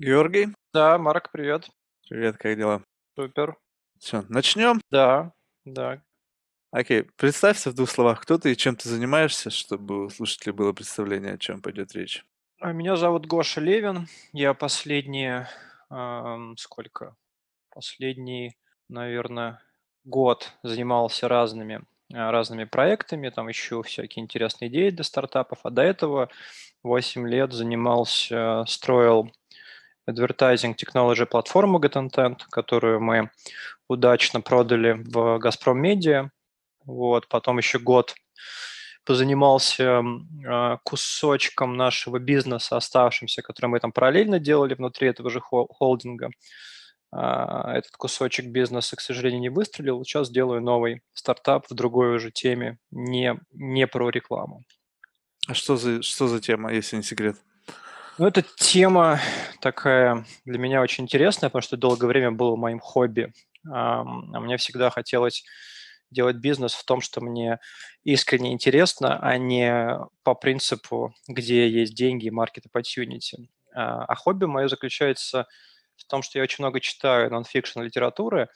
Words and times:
Георгий, 0.00 0.48
Да, 0.72 0.96
Марк, 0.96 1.30
привет. 1.30 1.68
привет, 2.08 2.38
как 2.38 2.56
дела? 2.56 2.82
Супер. 3.18 3.58
Все, 3.98 4.24
начнем. 4.30 4.80
Да, 4.90 5.34
да. 5.66 6.02
Окей, 6.70 7.02
представься 7.16 7.70
в 7.70 7.74
двух 7.74 7.90
словах, 7.90 8.22
кто 8.22 8.38
ты 8.38 8.52
и 8.52 8.56
чем 8.56 8.76
ты 8.76 8.88
занимаешься, 8.88 9.50
чтобы 9.50 10.06
у 10.06 10.08
слушателей 10.08 10.54
было 10.54 10.72
представление, 10.72 11.34
о 11.34 11.38
чем 11.38 11.60
пойдет 11.60 11.92
речь. 11.92 12.24
А, 12.62 12.72
Меня 12.72 12.96
зовут 12.96 13.26
Гоша 13.26 13.60
Левин. 13.60 14.08
Я 14.32 14.54
последние, 14.54 15.50
ам, 15.90 16.56
сколько? 16.56 17.14
Последний, 17.68 18.56
наверное, 18.88 19.60
год 20.04 20.50
занимался 20.62 21.28
разными, 21.28 21.82
а, 22.14 22.30
разными 22.32 22.64
проектами, 22.64 23.28
там 23.28 23.50
ищу 23.50 23.82
всякие 23.82 24.22
интересные 24.24 24.70
идеи 24.70 24.88
для 24.88 25.04
стартапов, 25.04 25.58
а 25.64 25.68
до 25.70 25.82
этого 25.82 26.30
8 26.82 27.28
лет 27.28 27.52
занимался, 27.52 28.64
строил 28.66 29.30
advertising 30.10 30.74
technology 30.74 31.26
платформу 31.26 31.78
GetIntent, 31.78 32.40
которую 32.50 33.00
мы 33.00 33.30
удачно 33.88 34.40
продали 34.40 35.02
в 35.04 35.38
Газпром 35.38 35.78
Медиа. 35.80 36.30
Вот, 36.84 37.28
потом 37.28 37.58
еще 37.58 37.78
год 37.78 38.14
позанимался 39.04 40.02
а, 40.46 40.78
кусочком 40.84 41.76
нашего 41.76 42.18
бизнеса, 42.18 42.76
оставшимся, 42.76 43.42
который 43.42 43.66
мы 43.66 43.80
там 43.80 43.92
параллельно 43.92 44.38
делали 44.38 44.74
внутри 44.74 45.08
этого 45.08 45.30
же 45.30 45.40
хол- 45.40 45.68
холдинга. 45.68 46.30
А, 47.12 47.74
Этот 47.74 47.92
кусочек 47.92 48.46
бизнеса, 48.46 48.96
к 48.96 49.00
сожалению, 49.00 49.40
не 49.40 49.48
выстрелил. 49.48 50.04
Сейчас 50.04 50.30
делаю 50.30 50.60
новый 50.60 51.02
стартап 51.12 51.66
в 51.68 51.74
другой 51.74 52.14
уже 52.14 52.30
теме, 52.30 52.78
не, 52.90 53.38
не 53.52 53.86
про 53.86 54.10
рекламу. 54.10 54.62
А 55.48 55.54
что 55.54 55.76
за, 55.76 56.02
что 56.02 56.28
за 56.28 56.40
тема, 56.40 56.72
если 56.72 56.96
не 56.96 57.02
секрет? 57.02 57.36
Ну, 58.20 58.26
эта 58.26 58.42
тема 58.42 59.18
такая 59.62 60.26
для 60.44 60.58
меня 60.58 60.82
очень 60.82 61.04
интересная, 61.04 61.48
потому 61.48 61.62
что 61.62 61.78
долгое 61.78 62.06
время 62.06 62.30
было 62.30 62.54
моим 62.54 62.78
хобби. 62.78 63.32
А 63.66 64.04
мне 64.04 64.58
всегда 64.58 64.90
хотелось 64.90 65.42
делать 66.10 66.36
бизнес 66.36 66.74
в 66.74 66.84
том, 66.84 67.00
что 67.00 67.22
мне 67.22 67.60
искренне 68.04 68.52
интересно, 68.52 69.18
а 69.22 69.38
не 69.38 69.98
по 70.22 70.34
принципу, 70.34 71.14
где 71.28 71.66
есть 71.66 71.94
деньги 71.94 72.26
и 72.26 72.30
market 72.30 72.64
opportunity. 72.70 73.48
А 73.74 74.04
а 74.04 74.14
хобби 74.16 74.44
мое 74.44 74.68
заключается 74.68 75.46
в 75.96 76.04
том, 76.04 76.20
что 76.20 76.38
я 76.38 76.42
очень 76.42 76.62
много 76.62 76.78
читаю 76.80 77.30
нон-фикшн 77.30 77.80
литературы. 77.80 78.50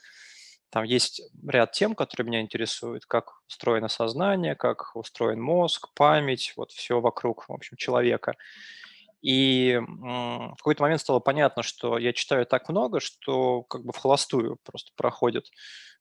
Там 0.69 0.83
есть 0.83 1.23
ряд 1.47 1.71
тем, 1.71 1.95
которые 1.95 2.27
меня 2.27 2.41
интересуют, 2.41 3.07
как 3.07 3.39
устроено 3.47 3.87
сознание, 3.87 4.53
как 4.53 4.95
устроен 4.95 5.41
мозг, 5.41 5.87
память, 5.95 6.53
вот 6.55 6.69
все 6.71 7.01
вокруг, 7.01 7.49
в 7.49 7.51
общем, 7.51 7.77
человека. 7.77 8.35
И 9.25 9.79
в 9.79 10.55
какой-то 10.57 10.83
момент 10.83 11.01
стало 11.01 11.19
понятно, 11.19 11.63
что 11.63 11.97
я 11.97 12.13
читаю 12.13 12.45
так 12.45 12.69
много, 12.69 12.99
что 12.99 13.63
как 13.63 13.83
бы 13.83 13.91
в 13.91 13.97
холостую 13.97 14.59
просто 14.63 14.91
проходят 14.95 15.47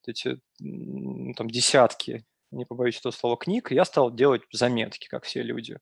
эти 0.07 0.41
там 0.59 1.49
десятки, 1.49 2.27
не 2.51 2.67
побоюсь 2.67 2.99
этого 2.99 3.13
слова, 3.13 3.39
книг, 3.39 3.73
я 3.73 3.87
стал 3.87 4.15
делать 4.15 4.43
заметки, 4.53 5.09
как 5.09 5.25
все 5.25 5.43
люди. 5.43 5.79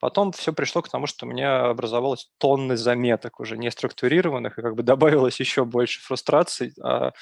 Потом 0.00 0.32
все 0.32 0.52
пришло 0.52 0.82
к 0.82 0.90
тому, 0.90 1.06
что 1.06 1.24
у 1.24 1.30
меня 1.30 1.70
образовалось 1.70 2.30
тонны 2.36 2.76
заметок 2.76 3.40
уже 3.40 3.56
не 3.56 3.70
структурированных, 3.70 4.58
и 4.58 4.62
как 4.62 4.74
бы 4.74 4.82
добавилось 4.82 5.40
еще 5.40 5.64
больше 5.64 6.02
фрустраций. 6.02 6.74
А 6.82 7.12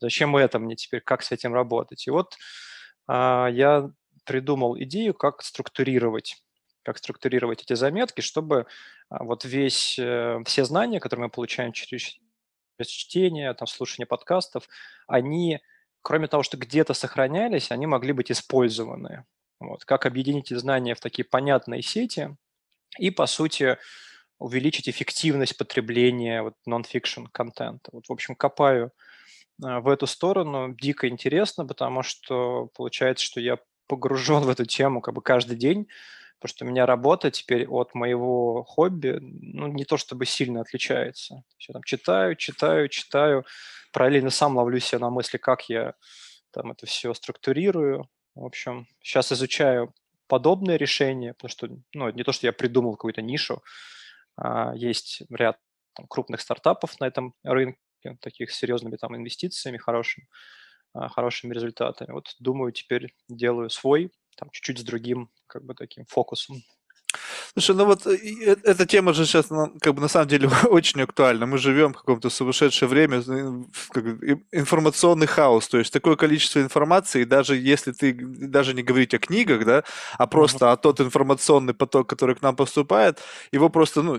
зачем 0.00 0.36
это 0.36 0.58
мне 0.58 0.76
теперь, 0.76 1.00
как 1.00 1.22
с 1.22 1.32
этим 1.32 1.54
работать? 1.54 2.06
И 2.06 2.10
вот 2.10 2.34
а, 3.08 3.48
я 3.48 3.88
придумал 4.26 4.76
идею, 4.78 5.14
как 5.14 5.42
структурировать 5.42 6.44
как 6.84 6.98
структурировать 6.98 7.62
эти 7.62 7.74
заметки, 7.74 8.20
чтобы 8.20 8.66
а, 9.08 9.24
вот 9.24 9.44
весь, 9.44 9.98
э, 9.98 10.40
все 10.46 10.64
знания, 10.64 11.00
которые 11.00 11.24
мы 11.24 11.30
получаем 11.30 11.72
через 11.72 12.18
чтение, 12.82 13.54
там, 13.54 13.66
слушание 13.66 14.06
подкастов, 14.06 14.68
они, 15.06 15.60
кроме 16.02 16.28
того, 16.28 16.42
что 16.42 16.56
где-то 16.56 16.94
сохранялись, 16.94 17.70
они 17.70 17.86
могли 17.86 18.12
быть 18.12 18.30
использованы. 18.30 19.24
Вот. 19.60 19.84
Как 19.84 20.06
объединить 20.06 20.50
эти 20.52 20.58
знания 20.58 20.94
в 20.94 21.00
такие 21.00 21.24
понятные 21.24 21.82
сети 21.82 22.36
и, 22.98 23.10
по 23.10 23.26
сути, 23.26 23.78
увеличить 24.38 24.88
эффективность 24.88 25.56
потребления 25.56 26.42
вот, 26.42 26.54
non-fiction 26.68 27.26
контента. 27.32 27.90
Вот, 27.92 28.08
в 28.08 28.12
общем, 28.12 28.34
копаю 28.34 28.92
а, 29.62 29.80
в 29.80 29.88
эту 29.88 30.06
сторону. 30.06 30.74
Дико 30.74 31.08
интересно, 31.08 31.66
потому 31.66 32.02
что 32.02 32.68
получается, 32.74 33.24
что 33.24 33.40
я 33.40 33.58
погружен 33.86 34.42
в 34.42 34.48
эту 34.48 34.64
тему 34.64 35.00
как 35.00 35.14
бы 35.14 35.22
каждый 35.22 35.56
день, 35.56 35.88
потому 36.38 36.56
что 36.56 36.64
у 36.64 36.68
меня 36.68 36.86
работа 36.86 37.30
теперь 37.30 37.66
от 37.66 37.94
моего 37.94 38.64
хобби, 38.64 39.18
ну, 39.20 39.68
не 39.68 39.84
то 39.84 39.96
чтобы 39.96 40.26
сильно 40.26 40.60
отличается. 40.60 41.42
Я 41.58 41.72
там 41.72 41.82
читаю, 41.82 42.36
читаю, 42.36 42.88
читаю, 42.88 43.44
параллельно 43.92 44.30
сам 44.30 44.56
ловлю 44.56 44.78
себя 44.80 44.98
на 45.00 45.10
мысли, 45.10 45.38
как 45.38 45.68
я 45.68 45.94
там 46.52 46.70
это 46.70 46.86
все 46.86 47.12
структурирую. 47.14 48.08
В 48.34 48.44
общем, 48.44 48.86
сейчас 49.00 49.32
изучаю 49.32 49.94
подобные 50.26 50.78
решения, 50.78 51.34
потому 51.34 51.50
что, 51.50 51.68
ну, 51.94 52.10
не 52.10 52.24
то, 52.24 52.32
что 52.32 52.46
я 52.46 52.52
придумал 52.52 52.92
какую-то 52.92 53.22
нишу, 53.22 53.62
а 54.36 54.74
есть 54.74 55.22
ряд 55.30 55.58
там, 55.94 56.06
крупных 56.06 56.40
стартапов 56.40 56.98
на 57.00 57.06
этом 57.06 57.34
рынке, 57.42 57.78
таких 58.20 58.50
серьезными 58.50 58.96
там 58.96 59.16
инвестициями, 59.16 59.78
хорошими, 59.78 60.26
а, 60.92 61.08
хорошими 61.08 61.54
результатами. 61.54 62.12
Вот 62.12 62.34
думаю, 62.38 62.72
теперь 62.72 63.14
делаю 63.28 63.70
свой, 63.70 64.10
там 64.36 64.50
чуть-чуть 64.50 64.78
с 64.78 64.82
другим 64.82 65.30
как 65.46 65.64
бы 65.64 65.74
таким 65.74 66.04
фокусом. 66.06 66.62
Слушай, 67.56 67.76
ну 67.76 67.84
вот 67.84 68.04
э, 68.06 68.16
э- 68.16 68.56
эта 68.64 68.84
тема 68.84 69.12
же 69.12 69.26
сейчас, 69.26 69.46
как 69.80 69.94
бы 69.94 70.00
на 70.00 70.08
самом 70.08 70.26
деле 70.26 70.48
очень 70.68 71.00
актуальна. 71.00 71.46
Мы 71.46 71.58
живем 71.58 71.92
в 71.92 71.98
каком-то 71.98 72.28
сумасшедшее 72.28 72.88
время, 72.88 73.18
э, 73.18 74.36
информационный 74.50 75.28
хаос, 75.28 75.68
то 75.68 75.78
есть 75.78 75.92
такое 75.92 76.16
количество 76.16 76.58
информации, 76.58 77.22
и 77.22 77.24
даже 77.24 77.56
если 77.56 77.92
ты 77.92 78.12
даже 78.12 78.74
не 78.74 78.82
говорить 78.82 79.14
о 79.14 79.20
книгах, 79.20 79.64
да, 79.64 79.84
а 80.18 80.26
просто 80.26 80.72
о 80.72 80.76
тот 80.76 81.00
информационный 81.00 81.74
поток, 81.74 82.08
который 82.08 82.34
к 82.34 82.42
нам 82.42 82.56
поступает, 82.56 83.20
его 83.52 83.68
просто 83.68 84.02
ну, 84.02 84.16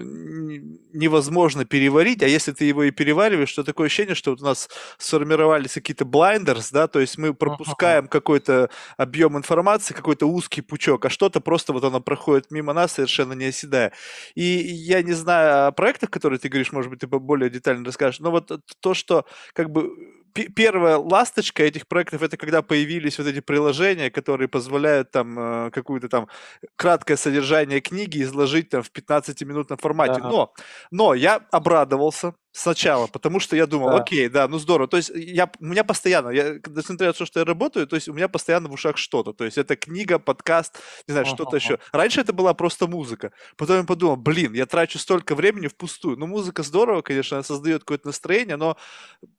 невозможно 0.94 1.66
переварить, 1.66 2.24
а 2.24 2.28
если 2.28 2.54
ты 2.54 2.64
его 2.64 2.84
и 2.84 2.92
перевариваешь, 2.92 3.52
то 3.52 3.66
такое 3.66 3.88
ощущение, 3.88 4.16
что 4.16 4.32
вот 4.32 4.42
у 4.42 4.46
нас 4.46 4.70
сформировались 4.98 5.74
какие-то 5.74 6.06
blinders, 6.06 6.70
да, 6.72 6.88
то 6.88 7.02
есть 7.02 7.18
мы 7.18 7.34
пропускаем 7.34 8.08
какой-то 8.08 8.70
объем 8.96 9.38
информации, 9.38 9.94
какой-то 9.94 10.26
узкий 10.26 10.62
пучок, 10.62 11.04
а 11.04 11.10
что-то 11.10 11.42
просто 11.42 11.74
вот 11.74 11.84
оно 11.84 12.00
проходит 12.00 12.50
мимо 12.50 12.72
нас, 12.72 12.94
совершенно 12.94 13.25
не 13.34 13.46
оседая. 13.46 13.92
И 14.36 14.44
я 14.44 15.02
не 15.02 15.14
знаю 15.14 15.68
о 15.68 15.72
проектах, 15.72 16.10
которые 16.10 16.40
ты 16.40 16.50
говоришь, 16.50 16.72
может 16.72 16.90
быть, 16.90 17.00
ты 17.00 17.08
более 17.08 17.50
детально 17.50 17.86
расскажешь, 17.86 18.20
но 18.20 18.32
вот 18.32 18.52
то, 18.80 18.94
что 18.94 19.26
как 19.54 19.70
бы 19.70 19.92
пе- 20.36 20.50
первая 20.50 20.98
ласточка 20.98 21.64
этих 21.64 21.88
проектов, 21.88 22.22
это 22.22 22.38
когда 22.38 22.62
появились 22.62 23.18
вот 23.18 23.28
эти 23.28 23.40
приложения, 23.40 24.12
которые 24.12 24.48
позволяют 24.48 25.12
там 25.12 25.40
э, 25.40 25.72
какую-то 25.72 26.10
там 26.10 26.28
краткое 26.76 27.18
содержание 27.18 27.80
книги 27.82 28.22
изложить 28.22 28.70
там 28.70 28.84
в 28.84 28.92
15-минутном 28.92 29.78
формате. 29.78 30.22
Да, 30.22 30.30
Но, 30.30 30.54
но 30.92 31.14
я 31.14 31.42
обрадовался 31.52 32.34
сначала, 32.56 33.08
потому 33.08 33.40
что 33.40 33.56
я 33.56 33.68
думал, 33.68 33.90
да. 33.90 33.98
окей, 33.98 34.30
да, 34.30 34.48
ну 34.48 34.58
здорово. 34.60 34.88
То 34.88 34.98
есть 34.98 35.12
я, 35.14 35.52
у 35.60 35.66
меня 35.66 35.84
постоянно, 35.84 36.30
я, 36.30 36.54
несмотря 36.68 37.08
на 37.08 37.14
то, 37.14 37.26
что 37.26 37.40
я 37.40 37.46
работаю, 37.46 37.86
то 37.86 37.96
есть 37.96 38.08
у 38.08 38.14
меня 38.14 38.28
постоянно 38.30 38.70
в 38.70 38.74
ушах 38.74 38.98
что-то. 38.98 39.34
То 39.34 39.44
есть 39.44 39.58
это 39.58 39.76
книга, 39.76 40.20
подкаст, 40.20 40.80
не 41.08 41.12
знаю, 41.12 41.26
что-то 41.26 41.56
Мгм. 41.58 41.58
еще. 41.58 41.80
Раньше 41.92 42.22
это 42.22 42.34
была 42.34 42.54
просто 42.54 42.88
музыка. 42.88 43.32
Потом 43.58 43.78
я 43.78 43.84
подумал, 43.84 44.16
блин, 44.16 44.54
я 44.54 44.66
трачу 44.66 45.00
столько 45.00 45.36
времени 45.36 45.68
впустую. 45.68 46.18
Ну, 46.18 46.28
музыка 46.28 46.64
здорово, 46.64 47.02
конечно, 47.02 47.38
она 47.38 47.44
создает 47.44 47.82
какое-то 47.82 48.08
настроение, 48.08 48.56
но 48.56 48.78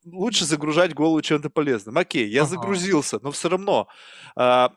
лучше 0.04 0.44
загружать 0.44 0.94
голову 0.94 1.20
чем-то 1.22 1.48
полезным. 1.50 1.96
Окей, 1.98 2.28
я 2.28 2.42
Мгм. 2.42 2.50
загрузился, 2.50 3.18
но 3.22 3.30
все 3.30 3.48
равно 3.48 3.88
а, 4.36 4.72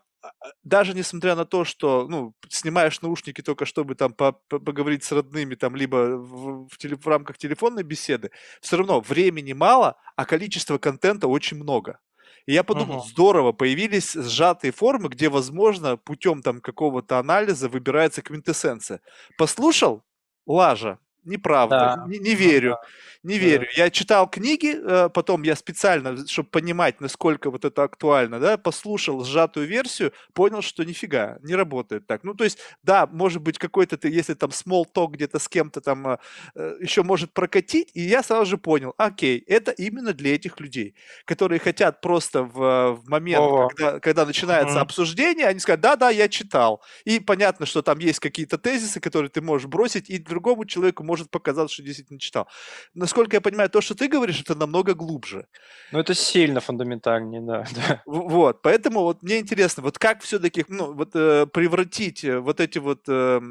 даже 0.64 0.94
несмотря 0.94 1.36
на 1.36 1.46
то, 1.46 1.64
что, 1.66 2.08
ну, 2.08 2.34
снимаешь 2.50 3.02
наушники 3.02 3.42
только 3.42 3.66
чтобы 3.66 3.96
там 3.96 4.14
по- 4.14 4.34
по- 4.34 4.60
поговорить 4.60 5.04
с 5.04 5.12
родными, 5.12 5.56
там, 5.56 5.76
либо 5.76 6.18
в, 6.18 6.68
в 6.68 6.78
теле- 6.78 6.96
в 6.98 7.08
рамках 7.08 7.38
телефонной 7.38 7.84
беседы, 7.84 8.32
все 8.62 8.78
равно 8.78 9.02
времени 9.02 9.54
мало, 9.54 9.96
а 10.16 10.26
количество 10.26 10.78
контента 10.78 11.28
очень 11.28 11.58
много. 11.58 12.00
И 12.46 12.54
я 12.54 12.64
подумал, 12.64 12.98
Мгм. 13.00 13.08
здорово, 13.08 13.52
появились 13.54 14.14
сжатые 14.14 14.72
формы, 14.72 15.10
где, 15.10 15.30
возможно, 15.30 15.98
путем 15.98 16.42
там 16.42 16.62
какого-то 16.62 17.20
анализа 17.20 17.70
выбирается 17.70 18.22
квинтэссенция. 18.22 19.02
Послушал? 19.38 20.04
Лажа. 20.48 20.98
Неправда. 21.24 21.96
Да, 21.98 22.04
Не, 22.08 22.18
не 22.20 22.36
верю. 22.36 22.78
Не 23.24 23.38
да. 23.38 23.46
верю. 23.46 23.68
Я 23.76 23.90
читал 23.90 24.30
книги, 24.30 24.76
э, 24.82 25.10
потом 25.10 25.44
я 25.44 25.56
специально, 25.56 26.26
чтобы 26.28 26.50
понимать, 26.50 27.02
насколько 27.02 27.52
вот 27.52 27.66
это 27.66 27.84
актуально, 27.84 28.40
да, 28.40 28.58
послушал 28.58 29.24
сжатую 29.26 29.68
версию, 29.68 30.14
понял, 30.34 30.62
что 30.62 30.84
нифига, 30.86 31.38
не 31.44 31.56
работает 31.56 32.08
так. 32.08 32.24
Ну, 32.24 32.34
то 32.34 32.46
есть, 32.46 32.60
да, 32.82 33.08
может 33.08 33.42
быть, 33.42 33.58
какой-то 33.58 33.98
ты, 33.98 34.10
если 34.10 34.34
там 34.36 34.52
small 34.52 34.86
talk 34.94 35.12
где-то 35.12 35.40
с 35.40 35.50
кем-то 35.50 35.82
там 35.82 36.08
э, 36.08 36.18
э, 36.56 36.76
еще 36.82 37.04
может 37.04 37.34
прокатить, 37.34 37.92
и 37.94 38.02
я 38.02 38.24
сразу 38.24 38.46
же 38.52 38.58
понял, 38.58 38.94
окей, 38.98 39.44
это 39.48 39.72
именно 39.72 40.14
для 40.14 40.36
этих 40.36 40.60
людей, 40.62 40.96
которые 41.26 41.60
хотят 41.60 42.02
просто 42.02 42.44
в, 42.44 42.94
в 42.94 43.10
момент, 43.10 43.54
когда, 43.58 44.00
когда 44.00 44.26
начинается 44.26 44.78
Мгм. 44.78 44.84
обсуждение, 44.84 45.48
они 45.48 45.60
скажут, 45.60 45.82
да-да, 45.82 46.10
я 46.10 46.28
читал. 46.30 46.82
И 47.06 47.20
понятно, 47.20 47.66
что 47.66 47.82
там 47.82 48.00
есть 48.00 48.20
какие-то 48.20 48.58
тезисы, 48.58 49.00
которые 49.00 49.30
ты 49.30 49.42
можешь 49.42 49.68
бросить, 49.68 50.10
и 50.10 50.18
другому 50.18 50.66
человеку 50.66 51.04
может 51.10 51.32
показаться, 51.32 51.74
что 51.74 51.84
действительно 51.84 52.20
читал. 52.20 52.48
Насколько 52.94 53.38
я 53.38 53.42
понимаю, 53.42 53.70
то, 53.70 53.82
что 53.82 53.96
ты 53.96 54.08
говоришь, 54.08 54.42
это 54.42 54.56
намного 54.56 54.94
глубже. 54.94 55.48
Ну, 55.92 56.00
это 56.00 56.14
сильно 56.14 56.60
фундаментальнее, 56.60 57.42
да. 57.42 57.66
да. 57.76 58.02
Вот, 58.06 58.62
поэтому 58.62 59.02
вот 59.02 59.24
мне 59.24 59.40
интересно, 59.40 59.84
вот 59.84 59.98
как 59.98 60.22
все-таки, 60.22 60.66
ну, 60.68 60.94
вот 60.94 61.16
э, 61.16 61.48
превратить 61.48 62.24
э, 62.24 62.40
вот 62.40 62.60
эти 62.60 62.78
вот 62.80 63.02
э, 63.08 63.42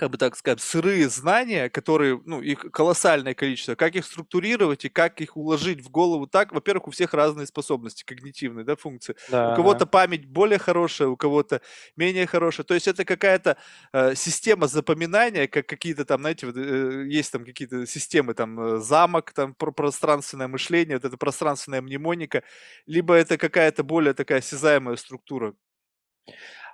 как 0.00 0.08
бы 0.08 0.16
так 0.16 0.34
сказать, 0.34 0.62
сырые 0.62 1.10
знания, 1.10 1.68
которые, 1.68 2.22
ну, 2.24 2.40
их 2.40 2.60
колоссальное 2.72 3.34
количество, 3.34 3.74
как 3.74 3.94
их 3.96 4.06
структурировать 4.06 4.86
и 4.86 4.88
как 4.88 5.20
их 5.20 5.36
уложить 5.36 5.82
в 5.82 5.90
голову 5.90 6.26
так, 6.26 6.52
во-первых, 6.52 6.88
у 6.88 6.90
всех 6.90 7.12
разные 7.12 7.46
способности 7.46 8.02
когнитивные, 8.02 8.64
да, 8.64 8.76
функции. 8.76 9.14
Да. 9.28 9.52
У 9.52 9.56
кого-то 9.56 9.84
память 9.84 10.24
более 10.24 10.58
хорошая, 10.58 11.08
у 11.08 11.18
кого-то 11.18 11.60
менее 11.96 12.26
хорошая. 12.26 12.64
То 12.64 12.72
есть 12.72 12.88
это 12.88 13.04
какая-то 13.04 13.58
э, 13.92 14.14
система 14.14 14.68
запоминания, 14.68 15.46
как 15.46 15.66
какие-то 15.66 16.06
там, 16.06 16.20
знаете, 16.20 16.46
вот, 16.46 16.56
э, 16.56 17.04
есть 17.06 17.30
там 17.30 17.44
какие-то 17.44 17.86
системы, 17.86 18.32
там, 18.32 18.58
э, 18.58 18.78
замок, 18.78 19.34
там, 19.34 19.52
про 19.52 19.70
пространственное 19.70 20.48
мышление, 20.48 20.96
вот 20.96 21.04
это 21.04 21.18
пространственная 21.18 21.82
мнемоника, 21.82 22.42
либо 22.86 23.12
это 23.12 23.36
какая-то 23.36 23.84
более 23.84 24.14
такая 24.14 24.38
осязаемая 24.38 24.96
структура. 24.96 25.52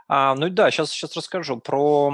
А, 0.08 0.36
ну 0.36 0.48
да, 0.50 0.70
сейчас, 0.70 0.90
сейчас 0.90 1.16
расскажу 1.16 1.58
про, 1.58 2.12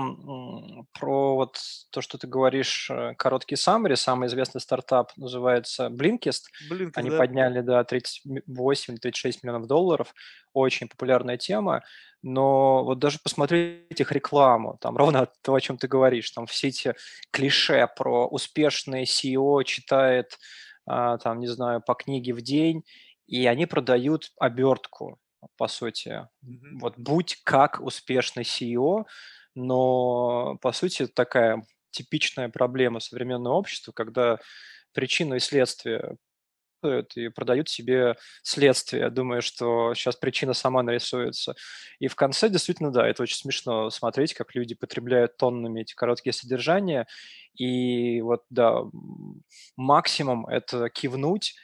про 0.99 1.35
вот 1.35 1.59
то, 1.91 2.01
что 2.01 2.17
ты 2.17 2.27
говоришь, 2.27 2.89
э, 2.91 3.15
короткий 3.19 3.57
summary. 3.57 3.97
Самый 3.97 4.29
известный 4.29 4.63
стартап 4.63 5.13
называется 5.17 5.89
Blinkist. 5.89 6.45
Blinkist 6.71 6.93
Они 6.95 7.11
да. 7.11 7.19
подняли 7.19 7.61
до 7.61 7.85
да, 7.85 7.97
38-36 7.97 9.41
миллионов 9.43 9.67
долларов. 9.67 10.15
Очень 10.55 10.89
популярная 10.89 11.37
тема. 11.37 11.83
Но 12.23 12.83
вот 12.85 12.99
даже 12.99 13.19
посмотреть 13.23 14.01
их 14.01 14.11
рекламу, 14.13 14.79
там 14.81 14.97
ровно 14.97 15.29
то, 15.43 15.55
о 15.55 15.61
чем 15.61 15.77
ты 15.77 15.87
говоришь, 15.87 16.31
там 16.31 16.47
все 16.47 16.69
эти 16.69 16.95
клише 17.31 17.89
про 17.95 18.27
успешный 18.27 19.05
CEO 19.05 19.65
читает, 19.65 20.39
а, 20.87 21.19
там, 21.19 21.41
не 21.41 21.49
знаю, 21.49 21.83
по 21.85 21.95
книге 21.95 22.33
в 22.33 22.41
день, 22.41 22.85
и 23.27 23.47
они 23.47 23.67
продают 23.67 24.33
обертку 24.39 25.19
по 25.57 25.69
сути. 25.69 26.29
Mm-hmm. 26.45 26.79
Вот 26.81 26.95
будь 26.97 27.41
как 27.45 27.81
успешный 27.81 28.45
CEO, 28.45 29.05
но, 29.55 30.57
по 30.61 30.73
сути, 30.73 31.03
это 31.03 31.13
такая 31.13 31.63
типичная 31.91 32.49
проблема 32.49 33.01
современного 33.01 33.55
общества, 33.55 33.93
когда 33.93 34.39
причину 34.93 35.37
и 35.37 35.41
следствие 35.41 36.17
и 37.15 37.29
продают 37.29 37.69
себе 37.69 38.17
следствие, 38.43 39.09
думая, 39.11 39.41
что 39.41 39.95
сейчас 39.95 40.17
причина 40.17 40.53
сама 40.53 40.83
нарисуется. 40.83 41.55
И 42.01 42.09
в 42.09 42.17
конце 42.17 42.49
действительно, 42.49 42.91
да, 42.91 43.07
это 43.07 43.23
очень 43.23 43.37
смешно 43.37 43.91
смотреть, 43.91 44.35
как 44.35 44.55
люди 44.55 44.75
потребляют 44.75 45.37
тоннами 45.37 45.83
эти 45.83 45.95
короткие 45.95 46.33
содержания. 46.33 47.07
И 47.55 48.21
вот, 48.23 48.43
да, 48.51 48.83
максимум– 49.77 50.47
это 50.49 50.89
кивнуть 50.89 51.55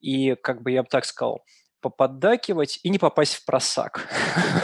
и, 0.00 0.36
как 0.36 0.62
бы 0.62 0.70
я 0.70 0.82
бы 0.82 0.88
так 0.88 1.04
сказал, 1.04 1.44
поподдакивать 1.80 2.80
и 2.82 2.88
не 2.88 2.98
попасть 2.98 3.34
в 3.34 3.44
просак. 3.44 4.08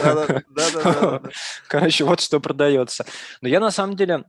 Короче, 1.67 2.03
вот 2.03 2.19
что 2.19 2.39
продается. 2.39 3.05
Но 3.41 3.47
я 3.47 3.59
на 3.59 3.71
самом 3.71 3.95
деле, 3.95 4.25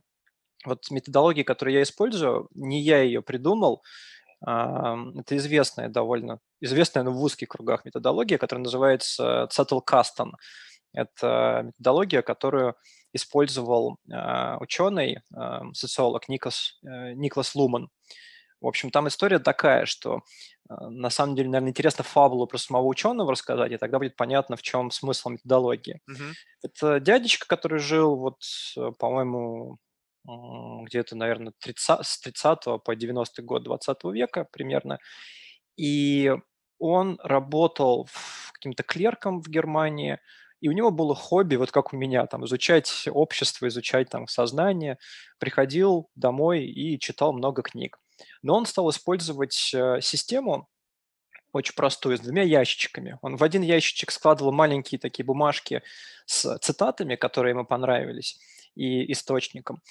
вот 0.65 0.89
методология, 0.89 1.43
которую 1.43 1.75
я 1.75 1.83
использую, 1.83 2.49
не 2.53 2.81
я 2.81 3.01
ее 3.01 3.21
придумал, 3.21 3.83
это 4.41 5.35
известная 5.37 5.89
довольно, 5.89 6.39
известная 6.61 7.03
но 7.03 7.11
в 7.11 7.21
узких 7.21 7.47
кругах 7.49 7.85
методология, 7.85 8.37
которая 8.37 8.63
называется 8.63 9.47
Цетл-Кастон. 9.51 10.33
Это 10.93 11.63
методология, 11.65 12.21
которую 12.21 12.75
использовал 13.13 13.97
а, 14.11 14.57
ученый, 14.59 15.19
социолог 15.73 16.29
Никос, 16.29 16.79
э, 16.85 17.13
Никлас 17.13 17.55
Луман. 17.55 17.89
В 18.61 18.67
общем, 18.67 18.89
там 18.89 19.07
история 19.07 19.39
такая, 19.39 19.85
что 19.85 20.21
а, 20.69 20.89
на 20.89 21.09
самом 21.09 21.35
деле, 21.35 21.49
наверное, 21.49 21.69
интересно 21.69 22.03
фабулу 22.03 22.47
про 22.47 22.57
самого 22.57 22.85
ученого 22.85 23.31
рассказать, 23.31 23.71
и 23.71 23.77
тогда 23.77 23.99
будет 23.99 24.15
понятно, 24.15 24.55
в 24.55 24.61
чем 24.61 24.91
смысл 24.91 25.29
методологии. 25.29 26.01
Uh-huh. 26.09 26.33
Это 26.63 26.99
дядечка, 26.99 27.47
который 27.47 27.79
жил, 27.79 28.15
вот, 28.15 28.41
э, 28.77 28.91
по-моему, 28.97 29.77
где-то, 30.83 31.15
наверное, 31.15 31.53
30, 31.59 32.05
с 32.05 32.19
30 32.19 32.83
по 32.83 32.95
90 32.95 33.41
год 33.43 33.63
20 33.63 34.03
века 34.05 34.45
примерно. 34.51 34.99
И 35.77 36.33
он 36.79 37.19
работал 37.23 38.09
каким-то 38.53 38.83
клерком 38.83 39.41
в 39.41 39.47
Германии, 39.47 40.19
и 40.59 40.69
у 40.69 40.71
него 40.71 40.91
было 40.91 41.13
хобби, 41.15 41.55
вот 41.55 41.71
как 41.71 41.93
у 41.93 41.97
меня, 41.97 42.25
там, 42.25 42.45
изучать 42.45 43.07
общество, 43.11 43.67
изучать 43.67 44.09
там 44.09 44.27
сознание. 44.27 44.97
Приходил 45.37 46.09
домой 46.15 46.65
и 46.65 46.99
читал 46.99 47.31
много 47.31 47.61
книг. 47.61 47.99
Но 48.41 48.55
он 48.55 48.65
стал 48.65 48.89
использовать 48.89 49.71
э, 49.73 49.99
систему 50.01 50.69
очень 51.53 51.75
простую, 51.75 52.17
с 52.17 52.21
двумя 52.21 52.43
ящичками. 52.43 53.17
Он 53.21 53.35
в 53.35 53.43
один 53.43 53.61
ящичек 53.61 54.11
складывал 54.11 54.51
маленькие 54.51 54.99
такие 54.99 55.25
бумажки 55.25 55.81
с 56.25 56.57
цитатами, 56.59 57.15
которые 57.15 57.51
ему 57.51 57.65
понравились, 57.65 58.39
и 58.75 59.11
источником. 59.11 59.81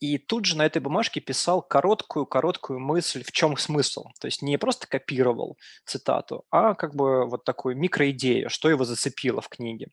И 0.00 0.18
тут 0.18 0.44
же 0.44 0.56
на 0.56 0.66
этой 0.66 0.80
бумажке 0.82 1.20
писал 1.20 1.62
короткую-короткую 1.62 2.80
мысль, 2.80 3.22
в 3.22 3.32
чем 3.32 3.56
смысл. 3.56 4.06
То 4.20 4.26
есть 4.26 4.42
не 4.42 4.58
просто 4.58 4.86
копировал 4.86 5.56
цитату, 5.86 6.44
а 6.50 6.74
как 6.74 6.94
бы 6.94 7.26
вот 7.26 7.44
такую 7.44 7.76
микроидею, 7.76 8.50
что 8.50 8.68
его 8.68 8.84
зацепило 8.84 9.40
в 9.40 9.48
книге 9.48 9.88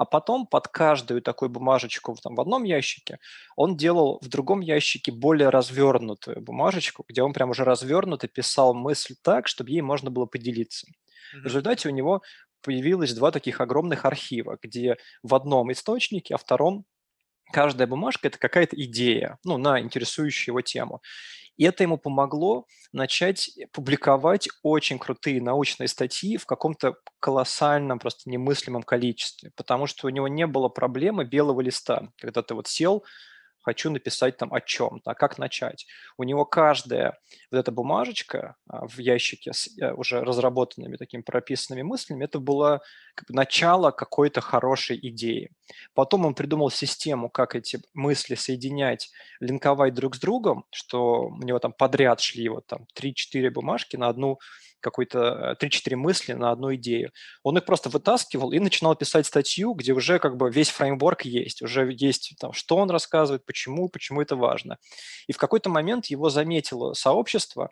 а 0.00 0.06
потом 0.06 0.46
под 0.46 0.66
каждую 0.68 1.20
такую 1.20 1.50
бумажечку 1.50 2.16
там, 2.22 2.34
в 2.34 2.40
одном 2.40 2.64
ящике 2.64 3.18
он 3.54 3.76
делал 3.76 4.18
в 4.22 4.28
другом 4.28 4.60
ящике 4.60 5.12
более 5.12 5.50
развернутую 5.50 6.40
бумажечку, 6.40 7.04
где 7.06 7.22
он 7.22 7.34
прям 7.34 7.50
уже 7.50 7.64
развернуто 7.64 8.26
писал 8.26 8.72
мысль 8.72 9.14
так, 9.22 9.46
чтобы 9.46 9.72
ей 9.72 9.82
можно 9.82 10.10
было 10.10 10.24
поделиться. 10.24 10.86
Mm-hmm. 10.86 11.40
В 11.40 11.44
результате 11.44 11.88
у 11.90 11.92
него 11.92 12.22
появилось 12.62 13.12
два 13.12 13.30
таких 13.30 13.60
огромных 13.60 14.06
архива, 14.06 14.56
где 14.62 14.96
в 15.22 15.34
одном 15.34 15.70
источнике, 15.70 16.34
а 16.34 16.38
втором 16.38 16.86
каждая 17.52 17.86
бумажка– 17.86 18.28
это 18.28 18.38
какая-то 18.38 18.82
идея, 18.82 19.36
ну, 19.44 19.58
на 19.58 19.82
интересующую 19.82 20.54
его 20.54 20.62
тему. 20.62 21.02
И 21.60 21.64
это 21.64 21.82
ему 21.82 21.98
помогло 21.98 22.64
начать 22.90 23.50
публиковать 23.72 24.48
очень 24.62 24.98
крутые 24.98 25.42
научные 25.42 25.88
статьи 25.88 26.38
в 26.38 26.46
каком-то 26.46 26.94
колоссальном, 27.20 27.98
просто 27.98 28.30
немыслимом 28.30 28.82
количестве, 28.82 29.50
потому 29.56 29.86
что 29.86 30.06
у 30.06 30.10
него 30.10 30.26
не 30.26 30.46
было 30.46 30.70
проблемы 30.70 31.26
белого 31.26 31.60
листа, 31.60 32.08
когда 32.16 32.40
ты 32.42 32.54
вот 32.54 32.66
сел, 32.66 33.04
хочу 33.60 33.90
написать 33.90 34.38
там 34.38 34.54
о 34.54 34.62
чем-то, 34.62 35.10
а 35.10 35.14
как 35.14 35.36
начать. 35.36 35.84
У 36.16 36.22
него 36.24 36.46
каждая 36.46 37.18
вот 37.50 37.58
эта 37.58 37.70
бумажечка 37.70 38.56
а, 38.66 38.86
в 38.86 38.98
ящике 38.98 39.52
с 39.52 39.68
э, 39.78 39.92
уже 39.92 40.22
разработанными 40.22 40.96
такими 40.96 41.20
прописанными 41.20 41.82
мыслями, 41.82 42.24
это 42.24 42.38
было 42.38 42.80
как 42.80 42.80
бы 42.80 42.80
начало 43.28 43.90
какой-то 43.90 44.40
хорошей 44.40 44.98
идеи. 45.08 45.50
Потом 45.94 46.26
он 46.26 46.34
придумал 46.34 46.70
систему, 46.70 47.30
как 47.30 47.54
эти 47.54 47.80
мысли 47.94 48.34
соединять, 48.34 49.10
линковать 49.40 49.94
друг 49.94 50.16
с 50.16 50.20
другом, 50.20 50.64
что 50.70 51.28
у 51.28 51.42
него 51.42 51.58
там 51.58 51.72
подряд 51.72 52.20
шли 52.20 52.48
вот 52.48 52.66
там 52.66 52.86
3-4 52.98 53.50
бумажки 53.50 53.96
на 53.96 54.08
одну 54.08 54.38
какой-то 54.80 55.56
3-4 55.60 55.92
э, 55.92 55.96
мысли 55.96 56.32
на 56.32 56.50
одну 56.50 56.74
идею. 56.74 57.12
Он 57.42 57.56
их 57.58 57.64
просто 57.64 57.88
вытаскивал 57.88 58.52
и 58.52 58.58
начинал 58.58 58.96
писать 58.96 59.26
статью, 59.26 59.74
где 59.74 59.92
уже 59.92 60.18
как 60.18 60.36
бы 60.36 60.50
весь 60.50 60.70
фреймворк 60.70 61.22
есть, 61.22 61.62
уже 61.62 61.92
есть 61.92 62.34
там, 62.40 62.52
что 62.52 62.76
он 62.76 62.90
рассказывает, 62.90 63.44
почему, 63.44 63.88
почему 63.88 64.22
это 64.22 64.36
важно. 64.36 64.78
И 65.26 65.32
в 65.32 65.38
какой-то 65.38 65.70
момент 65.70 66.06
его 66.06 66.30
заметило 66.30 66.94
сообщество, 66.94 67.70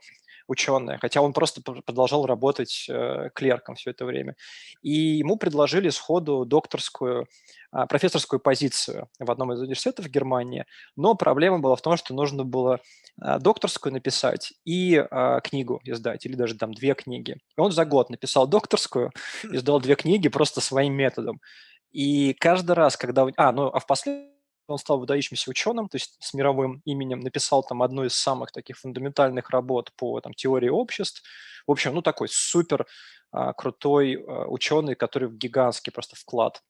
ученое, 0.48 0.98
хотя 0.98 1.20
он 1.20 1.32
просто 1.32 1.62
продолжал 1.62 2.26
работать 2.26 2.86
э, 2.88 3.30
клерком 3.34 3.76
все 3.76 3.90
это 3.90 4.04
время. 4.04 4.34
И 4.82 4.92
ему 4.92 5.36
предложили 5.36 5.90
сходу 5.90 6.44
докторскую, 6.44 7.28
э, 7.72 7.86
профессорскую 7.86 8.40
позицию 8.40 9.08
в 9.18 9.30
одном 9.30 9.52
из 9.52 9.60
университетов 9.60 10.08
Германии, 10.08 10.64
но 10.96 11.14
проблема 11.14 11.60
была 11.60 11.76
в 11.76 11.82
том, 11.82 11.96
что 11.96 12.14
нужно 12.14 12.44
было 12.44 12.80
э, 13.22 13.38
докторскую 13.38 13.92
написать 13.92 14.54
и 14.64 14.96
э, 14.96 15.40
книгу 15.44 15.80
издать, 15.84 16.24
или 16.26 16.34
даже 16.34 16.54
там 16.54 16.72
две 16.72 16.94
книги. 16.94 17.36
И 17.56 17.60
он 17.60 17.70
за 17.70 17.84
год 17.84 18.10
написал 18.10 18.48
докторскую, 18.48 19.12
издал 19.44 19.80
две 19.80 19.94
книги 19.94 20.28
просто 20.28 20.60
своим 20.60 20.94
методом. 20.94 21.40
И 21.92 22.34
каждый 22.34 22.72
раз, 22.72 22.96
когда... 22.96 23.26
А, 23.36 23.52
ну, 23.52 23.68
а 23.68 23.78
впоследствии 23.80 24.37
он 24.68 24.78
стал 24.78 25.00
выдающимся 25.00 25.50
ученым, 25.50 25.88
то 25.88 25.96
есть 25.96 26.16
с 26.20 26.34
мировым 26.34 26.82
именем, 26.84 27.20
написал 27.20 27.62
там 27.62 27.82
одну 27.82 28.04
из 28.04 28.14
самых 28.14 28.52
таких 28.52 28.78
фундаментальных 28.78 29.50
работ 29.50 29.92
по 29.96 30.20
там, 30.20 30.34
теории 30.34 30.68
обществ. 30.68 31.22
В 31.66 31.72
общем, 31.72 31.94
ну 31.94 32.02
такой 32.02 32.28
супер 32.30 32.86
а, 33.32 33.52
крутой 33.54 34.14
а, 34.14 34.46
ученый, 34.46 34.94
который 34.94 35.30
гигантский 35.30 35.92
просто 35.92 36.16
вклад 36.16 36.62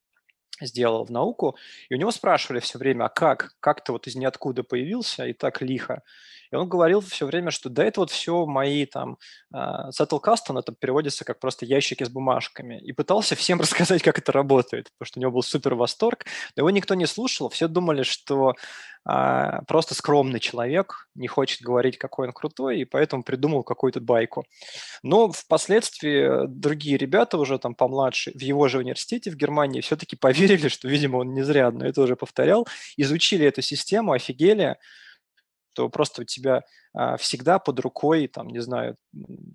сделал 0.60 1.04
в 1.04 1.10
науку. 1.10 1.56
И 1.88 1.94
у 1.94 1.98
него 1.98 2.10
спрашивали 2.10 2.60
все 2.60 2.78
время, 2.78 3.04
а 3.04 3.08
как? 3.08 3.54
Как 3.60 3.84
ты 3.84 3.92
вот 3.92 4.06
из 4.06 4.16
ниоткуда 4.16 4.62
появился 4.64 5.26
и 5.26 5.32
так 5.32 5.62
лихо? 5.62 6.02
И 6.50 6.56
он 6.56 6.68
говорил 6.68 7.00
все 7.00 7.26
время, 7.26 7.50
что 7.50 7.68
да, 7.68 7.84
это 7.84 8.00
вот 8.00 8.10
все 8.10 8.46
мои 8.46 8.86
там 8.86 9.18
uh, 9.54 9.90
Settle 9.90 10.20
Custom, 10.22 10.58
это 10.58 10.72
переводится 10.72 11.24
как 11.24 11.40
просто 11.40 11.66
ящики 11.66 12.04
с 12.04 12.08
бумажками. 12.08 12.80
И 12.80 12.92
пытался 12.92 13.34
всем 13.36 13.60
рассказать, 13.60 14.02
как 14.02 14.18
это 14.18 14.32
работает, 14.32 14.90
потому 14.92 15.06
что 15.06 15.18
у 15.18 15.22
него 15.22 15.32
был 15.32 15.42
супер 15.42 15.74
восторг. 15.74 16.24
Но 16.56 16.62
его 16.62 16.70
никто 16.70 16.94
не 16.94 17.06
слушал, 17.06 17.48
все 17.48 17.68
думали, 17.68 18.02
что 18.02 18.54
uh, 19.08 19.62
просто 19.66 19.94
скромный 19.94 20.40
человек, 20.40 21.08
не 21.14 21.28
хочет 21.28 21.62
говорить, 21.62 21.98
какой 21.98 22.28
он 22.28 22.32
крутой, 22.32 22.80
и 22.80 22.84
поэтому 22.84 23.22
придумал 23.22 23.62
какую-то 23.62 24.00
байку. 24.00 24.44
Но 25.02 25.30
впоследствии 25.30 26.46
другие 26.46 26.96
ребята 26.96 27.38
уже 27.38 27.58
там 27.58 27.74
помладше 27.74 28.32
в 28.34 28.40
его 28.40 28.68
же 28.68 28.78
университете 28.78 29.30
в 29.30 29.36
Германии 29.36 29.80
все-таки 29.80 30.16
поверили, 30.16 30.68
что, 30.68 30.88
видимо, 30.88 31.18
он 31.18 31.34
не 31.34 31.42
зря, 31.42 31.70
но 31.70 31.86
это 31.86 32.02
уже 32.02 32.16
повторял, 32.16 32.66
изучили 32.96 33.46
эту 33.46 33.62
систему, 33.62 34.12
офигели, 34.12 34.76
то 35.78 35.88
просто 35.88 36.22
у 36.22 36.24
тебя 36.24 36.64
а, 36.92 37.16
всегда 37.18 37.60
под 37.60 37.78
рукой, 37.78 38.26
там, 38.26 38.48
не 38.48 38.58
знаю, 38.58 38.96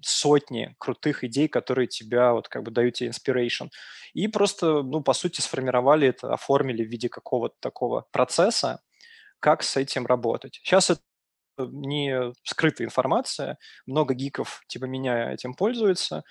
сотни 0.01 0.73
крутых 0.79 1.25
идей, 1.25 1.49
которые 1.49 1.87
тебя 1.87 2.31
вот 2.31 2.47
как 2.47 2.63
бы 2.63 2.71
дают 2.71 2.93
тебе 2.95 3.09
inspiration. 3.09 3.67
И 4.13 4.29
просто, 4.29 4.83
ну, 4.83 5.01
по 5.01 5.11
сути, 5.11 5.41
сформировали 5.41 6.07
это, 6.07 6.33
оформили 6.33 6.81
в 6.85 6.87
виде 6.89 7.09
какого-то 7.09 7.55
такого 7.59 8.05
процесса, 8.11 8.79
как 9.39 9.63
с 9.63 9.77
этим 9.77 10.05
работать. 10.07 10.61
Сейчас 10.63 10.91
это 10.91 11.01
не 11.59 12.33
скрытая 12.43 12.87
информация, 12.87 13.57
много 13.85 14.13
гиков 14.13 14.63
типа 14.67 14.85
меня 14.85 15.33
этим 15.33 15.55
пользуются, 15.55 16.23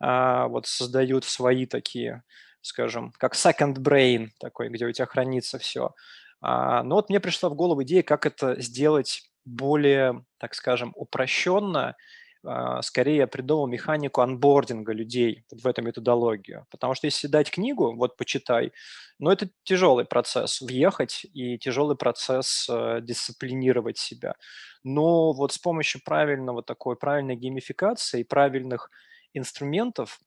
а, 0.00 0.48
вот 0.48 0.66
создают 0.66 1.24
свои 1.24 1.66
такие, 1.66 2.22
скажем, 2.62 3.12
как 3.18 3.34
second 3.34 3.76
brain 3.78 4.28
такой, 4.40 4.68
где 4.70 4.86
у 4.86 4.92
тебя 4.92 5.06
хранится 5.06 5.58
все. 5.58 5.94
А, 6.42 6.82
но 6.82 6.96
вот 6.96 7.08
мне 7.08 7.20
пришла 7.20 7.48
в 7.48 7.54
голову 7.54 7.84
идея, 7.84 8.02
как 8.02 8.26
это 8.26 8.60
сделать 8.60 9.30
более, 9.44 10.24
так 10.38 10.54
скажем, 10.54 10.92
упрощенно, 10.94 11.96
а, 12.44 12.82
скорее 12.82 13.18
я 13.18 13.26
придумал 13.26 13.66
механику 13.66 14.20
анбординга 14.20 14.92
людей 14.92 15.44
в 15.50 15.66
эту 15.66 15.82
методологию. 15.82 16.66
Потому 16.70 16.94
что 16.94 17.06
если 17.06 17.28
дать 17.28 17.50
книгу, 17.50 17.94
вот 17.94 18.16
почитай, 18.16 18.72
ну 19.18 19.30
это 19.30 19.48
тяжелый 19.64 20.04
процесс 20.04 20.60
въехать 20.60 21.24
и 21.32 21.58
тяжелый 21.58 21.96
процесс 21.96 22.68
э, 22.68 22.98
дисциплинировать 23.02 23.98
себя. 23.98 24.34
Но 24.82 25.32
вот 25.32 25.52
с 25.52 25.58
помощью 25.58 26.02
правильного 26.04 26.62
такой 26.62 26.96
правильной 26.96 27.36
геймификации 27.36 28.20
и 28.20 28.24
правильных 28.24 28.90
инструментов 29.34 30.18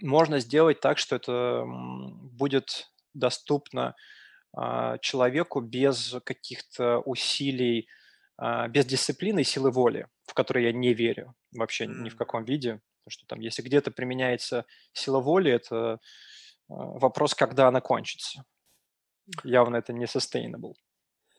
можно 0.00 0.40
сделать 0.40 0.80
так, 0.80 0.98
что 0.98 1.16
это 1.16 1.64
будет 1.66 2.90
доступно 3.12 3.94
а, 4.56 4.98
человеку 4.98 5.60
без 5.60 6.16
каких-то 6.24 7.00
усилий, 7.00 7.88
без 8.38 8.84
дисциплины 8.86 9.40
и 9.40 9.44
силы 9.44 9.70
воли, 9.70 10.08
в 10.26 10.34
которые 10.34 10.66
я 10.66 10.72
не 10.72 10.92
верю 10.92 11.34
вообще 11.52 11.86
ни 11.86 12.08
в 12.08 12.16
каком 12.16 12.44
виде. 12.44 12.80
Потому 13.04 13.12
что 13.12 13.26
там, 13.26 13.40
если 13.40 13.62
где-то 13.62 13.90
применяется 13.90 14.64
сила 14.92 15.20
воли, 15.20 15.52
это 15.52 16.00
а, 16.68 16.74
вопрос, 16.74 17.34
когда 17.34 17.68
она 17.68 17.80
кончится. 17.80 18.44
Явно 19.42 19.76
это 19.76 19.92
не 19.92 20.06
sustainable. 20.06 20.74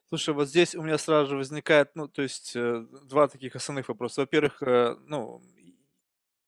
Слушай, 0.09 0.35
вот 0.35 0.47
здесь 0.47 0.75
у 0.75 0.83
меня 0.83 0.97
сразу 0.99 1.31
же 1.31 1.37
возникает, 1.37 1.95
ну, 1.95 2.07
то 2.07 2.21
есть 2.21 2.55
э, 2.55 2.85
два 3.09 3.27
таких 3.27 3.55
основных 3.55 3.89
вопроса. 3.89 4.21
Во-первых, 4.21 4.61
э, 4.61 4.95
ну, 5.07 5.41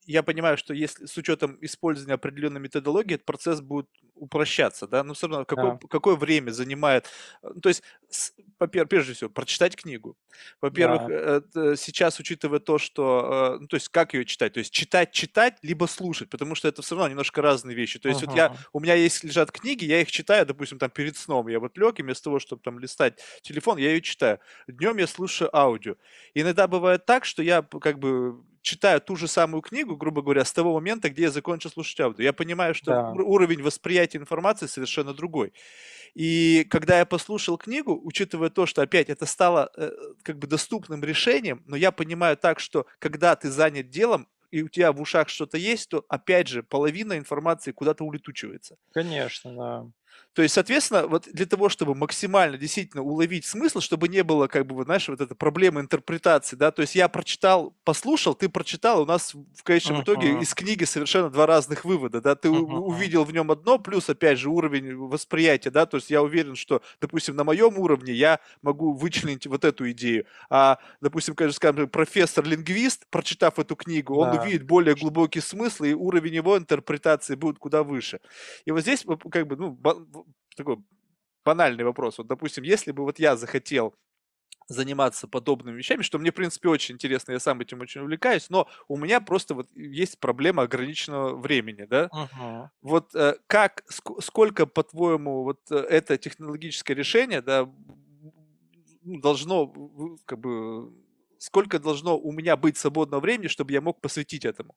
я 0.08 0.24
понимаю, 0.24 0.58
что 0.58 0.74
если 0.74 1.06
с 1.06 1.18
учетом 1.18 1.58
использования 1.62 2.16
определенной 2.16 2.62
методологии, 2.62 3.16
этот 3.16 3.26
процесс 3.26 3.62
будет 3.62 3.88
упрощаться, 4.16 4.88
да, 4.88 5.04
но 5.04 5.14
все 5.14 5.28
равно 5.28 5.46
какое, 5.46 5.74
да. 5.74 5.88
какое 5.90 6.16
время 6.16 6.52
занимает, 6.52 7.06
э, 7.44 7.50
то 7.62 7.70
есть, 7.70 7.84
во-первых, 8.58 8.90
прежде 8.90 9.14
всего, 9.14 9.30
прочитать 9.30 9.76
книгу. 9.76 10.18
Во-первых, 10.62 11.08
да. 11.08 11.42
Э, 11.56 11.76
сейчас, 11.78 12.20
учитывая 12.20 12.60
то, 12.60 12.78
что, 12.78 13.56
э, 13.58 13.62
ну, 13.62 13.68
то 13.68 13.76
есть, 13.76 13.90
как 13.90 14.14
ее 14.14 14.26
читать, 14.26 14.54
то 14.54 14.60
есть, 14.60 14.74
читать, 14.74 15.12
читать, 15.12 15.58
либо 15.62 15.86
слушать, 15.86 16.30
потому 16.30 16.56
что 16.56 16.68
это 16.68 16.82
все 16.82 16.96
равно 16.96 17.10
немножко 17.10 17.42
разные 17.42 17.76
вещи. 17.76 18.00
То 18.00 18.10
есть, 18.10 18.24
uh-huh. 18.24 18.28
вот 18.28 18.36
я, 18.36 18.56
у 18.74 18.80
меня 18.80 18.96
есть 18.96 19.24
лежат 19.24 19.52
книги, 19.52 19.86
я 19.86 20.02
их 20.02 20.10
читаю, 20.10 20.46
допустим, 20.46 20.80
там 20.80 20.90
перед 20.90 21.18
сном, 21.18 21.50
я 21.50 21.60
вот 21.60 21.78
лег, 21.78 22.00
и 22.00 22.04
вместо 22.04 22.26
того, 22.26 22.40
чтобы 22.40 22.62
там 22.64 22.80
листать 22.80 23.20
телефон, 23.42 23.78
я 23.78 23.90
ее 23.90 24.02
читаю. 24.02 24.40
Днем 24.68 24.98
я 24.98 25.06
слушаю 25.08 25.56
аудио. 25.56 25.96
Иногда 26.34 26.68
бывает 26.68 27.06
так, 27.06 27.26
что 27.26 27.44
я 27.44 27.62
как 27.62 28.00
бы 28.00 28.42
читаю 28.62 29.02
ту 29.02 29.16
же 29.16 29.28
самую 29.28 29.62
книгу, 29.62 29.96
грубо 29.96 30.22
говоря, 30.22 30.46
с 30.46 30.52
того 30.52 30.74
момента, 30.74 31.10
где 31.10 31.24
я 31.24 31.32
закончил 31.32 31.70
слушать 31.70 32.00
аудио. 32.00 32.24
Я 32.24 32.34
понимаю, 32.34 32.74
что 32.74 32.92
да. 32.92 33.12
уровень 33.12 33.62
восприятия 33.62 34.18
информации 34.18 34.68
совершенно 34.68 35.14
другой. 35.14 35.54
И 36.14 36.66
когда 36.70 37.00
я 37.00 37.06
послушал 37.06 37.58
книгу, 37.58 38.00
учитывая 38.04 38.50
то, 38.50 38.66
что 38.66 38.82
опять 38.82 39.10
это 39.10 39.26
стало 39.26 39.70
э, 39.78 39.92
как 40.24 40.40
бы 40.40 40.48
доступным 40.48 41.04
решением, 41.04 41.64
но 41.68 41.76
я 41.76 41.92
понимаю 41.92 42.38
так, 42.38 42.60
что 42.60 42.88
когда 43.00 43.36
ты 43.36 43.52
занят 43.52 43.90
делом, 43.90 44.28
и 44.50 44.64
у 44.64 44.70
тебя 44.70 44.92
в 44.92 45.02
ушах 45.02 45.30
что-то 45.30 45.58
есть, 45.58 45.90
то 45.90 46.06
опять 46.08 46.48
же 46.48 46.64
половина 46.64 47.18
информации 47.18 47.72
куда-то 47.72 48.04
улетучивается. 48.04 48.78
Конечно, 48.94 49.56
да. 49.56 49.86
То 50.38 50.44
есть, 50.44 50.54
соответственно, 50.54 51.08
вот 51.08 51.28
для 51.34 51.48
того, 51.48 51.68
чтобы 51.68 51.96
максимально 51.96 52.60
действительно 52.60 53.02
уловить 53.02 53.44
смысл, 53.44 53.80
чтобы 53.80 54.08
не 54.08 54.24
было, 54.24 54.46
как 54.46 54.68
бы, 54.68 54.76
вот, 54.76 54.86
знаешь, 54.86 55.10
вот 55.10 55.20
эта 55.20 55.34
проблема 55.34 55.82
интерпретации, 55.82 56.56
да, 56.56 56.70
то 56.70 56.84
есть 56.84 56.94
я 56.94 57.08
прочитал, 57.08 57.74
послушал, 57.84 58.36
ты 58.36 58.48
прочитал, 58.48 59.02
у 59.02 59.06
нас 59.08 59.34
в 59.34 59.64
конечном 59.64 60.02
uh-huh. 60.02 60.04
итоге 60.04 60.40
из 60.40 60.54
книги 60.54 60.84
совершенно 60.84 61.32
два 61.32 61.48
разных 61.48 61.86
вывода, 61.86 62.22
да, 62.22 62.36
ты 62.36 62.50
uh-huh. 62.50 62.54
увидел 62.54 63.24
в 63.24 63.34
нем 63.34 63.50
одно, 63.50 63.80
плюс, 63.80 64.12
опять 64.12 64.38
же, 64.38 64.52
уровень 64.52 64.96
восприятия, 64.96 65.72
да, 65.72 65.88
то 65.88 65.98
есть 65.98 66.12
я 66.12 66.22
уверен, 66.22 66.56
что, 66.56 66.84
допустим, 67.02 67.36
на 67.36 67.44
моем 67.44 67.80
уровне 67.80 68.14
я 68.14 68.40
могу 68.62 68.94
вычленить 68.94 69.48
вот 69.48 69.66
эту 69.66 69.90
идею, 69.90 70.28
а, 70.52 70.78
допустим, 71.02 71.36
скажем, 71.52 71.90
профессор-лингвист, 71.90 73.08
прочитав 73.10 73.58
эту 73.58 73.76
книгу, 73.76 74.14
он 74.14 74.36
да. 74.36 74.40
увидит 74.44 74.68
более 74.68 74.94
глубокий 74.94 75.42
смысл, 75.42 75.86
и 75.86 75.94
уровень 75.94 76.36
его 76.36 76.60
интерпретации 76.60 77.34
будет 77.34 77.58
куда 77.58 77.82
выше. 77.82 78.20
И 78.66 78.72
вот 78.72 78.82
здесь, 78.82 79.04
как 79.32 79.48
бы, 79.48 79.56
ну, 79.56 80.27
такой 80.56 80.78
банальный 81.46 81.84
вопрос. 81.84 82.18
Вот, 82.18 82.28
допустим, 82.28 82.64
если 82.64 82.92
бы 82.92 83.04
вот 83.04 83.20
я 83.20 83.38
захотел 83.38 83.96
заниматься 84.68 85.28
подобными 85.28 85.78
вещами, 85.78 86.02
что 86.02 86.20
мне, 86.20 86.32
в 86.32 86.36
принципе, 86.36 86.68
очень 86.68 86.96
интересно, 86.96 87.32
я 87.32 87.40
сам 87.40 87.62
этим 87.62 87.80
очень 87.80 88.02
увлекаюсь, 88.02 88.50
но 88.50 88.68
у 88.88 88.98
меня 88.98 89.22
просто 89.22 89.54
вот 89.56 89.70
есть 89.76 90.20
проблема 90.20 90.64
ограниченного 90.64 91.38
времени, 91.38 91.86
да? 91.86 92.10
Uh-huh. 92.14 92.68
Вот 92.82 93.16
э, 93.16 93.36
как, 93.48 93.84
ск- 93.90 94.22
сколько, 94.22 94.66
по-твоему, 94.66 95.44
вот 95.44 95.60
э, 95.72 95.76
это 95.76 96.18
технологическое 96.18 96.98
решение, 96.98 97.42
да, 97.42 97.70
должно, 99.04 99.74
как 100.26 100.40
бы, 100.40 100.92
сколько 101.40 101.80
должно 101.80 102.18
у 102.18 102.32
меня 102.34 102.58
быть 102.58 102.78
свободного 102.78 103.22
времени, 103.22 103.48
чтобы 103.48 103.72
я 103.72 103.80
мог 103.80 104.02
посвятить 104.02 104.44
этому? 104.44 104.76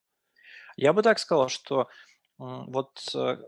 Я 0.77 0.93
бы 0.93 1.03
так 1.03 1.19
сказал, 1.19 1.49
что 1.49 1.89
вот 2.39 2.91
э, 3.15 3.39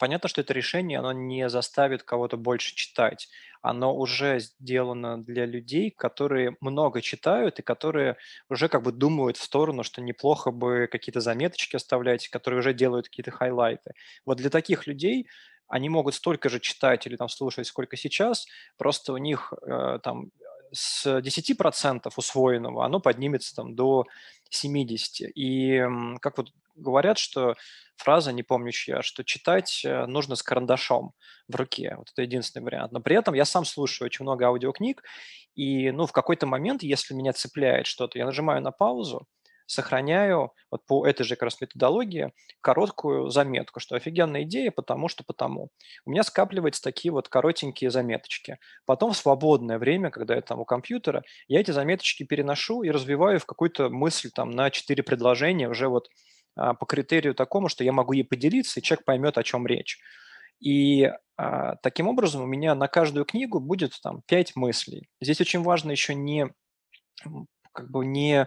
Понятно, 0.00 0.30
что 0.30 0.40
это 0.40 0.54
решение, 0.54 0.98
оно 0.98 1.12
не 1.12 1.50
заставит 1.50 2.02
кого-то 2.04 2.38
больше 2.38 2.74
читать. 2.74 3.28
Оно 3.60 3.94
уже 3.94 4.40
сделано 4.40 5.22
для 5.22 5.44
людей, 5.44 5.90
которые 5.90 6.56
много 6.62 7.02
читают 7.02 7.58
и 7.58 7.62
которые 7.62 8.16
уже 8.48 8.70
как 8.70 8.82
бы 8.82 8.92
думают 8.92 9.36
в 9.36 9.42
сторону, 9.42 9.82
что 9.82 10.00
неплохо 10.00 10.52
бы 10.52 10.88
какие-то 10.90 11.20
заметочки 11.20 11.76
оставлять, 11.76 12.28
которые 12.28 12.60
уже 12.60 12.72
делают 12.72 13.08
какие-то 13.10 13.30
хайлайты. 13.30 13.92
Вот 14.24 14.38
для 14.38 14.48
таких 14.48 14.86
людей 14.86 15.28
они 15.68 15.90
могут 15.90 16.14
столько 16.14 16.48
же 16.48 16.60
читать 16.60 17.06
или 17.06 17.16
там 17.16 17.28
слушать, 17.28 17.66
сколько 17.66 17.98
сейчас, 17.98 18.46
просто 18.78 19.12
у 19.12 19.18
них 19.18 19.52
э, 19.66 19.98
там 20.02 20.30
с 20.72 21.06
10% 21.06 22.10
усвоенного 22.16 22.84
оно 22.84 23.00
поднимется 23.00 23.54
там 23.54 23.74
до 23.74 24.04
70. 24.50 25.30
И 25.34 25.82
как 26.20 26.38
вот 26.38 26.52
говорят, 26.74 27.18
что 27.18 27.54
фраза, 27.96 28.32
не 28.32 28.42
помню 28.42 28.72
чья, 28.72 29.02
что 29.02 29.24
читать 29.24 29.82
э, 29.84 30.06
нужно 30.06 30.34
с 30.34 30.42
карандашом 30.42 31.12
в 31.48 31.54
руке. 31.54 31.94
Вот 31.96 32.10
это 32.12 32.22
единственный 32.22 32.64
вариант. 32.64 32.92
Но 32.92 33.00
при 33.00 33.16
этом 33.16 33.34
я 33.34 33.44
сам 33.44 33.64
слушаю 33.64 34.06
очень 34.06 34.24
много 34.24 34.46
аудиокниг, 34.46 35.02
и 35.54 35.90
ну, 35.90 36.06
в 36.06 36.12
какой-то 36.12 36.46
момент, 36.46 36.82
если 36.82 37.14
меня 37.14 37.32
цепляет 37.32 37.86
что-то, 37.86 38.18
я 38.18 38.24
нажимаю 38.24 38.62
на 38.62 38.70
паузу, 38.70 39.26
сохраняю 39.70 40.52
вот 40.70 40.84
по 40.86 41.06
этой 41.06 41.22
же 41.22 41.36
как 41.36 41.44
раз 41.44 41.60
методологии 41.60 42.32
короткую 42.60 43.30
заметку, 43.30 43.78
что 43.78 43.94
офигенная 43.94 44.42
идея, 44.42 44.72
потому 44.72 45.08
что 45.08 45.22
потому. 45.22 45.70
У 46.04 46.10
меня 46.10 46.24
скапливаются 46.24 46.82
такие 46.82 47.12
вот 47.12 47.28
коротенькие 47.28 47.90
заметочки. 47.90 48.58
Потом 48.84 49.12
в 49.12 49.16
свободное 49.16 49.78
время, 49.78 50.10
когда 50.10 50.34
я 50.34 50.42
там 50.42 50.58
у 50.58 50.64
компьютера, 50.64 51.22
я 51.46 51.60
эти 51.60 51.70
заметочки 51.70 52.24
переношу 52.24 52.82
и 52.82 52.90
развиваю 52.90 53.38
в 53.38 53.46
какую-то 53.46 53.90
мысль 53.90 54.30
там 54.34 54.50
на 54.50 54.70
четыре 54.70 55.04
предложения 55.04 55.68
уже 55.68 55.88
вот 55.88 56.08
а, 56.56 56.74
по 56.74 56.84
критерию 56.84 57.34
такому, 57.34 57.68
что 57.68 57.84
я 57.84 57.92
могу 57.92 58.12
ей 58.12 58.24
поделиться, 58.24 58.80
и 58.80 58.82
человек 58.82 59.04
поймет, 59.04 59.38
о 59.38 59.44
чем 59.44 59.68
речь. 59.68 60.00
И 60.58 61.10
а, 61.36 61.76
таким 61.76 62.08
образом 62.08 62.42
у 62.42 62.46
меня 62.46 62.74
на 62.74 62.88
каждую 62.88 63.24
книгу 63.24 63.60
будет 63.60 63.92
там 64.02 64.22
пять 64.26 64.56
мыслей. 64.56 65.08
Здесь 65.20 65.40
очень 65.40 65.62
важно 65.62 65.92
еще 65.92 66.14
не 66.16 66.48
как 67.72 67.90
бы 67.90 68.04
не 68.06 68.46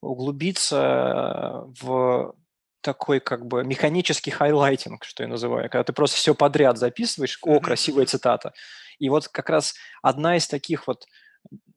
углубиться 0.00 1.64
в 1.80 2.34
такой 2.80 3.20
как 3.20 3.46
бы 3.46 3.62
механический 3.64 4.30
highlighting, 4.30 5.04
что 5.04 5.22
я 5.22 5.28
называю, 5.28 5.68
когда 5.68 5.84
ты 5.84 5.92
просто 5.92 6.16
все 6.16 6.34
подряд 6.34 6.78
записываешь, 6.78 7.38
о, 7.42 7.60
красивая 7.60 8.06
цитата. 8.06 8.52
И 8.98 9.08
вот 9.08 9.28
как 9.28 9.50
раз 9.50 9.74
одна 10.02 10.36
из 10.36 10.46
таких 10.48 10.86
вот 10.86 11.04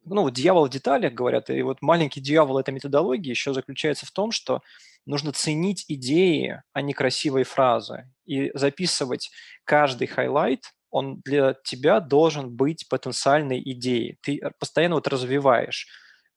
ну, 0.06 0.24
вот 0.24 0.34
дьявол 0.34 0.66
в 0.66 0.70
деталях, 0.70 1.14
говорят, 1.14 1.50
и 1.50 1.62
вот 1.62 1.82
маленький 1.82 2.20
дьявол 2.20 2.60
этой 2.60 2.74
методологии 2.74 3.30
еще 3.30 3.54
заключается 3.54 4.06
в 4.06 4.12
том, 4.12 4.32
что 4.32 4.62
нужно 5.06 5.32
ценить 5.32 5.86
идеи, 5.88 6.62
а 6.74 6.82
не 6.82 6.94
красивые 6.94 7.46
фразы, 7.46 8.10
и 8.26 8.52
записывать 8.54 9.32
каждый 9.64 10.08
highlight, 10.08 10.74
он 10.90 11.22
для 11.26 11.56
тебя 11.64 12.00
должен 12.00 12.56
быть 12.56 12.88
потенциальной 12.88 13.62
идеей. 13.72 14.18
Ты 14.22 14.42
постоянно 14.60 14.96
вот 14.96 15.08
развиваешь. 15.08 15.88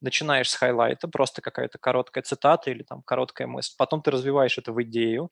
Начинаешь 0.00 0.50
с 0.50 0.54
хайлайта, 0.54 1.08
просто 1.08 1.42
какая-то 1.42 1.78
короткая 1.78 2.22
цитата 2.22 2.70
или 2.70 2.82
там 2.82 3.02
короткая 3.02 3.46
мысль. 3.46 3.74
Потом 3.78 4.02
ты 4.02 4.10
развиваешь 4.10 4.58
это 4.58 4.72
в 4.72 4.82
идею. 4.82 5.30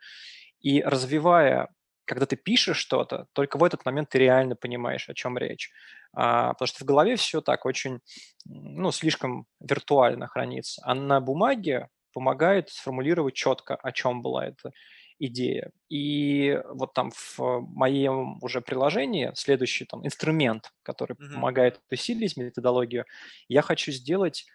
И 0.61 0.83
развивая 0.83 1.69
когда 2.07 2.27
ты 2.27 2.37
пишешь 2.37 2.77
что-то, 2.77 3.27
только 3.33 3.57
в 3.57 3.65
этот 3.65 3.85
момент 3.85 4.11
ты 4.11 4.19
реально 4.19 4.57
понимаешь, 4.57 5.09
о 5.09 5.15
чем 5.15 5.39
речь. 5.39 5.71
А, 6.13 6.53
потому 6.53 6.67
что 6.67 6.85
в 6.85 6.87
голове 6.87 7.17
все 7.17 7.41
так 7.41 7.65
очень, 7.65 8.01
ну, 8.45 8.93
слишком 8.93 9.47
виртуально 9.61 10.29
хранится. 10.29 10.83
А 10.85 10.95
на 10.95 11.21
бумаге 11.21 11.89
помогает 12.13 12.71
сформулировать 12.71 13.35
четко, 13.35 13.75
о 13.75 13.93
чем 13.93 14.23
была 14.23 14.47
эта 14.47 14.73
идея. 15.19 15.71
И 15.89 16.61
вот 16.71 16.93
там 16.95 17.11
в 17.11 17.39
моем 17.61 18.39
уже 18.43 18.61
приложении 18.61 19.33
следующий 19.35 19.85
там 19.85 20.05
инструмент, 20.05 20.73
который 20.83 21.15
mm-hmm. 21.15 21.35
помогает 21.35 21.81
усилить 21.91 22.37
методологию, 22.37 23.05
я 23.49 23.63
хочу 23.63 23.93
сделать 23.93 24.47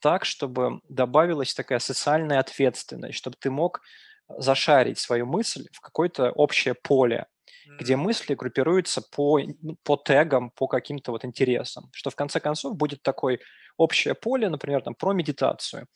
так, 0.00 0.24
чтобы 0.24 0.80
добавилась 0.88 1.54
такая 1.54 1.78
социальная 1.78 2.40
ответственность, 2.40 3.18
чтобы 3.18 3.36
ты 3.38 3.50
мог 3.50 3.82
зашарить 4.28 4.98
свою 4.98 5.26
мысль 5.26 5.66
в 5.72 5.80
какое-то 5.80 6.30
общее 6.30 6.74
поле, 6.74 7.26
mm-hmm. 7.26 7.76
где 7.78 7.96
мысли 7.96 8.34
группируются 8.34 9.02
по, 9.02 9.40
ну, 9.40 9.76
по 9.82 9.96
тегам, 9.96 10.50
по 10.50 10.66
каким-то 10.66 11.12
вот 11.12 11.24
интересам, 11.24 11.90
что 11.92 12.10
в 12.10 12.16
конце 12.16 12.40
концов 12.40 12.76
будет 12.76 13.02
такое 13.02 13.40
общее 13.76 14.14
поле, 14.14 14.48
например, 14.48 14.82
там, 14.82 14.94
про 14.94 15.12
медитацию. 15.12 15.86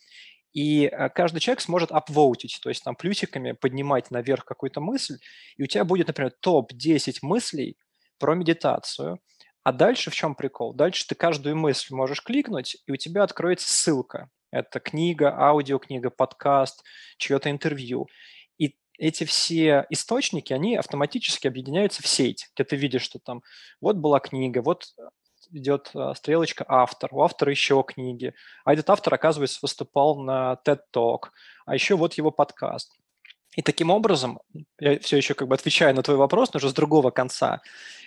И 0.55 0.87
э, 0.87 1.09
каждый 1.11 1.41
человек 1.41 1.61
сможет 1.61 1.91
апвоутить, 1.91 2.61
то 2.63 2.69
есть 2.71 2.83
там 2.83 2.95
плюсиками 2.95 3.53
поднимать 3.53 4.11
наверх 4.11 4.45
какую-то 4.45 4.81
мысль, 4.81 5.19
и 5.57 5.65
у 5.65 5.67
тебя 5.67 5.85
будет, 5.85 6.07
например, 6.07 6.33
топ-10 6.41 7.19
мыслей 7.23 7.77
про 8.19 8.35
медитацию, 8.35 9.19
а 9.65 9.73
дальше 9.73 10.11
в 10.11 10.15
чем 10.15 10.35
прикол? 10.35 10.73
Дальше 10.73 11.07
ты 11.09 11.15
каждую 11.15 11.57
мысль 11.57 11.93
можешь 11.95 12.23
кликнуть, 12.23 12.77
и 12.87 12.93
у 12.93 12.97
тебя 12.97 13.25
откроется 13.25 13.73
ссылка. 13.73 14.31
Это 14.53 14.79
книга, 14.79 15.35
аудиокнига, 15.37 16.11
подкаст, 16.11 16.85
чье-то 17.17 17.51
интервью. 17.51 18.07
И 18.57 18.77
эти 18.99 19.25
все 19.25 19.87
источники, 19.91 20.53
они 20.53 20.77
автоматически 20.77 21.49
объединяются 21.49 22.03
в 22.03 22.07
сеть, 22.07 22.51
где 22.55 22.63
ты 22.63 22.77
видишь, 22.77 23.03
что 23.03 23.19
там 23.19 23.43
вот 23.81 23.97
была 23.97 24.21
книга, 24.21 24.63
вот 24.63 24.95
идет 25.51 25.91
а, 25.95 26.15
стрелочка 26.15 26.65
автор, 26.69 27.11
у 27.13 27.23
автора 27.23 27.51
еще 27.51 27.83
книги, 27.87 28.35
а 28.65 28.73
этот 28.73 28.91
автор, 28.91 29.15
оказывается, 29.15 29.59
выступал 29.63 30.17
на 30.17 30.59
TED 30.65 30.81
Talk, 30.95 31.31
а 31.67 31.75
еще 31.75 31.97
вот 31.97 32.15
его 32.15 32.31
подкаст. 32.31 32.97
И 33.57 33.63
таким 33.63 33.91
образом, 33.91 34.41
я 34.81 34.99
все 34.99 35.17
еще 35.17 35.35
как 35.35 35.49
бы 35.49 35.55
отвечаю 35.55 35.95
на 35.95 36.03
твой 36.03 36.17
вопрос, 36.17 36.53
но 36.53 36.59
уже 36.59 36.71
с 36.71 36.75
другого 36.75 37.11
конца, 37.11 37.61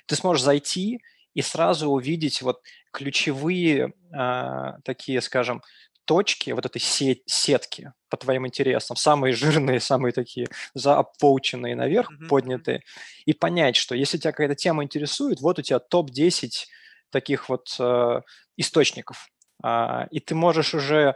ты 0.06 0.16
сможешь 0.16 0.44
зайти 0.44 1.02
и 1.34 1.42
сразу 1.42 1.90
увидеть 1.90 2.42
вот 2.42 2.62
ключевые 2.92 3.94
э, 4.12 4.74
такие, 4.84 5.22
скажем, 5.22 5.62
точки 6.08 6.52
вот 6.52 6.66
этой 6.66 6.80
сет, 6.80 7.20
сетки 7.26 7.92
по 8.10 8.18
твоим 8.18 8.48
интересам, 8.48 8.96
самые 8.96 9.34
жирные, 9.34 9.80
самые 9.80 10.14
такие 10.14 10.48
заапоученные 10.74 11.76
наверх, 11.76 12.10
mm-hmm. 12.10 12.28
поднятые, 12.28 12.82
и 13.26 13.34
понять, 13.34 13.76
что 13.76 13.94
если 13.94 14.18
тебя 14.18 14.32
какая-то 14.32 14.56
тема 14.56 14.84
интересует, 14.84 15.42
вот 15.42 15.60
у 15.60 15.62
тебя 15.62 15.80
топ-10 15.80 16.66
таких 17.12 17.50
вот 17.50 17.76
э, 17.80 18.22
источников, 18.58 19.30
а, 19.64 20.08
и 20.12 20.20
ты 20.20 20.36
можешь 20.36 20.74
уже 20.74 21.16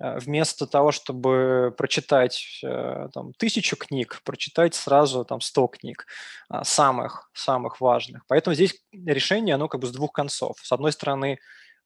э, 0.00 0.18
вместо 0.18 0.66
того, 0.66 0.92
чтобы 0.92 1.74
прочитать 1.76 2.60
э, 2.64 3.08
там, 3.12 3.32
тысячу 3.34 3.76
книг, 3.76 4.20
прочитать 4.24 4.74
сразу 4.74 5.24
там 5.24 5.40
100 5.40 5.66
книг, 5.68 6.06
а, 6.48 6.64
самых, 6.64 7.30
самых 7.34 7.80
важных. 7.80 8.24
Поэтому 8.28 8.54
здесь 8.54 8.82
решение, 8.92 9.54
оно 9.54 9.68
как 9.68 9.80
бы 9.80 9.86
с 9.86 9.92
двух 9.92 10.12
концов. 10.12 10.58
С 10.62 10.72
одной 10.72 10.92
стороны, 10.92 11.38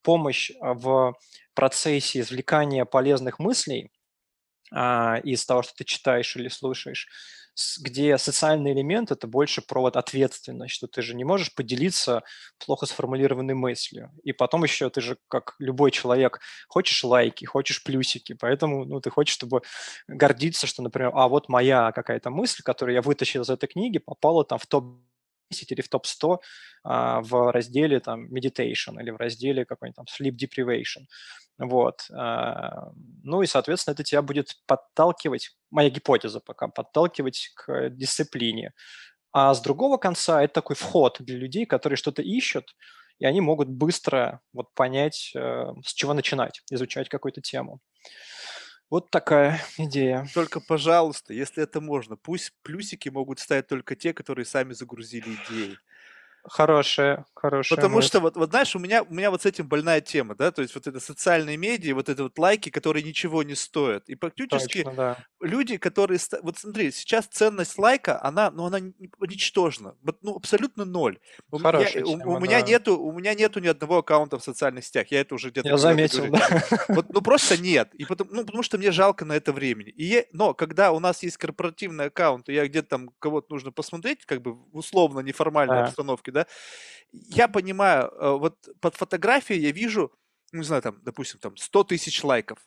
помощь 0.02 0.50
в 0.60 1.14
процессе 1.54 2.20
извлекания 2.20 2.84
полезных 2.84 3.38
мыслей 3.38 3.90
а, 4.72 5.18
из 5.22 5.44
того, 5.46 5.62
что 5.62 5.74
ты 5.76 5.84
читаешь 5.84 6.36
или 6.36 6.48
слушаешь, 6.48 7.08
где 7.80 8.18
социальный 8.18 8.72
элемент– 8.72 9.10
это 9.12 9.26
больше 9.26 9.62
про 9.62 9.80
вот 9.80 9.96
ответственность, 9.96 10.74
что 10.74 10.86
ты 10.86 11.02
же 11.02 11.14
не 11.14 11.24
можешь 11.24 11.54
поделиться 11.54 12.22
плохо 12.64 12.86
сформулированной 12.86 13.54
мыслью. 13.54 14.10
И 14.22 14.32
потом 14.32 14.64
еще 14.64 14.90
ты 14.90 15.00
же, 15.00 15.16
как 15.28 15.54
любой 15.58 15.90
человек, 15.90 16.40
хочешь 16.68 17.04
лайки, 17.04 17.44
хочешь 17.44 17.82
плюсики, 17.82 18.34
поэтому 18.34 18.84
ну, 18.84 19.00
ты 19.00 19.10
хочешь, 19.10 19.34
чтобы 19.34 19.62
гордиться, 20.08 20.66
что, 20.66 20.82
например, 20.82 21.12
а 21.14 21.28
вот 21.28 21.48
моя 21.48 21.92
какая-то 21.92 22.30
мысль, 22.30 22.62
которую 22.62 22.94
я 22.94 23.02
вытащил 23.02 23.42
из 23.42 23.50
этой 23.50 23.68
книги, 23.68 23.98
попала 23.98 24.44
там 24.44 24.58
в 24.58 24.66
топ 24.66 24.84
10 25.54 25.72
или 25.72 25.80
в 25.80 25.88
топ-100 25.88 26.38
а, 26.84 27.20
в 27.20 27.52
разделе 27.52 28.00
там 28.00 28.26
meditation 28.32 29.00
или 29.00 29.10
в 29.10 29.16
разделе 29.16 29.64
какой-нибудь 29.64 29.96
там 29.96 30.06
sleep 30.06 30.36
deprivation. 30.36 31.04
Вот. 31.58 32.06
А, 32.12 32.90
ну 33.22 33.42
и, 33.42 33.46
соответственно, 33.46 33.94
это 33.94 34.02
тебя 34.02 34.22
будет 34.22 34.56
подталкивать, 34.66 35.56
моя 35.70 35.90
гипотеза 35.90 36.40
пока, 36.40 36.68
подталкивать 36.68 37.52
к 37.54 37.90
дисциплине. 37.90 38.72
А 39.32 39.54
с 39.54 39.60
другого 39.60 39.96
конца 39.96 40.42
это 40.42 40.54
такой 40.54 40.76
вход 40.76 41.16
для 41.20 41.36
людей, 41.36 41.66
которые 41.66 41.96
что-то 41.96 42.22
ищут, 42.22 42.76
и 43.18 43.26
они 43.26 43.40
могут 43.40 43.68
быстро 43.68 44.40
вот 44.52 44.74
понять, 44.74 45.32
э, 45.34 45.72
с 45.84 45.94
чего 45.94 46.14
начинать, 46.14 46.62
изучать 46.70 47.08
какую-то 47.08 47.40
тему. 47.40 47.80
Вот 48.90 49.10
такая 49.10 49.60
идея. 49.78 50.26
Только, 50.32 50.60
пожалуйста, 50.60 51.32
если 51.32 51.62
это 51.62 51.80
можно, 51.80 52.16
пусть 52.16 52.52
плюсики 52.62 53.08
могут 53.08 53.38
ставить 53.40 53.66
только 53.68 53.96
те, 53.96 54.12
которые 54.12 54.44
сами 54.46 54.72
загрузили 54.72 55.36
идеи. 55.36 55.80
Хорошая, 56.46 57.24
хорошая. 57.34 57.76
Потому 57.76 57.96
мысль. 57.96 58.08
что, 58.08 58.20
вот, 58.20 58.36
вот 58.36 58.50
знаешь, 58.50 58.76
у 58.76 58.78
меня, 58.78 59.02
у 59.02 59.14
меня 59.14 59.30
вот 59.30 59.42
с 59.42 59.46
этим 59.46 59.66
больная 59.66 60.02
тема, 60.02 60.34
да, 60.34 60.50
то 60.50 60.60
есть 60.60 60.74
вот 60.74 60.86
это 60.86 61.00
социальные 61.00 61.56
медиа, 61.56 61.94
вот 61.94 62.10
это 62.10 62.24
вот 62.24 62.38
лайки, 62.38 62.68
которые 62.68 63.02
ничего 63.02 63.42
не 63.42 63.54
стоят. 63.54 64.08
И 64.10 64.14
практически 64.14 64.82
Точно, 64.82 64.92
да. 64.94 65.18
люди, 65.40 65.78
которые... 65.78 66.20
Вот 66.42 66.58
смотри, 66.58 66.90
сейчас 66.92 67.26
ценность 67.26 67.78
лайка, 67.78 68.22
она, 68.22 68.50
ну, 68.50 68.66
она 68.66 68.78
ничтожна. 68.80 69.96
Вот, 70.02 70.18
ну, 70.22 70.36
абсолютно 70.36 70.84
ноль. 70.84 71.18
У, 71.50 71.56
Хорошая 71.56 72.02
меня, 72.02 72.18
тема, 72.18 72.30
у, 72.30 72.36
у, 72.36 72.40
меня 72.40 72.60
да. 72.60 72.66
нету, 72.66 72.98
у 72.98 73.12
меня 73.12 73.34
нету 73.34 73.60
ни 73.60 73.66
одного 73.66 73.98
аккаунта 73.98 74.38
в 74.38 74.44
социальных 74.44 74.84
сетях. 74.84 75.06
Я 75.10 75.22
это 75.22 75.34
уже 75.34 75.48
где-то... 75.48 75.68
Я 75.68 75.78
заметил, 75.78 76.30
да. 76.30 76.62
Вот, 76.88 77.06
ну, 77.08 77.22
просто 77.22 77.56
нет. 77.56 77.94
И 77.94 78.04
потому, 78.04 78.30
ну, 78.32 78.44
потому 78.44 78.62
что 78.62 78.76
мне 78.76 78.92
жалко 78.92 79.24
на 79.24 79.32
это 79.32 79.52
времени. 79.52 79.88
И 79.88 80.04
я, 80.04 80.24
но 80.32 80.52
когда 80.52 80.92
у 80.92 80.98
нас 80.98 81.22
есть 81.22 81.38
корпоративный 81.38 82.06
аккаунт, 82.06 82.50
и 82.50 82.52
я 82.52 82.66
где-то 82.66 82.88
там 82.88 83.10
кого-то 83.18 83.46
нужно 83.50 83.72
посмотреть, 83.72 84.26
как 84.26 84.42
бы 84.42 84.58
условно 84.72 85.20
неформальной 85.20 85.80
а. 85.80 85.84
обстановке, 85.84 86.33
да, 86.34 86.46
я 87.12 87.48
понимаю, 87.48 88.10
э, 88.10 88.30
вот 88.32 88.68
под 88.80 88.96
фотографией 88.96 89.60
я 89.60 89.72
вижу, 89.72 90.12
ну, 90.52 90.58
не 90.58 90.64
знаю, 90.64 90.82
там, 90.82 91.00
допустим, 91.02 91.40
там 91.40 91.56
100 91.56 91.84
тысяч 91.84 92.22
лайков. 92.24 92.58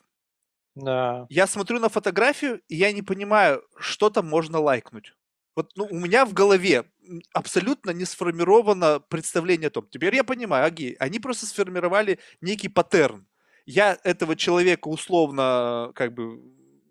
Да. 0.74 1.26
Я 1.28 1.46
смотрю 1.46 1.80
на 1.80 1.88
фотографию, 1.88 2.60
и 2.68 2.76
я 2.76 2.92
не 2.92 3.02
понимаю, 3.02 3.62
что 3.78 4.10
там 4.10 4.26
можно 4.26 4.58
лайкнуть. 4.58 5.14
Вот 5.56 5.72
ну, 5.76 5.88
у 5.90 5.98
меня 5.98 6.24
в 6.24 6.32
голове 6.32 6.84
абсолютно 7.32 7.90
не 7.90 8.04
сформировано 8.04 9.00
представление 9.00 9.68
о 9.68 9.70
том. 9.70 9.88
Теперь 9.90 10.14
я 10.14 10.22
понимаю, 10.22 10.66
аги, 10.66 10.96
они 11.00 11.18
просто 11.18 11.46
сформировали 11.46 12.18
некий 12.40 12.68
паттерн. 12.68 13.26
Я 13.66 13.98
этого 14.04 14.36
человека 14.36 14.88
условно 14.88 15.90
как 15.94 16.14
бы 16.14 16.40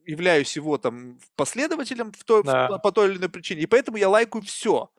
являюсь 0.05 0.55
его 0.55 0.77
там 0.77 1.19
последователем 1.35 2.11
в 2.11 2.23
той, 2.23 2.43
да. 2.43 2.67
в, 2.67 2.79
по 2.79 2.91
той 2.91 3.09
или 3.09 3.17
иной 3.17 3.29
причине, 3.29 3.61
и 3.61 3.65
поэтому 3.67 3.97
я 3.97 4.09
лайкаю 4.09 4.43
все. 4.43 4.89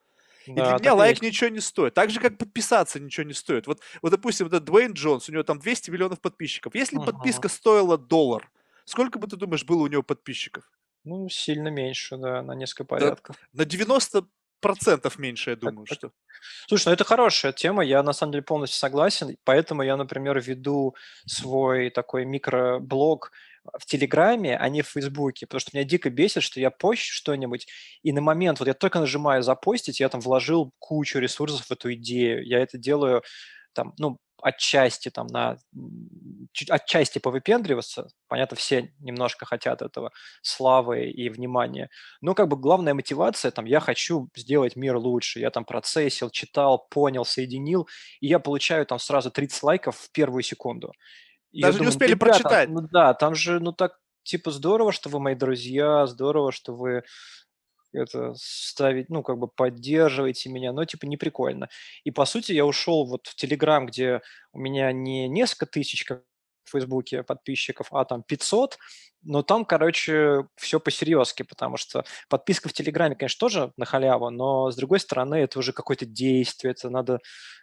И 0.52 0.54
для 0.54 0.78
меня 0.78 0.94
лайк 0.94 1.22
есть. 1.22 1.22
ничего 1.22 1.50
не 1.50 1.60
стоит. 1.60 1.94
Так 1.94 2.10
же, 2.10 2.20
как 2.20 2.38
подписаться 2.38 3.00
ничего 3.00 3.24
не 3.24 3.34
стоит. 3.34 3.66
Вот, 3.66 3.80
вот 4.02 4.10
допустим, 4.10 4.46
вот 4.46 4.54
этот 4.54 4.64
Дуэйн 4.66 4.92
Джонс, 4.92 5.28
у 5.28 5.32
него 5.32 5.42
там 5.42 5.58
200 5.58 5.90
миллионов 5.90 6.20
подписчиков. 6.20 6.74
Если 6.74 6.96
подписка 6.96 7.48
стоила 7.48 7.98
доллар, 7.98 8.50
сколько 8.84 9.18
бы 9.18 9.26
ты 9.26 9.36
думаешь, 9.36 9.64
было 9.64 9.82
у 9.82 9.86
него 9.86 10.02
подписчиков? 10.02 10.64
Ну, 11.04 11.28
сильно 11.28 11.68
меньше, 11.68 12.16
да, 12.16 12.42
на 12.42 12.52
несколько 12.52 12.84
порядков. 12.84 13.36
Да, 13.52 13.62
на 13.62 13.64
90 13.64 14.26
процентов 14.60 15.18
меньше, 15.18 15.50
я 15.50 15.56
думаю, 15.56 15.86
что. 15.86 16.12
Слушай, 16.68 16.88
ну 16.88 16.92
это 16.92 17.04
хорошая 17.04 17.52
тема, 17.52 17.84
я 17.84 18.02
на 18.02 18.12
самом 18.12 18.32
деле 18.32 18.42
полностью 18.42 18.78
согласен, 18.78 19.36
поэтому 19.44 19.82
я, 19.82 19.96
например, 19.96 20.40
веду 20.40 20.94
свой 21.26 21.90
такой 21.90 22.24
микроблог 22.24 23.32
в 23.78 23.86
Телеграме, 23.86 24.56
а 24.56 24.68
не 24.68 24.82
в 24.82 24.88
Фейсбуке, 24.88 25.46
потому 25.46 25.60
что 25.60 25.70
меня 25.74 25.84
дико 25.84 26.10
бесит, 26.10 26.42
что 26.42 26.60
я 26.60 26.70
пощу 26.70 27.12
что-нибудь, 27.12 27.66
и 28.02 28.12
на 28.12 28.20
момент, 28.20 28.60
вот 28.60 28.68
я 28.68 28.74
только 28.74 29.00
нажимаю 29.00 29.42
запостить, 29.42 30.00
я 30.00 30.08
там 30.08 30.20
вложил 30.20 30.72
кучу 30.78 31.18
ресурсов 31.18 31.66
в 31.66 31.72
эту 31.72 31.92
идею, 31.94 32.44
я 32.46 32.60
это 32.60 32.78
делаю 32.78 33.22
там, 33.74 33.94
ну, 33.98 34.18
отчасти 34.42 35.10
там 35.10 35.26
на 35.26 35.56
чуть 36.52 36.70
отчасти 36.70 37.18
повыпендриваться. 37.18 38.08
Понятно, 38.28 38.56
все 38.56 38.92
немножко 39.00 39.46
хотят 39.46 39.82
этого 39.82 40.12
славы 40.42 41.10
и 41.10 41.28
внимания. 41.28 41.90
Но 42.20 42.34
как 42.34 42.48
бы 42.48 42.56
главная 42.56 42.94
мотивация, 42.94 43.50
там, 43.50 43.64
я 43.64 43.80
хочу 43.80 44.28
сделать 44.36 44.76
мир 44.76 44.96
лучше. 44.96 45.40
Я 45.40 45.50
там 45.50 45.64
процессил, 45.64 46.30
читал, 46.30 46.86
понял, 46.90 47.24
соединил, 47.24 47.88
и 48.20 48.26
я 48.26 48.38
получаю 48.38 48.86
там 48.86 48.98
сразу 48.98 49.30
30 49.30 49.62
лайков 49.62 49.96
в 49.96 50.12
первую 50.12 50.42
секунду. 50.42 50.92
И 51.50 51.62
Даже 51.62 51.78
думаю, 51.78 51.90
не 51.90 51.96
успели 51.96 52.14
прочитать. 52.14 52.68
Ну 52.68 52.80
да, 52.92 53.14
там 53.14 53.34
же, 53.34 53.58
ну 53.60 53.72
так, 53.72 53.98
типа, 54.22 54.50
здорово, 54.50 54.92
что 54.92 55.08
вы 55.08 55.20
мои 55.20 55.34
друзья, 55.34 56.06
здорово, 56.06 56.52
что 56.52 56.74
вы 56.74 57.02
это 57.92 58.34
ставить, 58.36 59.10
ну, 59.10 59.22
как 59.22 59.38
бы 59.38 59.48
поддерживаете 59.48 60.50
меня, 60.50 60.72
но, 60.72 60.84
типа, 60.84 61.06
не 61.06 61.16
прикольно. 61.16 61.68
И, 62.04 62.10
по 62.10 62.24
сути, 62.24 62.52
я 62.52 62.66
ушел 62.66 63.06
вот 63.06 63.26
в 63.26 63.34
Телеграм, 63.36 63.86
где 63.86 64.20
у 64.52 64.58
меня 64.58 64.92
не 64.92 65.28
несколько 65.28 65.66
тысяч, 65.66 66.04
как 66.04 66.22
в 66.64 66.70
Фейсбуке, 66.72 67.22
подписчиков, 67.22 67.88
а 67.92 68.04
там 68.04 68.22
500, 68.22 68.78
но 69.22 69.42
там, 69.42 69.64
короче, 69.64 70.46
все 70.56 70.78
по-серьезки, 70.80 71.42
потому 71.42 71.76
что 71.76 72.04
подписка 72.28 72.68
в 72.68 72.72
Телеграме, 72.72 73.16
конечно, 73.16 73.40
тоже 73.40 73.72
на 73.76 73.86
халяву, 73.86 74.30
но, 74.30 74.70
с 74.70 74.76
другой 74.76 75.00
стороны, 75.00 75.36
это 75.36 75.58
уже 75.58 75.72
какое-то 75.72 76.06
действие, 76.06 76.72
это 76.72 76.90
надо 76.90 77.20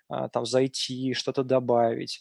а, 0.09 0.29
там 0.29 0.45
зайти, 0.45 1.13
что-то 1.13 1.43
добавить. 1.43 2.19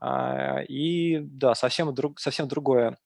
А, 0.00 0.60
и, 0.68 1.18
да, 1.20 1.54
совсем, 1.54 1.94
друг, 1.94 2.20
совсем 2.20 2.48
другое 2.48 2.98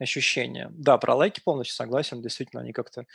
ощущение. 0.00 0.68
Да, 0.72 0.98
про 0.98 1.14
лайки 1.14 1.40
полностью 1.40 1.76
согласен. 1.76 2.22
Действительно, 2.22 2.62
они 2.62 2.72
как-то 2.72 3.06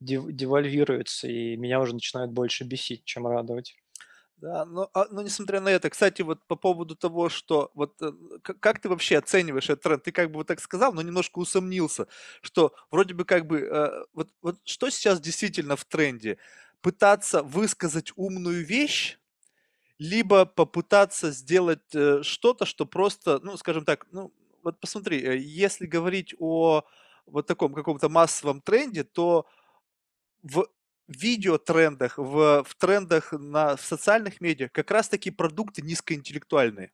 девальвируются, 0.00 1.28
и 1.28 1.56
меня 1.56 1.80
уже 1.80 1.94
начинают 1.94 2.32
больше 2.32 2.64
бесить, 2.64 3.04
чем 3.04 3.26
радовать. 3.26 3.76
Да, 4.36 4.64
но, 4.64 4.88
а, 4.94 5.06
но 5.10 5.22
несмотря 5.22 5.60
на 5.60 5.68
это, 5.68 5.90
кстати, 5.90 6.22
вот 6.22 6.46
по 6.46 6.54
поводу 6.54 6.94
того, 6.94 7.28
что 7.28 7.72
вот 7.74 8.00
э, 8.00 8.12
как, 8.42 8.60
как 8.60 8.80
ты 8.80 8.88
вообще 8.88 9.18
оцениваешь 9.18 9.68
этот 9.68 9.82
тренд? 9.82 10.04
Ты 10.04 10.12
как 10.12 10.30
бы 10.30 10.36
вот 10.36 10.46
так 10.46 10.60
сказал, 10.60 10.92
но 10.92 11.02
немножко 11.02 11.40
усомнился, 11.40 12.06
что 12.40 12.72
вроде 12.92 13.14
бы 13.14 13.24
как 13.24 13.46
бы 13.48 13.60
э, 13.62 14.04
вот, 14.12 14.28
вот 14.40 14.60
что 14.64 14.90
сейчас 14.90 15.20
действительно 15.20 15.74
в 15.74 15.84
тренде? 15.84 16.38
Пытаться 16.82 17.42
высказать 17.42 18.12
умную 18.14 18.64
вещь, 18.64 19.18
либо 19.98 20.46
попытаться 20.46 21.32
сделать 21.32 21.94
э, 21.94 22.22
что-то, 22.22 22.64
что 22.66 22.86
просто, 22.86 23.40
ну, 23.42 23.56
скажем 23.56 23.84
так, 23.84 24.06
ну, 24.12 24.32
вот 24.62 24.80
посмотри, 24.80 25.22
э, 25.22 25.38
если 25.38 25.86
говорить 25.86 26.34
о 26.38 26.82
вот 27.26 27.46
таком 27.46 27.74
каком-то 27.74 28.08
массовом 28.08 28.60
тренде, 28.60 29.04
то 29.04 29.46
в 30.42 30.68
видеотрендах, 31.08 32.18
в, 32.18 32.64
в 32.64 32.74
трендах 32.76 33.32
на, 33.32 33.76
в 33.76 33.80
социальных 33.80 34.40
медиа 34.40 34.68
как 34.68 34.90
раз-таки 34.90 35.30
продукты 35.30 35.82
низкоинтеллектуальные. 35.82 36.92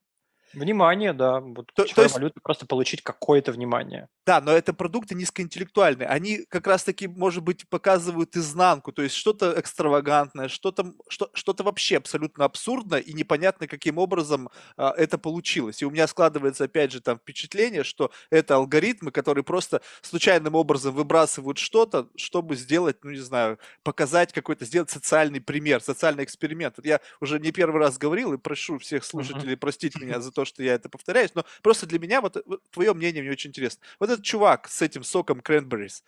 Внимание, 0.55 1.13
да. 1.13 1.41
Вот 1.41 1.73
то, 1.75 1.85
то 1.85 2.03
есть, 2.03 2.15
валюта 2.15 2.41
просто 2.43 2.67
получить 2.67 3.03
какое-то 3.03 3.53
внимание. 3.53 4.09
Да, 4.27 4.41
но 4.41 4.53
это 4.53 4.73
продукты 4.73 5.15
низкоинтеллектуальные. 5.15 6.09
Они 6.09 6.45
как 6.49 6.67
раз-таки, 6.67 7.07
может 7.09 7.43
быть, 7.43 7.69
показывают 7.69 8.37
изнанку, 8.37 8.93
то 8.93 9.03
есть 9.03 9.15
что-то 9.15 9.55
экстравагантное, 9.59 10.49
что-то 10.49 10.95
что, 11.09 11.31
что 11.35 11.55
вообще 11.63 11.97
абсолютно 11.99 12.45
абсурдное 12.45 13.01
и 13.01 13.13
непонятно, 13.13 13.67
каким 13.67 13.99
образом 13.99 14.49
а, 14.77 14.93
это 14.97 15.19
получилось. 15.19 15.83
И 15.83 15.85
у 15.85 15.91
меня 15.91 16.07
складывается, 16.07 16.65
опять 16.65 16.93
же, 16.93 17.01
там 17.01 17.19
впечатление, 17.19 17.85
что 17.85 18.11
это 18.31 18.57
алгоритмы, 18.57 19.11
которые 19.11 19.45
просто 19.45 19.81
случайным 20.03 20.55
образом 20.55 20.95
выбрасывают 20.95 21.59
что-то, 21.59 22.09
чтобы 22.17 22.57
сделать, 22.57 23.03
ну, 23.03 23.11
не 23.11 23.19
знаю, 23.19 23.59
показать 23.83 24.33
какой-то, 24.33 24.65
сделать 24.65 24.91
социальный 24.91 25.41
пример, 25.41 25.81
социальный 25.81 26.25
эксперимент. 26.25 26.79
Я 26.83 27.01
уже 27.21 27.39
не 27.39 27.53
первый 27.53 27.81
раз 27.81 27.99
говорил 27.99 28.33
и 28.33 28.39
прошу 28.39 28.79
всех 28.79 29.05
слушателей 29.05 29.57
простить 29.57 30.01
меня 30.01 30.21
за 30.21 30.33
то, 30.33 30.44
что 30.45 30.63
я 30.63 30.75
это 30.75 30.89
повторяюсь, 30.89 31.35
но 31.35 31.45
просто 31.63 31.87
для 31.87 31.99
меня 31.99 32.21
вот, 32.21 32.43
вот 32.47 32.63
твое 32.71 32.93
мнение 32.95 33.23
мне 33.23 33.33
очень 33.33 33.51
интересно. 33.51 33.83
Вот 33.99 34.11
этот 34.11 34.25
чувак 34.25 34.69
с 34.69 34.83
этим 34.83 35.05
соком 35.05 35.41
Cranberries, 35.41 36.03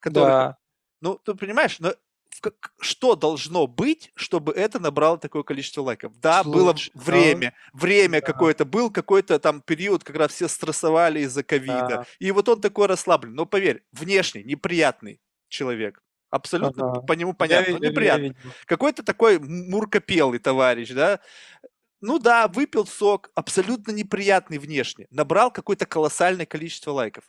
который... 0.00 0.28
Да. 0.28 0.56
Ну, 1.00 1.18
ты 1.18 1.34
понимаешь, 1.34 1.78
но 1.78 1.94
что 2.80 3.16
должно 3.16 3.66
быть, 3.66 4.12
чтобы 4.14 4.52
это 4.52 4.78
набрало 4.78 5.18
такое 5.18 5.42
количество 5.42 5.82
лайков? 5.82 6.18
Да, 6.20 6.42
Слушай, 6.42 6.54
было 6.54 6.74
время, 6.94 7.54
да. 7.72 7.78
время 7.78 8.20
да. 8.20 8.26
какое-то, 8.26 8.64
был 8.64 8.90
какой-то 8.90 9.38
там 9.38 9.60
период, 9.60 10.04
когда 10.04 10.28
все 10.28 10.48
стрессовали 10.48 11.20
из-за 11.20 11.42
ковида, 11.42 11.88
да. 11.88 12.06
и 12.18 12.30
вот 12.32 12.48
он 12.48 12.60
такой 12.60 12.86
расслаблен. 12.86 13.34
Но 13.34 13.46
поверь, 13.46 13.82
внешне 13.92 14.42
неприятный 14.42 15.20
человек. 15.48 16.02
Абсолютно 16.30 16.90
ага. 16.90 17.00
по 17.02 17.12
нему 17.12 17.34
понятно, 17.34 17.72
я, 17.72 17.78
неприятный. 17.78 18.36
Какой-то 18.66 19.02
такой 19.02 19.38
муркопелый 19.38 20.38
товарищ, 20.38 20.90
да, 20.90 21.20
ну 22.00 22.18
да, 22.18 22.48
выпил 22.48 22.86
сок, 22.86 23.30
абсолютно 23.34 23.92
неприятный 23.92 24.58
внешне, 24.58 25.06
набрал 25.10 25.50
какое-то 25.50 25.86
колоссальное 25.86 26.46
количество 26.46 26.90
лайков. 26.90 27.24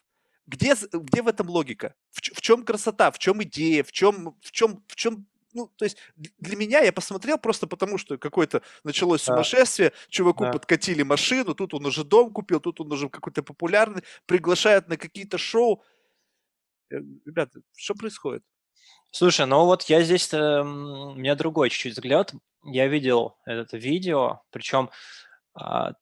Где, 0.45 0.75
где 0.91 1.21
в 1.21 1.27
этом 1.27 1.49
логика? 1.49 1.93
В, 2.11 2.21
в 2.21 2.41
чем 2.41 2.63
красота? 2.63 3.11
В 3.11 3.19
чем 3.19 3.43
идея? 3.43 3.83
В 3.83 3.91
чем, 3.91 4.35
в 4.41 4.51
чем, 4.51 4.83
в 4.87 4.95
чем 4.95 5.27
ну, 5.53 5.71
то 5.75 5.85
есть 5.85 5.97
для 6.15 6.55
меня 6.55 6.81
я 6.81 6.93
посмотрел 6.93 7.37
просто 7.39 7.65
потому, 7.65 7.97
что 7.97 8.17
какое-то 8.17 8.61
началось 8.83 9.23
сумасшествие, 9.23 9.91
чуваку 10.07 10.43
да. 10.43 10.51
подкатили 10.51 11.01
машину, 11.01 11.55
тут 11.55 11.73
он 11.73 11.85
уже 11.85 12.03
дом 12.03 12.31
купил, 12.31 12.59
тут 12.59 12.79
он 12.79 12.91
уже 12.91 13.09
какой-то 13.09 13.41
популярный, 13.41 14.03
приглашают 14.27 14.87
на 14.87 14.97
какие-то 14.97 15.39
шоу. 15.39 15.83
Э, 16.91 16.97
ребята, 17.25 17.61
что 17.75 17.95
происходит? 17.95 18.43
Слушай, 19.17 19.47
ну 19.47 19.65
вот 19.65 19.81
я 19.85 20.03
здесь, 20.03 20.31
э, 20.31 20.61
у 20.61 21.15
меня 21.15 21.33
другой 21.33 21.71
чуть-чуть 21.71 21.93
взгляд. 21.93 22.33
Я 22.63 22.85
видел 22.85 23.35
это 23.47 23.75
видео, 23.75 24.41
причем 24.51 24.91
а, 25.55 25.93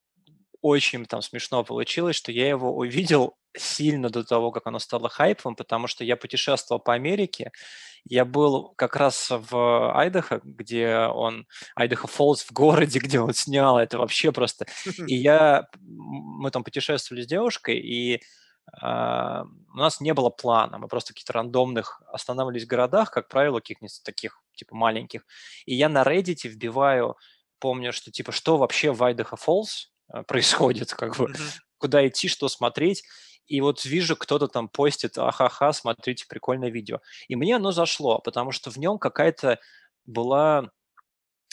очень 0.61 1.05
там 1.05 1.21
смешно 1.21 1.63
получилось, 1.63 2.17
что 2.17 2.33
я 2.33 2.49
его 2.49 2.75
увидел 2.75 3.37
сильно 3.55 4.09
до 4.09 4.25
того, 4.25 4.51
как 4.51 4.67
оно 4.67 4.79
стало 4.79 5.07
хайпом, 5.07 5.55
потому 5.55 5.87
что 5.87 6.03
я 6.03 6.17
путешествовал 6.17 6.81
по 6.81 6.93
Америке, 6.93 7.51
я 8.03 8.25
был 8.25 8.73
как 8.75 8.97
раз 8.97 9.29
в 9.29 9.95
Айдахо, 9.97 10.41
где 10.43 10.97
он, 10.97 11.47
Айдахо 11.73 12.07
Фоллс 12.07 12.43
в 12.43 12.51
городе, 12.51 12.99
где 13.01 13.21
он 13.21 13.33
снял, 13.33 13.77
это 13.79 13.97
вообще 13.97 14.33
просто... 14.33 14.65
И 15.07 15.15
я, 15.15 15.69
мы 15.79 16.51
там 16.51 16.65
путешествовали 16.65 17.21
с 17.21 17.27
девушкой, 17.27 17.79
и 17.79 18.21
у 18.81 19.77
нас 19.77 20.01
не 20.01 20.13
было 20.13 20.29
плана, 20.29 20.77
мы 20.77 20.87
просто 20.87 21.11
в 21.11 21.15
каких-то 21.15 21.33
рандомных 21.33 22.01
останавливались 22.07 22.65
в 22.65 22.67
городах, 22.67 23.11
как 23.11 23.27
правило, 23.27 23.59
каких-нибудь 23.59 24.01
таких, 24.03 24.41
типа, 24.55 24.75
маленьких. 24.75 25.25
И 25.65 25.75
я 25.75 25.87
на 25.87 26.03
Reddit 26.03 26.47
вбиваю, 26.47 27.15
помню, 27.59 27.93
что, 27.93 28.11
типа, 28.11 28.31
что 28.31 28.57
вообще 28.57 28.91
в 28.91 29.01
Idaho 29.01 29.37
Falls 29.37 29.89
э, 30.13 30.23
происходит, 30.23 30.93
как 30.95 31.17
бы, 31.17 31.25
mm-hmm. 31.25 31.59
куда 31.77 32.07
идти, 32.07 32.27
что 32.27 32.49
смотреть. 32.49 33.03
И 33.47 33.61
вот 33.61 33.85
вижу, 33.85 34.15
кто-то 34.15 34.47
там 34.47 34.67
постит, 34.67 35.17
ахаха, 35.17 35.71
смотрите, 35.71 36.25
прикольное 36.27 36.69
видео. 36.69 36.99
И 37.27 37.35
мне 37.35 37.55
оно 37.57 37.71
зашло, 37.71 38.19
потому 38.19 38.51
что 38.51 38.71
в 38.71 38.77
нем 38.77 38.97
какая-то 38.97 39.59
была 40.05 40.71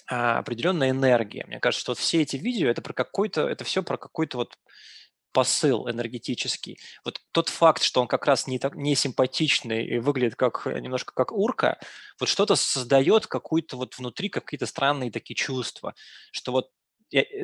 а, 0.08 0.38
определенная 0.38 0.90
энергия. 0.90 1.44
Мне 1.46 1.60
кажется, 1.60 1.82
что 1.82 1.90
вот 1.92 1.98
все 1.98 2.22
эти 2.22 2.36
видео, 2.36 2.68
это 2.68 2.82
про 2.82 2.94
какой-то, 2.94 3.46
это 3.46 3.64
все 3.64 3.82
про 3.82 3.98
какой-то 3.98 4.38
вот 4.38 4.56
посыл 5.32 5.90
энергетический. 5.90 6.78
Вот 7.04 7.20
тот 7.32 7.48
факт, 7.48 7.82
что 7.82 8.00
он 8.00 8.06
как 8.06 8.26
раз 8.26 8.46
не, 8.46 8.58
так, 8.58 8.74
не 8.74 8.94
симпатичный 8.94 9.84
и 9.86 9.98
выглядит 9.98 10.36
как 10.36 10.66
немножко 10.66 11.12
как 11.14 11.32
урка, 11.32 11.78
вот 12.20 12.28
что-то 12.28 12.56
создает 12.56 13.26
какую-то 13.26 13.76
вот 13.76 13.98
внутри 13.98 14.28
какие-то 14.28 14.66
странные 14.66 15.10
такие 15.10 15.34
чувства, 15.34 15.94
что 16.30 16.52
вот 16.52 16.70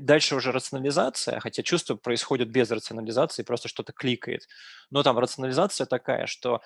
дальше 0.00 0.34
уже 0.34 0.52
рационализация, 0.52 1.40
хотя 1.40 1.62
чувства 1.62 1.96
происходят 1.96 2.48
без 2.48 2.70
рационализации, 2.70 3.42
просто 3.42 3.68
что-то 3.68 3.92
кликает. 3.92 4.48
Но 4.90 5.02
там 5.02 5.18
рационализация 5.18 5.86
такая, 5.86 6.26
что 6.26 6.62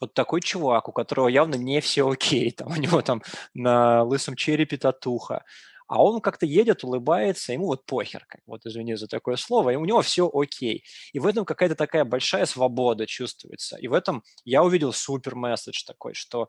вот 0.00 0.14
такой 0.14 0.40
чувак, 0.40 0.88
у 0.88 0.92
которого 0.92 1.28
явно 1.28 1.56
не 1.56 1.80
все 1.80 2.08
окей, 2.08 2.50
там 2.56 2.72
у 2.72 2.76
него 2.76 3.02
там 3.02 3.22
на 3.54 4.02
лысом 4.02 4.34
черепе 4.34 4.76
татуха, 4.76 5.44
а 5.90 6.00
он 6.04 6.20
как-то 6.20 6.46
едет, 6.46 6.84
улыбается, 6.84 7.52
ему 7.52 7.66
вот 7.66 7.84
похер, 7.84 8.24
как, 8.28 8.40
вот 8.46 8.64
извини 8.64 8.94
за 8.94 9.08
такое 9.08 9.34
слово, 9.34 9.70
и 9.70 9.76
у 9.76 9.84
него 9.84 10.02
все 10.02 10.30
окей. 10.32 10.84
И 11.12 11.18
в 11.18 11.26
этом 11.26 11.44
какая-то 11.44 11.74
такая 11.74 12.04
большая 12.04 12.46
свобода 12.46 13.08
чувствуется. 13.08 13.76
И 13.76 13.88
в 13.88 13.92
этом 13.92 14.22
я 14.44 14.62
увидел 14.62 14.92
супер 14.92 15.34
месседж 15.34 15.82
такой, 15.84 16.14
что 16.14 16.48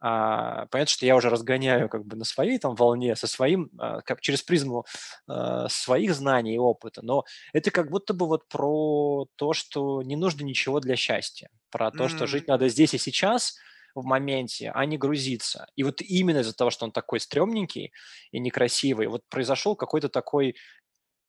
а, 0.00 0.66
понятно, 0.66 0.92
что 0.92 1.06
я 1.06 1.16
уже 1.16 1.30
разгоняю 1.30 1.88
как 1.88 2.04
бы 2.04 2.14
на 2.14 2.26
своей 2.26 2.58
там 2.58 2.74
волне, 2.74 3.16
со 3.16 3.26
своим, 3.26 3.70
а, 3.78 4.02
как 4.02 4.20
через 4.20 4.42
призму 4.42 4.84
а, 5.26 5.66
своих 5.70 6.14
знаний 6.14 6.56
и 6.56 6.58
опыта, 6.58 7.00
но 7.02 7.24
это 7.54 7.70
как 7.70 7.90
будто 7.90 8.12
бы 8.12 8.26
вот 8.26 8.46
про 8.48 9.26
то, 9.36 9.54
что 9.54 10.02
не 10.02 10.16
нужно 10.16 10.44
ничего 10.44 10.80
для 10.80 10.94
счастья, 10.94 11.48
про 11.70 11.90
то, 11.90 12.04
mm-hmm. 12.04 12.08
что 12.08 12.26
жить 12.26 12.48
надо 12.48 12.68
здесь 12.68 12.92
и 12.92 12.98
сейчас– 12.98 13.56
в 13.94 14.04
моменте, 14.04 14.70
а 14.74 14.84
не 14.86 14.98
грузиться. 14.98 15.66
И 15.76 15.82
вот 15.82 16.00
именно 16.00 16.38
из-за 16.38 16.54
того, 16.54 16.70
что 16.70 16.84
он 16.84 16.92
такой 16.92 17.20
стрёмненький 17.20 17.92
и 18.32 18.40
некрасивый, 18.40 19.06
вот 19.06 19.22
произошел 19.28 19.76
какой-то 19.76 20.08
такой 20.08 20.56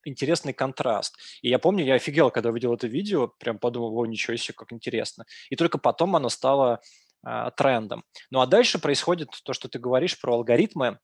интересный 0.05 0.53
контраст. 0.53 1.17
И 1.41 1.49
я 1.49 1.59
помню, 1.59 1.83
я 1.83 1.95
офигел, 1.95 2.31
когда 2.31 2.49
увидел 2.49 2.73
это 2.73 2.87
видео, 2.87 3.27
прям 3.27 3.59
подумал, 3.59 3.97
о, 3.97 4.05
ничего 4.05 4.37
себе, 4.37 4.53
как 4.55 4.71
интересно. 4.71 5.25
И 5.49 5.55
только 5.55 5.77
потом 5.77 6.15
оно 6.15 6.29
стало 6.29 6.79
э, 7.25 7.51
трендом. 7.57 8.03
Ну 8.29 8.39
а 8.39 8.47
дальше 8.47 8.79
происходит 8.79 9.29
то, 9.43 9.53
что 9.53 9.67
ты 9.67 9.79
говоришь 9.79 10.19
про 10.19 10.35
алгоритмы. 10.35 10.99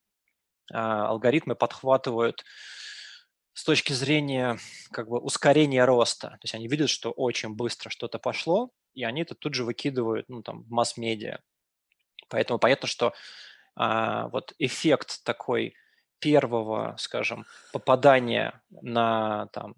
Э, 0.72 0.78
алгоритмы 0.78 1.56
подхватывают 1.56 2.44
с 3.54 3.64
точки 3.64 3.94
зрения 3.94 4.58
как 4.92 5.10
бы 5.10 5.20
ускорения 5.20 5.84
роста. 5.86 6.30
То 6.30 6.40
есть 6.44 6.56
они 6.56 6.68
видят, 6.68 6.90
что 6.90 7.12
очень 7.12 7.50
быстро 7.56 7.90
что-то 7.90 8.20
пошло, 8.20 8.72
и 8.94 9.04
они 9.04 9.24
это 9.24 9.36
тут 9.36 9.56
же 9.56 9.66
выкидывают 9.66 10.30
ну, 10.30 10.42
там, 10.42 10.64
в 10.64 10.72
масс-медиа. 10.72 11.40
Поэтому 12.32 12.58
понятно, 12.58 12.88
что 12.88 13.14
а, 13.76 14.30
вот 14.30 14.54
эффект 14.58 15.24
такой 15.24 15.76
первого, 16.20 16.96
скажем, 16.98 17.46
попадания 17.74 18.62
на 18.70 19.48
там, 19.48 19.76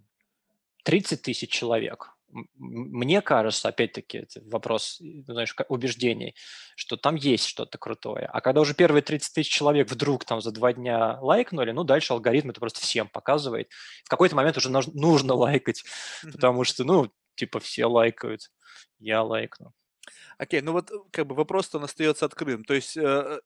30 0.84 1.22
тысяч 1.22 1.50
человек, 1.50 2.14
мне 2.58 3.22
кажется, 3.22 3.70
опять-таки, 3.70 4.20
это 4.20 4.42
вопрос, 4.46 5.00
знаешь, 5.00 5.56
убеждений, 5.70 6.36
что 6.76 6.98
там 6.98 7.16
есть 7.16 7.46
что-то 7.46 7.78
крутое. 7.78 8.26
А 8.26 8.42
когда 8.42 8.62
уже 8.62 8.74
первые 8.74 9.04
30 9.04 9.36
тысяч 9.36 9.52
человек 9.52 9.90
вдруг 9.90 10.26
там 10.26 10.42
за 10.42 10.52
два 10.52 10.74
дня 10.74 11.20
лайкнули, 11.22 11.72
ну, 11.72 11.84
дальше 11.84 12.14
алгоритм 12.14 12.50
это 12.50 12.60
просто 12.60 12.82
всем 12.82 13.08
показывает. 13.08 13.70
В 14.04 14.10
какой-то 14.10 14.36
момент 14.36 14.58
уже 14.58 14.70
нужно 14.72 15.36
лайкать, 15.36 15.84
потому 16.24 16.64
что, 16.64 16.84
ну, 16.84 17.12
типа 17.36 17.60
все 17.60 17.86
лайкают, 17.86 18.52
я 19.00 19.22
лайкну. 19.22 19.74
Окей, 20.38 20.62
ну 20.62 20.72
вот 20.72 20.92
как 21.12 21.28
бы 21.28 21.36
вопрос-то 21.36 21.78
он 21.78 21.84
остается 21.86 22.26
открытым. 22.26 22.64
То 22.64 22.74
есть 22.74 22.98
э, 22.98 23.40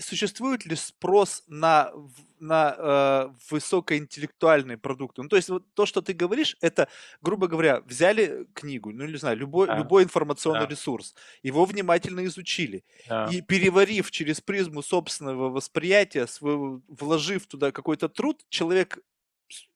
существует 0.00 0.64
ли 0.66 0.76
спрос 0.76 1.42
на, 1.48 1.92
на 2.38 2.74
э, 2.76 3.28
высокоинтеллектуальные 3.50 4.78
продукты? 4.78 5.22
Ну 5.22 5.28
то 5.28 5.36
есть 5.36 5.48
вот 5.48 5.64
то, 5.74 5.86
что 5.86 6.02
ты 6.02 6.12
говоришь, 6.12 6.56
это, 6.60 6.88
грубо 7.22 7.48
говоря, 7.48 7.80
взяли 7.80 8.46
книгу, 8.54 8.92
ну 8.92 9.06
не 9.06 9.16
знаю, 9.16 9.36
любой, 9.36 9.66
да. 9.66 9.78
любой 9.78 10.04
информационный 10.04 10.66
да. 10.66 10.70
ресурс, 10.70 11.14
его 11.42 11.64
внимательно 11.64 12.24
изучили 12.26 12.84
да. 13.08 13.26
и 13.30 13.40
переварив 13.40 14.10
через 14.10 14.40
призму 14.40 14.82
собственного 14.82 15.50
восприятия, 15.50 16.26
своего, 16.26 16.82
вложив 16.88 17.46
туда 17.46 17.72
какой-то 17.72 18.08
труд, 18.08 18.44
человек 18.48 18.98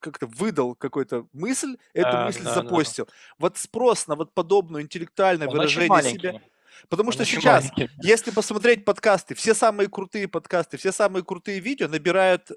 как-то 0.00 0.26
выдал 0.26 0.74
какую-то 0.74 1.26
мысль, 1.32 1.76
эту 1.92 2.12
да, 2.12 2.26
мысль 2.26 2.44
да, 2.44 2.54
запостил. 2.54 3.06
Да. 3.06 3.12
Вот 3.38 3.58
спрос 3.58 4.06
на 4.06 4.16
вот 4.16 4.32
подобное 4.32 4.82
интеллектуальное 4.82 5.48
Он 5.48 5.54
выражение 5.54 6.02
себя 6.02 6.40
Потому 6.88 7.12
что 7.12 7.24
сейчас, 7.24 7.70
маленький. 7.76 7.90
если 8.02 8.30
посмотреть 8.30 8.84
подкасты, 8.84 9.34
все 9.34 9.54
самые 9.54 9.88
крутые 9.88 10.28
подкасты, 10.28 10.76
все 10.76 10.92
самые 10.92 11.24
крутые 11.24 11.60
видео 11.60 11.88
набирают 11.88 12.52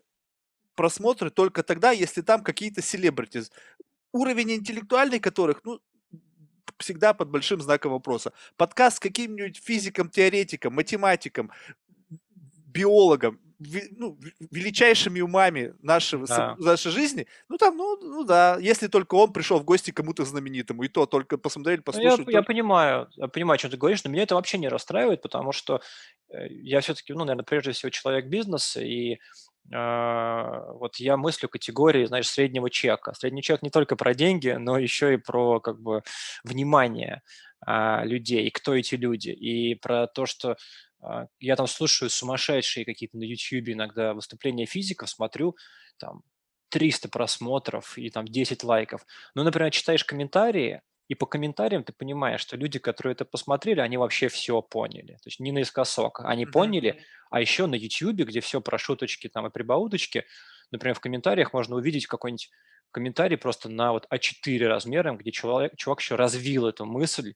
просмотры 0.75 1.29
только 1.29 1.63
тогда, 1.63 1.91
если 1.91 2.21
там 2.21 2.43
какие-то 2.43 2.81
селебритис. 2.81 3.51
Уровень 4.11 4.53
интеллектуальный 4.53 5.19
которых, 5.19 5.61
ну, 5.63 5.79
всегда 6.77 7.13
под 7.13 7.29
большим 7.29 7.61
знаком 7.61 7.93
вопроса. 7.93 8.33
Подкаст 8.57 8.97
с 8.97 8.99
каким-нибудь 8.99 9.61
физиком, 9.63 10.09
теоретиком, 10.09 10.73
математиком, 10.73 11.51
биологом, 12.67 13.39
ну, 13.91 14.17
величайшими 14.51 15.21
умами 15.21 15.73
нашего, 15.81 16.25
да. 16.25 16.55
нашей 16.57 16.91
жизни, 16.91 17.27
ну 17.49 17.57
там, 17.57 17.77
ну, 17.77 17.97
ну 18.01 18.23
да, 18.23 18.57
если 18.59 18.87
только 18.87 19.15
он 19.15 19.31
пришел 19.33 19.59
в 19.59 19.63
гости 19.63 19.91
кому-то 19.91 20.25
знаменитому, 20.25 20.83
и 20.83 20.87
то 20.87 21.05
только 21.05 21.37
посмотрели, 21.37 21.81
послушали. 21.81 22.23
Ну, 22.25 22.31
я, 22.31 22.39
я 22.39 22.43
понимаю, 22.43 23.09
я 23.15 23.27
понимаю, 23.27 23.55
о 23.55 23.57
чем 23.57 23.71
ты 23.71 23.77
говоришь, 23.77 24.03
но 24.03 24.09
меня 24.09 24.23
это 24.23 24.35
вообще 24.35 24.57
не 24.57 24.67
расстраивает, 24.67 25.21
потому 25.21 25.51
что 25.51 25.81
э, 26.29 26.47
я 26.49 26.81
все-таки, 26.81 27.13
ну, 27.13 27.19
наверное, 27.19 27.43
прежде 27.43 27.71
всего 27.71 27.89
человек 27.89 28.25
бизнеса, 28.25 28.81
и 28.81 29.13
э, 29.13 29.17
вот 29.71 30.97
я 30.97 31.17
мыслю 31.17 31.47
категории, 31.47 32.05
знаешь, 32.05 32.29
среднего 32.29 32.69
чека. 32.69 33.13
Средний 33.13 33.43
чек 33.43 33.61
не 33.61 33.69
только 33.69 33.95
про 33.95 34.13
деньги, 34.13 34.49
но 34.49 34.77
еще 34.77 35.13
и 35.13 35.17
про 35.17 35.59
как 35.59 35.79
бы 35.79 36.03
внимание 36.43 37.21
э, 37.65 38.05
людей, 38.05 38.49
кто 38.49 38.75
эти 38.75 38.95
люди, 38.95 39.29
и 39.29 39.75
про 39.75 40.07
то, 40.07 40.25
что 40.25 40.51
а, 40.51 40.55
я 41.39 41.55
там 41.55 41.67
слушаю 41.67 42.09
сумасшедшие 42.09 42.85
какие-то 42.85 43.17
на 43.17 43.23
YouTube 43.23 43.69
иногда 43.69 44.13
выступления 44.13 44.65
физиков, 44.65 45.09
смотрю, 45.09 45.55
там 45.97 46.23
300 46.69 47.09
просмотров 47.09 47.97
и 47.97 48.09
там 48.09 48.25
10 48.25 48.63
лайков. 48.63 49.05
Ну, 49.35 49.43
например, 49.43 49.71
читаешь 49.71 50.03
комментарии, 50.03 50.81
и 51.07 51.15
по 51.15 51.25
комментариям 51.25 51.83
ты 51.83 51.91
понимаешь, 51.91 52.39
что 52.39 52.55
люди, 52.55 52.79
которые 52.79 53.11
это 53.11 53.25
посмотрели, 53.25 53.81
они 53.81 53.97
вообще 53.97 54.29
все 54.29 54.61
поняли. 54.61 55.13
То 55.15 55.27
есть 55.27 55.41
не 55.41 55.51
наискосок. 55.51 56.21
Они 56.21 56.45
mm-hmm. 56.45 56.51
поняли, 56.51 57.03
а 57.29 57.41
еще 57.41 57.65
на 57.65 57.75
YouTube, 57.75 58.27
где 58.29 58.39
все 58.39 58.61
про 58.61 58.77
шуточки 58.77 59.27
там 59.27 59.45
и 59.45 59.49
прибауточки, 59.49 60.25
например, 60.71 60.95
в 60.95 61.01
комментариях 61.01 61.51
можно 61.51 61.75
увидеть 61.75 62.07
какой-нибудь 62.07 62.49
комментарий 62.91 63.37
просто 63.37 63.67
на 63.67 63.91
вот 63.91 64.07
А4 64.09 64.65
размером, 64.67 65.17
где 65.17 65.31
человек, 65.31 65.75
чувак 65.75 65.99
еще 65.99 66.15
развил 66.15 66.65
эту 66.65 66.85
мысль, 66.85 67.33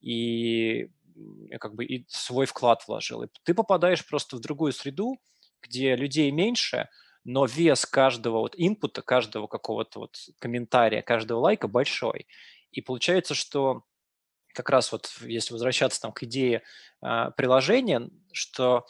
и 0.00 0.90
как 1.60 1.74
бы 1.74 1.84
и 1.84 2.04
свой 2.08 2.46
вклад 2.46 2.86
вложил. 2.86 3.22
И 3.22 3.28
ты 3.44 3.54
попадаешь 3.54 4.06
просто 4.06 4.36
в 4.36 4.40
другую 4.40 4.72
среду, 4.72 5.18
где 5.62 5.96
людей 5.96 6.30
меньше, 6.30 6.88
но 7.24 7.44
вес 7.44 7.84
каждого 7.84 8.38
вот 8.38 8.54
инпута, 8.56 9.02
каждого 9.02 9.46
какого-то 9.46 10.00
вот 10.00 10.16
комментария, 10.38 11.02
каждого 11.02 11.40
лайка 11.40 11.68
большой. 11.68 12.26
И 12.70 12.80
получается, 12.80 13.34
что 13.34 13.82
как 14.54 14.70
раз 14.70 14.92
вот 14.92 15.10
если 15.20 15.52
возвращаться 15.52 16.00
там 16.00 16.12
к 16.12 16.22
идее 16.22 16.62
э, 17.02 17.30
приложения, 17.36 18.08
что 18.32 18.86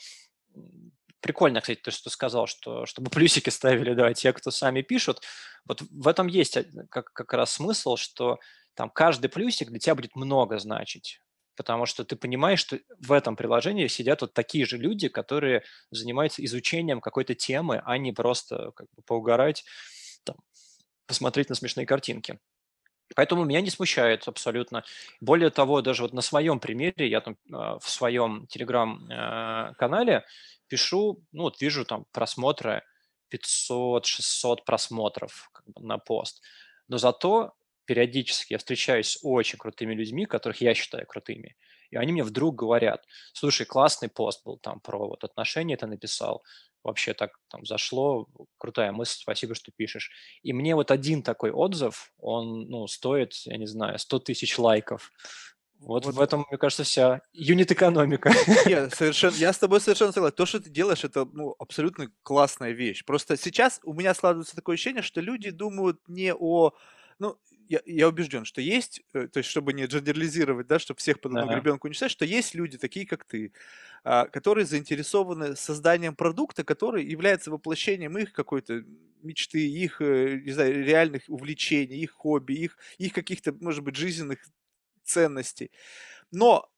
прикольно, 1.21 1.61
кстати, 1.61 1.81
то, 1.81 1.91
что 1.91 2.05
ты 2.05 2.11
сказал, 2.11 2.47
что 2.47 2.87
чтобы 2.87 3.11
плюсики 3.11 3.51
ставили, 3.51 3.95
да, 3.95 4.13
те, 4.15 4.33
кто 4.33 4.51
сами 4.51 4.83
пишут. 4.83 5.23
Вот 5.65 5.83
в 5.83 6.09
этом 6.09 6.27
есть 6.27 6.59
как, 6.91 7.13
как 7.13 7.33
раз 7.33 7.53
смысл, 7.53 7.97
что 7.97 8.39
там 8.75 8.91
каждый 8.91 9.29
плюсик 9.29 9.71
для 9.71 9.79
тебя 9.79 9.95
будет 9.95 10.15
много 10.15 10.59
значить 10.59 11.21
потому 11.59 11.87
что 11.87 12.05
ты 12.05 12.15
понимаешь, 12.17 12.61
что 12.61 12.79
в 13.01 13.13
этом 13.13 13.35
приложении 13.37 13.89
сидят 13.89 14.23
вот 14.23 14.33
такие 14.33 14.65
же 14.65 14.79
люди, 14.79 15.09
которые 15.09 15.65
занимаются 15.91 16.43
изучением 16.45 17.01
какой-то 17.01 17.35
темы, 17.35 17.83
а 17.85 17.99
не 17.99 18.13
просто 18.13 18.71
как 18.77 18.87
бы 18.95 19.03
поугарать, 19.03 19.65
там, 20.23 20.37
посмотреть 21.07 21.49
на 21.49 21.57
смешные 21.57 21.85
картинки. 21.85 22.39
Поэтому 23.17 23.45
меня 23.45 23.61
не 23.61 23.71
смущает 23.71 24.29
абсолютно. 24.29 24.85
Более 25.21 25.51
того, 25.51 25.83
даже 25.83 26.03
вот 26.03 26.13
на 26.13 26.21
своем 26.21 26.61
примере, 26.61 27.09
я 27.09 27.21
там 27.21 27.35
э, 27.35 27.79
в 27.81 27.89
своем 27.89 28.47
телеграм-канале 28.47 30.13
э, 30.13 30.23
пишу, 30.69 31.25
ну 31.33 31.45
вот 31.45 31.61
вижу 31.61 31.85
там 31.85 32.05
просмотры 32.13 32.85
500-600 33.35 34.59
просмотров 34.65 35.51
как 35.53 35.65
бы, 35.67 35.83
на 35.83 35.99
пост. 35.99 36.41
Но 36.87 36.99
зато 36.99 37.55
периодически 37.89 38.53
я 38.53 38.59
встречаюсь 38.59 39.09
с 39.09 39.19
очень 39.23 39.59
крутыми 39.59 39.95
людьми, 39.95 40.27
которых 40.27 40.61
я 40.61 40.75
считаю 40.75 41.07
крутыми, 41.07 41.57
и 41.91 41.97
они 41.97 42.13
мне 42.13 42.23
вдруг 42.23 42.55
говорят, 42.55 43.03
слушай, 43.33 43.65
классный 43.65 44.11
пост 44.11 44.45
был 44.45 44.59
там 44.59 44.79
про 44.81 45.09
вот 45.09 45.25
отношения 45.25 45.75
ты 45.79 45.87
написал, 45.87 46.45
вообще 46.85 47.15
так 47.15 47.39
там 47.49 47.65
зашло, 47.65 48.29
крутая 48.59 48.93
мысль, 48.93 49.21
спасибо, 49.23 49.55
что 49.55 49.73
пишешь. 49.73 50.11
И 50.43 50.53
мне 50.53 50.75
вот 50.75 50.91
один 50.91 51.23
такой 51.23 51.51
отзыв, 51.51 52.13
он, 52.19 52.69
ну, 52.69 52.87
стоит, 52.89 53.33
я 53.47 53.57
не 53.57 53.67
знаю, 53.67 53.99
100 53.99 54.19
тысяч 54.19 54.59
лайков. 54.59 55.11
Вот, 55.81 56.05
вот 56.05 56.15
в 56.15 56.21
этом, 56.21 56.45
мне 56.51 56.59
кажется, 56.59 56.85
вся 56.85 57.23
юнит-экономика. 57.33 58.33
Я, 58.67 58.91
совершенно, 58.91 59.37
я 59.37 59.53
с 59.53 59.59
тобой 59.59 59.81
совершенно 59.81 60.13
согласен. 60.13 60.37
То, 60.37 60.45
что 60.45 60.61
ты 60.61 60.69
делаешь, 60.69 61.05
это 61.05 61.25
ну, 61.33 61.55
абсолютно 61.59 62.11
классная 62.23 62.73
вещь. 62.73 63.05
Просто 63.05 63.37
сейчас 63.39 63.81
у 63.85 63.95
меня 63.95 64.13
складывается 64.13 64.57
такое 64.57 64.75
ощущение, 64.75 65.03
что 65.03 65.23
люди 65.23 65.51
думают 65.51 66.01
не 66.07 66.35
о 66.35 66.73
ну, 67.19 67.37
я, 67.69 67.81
я 67.87 68.09
убежден, 68.09 68.45
что 68.45 68.61
есть, 68.61 69.03
э, 69.13 69.29
то 69.29 69.39
есть, 69.39 69.49
чтобы 69.51 69.73
не 69.73 69.85
джендерлизировать, 69.87 70.67
да, 70.67 70.79
чтобы 70.79 70.99
всех 70.99 71.21
под 71.21 71.35
одну 71.37 71.53
гребенку 71.53 71.89
не 71.89 71.95
считать, 71.95 72.11
что 72.11 72.25
есть 72.25 72.55
люди, 72.55 72.79
такие 72.79 73.07
как 73.07 73.25
ты, 73.25 73.53
а, 74.05 74.27
которые 74.27 74.65
заинтересованы 74.67 75.57
созданием 75.57 76.15
продукта, 76.17 76.65
который 76.65 77.05
является 77.05 77.51
воплощением 77.51 78.17
их 78.19 78.33
какой-то 78.33 78.85
мечты, 79.23 79.69
их, 79.69 80.01
э, 80.01 80.41
не 80.45 80.53
знаю, 80.53 80.85
реальных 80.85 81.23
увлечений, 81.29 81.99
их 81.99 82.13
хобби, 82.13 82.55
их, 82.55 82.79
их 82.99 83.13
каких-то, 83.13 83.53
может 83.61 83.85
быть, 83.85 83.97
жизненных 83.97 84.39
ценностей. 85.05 85.71
Но 86.31 86.71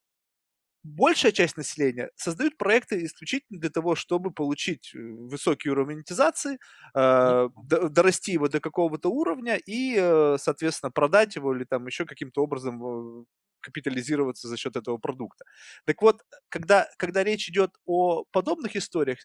большая 0.82 1.32
часть 1.32 1.56
населения 1.56 2.10
создают 2.16 2.56
проекты 2.56 3.04
исключительно 3.04 3.60
для 3.60 3.70
того, 3.70 3.94
чтобы 3.94 4.30
получить 4.30 4.92
э, 4.94 4.98
высокий 4.98 5.70
уровень 5.70 5.96
монетизации, 5.96 6.58
э, 6.94 7.48
дорасти 7.64 8.32
его 8.32 8.48
до 8.48 8.60
какого-то 8.60 9.10
уровня 9.10 9.56
и, 9.56 9.96
э, 9.98 10.36
соответственно, 10.38 10.90
продать 10.90 11.36
его 11.36 11.54
или 11.54 11.64
там 11.64 11.86
еще 11.86 12.06
каким-то 12.06 12.42
образом 12.42 13.26
капитализироваться 13.60 14.48
за 14.48 14.56
счет 14.56 14.76
этого 14.76 14.96
продукта. 14.96 15.44
Так 15.84 16.00
вот, 16.00 16.22
когда, 16.48 16.88
когда 16.96 17.22
речь 17.22 17.48
идет 17.48 17.72
о 17.84 18.24
подобных 18.32 18.76
историях, 18.76 19.18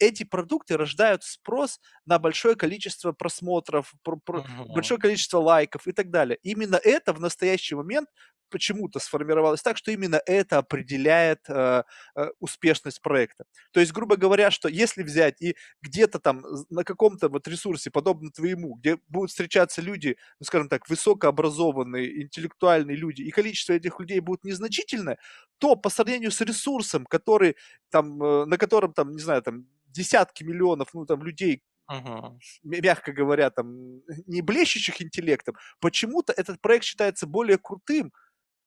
эти 0.00 0.24
продукты 0.24 0.76
рождают 0.76 1.22
спрос 1.22 1.78
на 2.06 2.18
большое 2.18 2.56
количество 2.56 3.12
просмотров, 3.12 3.92
про, 4.02 4.16
про, 4.16 4.40
uh-huh. 4.40 4.72
большое 4.72 4.98
количество 4.98 5.38
лайков 5.38 5.86
и 5.86 5.92
так 5.92 6.10
далее. 6.10 6.38
Именно 6.42 6.76
это 6.82 7.12
в 7.12 7.20
настоящий 7.20 7.74
момент 7.74 8.08
почему-то 8.50 8.98
сформировалось 8.98 9.62
так, 9.62 9.76
что 9.76 9.90
именно 9.92 10.20
это 10.26 10.58
определяет 10.58 11.40
э, 11.48 11.82
э, 12.16 12.26
успешность 12.40 13.00
проекта. 13.02 13.44
То 13.72 13.80
есть, 13.80 13.92
грубо 13.92 14.16
говоря, 14.16 14.50
что 14.50 14.68
если 14.68 15.02
взять 15.02 15.40
и 15.40 15.56
где-то 15.82 16.18
там 16.18 16.44
на 16.70 16.84
каком-то 16.84 17.28
вот 17.28 17.48
ресурсе, 17.48 17.90
подобно 17.90 18.30
твоему, 18.30 18.74
где 18.74 18.98
будут 19.08 19.30
встречаться 19.30 19.80
люди, 19.82 20.16
ну, 20.40 20.44
скажем 20.46 20.68
так, 20.68 20.88
высокообразованные, 20.88 22.22
интеллектуальные 22.22 22.96
люди, 22.96 23.22
и 23.22 23.30
количество 23.30 23.72
этих 23.72 23.98
людей 24.00 24.20
будет 24.20 24.44
незначительное, 24.44 25.18
то 25.58 25.76
по 25.76 25.90
сравнению 25.90 26.30
с 26.30 26.40
ресурсом, 26.40 27.06
который 27.06 27.56
там, 27.90 28.22
э, 28.22 28.44
на 28.46 28.58
котором 28.58 28.92
там, 28.92 29.12
не 29.12 29.20
знаю, 29.22 29.42
там 29.42 29.66
десятки 29.86 30.44
миллионов, 30.44 30.88
ну, 30.94 31.06
там 31.06 31.22
людей 31.22 31.62
Мгм. 31.88 32.40
мягко 32.62 33.12
говоря, 33.12 33.50
там, 33.50 34.00
не 34.26 34.42
блещущих 34.42 35.02
интеллектом, 35.02 35.56
почему-то 35.80 36.32
этот 36.32 36.60
проект 36.60 36.84
считается 36.84 37.26
более 37.26 37.58
крутым, 37.58 38.12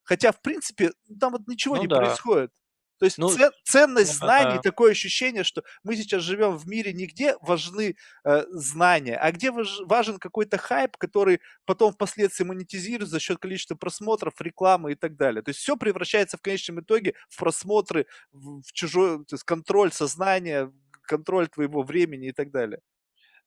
хотя, 0.04 0.32
в 0.32 0.42
принципе, 0.42 0.92
ну, 1.08 1.18
там 1.18 1.32
вот 1.34 1.48
ничего 1.48 1.76
Ну 1.76 1.84
не 1.84 1.88
да. 1.88 1.98
происходит. 1.98 2.52
То 3.00 3.06
есть 3.06 3.18
Ну 3.18 3.28
цен 3.28 3.52
ценность 3.64 4.14
знаний, 4.14 4.46
да-да-да. 4.56 4.62
такое 4.62 4.92
ощущение, 4.92 5.44
что 5.44 5.64
мы 5.84 5.96
сейчас 5.98 6.22
живем 6.24 6.58
в 6.58 6.68
мире 6.68 6.94
не 6.94 7.06
где 7.08 7.36
важны, 7.42 7.98
э, 8.24 8.46
знания, 8.52 9.18
а 9.18 9.32
где 9.32 9.52
важ 9.52 9.80
важен 9.86 10.20
какой-то 10.20 10.58
хайп, 10.58 10.96
который 10.98 11.42
потом 11.66 11.92
впоследствии 11.94 12.46
монетизируется 12.46 13.14
за 13.14 13.20
счет 13.20 13.40
количества 13.40 13.76
просмотров, 13.76 14.40
рекламы 14.40 14.94
и 14.94 14.96
так 14.96 15.18
далее. 15.18 15.42
То 15.42 15.50
есть 15.50 15.60
все 15.60 15.76
превращается 15.76 16.38
в 16.38 16.42
конечном 16.42 16.80
итоге 16.82 17.16
в 17.30 17.38
просмотры, 17.38 18.06
в 18.32 18.62
в 18.62 18.72
чужой, 18.72 19.26
то 19.26 19.34
есть 19.36 19.44
контроль 19.44 19.92
сознания, 19.92 20.72
контроль 21.02 21.50
твоего 21.50 21.84
времени 21.84 22.30
и 22.30 22.32
так 22.32 22.52
далее. 22.52 22.80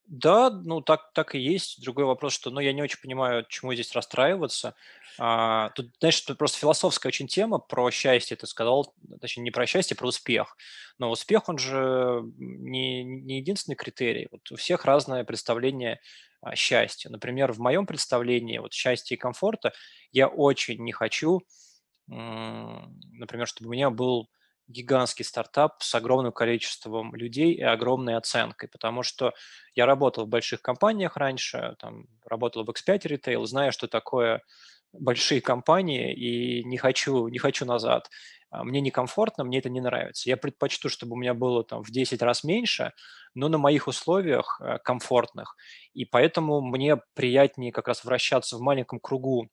Да, 0.09 0.49
ну 0.49 0.79
так 0.81 1.11
так 1.13 1.35
и 1.35 1.39
есть. 1.39 1.81
Другой 1.81 2.05
вопрос, 2.05 2.31
что, 2.33 2.49
ну, 2.49 2.61
я 2.61 2.71
не 2.71 2.81
очень 2.81 2.99
понимаю, 3.01 3.45
чему 3.49 3.73
здесь 3.73 3.93
расстраиваться. 3.93 4.73
А, 5.19 5.69
тут, 5.71 5.91
знаешь, 5.99 6.21
тут 6.21 6.37
просто 6.37 6.59
философская 6.59 7.09
очень 7.09 7.27
тема 7.27 7.57
про 7.59 7.91
счастье, 7.91 8.37
ты 8.37 8.47
сказал, 8.47 8.93
точнее, 9.19 9.43
не 9.43 9.51
про 9.51 9.65
счастье, 9.65 9.95
а 9.95 9.97
про 9.97 10.07
успех. 10.07 10.55
Но 10.97 11.09
успех, 11.11 11.49
он 11.49 11.57
же 11.57 12.21
не 12.37 13.03
не 13.03 13.37
единственный 13.39 13.75
критерий. 13.75 14.27
Вот 14.31 14.49
у 14.51 14.55
всех 14.55 14.85
разное 14.85 15.23
представление 15.25 15.99
о 16.41 16.55
счастье. 16.55 17.11
Например, 17.11 17.51
в 17.51 17.59
моем 17.59 17.85
представлении 17.85 18.59
вот 18.59 18.71
счастья 18.73 19.15
и 19.15 19.17
комфорта 19.17 19.73
я 20.13 20.27
очень 20.29 20.81
не 20.83 20.91
хочу, 20.93 21.41
например, 22.07 23.47
чтобы 23.47 23.69
у 23.69 23.73
меня 23.73 23.89
был 23.89 24.29
гигантский 24.67 25.25
стартап 25.25 25.81
с 25.81 25.95
огромным 25.95 26.31
количеством 26.31 27.15
людей 27.15 27.53
и 27.53 27.61
огромной 27.61 28.15
оценкой, 28.15 28.69
потому 28.69 29.03
что 29.03 29.33
я 29.75 29.85
работал 29.85 30.25
в 30.25 30.29
больших 30.29 30.61
компаниях 30.61 31.17
раньше, 31.17 31.75
там, 31.79 32.07
работал 32.25 32.63
в 32.65 32.69
X5 32.69 32.99
Retail, 32.99 33.45
знаю, 33.45 33.71
что 33.71 33.87
такое 33.87 34.43
большие 34.93 35.41
компании, 35.41 36.13
и 36.13 36.63
не 36.63 36.77
хочу, 36.77 37.27
не 37.27 37.39
хочу 37.39 37.65
назад. 37.65 38.09
А, 38.49 38.63
Мне 38.63 38.81
некомфортно, 38.81 39.43
мне 39.43 39.59
это 39.59 39.69
не 39.69 39.81
нравится. 39.81 40.29
Я 40.29 40.37
предпочту, 40.37 40.89
чтобы 40.89 41.13
у 41.13 41.17
меня 41.17 41.33
было 41.33 41.63
там 41.63 41.83
в 41.83 41.91
10 41.91 42.21
раз 42.21 42.43
меньше, 42.43 42.93
но 43.33 43.49
на 43.49 43.57
моих 43.57 43.87
условиях 43.87 44.59
э, 44.61 44.79
комфортных. 44.83 45.55
И 45.93 46.05
поэтому 46.05 46.61
мне 46.61 46.97
приятнее 47.13 47.71
как 47.71 47.87
раз 47.87 48.03
вращаться 48.03 48.57
в 48.57 48.61
маленьком 48.61 48.99
кругу 48.99 49.49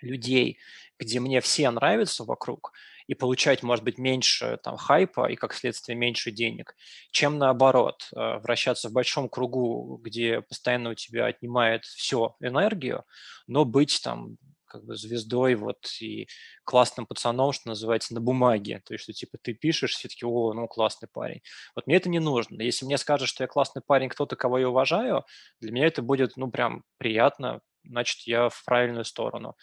людей, 0.00 0.58
где 0.98 1.20
мне 1.20 1.40
все 1.40 1.70
нравятся 1.70 2.24
вокруг, 2.24 2.72
и 3.10 3.14
получать, 3.14 3.64
может 3.64 3.84
быть, 3.84 3.98
меньше 3.98 4.60
там 4.62 4.76
хайпа 4.76 5.28
и, 5.28 5.34
как 5.34 5.52
следствие, 5.52 5.98
меньше 5.98 6.30
денег, 6.30 6.76
чем 7.10 7.38
наоборот, 7.38 8.08
э, 8.14 8.38
вращаться 8.38 8.88
в 8.88 8.92
большом 8.92 9.28
кругу, 9.28 10.00
где 10.00 10.42
постоянно 10.42 10.90
у 10.90 10.94
тебя 10.94 11.26
отнимает 11.26 11.84
все 11.84 12.36
энергию, 12.38 13.04
но 13.48 13.64
быть 13.64 14.00
там 14.04 14.36
как 14.64 14.84
бы 14.84 14.94
звездой 14.94 15.56
вот 15.56 15.78
и 16.00 16.28
классным 16.62 17.04
пацаном, 17.04 17.50
что 17.50 17.70
называется, 17.70 18.14
на 18.14 18.20
бумаге. 18.20 18.80
То 18.86 18.94
есть, 18.94 19.02
что 19.02 19.12
типа 19.12 19.38
ты 19.42 19.54
пишешь, 19.54 19.94
все 19.94 20.06
таки 20.06 20.24
о, 20.24 20.52
ну 20.52 20.68
классный 20.68 21.08
парень. 21.12 21.42
Вот 21.74 21.88
мне 21.88 21.96
это 21.96 22.08
не 22.08 22.20
нужно. 22.20 22.62
Если 22.62 22.84
мне 22.84 22.96
скажут, 22.96 23.28
что 23.28 23.42
я 23.42 23.48
классный 23.48 23.82
парень, 23.84 24.08
кто-то, 24.08 24.36
кого 24.36 24.58
я 24.58 24.68
уважаю, 24.68 25.24
для 25.58 25.72
меня 25.72 25.88
это 25.88 26.00
будет, 26.00 26.36
ну, 26.36 26.48
прям 26.48 26.84
приятно, 26.98 27.60
значит, 27.82 28.20
я 28.28 28.48
в 28.48 28.64
правильную 28.64 29.04
сторону 29.04 29.56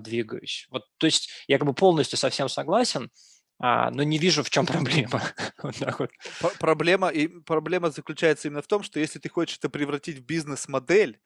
двигаюсь. 0.00 0.66
Вот, 0.70 0.84
то 0.98 1.06
есть 1.06 1.30
я 1.46 1.58
как 1.58 1.66
бы 1.66 1.74
полностью 1.74 2.18
совсем 2.18 2.48
согласен, 2.48 3.10
а, 3.58 3.90
но 3.90 4.02
не 4.02 4.18
вижу, 4.18 4.42
в 4.42 4.50
чем 4.50 4.66
проблема. 4.66 5.22
Вот 5.62 5.76
так 5.76 6.00
вот. 6.00 6.10
Проблема 6.58 7.08
и 7.08 7.28
проблема 7.28 7.90
заключается 7.90 8.48
именно 8.48 8.62
в 8.62 8.66
том, 8.66 8.82
что 8.82 9.00
если 9.00 9.18
ты 9.18 9.28
хочешь 9.28 9.58
это 9.58 9.70
превратить 9.70 10.18
в 10.18 10.24
бизнес-модель, 10.24 11.18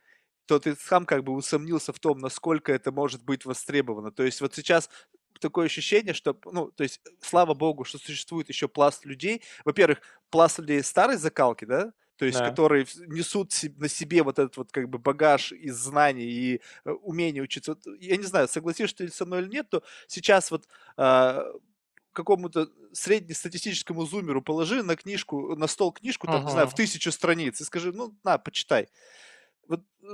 то 0.47 0.59
ты 0.59 0.77
сам 0.77 1.05
как 1.07 1.25
бы 1.25 1.33
усомнился 1.33 1.93
в 1.93 1.99
том, 1.99 2.19
насколько 2.19 2.73
это 2.73 2.93
может 2.93 3.23
быть 3.25 3.45
востребовано. 3.45 4.11
То 4.13 4.23
есть 4.23 4.41
вот 4.41 4.55
сейчас 4.55 4.89
такое 5.41 5.67
ощущение, 5.67 6.15
что, 6.15 6.39
ну, 6.45 6.71
то 6.71 6.83
есть, 6.83 7.01
слава 7.21 7.55
богу, 7.55 7.85
что 7.85 7.99
существует 7.99 8.49
еще 8.49 8.69
пласт 8.69 9.05
людей. 9.05 9.43
Во-первых, 9.65 10.01
пласт 10.31 10.59
людей 10.59 10.83
старой 10.83 11.17
закалки, 11.17 11.65
да, 11.65 11.93
то 12.19 12.27
есть, 12.27 12.39
Да. 12.39 12.51
которые 12.51 12.87
несут 13.07 13.53
на 13.77 13.89
себе 13.89 14.23
вот 14.23 14.39
этот 14.39 14.57
вот 14.57 14.73
как 14.73 14.89
бы 14.89 14.99
багаж 14.99 15.53
из 15.53 15.77
знаний 15.77 16.25
и 16.25 16.61
э, 16.85 16.91
умение 16.91 17.43
учиться. 17.43 17.73
Вот 17.73 17.87
я 18.01 18.17
не 18.17 18.25
знаю, 18.25 18.49
согласишься 18.49 18.97
ты 18.97 19.09
со 19.09 19.25
мной 19.25 19.43
или 19.43 19.49
нет, 19.49 19.71
то 19.71 19.83
сейчас 20.09 20.51
вот 20.51 20.69
а, 20.97 21.45
какому-то 22.13 22.69
среднестатистическому 22.93 24.05
зумеру 24.05 24.43
положи 24.43 24.83
на 24.83 24.97
книжку, 24.97 25.55
на 25.57 25.69
стол 25.69 25.93
книжку, 25.93 26.27
там, 26.27 26.45
не 26.45 26.51
знаю, 26.51 26.67
в 26.69 26.75
тысячу 26.75 27.13
страниц 27.13 27.61
и 27.61 27.65
скажи, 27.65 27.93
ну, 27.93 28.17
на, 28.25 28.39
почитай. 28.39 28.89
Вот 29.69 29.83
э, 30.03 30.07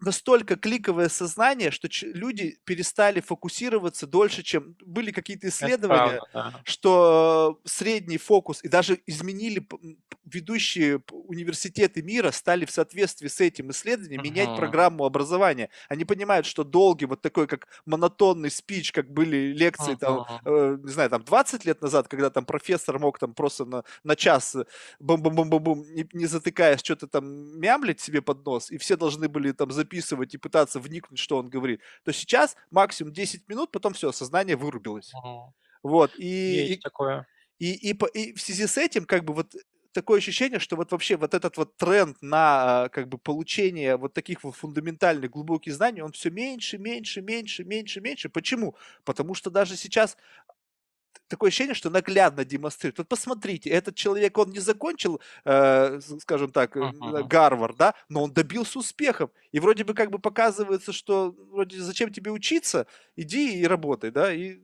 настолько 0.00 0.56
кликовое 0.56 1.08
сознание, 1.08 1.70
что 1.70 1.88
люди 2.02 2.58
перестали 2.64 3.20
фокусироваться 3.20 4.06
дольше, 4.06 4.42
чем 4.42 4.76
были 4.84 5.10
какие-то 5.10 5.48
Это 5.60 5.78
исследования, 5.78 5.84
правда, 5.86 6.26
да. 6.32 6.64
что 6.64 7.60
средний 7.64 8.18
фокус 8.18 8.62
и 8.64 8.68
даже 8.68 9.00
изменили 9.06 9.66
ведущие 10.24 11.02
университеты 11.10 12.02
мира 12.02 12.30
стали 12.30 12.64
в 12.64 12.70
соответствии 12.70 13.28
с 13.28 13.40
этим 13.40 13.70
исследованием 13.70 14.22
менять 14.22 14.54
Мгм. 14.54 14.54
программу 14.54 15.04
образования. 15.04 15.70
Они 15.88 16.04
понимают, 16.04 16.46
что 16.46 16.64
долгий 16.64 17.06
вот 17.06 17.20
такой 17.20 17.46
как 17.46 17.68
монотонный 17.86 18.50
спич, 18.50 18.92
как 18.92 19.10
были 19.12 19.52
лекции 19.52 19.94
там, 19.94 20.22
Мгм. 20.28 20.40
э, 20.44 20.76
не 20.82 20.92
знаю, 20.92 21.10
там 21.10 21.24
20 21.24 21.64
лет 21.64 21.80
назад, 21.82 22.08
когда 22.08 22.30
там 22.30 22.44
профессор 22.44 22.98
мог 22.98 23.18
там 23.18 23.34
просто 23.34 23.64
на, 23.64 23.84
на 24.04 24.16
час 24.16 24.54
э, 24.54 24.64
бум-бум-бум-бум-бум, 25.00 25.82
не, 25.92 26.06
не 26.12 26.26
затыкаясь, 26.26 26.80
что-то 26.80 27.06
там 27.08 27.58
мямлить 27.60 28.00
себе 28.00 28.22
под 28.22 28.44
нос, 28.44 28.70
и 28.70 28.78
все 28.78 28.96
должны 28.96 29.28
были 29.28 29.52
там 29.52 29.70
записывать 29.70 29.89
и 30.34 30.38
пытаться 30.38 30.80
вникнуть, 30.80 31.18
что 31.18 31.38
он 31.38 31.48
говорит, 31.50 31.80
то 32.04 32.12
сейчас 32.12 32.56
максимум 32.70 33.12
10 33.12 33.48
минут, 33.48 33.72
потом 33.72 33.92
все, 33.94 34.12
сознание 34.12 34.56
вырубилось. 34.56 35.16
Мгм. 35.16 35.54
Вот, 35.82 36.14
и, 36.18 36.68
Есть 36.68 36.80
такое. 36.82 37.26
и, 37.58 37.74
и, 37.74 37.94
по- 37.94 38.06
и 38.06 38.32
в 38.34 38.40
связи 38.40 38.66
с 38.66 38.78
этим, 38.78 39.04
как 39.04 39.24
бы 39.24 39.34
вот 39.34 39.54
такое 39.92 40.18
ощущение, 40.18 40.60
что 40.60 40.76
вот 40.76 40.92
вообще 40.92 41.16
вот 41.16 41.34
этот 41.34 41.56
вот 41.56 41.76
тренд 41.76 42.16
на 42.22 42.84
а, 42.84 42.88
как 42.88 43.08
бы 43.08 43.18
получение 43.18 43.96
вот 43.96 44.14
таких 44.14 44.44
вот 44.44 44.54
фундаментальных 44.56 45.30
глубоких 45.30 45.74
знаний, 45.74 46.00
он 46.02 46.12
все 46.12 46.30
меньше, 46.30 46.78
меньше, 46.78 47.20
меньше, 47.22 47.64
меньше, 47.64 48.00
меньше. 48.00 48.28
Почему? 48.28 48.76
Потому 49.04 49.34
что 49.34 49.50
даже 49.50 49.76
сейчас 49.76 50.16
такое 51.28 51.48
ощущение, 51.48 51.74
что 51.74 51.90
наглядно 51.90 52.44
демонстрирует. 52.44 52.98
Вот 52.98 53.08
посмотрите, 53.08 53.70
этот 53.70 53.94
человек, 53.96 54.36
он 54.38 54.50
не 54.50 54.58
закончил, 54.60 55.20
э, 55.44 56.00
скажем 56.20 56.50
так, 56.52 56.76
Мгм. 56.80 57.28
Гарвард, 57.28 57.76
да, 57.76 57.94
но 58.08 58.24
он 58.24 58.32
добился 58.32 58.78
успехов. 58.78 59.30
И 59.52 59.60
вроде 59.60 59.84
бы 59.84 59.94
как 59.94 60.10
бы 60.10 60.18
показывается, 60.18 60.92
что 60.92 61.34
вроде 61.50 61.78
зачем 61.80 62.12
тебе 62.12 62.30
учиться, 62.30 62.86
иди 63.16 63.60
и 63.60 63.66
работай, 63.66 64.10
да, 64.10 64.32
и 64.32 64.58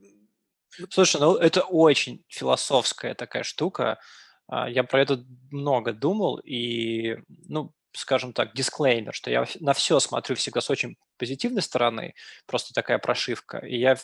вот, 0.79 0.89
Слушай, 0.89 1.19
ну 1.21 1.35
это 1.35 1.61
очень 1.63 2.23
философская 2.27 3.13
такая 3.15 3.43
штука. 3.43 3.99
А, 4.47 4.69
Я 4.69 4.83
про 4.83 5.01
это 5.01 5.23
много 5.51 5.93
думал, 5.93 6.37
и, 6.37 7.17
ну, 7.47 7.73
скажем 7.93 8.31
так, 8.33 8.53
дисклеймер, 8.55 9.13
что 9.13 9.31
я 9.31 9.45
на 9.59 9.73
все 9.73 9.99
смотрю 9.99 10.35
всегда 10.35 10.61
с 10.61 10.69
очень 10.69 10.97
позитивной 11.17 11.61
стороны, 11.63 12.13
просто 12.45 12.73
такая 12.73 12.99
прошивка. 12.99 13.57
И 13.59 13.77
я 13.79 13.97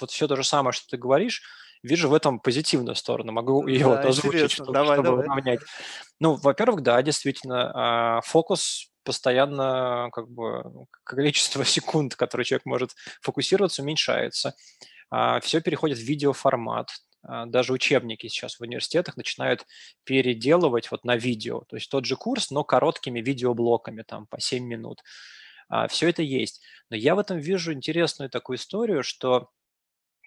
вот 0.00 0.10
все 0.10 0.28
то 0.28 0.36
же 0.36 0.44
самое, 0.44 0.72
что 0.72 0.86
ты 0.88 0.96
говоришь, 0.96 1.42
вижу 1.82 2.08
в 2.08 2.14
этом 2.14 2.40
позитивную 2.40 2.94
сторону, 2.94 3.32
могу 3.32 3.66
ее 3.66 3.86
вот 3.86 4.02
да, 4.02 4.08
озвучить, 4.08 4.34
интересно, 4.34 4.64
чтобы, 4.64 4.72
давай, 4.72 4.96
чтобы 4.96 5.08
давай. 5.08 5.26
уравнять. 5.26 5.60
Ну, 6.18 6.34
во-первых, 6.36 6.82
да, 6.82 7.00
действительно, 7.02 7.72
а, 7.74 8.20
фокус 8.22 8.90
постоянно, 9.04 10.10
как 10.12 10.28
бы, 10.28 10.62
ну, 10.64 10.86
количество 11.04 11.64
секунд, 11.64 12.16
которые 12.16 12.44
человек 12.44 12.66
может 12.66 12.90
фокусироваться, 13.22 13.82
уменьшается. 13.82 14.54
Все 15.42 15.60
переходит 15.60 15.98
в 15.98 16.02
видеоформат. 16.02 16.90
А, 17.22 17.46
Даже 17.46 17.72
учебники 17.72 18.28
сейчас 18.28 18.56
в 18.56 18.62
университетах 18.62 19.16
начинают 19.16 19.66
переделывать 20.04 20.90
вот 20.90 21.04
на 21.04 21.16
видео. 21.16 21.62
То 21.68 21.76
есть 21.76 21.90
тот 21.90 22.04
же 22.04 22.16
курс, 22.16 22.50
но 22.50 22.62
короткими 22.62 23.20
видеоблоками, 23.20 24.02
там, 24.02 24.26
по 24.26 24.40
7 24.40 24.64
минут. 24.64 25.02
Все 25.88 26.08
это 26.08 26.22
есть. 26.22 26.62
Но 26.90 26.96
я 26.96 27.14
в 27.14 27.20
этом 27.20 27.38
вижу 27.38 27.72
интересную 27.72 28.28
такую 28.28 28.56
историю, 28.56 29.04
что 29.04 29.50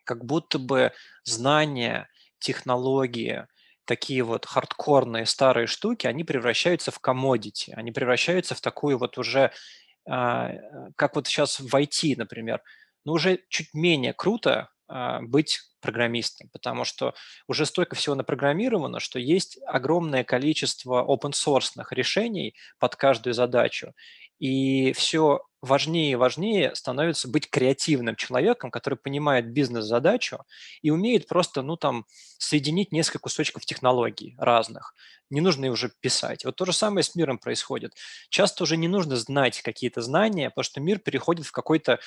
как 0.04 0.26
будто 0.26 0.60
бы 0.60 0.92
знания, 1.24 2.10
технологии, 2.40 3.48
такие 3.86 4.24
вот 4.24 4.46
хардкорные 4.46 5.26
старые 5.26 5.68
штуки, 5.68 6.08
они 6.08 6.24
превращаются 6.24 6.92
в 6.92 7.00
commodity, 7.02 7.74
они 7.74 7.92
превращаются 7.92 8.56
в 8.56 8.62
такую 8.62 8.98
вот 8.98 9.18
уже, 9.18 9.52
а, 10.08 10.50
э, 10.50 10.60
как 10.96 11.16
вот 11.16 11.28
сейчас 11.28 11.60
в 11.60 11.74
IT, 11.76 12.16
например, 12.18 12.62
но 13.06 13.14
уже 13.14 13.40
чуть 13.50 13.74
менее 13.74 14.14
круто 14.14 14.70
а, 14.88 15.22
быть 15.22 15.60
программистом, 15.82 16.50
потому 16.54 16.86
что 16.86 17.14
уже 17.48 17.66
столько 17.66 17.96
всего 17.96 18.16
напрограммировано, 18.16 19.00
что 19.00 19.20
есть 19.20 19.60
огромное 19.66 20.24
количество 20.24 21.04
open 21.04 21.32
source 21.32 21.72
решений 21.92 22.56
под 22.80 22.96
каждую 22.96 23.34
задачу. 23.34 23.94
И 24.40 24.94
все 24.94 25.42
важнее 25.62 26.12
и 26.12 26.16
важнее 26.16 26.76
становится 26.76 27.30
быть 27.30 27.50
креативным 27.50 28.18
человеком, 28.18 28.70
который 28.70 28.96
понимает 28.96 29.54
бизнес-задачу 29.54 30.44
и 30.82 30.92
умеет 30.92 31.28
просто, 31.28 31.62
ну, 31.62 31.78
там, 31.78 32.06
соединить 32.38 32.92
несколько 32.92 33.20
кусочков 33.20 33.66
технологий 33.66 34.36
разных. 34.38 34.94
Не 35.30 35.40
нужно 35.40 35.70
уже 35.70 35.90
писать. 36.02 36.44
Вот 36.44 36.58
то 36.58 36.66
же 36.66 36.74
самое 36.74 37.04
с 37.04 37.16
миром 37.16 37.38
происходит. 37.38 37.94
Часто 38.30 38.64
уже 38.64 38.76
не 38.76 38.90
нужно 38.90 39.16
знать 39.16 39.62
какие-то 39.62 40.02
знания, 40.02 40.50
потому 40.50 40.64
что 40.64 40.82
мир 40.82 41.00
переходит 41.00 41.46
в 41.46 41.54
какой-то 41.54 42.00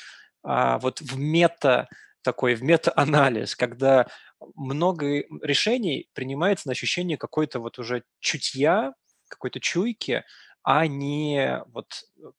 а, 0.42 0.78
вот 0.78 1.00
в 1.00 1.18
мета 1.18 1.88
такой, 2.22 2.56
в 2.56 2.62
мета-анализ, 2.62 3.56
когда 3.56 4.08
много 4.54 5.24
решений 5.40 6.10
принимается 6.12 6.68
на 6.68 6.72
ощущение 6.72 7.16
какой-то 7.16 7.60
вот 7.60 7.78
уже 7.78 8.02
чутья, 8.20 8.92
какой-то 9.28 9.60
чуйки, 9.60 10.24
а 10.66 10.88
не 10.88 11.62
вот 11.72 11.86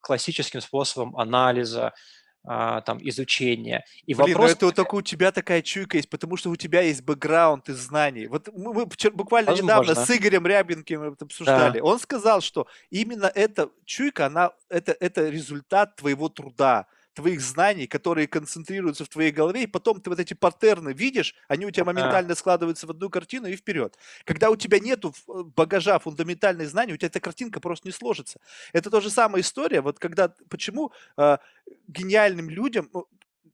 классическим 0.01 0.59
способом 0.59 1.15
анализа, 1.15 1.93
а, 2.43 2.81
там, 2.81 2.97
изучения. 3.01 3.85
И 4.05 4.13
Блин, 4.13 4.33
вопрос... 4.33 4.49
ну 4.49 4.55
это 4.55 4.65
вот 4.65 4.75
только 4.75 4.95
у 4.95 5.01
тебя 5.01 5.31
такая 5.31 5.61
чуйка 5.61 5.95
есть, 5.95 6.09
потому 6.09 6.35
что 6.35 6.49
у 6.49 6.57
тебя 6.57 6.81
есть 6.81 7.03
бэкграунд 7.03 7.69
из 7.69 7.77
знаний. 7.77 8.27
Вот 8.27 8.49
мы, 8.53 8.73
мы 8.73 8.85
буквально 9.13 9.51
Возможно. 9.51 9.81
недавно 9.81 9.95
с 9.95 10.11
Игорем 10.11 10.45
Рябинким 10.45 11.03
это 11.03 11.23
обсуждали. 11.23 11.79
Да. 11.79 11.85
Он 11.85 11.99
сказал, 11.99 12.41
что 12.41 12.67
именно 12.89 13.31
эта 13.33 13.69
чуйка, 13.85 14.25
она, 14.25 14.51
это, 14.67 14.91
это 14.99 15.29
результат 15.29 15.95
твоего 15.95 16.27
труда 16.27 16.87
твоих 17.17 17.41
знаний, 17.41 17.87
которые 17.87 18.27
концентрируются 18.27 19.03
в 19.03 19.09
твоей 19.09 19.31
голове, 19.31 19.63
и 19.63 19.67
потом 19.67 19.99
ты 19.99 20.11
вот 20.11 20.19
эти 20.19 20.35
паттерны 20.35 20.93
видишь, 20.93 21.33
они 21.47 21.65
у 21.65 21.71
тебя 21.71 21.83
моментально 21.85 22.35
складываются 22.35 22.85
в 22.85 22.91
одну 22.91 23.09
картину 23.09 23.47
и 23.47 23.55
вперед. 23.55 23.97
Когда 24.23 24.51
у 24.51 24.55
тебя 24.55 24.79
нету 24.79 25.15
э, 25.27 25.41
багажа 25.55 25.97
фундаментальных 25.97 26.69
знаний, 26.69 26.93
у 26.93 26.97
тебя 26.97 27.07
эта 27.07 27.19
картинка 27.19 27.59
просто 27.59 27.87
не 27.87 27.91
сложится. 27.91 28.39
Это 28.71 28.91
то 28.91 29.01
же 29.01 29.09
самая 29.09 29.41
история, 29.41 29.81
вот 29.81 29.97
когда, 29.97 30.31
почему 30.47 30.91
э, 31.17 31.37
гениальным 31.87 32.51
людям, 32.51 32.87
ну, 32.93 33.07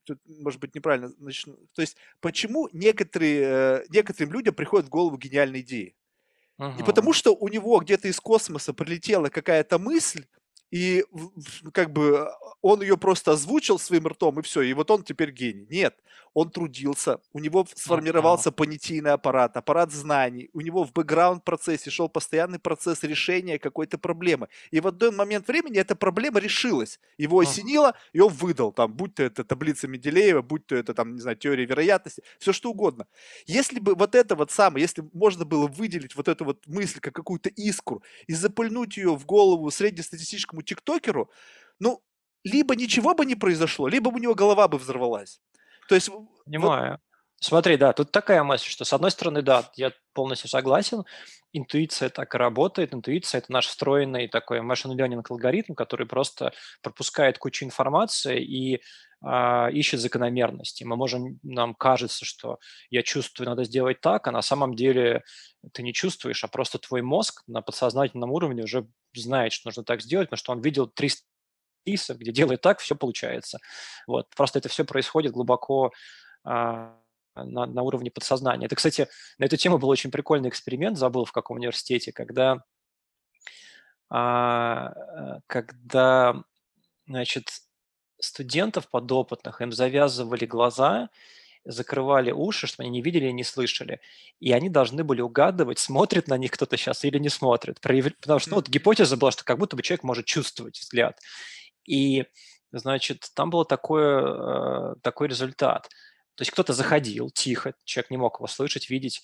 тут, 0.04 0.20
может 0.28 0.60
быть, 0.60 0.76
неправильно 0.76 1.14
начну, 1.20 1.56
то 1.74 1.82
есть 1.82 1.96
почему 2.20 2.68
некоторые, 2.74 3.42
э, 3.44 3.86
некоторым 3.88 4.34
людям 4.34 4.54
приходят 4.56 4.88
в 4.88 4.90
голову 4.90 5.18
гениальные 5.18 5.62
идеи? 5.62 5.96
Uh-huh. 6.60 6.82
И 6.82 6.84
потому 6.84 7.14
что 7.14 7.34
у 7.34 7.48
него 7.48 7.80
где-то 7.80 8.10
из 8.10 8.20
космоса 8.20 8.74
прилетела 8.74 9.30
какая-то 9.30 9.80
мысль, 9.80 10.26
и 10.74 11.06
как 11.72 11.94
бы 11.94 12.28
он 12.64 12.82
ее 12.82 12.98
просто 12.98 13.34
озвучил 13.34 13.78
своим 13.78 14.08
ртом, 14.08 14.40
и 14.40 14.42
все, 14.42 14.62
и 14.62 14.74
вот 14.74 14.90
он 14.90 15.04
теперь 15.04 15.30
гений. 15.30 15.68
Нет, 15.70 15.96
он 16.34 16.50
трудился, 16.50 17.20
у 17.32 17.38
него 17.38 17.68
сформировался 17.76 18.52
понятийный 18.52 19.12
аппарат, 19.12 19.56
аппарат 19.56 19.92
знаний, 19.92 20.50
у 20.52 20.62
него 20.62 20.84
в 20.84 20.92
бэкграунд-процессе 20.92 21.92
шел 21.92 22.10
постоянный 22.10 22.58
процесс 22.58 23.04
решения 23.04 23.60
какой-то 23.60 24.00
проблемы. 24.00 24.48
И 24.72 24.80
в 24.80 24.88
один 24.88 25.16
момент 25.16 25.48
времени 25.48 25.78
эта 25.78 25.96
проблема 25.96 26.40
решилась, 26.40 27.00
его 27.20 27.40
осенило, 27.40 27.94
и 28.12 28.20
он 28.20 28.34
выдал, 28.34 28.72
там, 28.72 28.94
будь 28.94 29.14
то 29.14 29.22
это 29.22 29.44
таблица 29.44 29.88
Менделеева, 29.88 30.42
будь 30.42 30.66
то 30.66 30.76
это, 30.76 30.96
там, 30.96 31.14
не 31.14 31.22
знаю, 31.22 31.38
теория 31.38 31.66
вероятности, 31.66 32.24
все 32.40 32.52
что 32.52 32.72
угодно. 32.72 33.06
Если 33.46 33.80
бы 33.80 33.94
вот 33.94 34.16
это 34.16 34.36
вот 34.36 34.50
самое, 34.50 34.82
если 34.82 35.08
можно 35.14 35.46
было 35.46 35.68
выделить 35.68 36.16
вот 36.16 36.28
эту 36.28 36.46
вот 36.46 36.66
мысль, 36.66 37.00
как 37.00 37.14
какую-то 37.14 37.50
искру, 37.50 38.02
и 38.26 38.34
запульнуть 38.34 38.98
ее 38.98 39.16
в 39.16 39.24
голову 39.28 39.70
среднестатистическому 39.70 40.63
тиктокеру, 40.64 41.30
ну, 41.80 42.02
либо 42.44 42.76
ничего 42.76 43.14
бы 43.14 43.26
не 43.26 43.36
произошло, 43.36 43.88
либо 43.88 44.10
у 44.10 44.18
него 44.18 44.36
голова 44.36 44.68
бы 44.68 44.78
взорвалась. 44.78 45.42
То 45.88 45.96
есть... 45.96 46.10
Понимаю. 46.46 46.92
Вот... 46.92 47.00
Смотри, 47.44 47.76
да, 47.76 47.92
тут 47.92 48.10
такая 48.10 48.42
мысль, 48.42 48.70
что 48.70 48.86
с 48.86 48.94
одной 48.94 49.12
стороны, 49.12 49.42
да, 49.42 49.70
я 49.76 49.92
полностью 50.14 50.50
согласен, 50.50 51.04
интуиция 51.52 52.08
так 52.08 52.34
и 52.34 52.38
работает, 52.38 52.94
интуиция– 52.94 53.40
это 53.40 53.52
наш 53.52 53.68
встроенный 53.68 54.30
такой 54.30 54.60
machine 54.60 54.96
learning 54.96 55.22
алгоритм, 55.30 55.74
который 55.74 56.08
просто 56.08 56.54
пропускает 56.82 57.38
кучу 57.38 57.66
информации 57.66 58.42
и 58.42 58.76
э, 58.76 59.72
ищет 59.74 60.00
закономерности. 60.00 60.86
Мы 60.86 60.96
можем, 60.96 61.38
нам 61.44 61.76
кажется, 61.76 62.24
что 62.24 62.60
я 62.90 63.04
чувствую, 63.04 63.50
надо 63.50 63.66
сделать 63.66 64.00
так, 64.00 64.26
а 64.26 64.32
на 64.32 64.42
самом 64.42 64.74
деле 64.74 65.22
ты 65.74 65.84
не 65.84 65.94
чувствуешь, 65.94 66.46
а 66.46 66.48
просто 66.48 66.80
твой 66.80 67.02
мозг 67.02 67.44
на 67.48 67.62
подсознательном 67.62 68.32
уровне 68.32 68.64
уже 68.64 68.88
знает, 69.14 69.52
что 69.52 69.68
нужно 69.68 69.84
так 69.84 70.02
сделать, 70.02 70.30
потому 70.30 70.38
что 70.38 70.54
он 70.54 70.62
видел 70.62 70.88
300 70.88 71.26
список, 71.82 72.20
где 72.20 72.32
делает 72.32 72.62
так, 72.62 72.80
все 72.80 72.96
получается. 72.96 73.60
Вот. 74.08 74.30
Просто 74.34 74.60
это 74.60 74.70
все 74.70 74.86
происходит 74.86 75.34
глубоко 75.34 75.92
а, 76.46 77.03
на, 77.36 77.66
на 77.66 77.82
уровне 77.82 78.12
подсознания. 78.12 78.66
Это, 78.66 78.76
кстати, 78.76 79.08
на 79.38 79.46
эту 79.46 79.58
тему 79.58 79.78
был 79.78 79.90
очень 79.90 80.12
прикольный 80.12 80.50
эксперимент, 80.50 80.98
забыл 80.98 81.26
в 81.26 81.32
каком 81.32 81.58
университете, 81.58 82.12
когда, 82.12 82.64
а, 84.10 84.94
когда 85.48 86.44
значит, 87.08 87.50
студентов 88.20 88.90
подопытных, 88.90 89.62
им 89.62 89.72
завязывали 89.72 90.46
глаза, 90.46 91.10
закрывали 91.66 92.32
уши, 92.32 92.68
чтобы 92.68 92.84
они 92.84 92.98
не 92.98 93.02
видели 93.02 93.28
и 93.28 93.34
не 93.34 93.44
слышали. 93.44 94.00
И 94.40 94.52
они 94.52 94.70
должны 94.70 95.04
были 95.04 95.22
угадывать, 95.22 95.80
смотрит 95.80 96.28
на 96.28 96.38
них 96.38 96.52
кто-то 96.52 96.78
сейчас 96.78 97.06
или 97.06 97.18
не 97.18 97.30
смотрит. 97.30 97.80
Потому 97.80 98.40
что 98.40 98.50
ну, 98.50 98.56
вот 98.58 98.68
гипотеза 98.68 99.18
была, 99.18 99.32
что 99.32 99.44
как 99.44 99.60
будто 99.60 99.76
бы 99.76 99.82
человек 99.82 100.04
может 100.04 100.26
чувствовать 100.26 100.80
взгляд. 100.80 101.20
И, 101.86 102.26
значит, 102.72 103.30
там 103.34 103.50
был 103.50 103.66
такой, 103.66 104.04
э, 104.04 104.96
такой 105.02 105.28
результат. 105.30 105.90
То 106.36 106.42
есть 106.42 106.52
кто-то 106.52 106.74
заходил 106.74 107.30
тихо, 107.30 107.74
человек 107.84 108.12
не 108.12 108.18
мог 108.18 108.40
его 108.40 108.48
слышать, 108.48 108.90
видеть, 108.90 109.22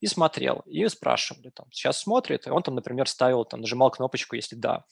и 0.00 0.06
смотрел. 0.06 0.62
И 0.66 0.86
спрашивали, 0.88 1.50
там, 1.50 1.66
сейчас 1.70 2.00
смотрит, 2.00 2.46
и 2.46 2.50
он 2.50 2.62
там, 2.62 2.74
например, 2.74 3.08
ставил, 3.08 3.44
там, 3.44 3.60
нажимал 3.60 3.90
кнопочку, 3.90 4.36
если 4.36 4.56
да. 4.56 4.84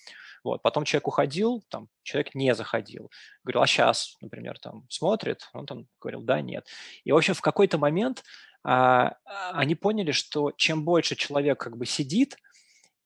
Вот. 0.45 0.63
Потом 0.63 0.85
человек 0.85 1.09
уходил, 1.09 1.63
там, 1.69 1.89
человек 2.03 2.35
не 2.35 2.55
заходил. 2.55 3.11
Говорил, 3.45 3.63
а 3.63 3.67
сейчас, 3.67 4.17
например, 4.21 4.59
там, 4.59 4.87
смотрит, 4.89 5.49
он 5.53 5.67
там 5.67 5.87
говорил, 6.01 6.23
да, 6.23 6.41
нет. 6.41 6.67
И, 7.05 7.13
в 7.13 7.17
общем, 7.17 7.35
в 7.35 7.41
какой-то 7.41 7.77
момент 7.77 8.25
а, 8.63 9.17
они 9.53 9.75
поняли, 9.75 10.13
что 10.13 10.53
чем 10.53 10.85
больше 10.85 11.17
человек 11.17 11.61
как 11.61 11.77
бы 11.77 11.87
сидит, 11.87 12.37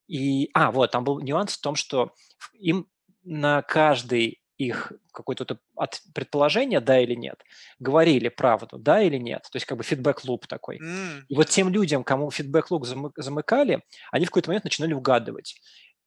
и, 0.07 0.51
а, 0.53 0.71
вот, 0.71 0.91
там 0.91 1.05
был 1.05 1.21
нюанс 1.21 1.57
в 1.57 1.61
том, 1.61 1.75
что 1.75 2.15
им 2.53 2.87
на 3.23 3.63
каждый 3.63 4.43
их 4.67 4.93
какое-то 5.13 5.59
от 5.77 6.01
предположение, 6.15 6.81
да 6.81 7.01
или 7.01 7.15
нет, 7.15 7.43
говорили 7.79 8.29
правду, 8.29 8.79
да 8.79 9.03
или 9.03 9.19
нет. 9.19 9.43
То 9.51 9.57
есть 9.57 9.67
как 9.67 9.79
бы 9.79 9.85
фидбэк-луп 9.85 10.47
такой. 10.47 10.79
Mm. 10.79 11.23
И 11.29 11.37
вот 11.37 11.49
тем 11.49 11.69
людям, 11.69 12.05
кому 12.05 12.31
фидбэк-луп 12.31 12.87
замыкали, 13.17 13.83
они 14.11 14.27
в 14.27 14.31
какой-то 14.31 14.51
момент 14.51 14.65
начинали 14.65 14.93
угадывать. 14.93 15.61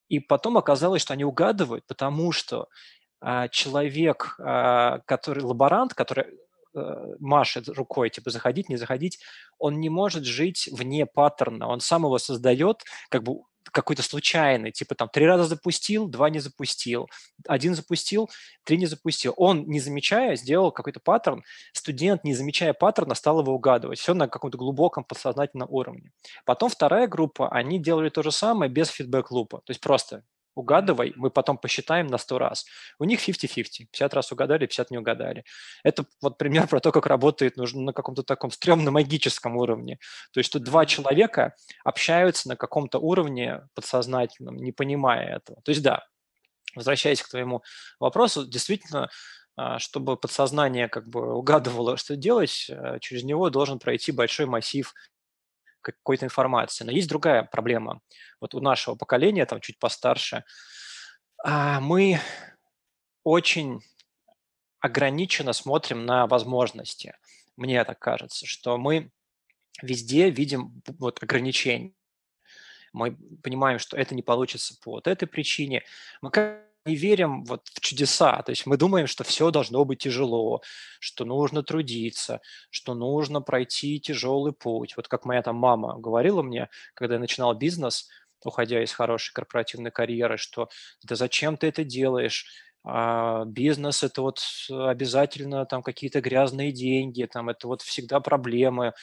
И 0.10 0.20
потом 0.20 0.58
оказалось, 0.58 1.02
что 1.02 1.14
они 1.14 1.26
угадывают, 1.26 1.86
потому 1.88 2.32
что 2.32 2.68
а, 3.20 3.48
человек, 3.48 4.36
а, 4.40 5.00
который 5.06 5.44
лаборант, 5.44 5.94
который 5.94 6.26
а, 6.76 7.16
машет 7.20 7.68
рукой, 7.70 8.10
типа 8.10 8.30
заходить, 8.30 8.70
не 8.70 8.78
заходить, 8.78 9.20
он 9.58 9.80
не 9.80 9.90
может 9.90 10.24
жить 10.24 10.70
вне 10.72 11.06
паттерна, 11.06 11.68
он 11.68 11.80
сам 11.80 12.04
его 12.04 12.18
создает, 12.20 12.84
как 13.10 13.24
бы 13.24 13.42
какой-то 13.72 14.04
случайный, 14.04 14.72
типа 14.72 14.96
там 14.96 15.10
три 15.10 15.26
раза 15.26 15.46
запустил, 15.46 16.08
два 16.08 16.30
не 16.30 16.40
запустил, 16.40 17.10
один 17.48 17.76
запустил, 17.76 18.30
три 18.64 18.78
не 18.78 18.86
запустил. 18.86 19.34
Он, 19.38 19.66
не 19.68 19.80
замечая, 19.80 20.36
сделал 20.36 20.72
какой-то 20.72 21.00
паттерн, 21.00 21.44
студент, 21.74 22.24
не 22.24 22.34
замечая 22.34 22.74
паттерна, 22.74 23.16
стал 23.16 23.42
его 23.42 23.54
угадывать. 23.54 24.00
Все 24.00 24.14
на 24.14 24.28
каком-то 24.28 24.58
глубоком 24.58 25.04
подсознательном 25.04 25.68
уровне. 25.72 26.12
Потом 26.46 26.70
вторая 26.70 27.08
группа, 27.08 27.50
они 27.50 27.80
делали 27.80 28.10
то 28.10 28.24
же 28.24 28.32
самое 28.32 28.72
без 28.72 28.90
фидбэк-лупа. 28.90 29.62
То 29.66 29.72
есть 29.72 29.82
просто 29.82 30.24
угадывай, 30.58 31.14
мы 31.16 31.30
потом 31.30 31.58
посчитаем 31.58 32.08
на 32.08 32.18
100 32.18 32.40
раз. 32.40 32.66
У 33.00 33.04
них 33.04 33.28
50-50, 33.28 33.88
50 33.92 34.14
раз 34.14 34.32
угадали, 34.32 34.66
50 34.66 34.92
не 34.92 34.98
угадали. 34.98 35.44
Это 35.84 36.06
вот 36.22 36.38
пример 36.38 36.68
про 36.68 36.80
то, 36.80 36.92
как 36.92 37.06
работает 37.06 37.58
нужно 37.58 37.82
на 37.82 37.94
каком-то 37.94 38.24
таком 38.24 38.52
стрёмно-магическом 38.52 39.56
уровне. 39.56 40.00
То 40.32 40.40
есть, 40.40 40.50
что 40.50 40.60
два 40.60 40.86
человека 40.86 41.54
общаются 41.84 42.50
на 42.50 42.56
каком-то 42.56 43.00
уровне 43.00 43.62
подсознательном, 43.74 44.58
не 44.58 44.72
понимая 44.72 45.38
этого. 45.38 45.62
То 45.62 45.72
есть, 45.72 45.84
да, 45.84 46.06
возвращаясь 46.76 47.22
к 47.22 47.30
твоему 47.30 47.64
вопросу, 48.00 48.48
действительно, 48.48 49.10
а, 49.56 49.80
чтобы 49.80 50.18
подсознание 50.18 50.88
как 50.88 51.10
бы 51.10 51.34
угадывало, 51.34 51.98
что 51.98 52.16
делать, 52.16 52.68
э, 52.70 53.00
через 53.02 53.24
него 53.24 53.50
должен 53.50 53.80
пройти 53.80 54.12
большой 54.12 54.46
массив 54.46 54.94
какой-то 55.82 56.26
информации. 56.26 56.84
Но 56.84 56.92
есть 56.92 57.10
другая 57.10 57.44
проблема. 57.44 58.02
Вот 58.42 58.56
у 58.56 58.60
нашего 58.60 58.96
поколения, 58.96 59.46
там 59.46 59.62
чуть 59.62 59.80
постарше, 59.80 60.44
а, 61.44 61.80
мы 61.80 62.20
очень 63.24 63.82
ограниченно 64.80 65.54
смотрим 65.54 66.06
на 66.06 66.28
возможности. 66.28 67.16
Мне 67.56 67.84
так 67.84 68.00
кажется, 68.00 68.46
что 68.46 68.78
мы 68.78 69.12
везде 69.82 70.30
видим 70.30 70.82
вот 71.00 71.22
ограничения. 71.22 71.94
Мы 72.94 73.18
понимаем, 73.44 73.80
что 73.80 73.98
это 73.98 74.16
не 74.16 74.24
получится 74.24 74.76
по 74.82 74.92
вот 74.92 75.08
этой 75.08 75.28
причине. 75.28 75.84
Мы 76.22 76.32
не 76.88 76.96
верим 76.96 77.44
вот 77.46 77.68
в 77.74 77.80
чудеса. 77.82 78.42
То 78.44 78.52
есть 78.52 78.66
мы 78.66 78.78
думаем, 78.78 79.08
что 79.08 79.24
все 79.24 79.52
должно 79.52 79.84
быть 79.86 80.00
тяжело, 80.00 80.62
что 81.00 81.26
нужно 81.26 81.64
трудиться, 81.64 82.42
что 82.70 82.94
нужно 82.96 83.42
пройти 83.42 84.00
тяжелый 84.00 84.54
путь. 84.54 84.96
Вот 84.98 85.08
как 85.08 85.26
моя 85.26 85.42
там 85.42 85.56
мама 85.58 86.00
говорила 86.00 86.42
мне, 86.42 86.70
когда 86.94 87.16
я 87.16 87.20
начинал 87.20 87.54
бизнес, 87.54 88.10
уходя 88.44 88.84
из 88.84 88.92
хорошей 88.94 89.34
корпоративной 89.34 89.92
карьеры, 89.92 90.38
что 90.38 90.70
да 91.04 91.16
зачем 91.16 91.58
ты 91.58 91.68
это 91.68 91.84
делаешь, 91.84 92.46
а, 92.84 93.46
бизнес- 93.46 94.04
это 94.04 94.22
вот 94.22 94.40
обязательно 94.70 95.66
там 95.66 95.84
какие-то 95.84 96.22
грязные 96.22 96.72
деньги, 96.72 97.28
там 97.32 97.50
это 97.50 97.68
вот 97.68 97.82
всегда 97.82 98.20
проблемы, 98.20 98.94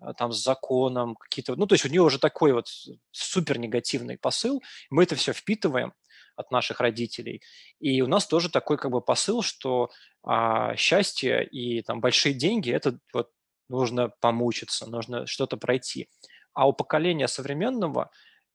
а, 0.00 0.14
там 0.14 0.32
с 0.32 0.42
законом, 0.42 1.16
какие-то, 1.16 1.56
ну, 1.56 1.66
то 1.66 1.74
есть 1.74 1.84
у 1.84 1.88
нее 1.88 2.02
уже 2.02 2.18
такой 2.18 2.52
вот 2.52 2.68
супер 3.12 3.58
негативный 3.58 4.18
посыл. 4.18 4.62
Мы 4.90 5.04
это 5.04 5.16
все 5.16 5.32
впитываем 5.32 5.92
от 6.36 6.50
наших 6.50 6.80
родителей. 6.80 7.42
И 7.80 8.02
у 8.02 8.06
нас 8.06 8.26
тоже 8.26 8.50
такой 8.50 8.76
как 8.78 8.90
бы 8.90 9.00
посыл, 9.00 9.42
что 9.42 9.90
а, 10.22 10.76
счастье 10.76 11.44
и 11.44 11.82
там 11.82 12.00
большие 12.00 12.34
деньги– 12.34 12.72
это 12.72 12.98
вот 13.12 13.30
нужно 13.68 14.10
помучиться, 14.20 14.88
нужно 14.88 15.26
что-то 15.26 15.56
пройти. 15.56 16.08
А 16.54 16.68
у 16.68 16.72
поколения 16.72 17.28
современного 17.28 18.10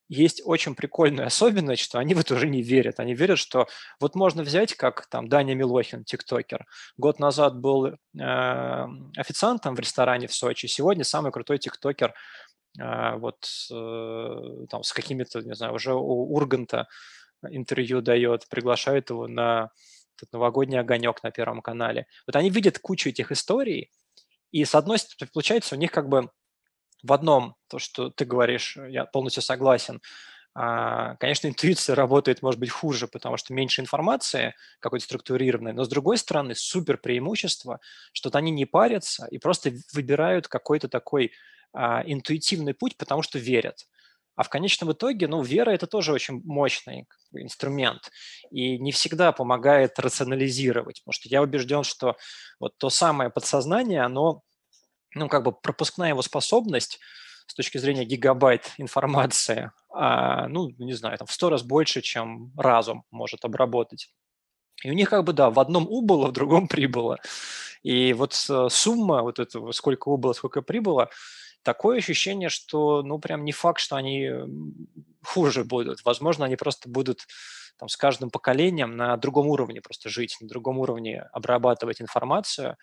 есть 0.10 0.42
очень 0.46 0.76
прикольная 0.76 1.26
особенность, 1.26 1.82
что 1.82 2.00
они 2.00 2.14
в 2.14 2.20
это 2.20 2.36
уже 2.36 2.48
не 2.48 2.62
верят. 2.62 3.00
Они 3.00 3.14
верят, 3.14 3.40
что 3.40 3.68
вот 4.00 4.16
можно 4.16 4.44
взять, 4.44 4.74
как 4.74 5.08
там 5.08 5.28
Даня 5.28 5.54
Милохин, 5.54 6.06
тиктокер. 6.06 6.66
Год 6.98 7.20
назад 7.20 7.60
был 7.60 7.88
э, 7.88 7.96
официантом 9.18 9.76
в 9.76 9.80
ресторане 9.80 10.28
в 10.28 10.34
Сочи, 10.34 10.68
сегодня 10.68 11.04
самый 11.04 11.32
крутой 11.32 11.58
тиктокер 11.58 12.14
э, 12.80 13.16
вот 13.18 13.46
э, 13.70 14.66
там 14.70 14.84
с 14.84 14.94
какими-то, 14.94 15.42
не 15.42 15.56
знаю, 15.56 15.74
уже 15.74 15.94
у 15.94 16.34
Урганта 16.34 16.88
интервью 17.50 18.02
дает, 18.02 18.48
приглашают 18.50 19.10
его 19.10 19.28
на 19.28 19.72
этот 20.18 20.34
новогодний 20.34 20.80
огонек 20.80 21.22
на 21.24 21.32
Первом 21.32 21.62
канале. 21.62 22.08
Вот 22.26 22.36
они 22.36 22.50
видят 22.50 22.80
кучу 22.80 23.10
этих 23.10 23.32
историй, 23.32 23.92
и 24.52 24.66
с 24.66 24.76
одной 24.76 24.98
стороны, 24.98 25.32
получается, 25.34 25.76
у 25.76 25.78
них 25.78 25.92
как 25.92 26.10
бы 26.10 26.30
в 27.04 27.14
одном, 27.14 27.56
то, 27.68 27.80
что 27.80 28.10
ты 28.10 28.26
говоришь, 28.26 28.78
я 28.90 29.06
полностью 29.06 29.44
согласен. 29.44 30.02
А, 30.56 31.16
конечно, 31.18 31.48
интуиция 31.48 31.96
работает, 31.96 32.42
может 32.42 32.60
быть, 32.60 32.70
хуже, 32.70 33.08
потому 33.08 33.38
что 33.38 33.54
меньше 33.54 33.82
информации 33.82 34.56
какой-то 34.80 35.06
структурированной, 35.06 35.74
но 35.74 35.84
с 35.84 35.90
другой 35.90 36.18
стороны, 36.18 36.56
супер 36.56 36.98
преимущество, 36.98 37.80
что 38.14 38.30
они 38.34 38.52
не 38.52 38.66
парятся 38.66 39.28
и 39.30 39.38
просто 39.38 39.74
выбирают 39.94 40.48
какой-то 40.48 40.88
такой 40.88 41.32
а, 41.74 42.02
интуитивный 42.06 42.74
путь, 42.74 42.98
потому 42.98 43.22
что 43.22 43.38
верят. 43.38 43.86
А 44.38 44.44
в 44.44 44.50
конечном 44.50 44.92
итоге, 44.92 45.28
ну, 45.28 45.42
вера– 45.42 45.72
это 45.74 45.88
тоже 45.88 46.14
очень 46.14 46.42
мощный 46.46 47.08
инструмент 47.34 48.12
и 48.52 48.78
не 48.78 48.92
всегда 48.92 49.32
помогает 49.32 50.00
рационализировать, 50.00 51.02
потому 51.02 51.14
что 51.14 51.28
я 51.28 51.42
убежден, 51.42 51.84
что 51.84 52.16
вот 52.60 52.78
то 52.78 52.90
самое 52.90 53.32
подсознание, 53.32 54.04
оно 54.04 54.44
ну, 55.16 55.28
как 55.28 55.44
бы 55.44 55.52
пропускная 55.52 56.10
его 56.10 56.22
способность 56.22 57.00
с 57.48 57.56
точки 57.56 57.80
зрения 57.80 58.06
гигабайт 58.06 58.74
информации, 58.78 59.72
а, 59.90 60.48
ну, 60.48 60.70
не 60.78 60.94
знаю, 60.94 61.18
там 61.18 61.26
в 61.26 61.32
сто 61.32 61.50
раз 61.50 61.64
больше, 61.64 62.02
чем 62.02 62.52
разум 62.56 63.06
может 63.10 63.44
обработать. 63.44 64.14
И 64.84 64.92
у 64.92 64.94
них 64.94 65.10
как 65.10 65.24
бы, 65.24 65.34
да, 65.34 65.50
в 65.50 65.60
одном 65.60 65.88
убыло, 65.90 66.28
в 66.28 66.34
другом 66.34 66.68
прибыло. 66.68 67.18
И 67.82 68.14
вот 68.14 68.36
э, 68.50 68.68
сумма 68.70 69.24
вот 69.24 69.40
этого, 69.40 69.72
сколько 69.72 70.10
убыло, 70.10 70.34
сколько 70.34 70.62
прибыло, 70.62 71.10
такое 71.64 71.98
ощущение, 71.98 72.50
что, 72.50 73.04
ну, 73.04 73.20
прям 73.20 73.44
не 73.44 73.52
факт, 73.52 73.80
что 73.80 73.96
они 73.96 74.30
хуже 75.24 75.64
будут. 75.64 76.04
Возможно, 76.06 76.46
они 76.46 76.56
просто 76.56 76.90
будут 76.90 77.26
там, 77.78 77.90
с 77.90 77.98
каждым 77.98 78.30
поколением 78.30 78.96
на 78.96 79.18
другом 79.18 79.48
уровне 79.48 79.82
просто 79.82 80.10
жить, 80.10 80.38
на 80.42 80.48
другом 80.48 80.80
уровне 80.80 81.22
обрабатывать 81.32 82.02
информацию. 82.02 82.78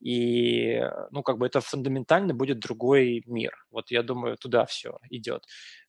И, 0.00 0.80
ну, 1.10 1.22
как 1.22 1.38
бы 1.38 1.46
это 1.46 1.60
фундаментально 1.60 2.34
будет 2.34 2.60
другой 2.60 3.22
мир. 3.26 3.52
Вот 3.70 3.90
я 3.90 4.02
думаю, 4.02 4.36
туда 4.36 4.66
все 4.66 4.98
идет, 5.10 5.44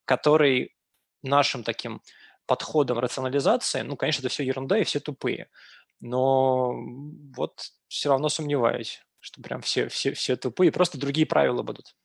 который 0.05 0.75
нашим 1.23 1.63
таким 1.63 2.01
подходом 2.45 2.99
рационализации, 2.99 3.81
ну, 3.81 3.95
конечно, 3.97 4.21
это 4.21 4.29
все 4.29 4.43
ерунда 4.43 4.79
и 4.79 4.83
все 4.83 4.99
тупые. 4.99 5.49
Но 5.99 6.73
вот 7.35 7.61
все 7.88 8.09
равно 8.09 8.29
сомневаюсь, 8.29 9.01
что 9.19 9.41
прям 9.41 9.61
все, 9.61 9.88
все, 9.89 10.13
все 10.13 10.35
тупые, 10.35 10.71
просто 10.71 10.97
другие 10.97 11.27
правила 11.27 11.61
будут. 11.63 11.95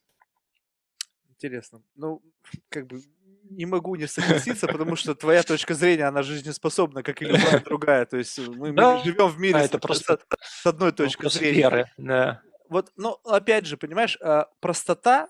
Интересно. 1.42 1.82
Ну, 1.96 2.22
как 2.68 2.86
бы 2.86 3.02
не 3.50 3.66
могу 3.66 3.96
не 3.96 4.06
согласиться, 4.06 4.66
потому 4.66 4.96
что 4.96 5.14
твоя 5.14 5.42
точка 5.42 5.74
зрения, 5.74 6.04
она 6.04 6.22
жизнеспособна, 6.22 7.02
как 7.02 7.20
и 7.22 7.26
любая 7.26 7.60
другая. 7.64 8.06
То 8.06 8.16
есть 8.16 8.38
мы, 8.38 8.72
да, 8.72 8.96
мы 8.96 9.04
живем 9.04 9.28
в 9.28 9.38
мире 9.38 9.56
а 9.56 9.60
это 9.62 9.78
с, 9.78 9.80
просто 9.80 10.18
с 10.40 10.66
одной 10.66 10.92
точки 10.92 11.28
зрения. 11.28 11.58
Веры, 11.58 11.90
да. 11.98 12.42
Вот, 12.68 12.92
но 12.96 13.20
опять 13.24 13.66
же, 13.66 13.76
понимаешь, 13.76 14.16
а, 14.22 14.48
простота, 14.60 15.28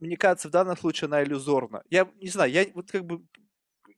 мне 0.00 0.16
кажется, 0.16 0.48
в 0.48 0.50
данном 0.52 0.76
случае 0.76 1.06
она 1.06 1.22
иллюзорна. 1.22 1.82
Я 1.90 2.08
не 2.20 2.28
знаю, 2.28 2.50
я 2.50 2.66
вот 2.74 2.90
как 2.90 3.04
бы 3.04 3.22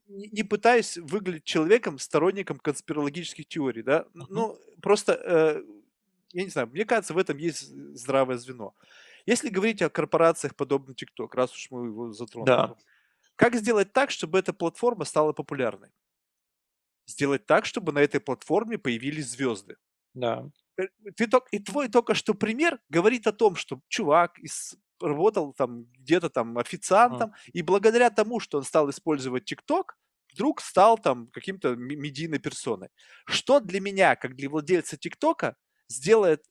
не 0.08 0.42
пытаюсь 0.42 0.96
выглядеть 0.96 1.44
человеком, 1.44 1.98
сторонником 1.98 2.58
конспирологических 2.58 3.46
теорий, 3.46 3.82
да, 3.82 4.06
ну, 4.12 4.58
просто, 4.82 5.14
э, 5.14 5.62
я 6.32 6.42
не 6.42 6.50
знаю, 6.50 6.68
мне 6.68 6.84
кажется, 6.84 7.14
в 7.14 7.18
этом 7.18 7.38
есть 7.38 7.68
здравое 7.94 8.36
звено. 8.36 8.74
Если 9.26 9.48
говорить 9.48 9.82
о 9.82 9.90
корпорациях, 9.90 10.54
подобных 10.56 10.96
TikTok, 10.96 11.28
раз 11.32 11.52
уж 11.52 11.70
мы 11.70 11.86
его 11.86 12.12
затронули, 12.12 12.46
да. 12.46 12.76
Как 13.36 13.56
сделать 13.56 13.92
так, 13.92 14.10
чтобы 14.10 14.38
эта 14.38 14.52
платформа 14.52 15.04
стала 15.04 15.32
популярной? 15.32 15.90
Сделать 17.06 17.46
так, 17.46 17.66
чтобы 17.66 17.92
на 17.92 17.98
этой 17.98 18.20
платформе 18.20 18.78
появились 18.78 19.30
звезды. 19.30 19.76
Да. 20.14 20.48
Э, 20.78 20.84
ты, 21.16 21.28
и 21.50 21.58
твой 21.58 21.88
только 21.88 22.14
что 22.14 22.34
пример 22.34 22.78
говорит 22.88 23.26
о 23.26 23.32
том, 23.32 23.56
что 23.56 23.80
чувак 23.88 24.38
из, 24.38 24.76
работал 25.00 25.52
там 25.52 25.84
где-то 25.98 26.30
там 26.30 26.56
официантом, 26.58 27.30
uh-huh. 27.30 27.50
и 27.52 27.62
благодаря 27.62 28.10
тому, 28.10 28.40
что 28.40 28.58
он 28.58 28.64
стал 28.64 28.88
использовать 28.90 29.44
ТикТок, 29.44 29.96
вдруг 30.32 30.60
стал 30.60 30.98
там 30.98 31.28
каким-то 31.28 31.74
медийной 31.76 32.38
персоной. 32.38 32.88
Что 33.26 33.60
для 33.60 33.80
меня, 33.80 34.16
как 34.16 34.36
для 34.36 34.48
владельца 34.48 34.96
ТикТока, 34.96 35.56
сделает 35.88 36.44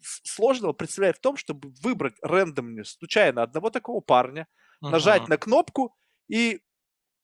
сложного 0.00 0.72
представляет 0.72 1.16
в 1.16 1.20
том, 1.20 1.36
чтобы 1.36 1.72
выбрать 1.82 2.14
рандомно, 2.22 2.84
случайно 2.84 3.42
одного 3.42 3.70
такого 3.70 4.00
парня, 4.00 4.46
uh-huh. 4.82 4.90
нажать 4.90 5.28
на 5.28 5.36
кнопку 5.36 5.96
и 6.28 6.60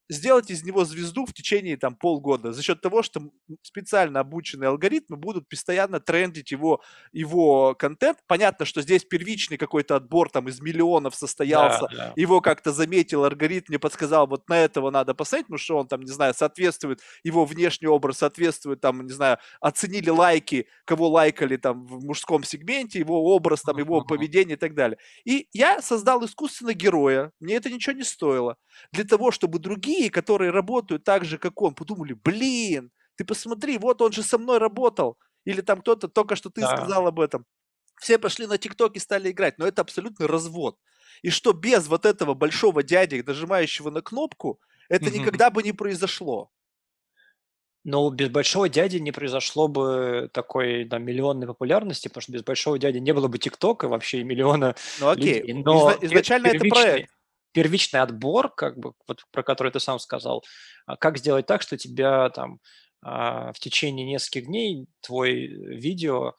сделать 0.09 0.51
из 0.51 0.63
него 0.63 0.85
звезду 0.85 1.27
в 1.27 1.33
течение 1.33 1.77
там 1.77 1.95
полгода 1.97 2.53
за 2.53 2.63
счет 2.63 2.81
того, 2.81 3.03
что 3.03 3.23
специально 3.63 4.21
обученные 4.21 4.69
алгоритмы 4.69 5.17
будут 5.17 5.49
постоянно 5.49 6.01
трендить 6.01 6.51
его, 6.51 6.83
его 7.13 7.75
контент. 7.75 8.19
Понятно, 8.27 8.65
что 8.65 8.83
здесь 8.83 9.05
первичный 9.05 9.57
какой-то 9.57 9.97
отбор 9.97 10.31
там 10.31 10.49
из 10.49 10.61
миллионов 10.61 11.15
состоялся, 11.15 11.87
да, 11.91 11.97
да. 11.97 12.13
его 12.17 12.41
как-то 12.41 12.73
заметил 12.73 13.25
алгоритм, 13.25 13.67
мне 13.69 13.79
подсказал, 13.79 14.27
вот 14.27 14.49
на 14.49 14.59
этого 14.59 14.91
надо 14.91 15.15
посмотреть, 15.15 15.47
потому 15.47 15.59
что 15.59 15.79
он 15.79 15.89
там, 15.89 16.01
не 16.03 16.11
знаю, 16.11 16.35
соответствует, 16.35 17.01
его 17.25 17.45
внешний 17.45 17.89
образ 17.89 18.19
соответствует 18.19 18.81
там, 18.81 19.07
не 19.07 19.13
знаю, 19.13 19.39
оценили 19.61 20.11
лайки, 20.11 20.67
кого 20.85 21.09
лайкали 21.09 21.57
там 21.57 21.87
в 21.87 22.05
мужском 22.05 22.45
сегменте, 22.45 22.99
его 22.99 23.35
образ, 23.35 23.63
там, 23.63 23.79
его 23.79 24.03
поведение 24.03 24.57
и 24.57 24.59
так 24.59 24.75
далее. 24.75 24.99
И 25.25 25.49
я 25.53 25.81
создал 25.81 26.25
искусственно 26.25 26.75
героя, 26.75 27.33
мне 27.41 27.55
это 27.55 27.71
ничего 27.71 27.95
не 27.97 28.05
стоило, 28.05 28.57
для 28.93 29.05
того, 29.05 29.31
чтобы 29.31 29.59
другие 29.59 29.92
другие, 29.93 30.11
которые 30.11 30.51
работают 30.51 31.05
так 31.05 31.25
же, 31.25 31.39
как 31.39 31.61
он, 31.63 31.75
подумали, 31.75 32.15
блин, 32.15 32.91
ты 33.17 33.25
посмотри, 33.25 33.79
вот 33.79 34.01
он 34.01 34.13
же 34.13 34.23
со 34.23 34.39
мной 34.39 34.59
работал. 34.59 35.17
Или 35.45 35.61
там 35.61 35.81
кто-то, 35.81 36.09
только 36.09 36.37
что 36.37 36.51
ты 36.51 36.61
да. 36.61 36.77
сказал 36.77 37.07
об 37.07 37.21
этом. 37.21 37.45
Все 38.01 38.19
пошли 38.19 38.47
на 38.47 38.59
ТикТок 38.59 38.97
и 38.97 39.01
стали 39.01 39.31
играть, 39.31 39.59
но 39.59 39.67
это 39.67 39.83
абсолютно 39.83 40.27
развод. 40.27 40.77
И 41.23 41.31
что 41.31 41.53
без 41.53 41.89
вот 41.89 42.07
этого 42.07 42.35
большого 42.35 42.83
дяди, 42.83 43.23
нажимающего 43.27 43.91
на 43.91 44.03
кнопку, 44.03 44.61
это 44.89 45.07
угу. 45.07 45.17
никогда 45.17 45.51
бы 45.51 45.63
не 45.63 45.73
произошло. 45.73 46.51
Но 47.85 48.09
без 48.11 48.29
большого 48.29 48.69
дяди 48.69 48.99
не 48.99 49.11
произошло 49.11 49.67
бы 49.67 50.31
такой 50.33 50.85
да, 50.85 50.99
миллионной 50.99 51.49
популярности, 51.49 52.07
потому 52.07 52.23
что 52.23 52.33
без 52.33 52.45
большого 52.45 52.79
дяди 52.79 52.99
не 52.99 53.13
было 53.13 53.27
бы 53.27 53.39
ТикТока 53.39 53.89
вообще 53.89 54.21
и 54.21 54.25
миллиона 54.25 54.77
ну, 55.01 55.09
окей. 55.09 55.41
людей. 55.41 55.63
Но 55.65 55.93
изначально 56.01 56.49
это 56.49 56.65
проект 56.69 57.11
первичный 57.53 58.01
отбор, 58.01 58.53
как 58.55 58.79
бы, 58.79 58.93
вот, 59.07 59.23
про 59.31 59.43
который 59.43 59.73
ты 59.73 59.81
сам 59.81 59.99
сказал, 59.99 60.45
а 60.87 60.97
как 60.97 61.19
сделать 61.19 61.47
так, 61.47 61.63
что 61.63 61.77
тебя 61.77 62.31
там 62.31 62.59
а, 63.03 63.53
в 63.53 63.59
течение 63.59 64.07
нескольких 64.07 64.47
дней 64.47 64.87
твой 65.01 65.47
видео, 65.47 66.35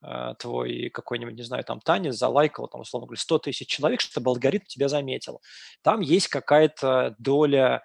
а, 0.00 0.34
твой 0.34 0.90
какой-нибудь, 0.90 1.34
не 1.34 1.42
знаю, 1.42 1.64
там 1.64 1.80
танец 1.80 2.16
залайкал, 2.16 2.68
там, 2.68 2.82
условно 2.82 3.06
говоря, 3.06 3.20
100 3.20 3.38
тысяч 3.38 3.68
человек, 3.68 4.00
чтобы 4.00 4.30
алгоритм 4.30 4.64
тебя 4.66 4.88
заметил. 4.88 5.40
Там 5.82 6.00
есть 6.00 6.28
какая-то 6.28 7.14
доля 7.18 7.82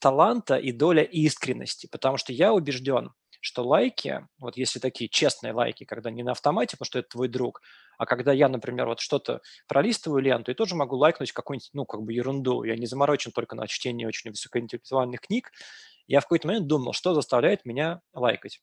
таланта 0.00 0.56
и 0.56 0.72
доля 0.72 1.02
искренности, 1.02 1.88
потому 1.90 2.16
что 2.16 2.32
я 2.32 2.52
убежден, 2.52 3.12
что 3.40 3.64
лайки, 3.64 4.26
вот 4.38 4.56
если 4.56 4.78
такие 4.78 5.08
честные 5.08 5.52
лайки, 5.52 5.84
когда 5.84 6.10
не 6.10 6.22
на 6.22 6.32
автомате, 6.32 6.76
потому 6.76 6.86
что 6.86 6.98
это 6.98 7.08
твой 7.10 7.28
друг, 7.28 7.60
а 7.98 8.06
когда 8.06 8.32
я, 8.32 8.48
например, 8.48 8.86
вот 8.86 9.00
что-то 9.00 9.40
пролистываю 9.66 10.22
ленту, 10.22 10.50
и 10.52 10.54
тоже 10.54 10.74
могу 10.74 10.96
лайкнуть 10.96 11.32
какую-нибудь, 11.32 11.70
ну, 11.72 11.84
как 11.84 12.02
бы 12.02 12.12
ерунду. 12.12 12.62
Я 12.64 12.76
не 12.76 12.86
заморочен 12.86 13.32
только 13.32 13.56
на 13.56 13.66
чтение 13.66 14.06
очень 14.08 14.30
высокоинтеллектуальных 14.30 15.20
книг. 15.20 15.50
Я 16.06 16.20
в 16.20 16.24
какой-то 16.24 16.46
момент 16.48 16.66
думал, 16.66 16.92
что 16.92 17.14
заставляет 17.14 17.64
меня 17.64 18.00
лайкать. 18.12 18.60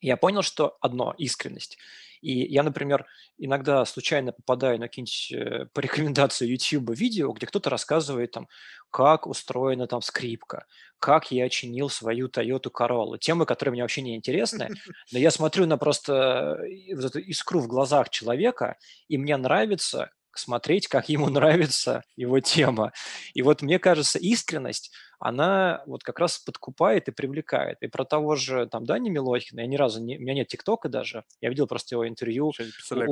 Я 0.00 0.16
понял, 0.16 0.42
что 0.42 0.76
одно– 0.80 1.14
искренность. 1.18 1.78
И 2.20 2.32
я, 2.52 2.62
например, 2.62 3.06
иногда 3.36 3.84
случайно 3.84 4.32
попадаю 4.32 4.78
на 4.78 4.88
какие-нибудь 4.88 5.32
э, 5.32 5.66
по 5.72 5.80
рекомендации 5.80 6.48
YouTube 6.48 6.90
видео, 6.90 7.32
где 7.32 7.46
кто-то 7.46 7.70
рассказывает 7.70 8.32
там, 8.32 8.48
как 8.90 9.26
устроена 9.26 9.86
там 9.86 10.02
скрипка, 10.02 10.66
как 10.98 11.30
я 11.30 11.48
чинил 11.48 11.88
свою 11.88 12.28
Toyota 12.28 12.70
Corolla. 12.72 13.18
Темы, 13.18 13.46
которые 13.46 13.72
мне 13.72 13.82
вообще 13.82 14.02
не 14.02 14.16
интересны, 14.16 14.70
но 15.12 15.18
я 15.18 15.30
смотрю 15.30 15.66
на 15.66 15.78
просто 15.78 16.58
э, 16.64 16.94
вот 16.94 17.04
эту 17.04 17.20
искру 17.20 17.60
в 17.60 17.68
глазах 17.68 18.10
человека, 18.10 18.76
и 19.08 19.18
мне 19.18 19.36
нравится 19.36 20.10
смотреть, 20.36 20.88
как 20.88 21.08
ему 21.08 21.28
нравится 21.30 22.02
его 22.16 22.40
тема. 22.40 22.92
И 23.34 23.42
вот 23.42 23.62
мне 23.62 23.78
кажется, 23.78 24.18
искренность, 24.18 24.92
она 25.18 25.82
вот 25.86 26.04
как 26.04 26.18
раз 26.18 26.38
подкупает 26.38 27.08
и 27.08 27.12
привлекает. 27.12 27.78
И 27.82 27.88
про 27.88 28.04
того 28.04 28.36
же 28.36 28.66
там 28.66 28.84
Дани 28.84 29.08
Милохина, 29.08 29.60
я 29.60 29.66
ни 29.66 29.76
разу 29.76 30.00
не, 30.00 30.16
у 30.16 30.20
меня 30.20 30.34
нет 30.34 30.48
ТикТока 30.48 30.88
даже, 30.88 31.24
я 31.40 31.48
видел 31.48 31.66
просто 31.66 31.94
его 31.94 32.08
интервью 32.08 32.46
у 32.48 32.52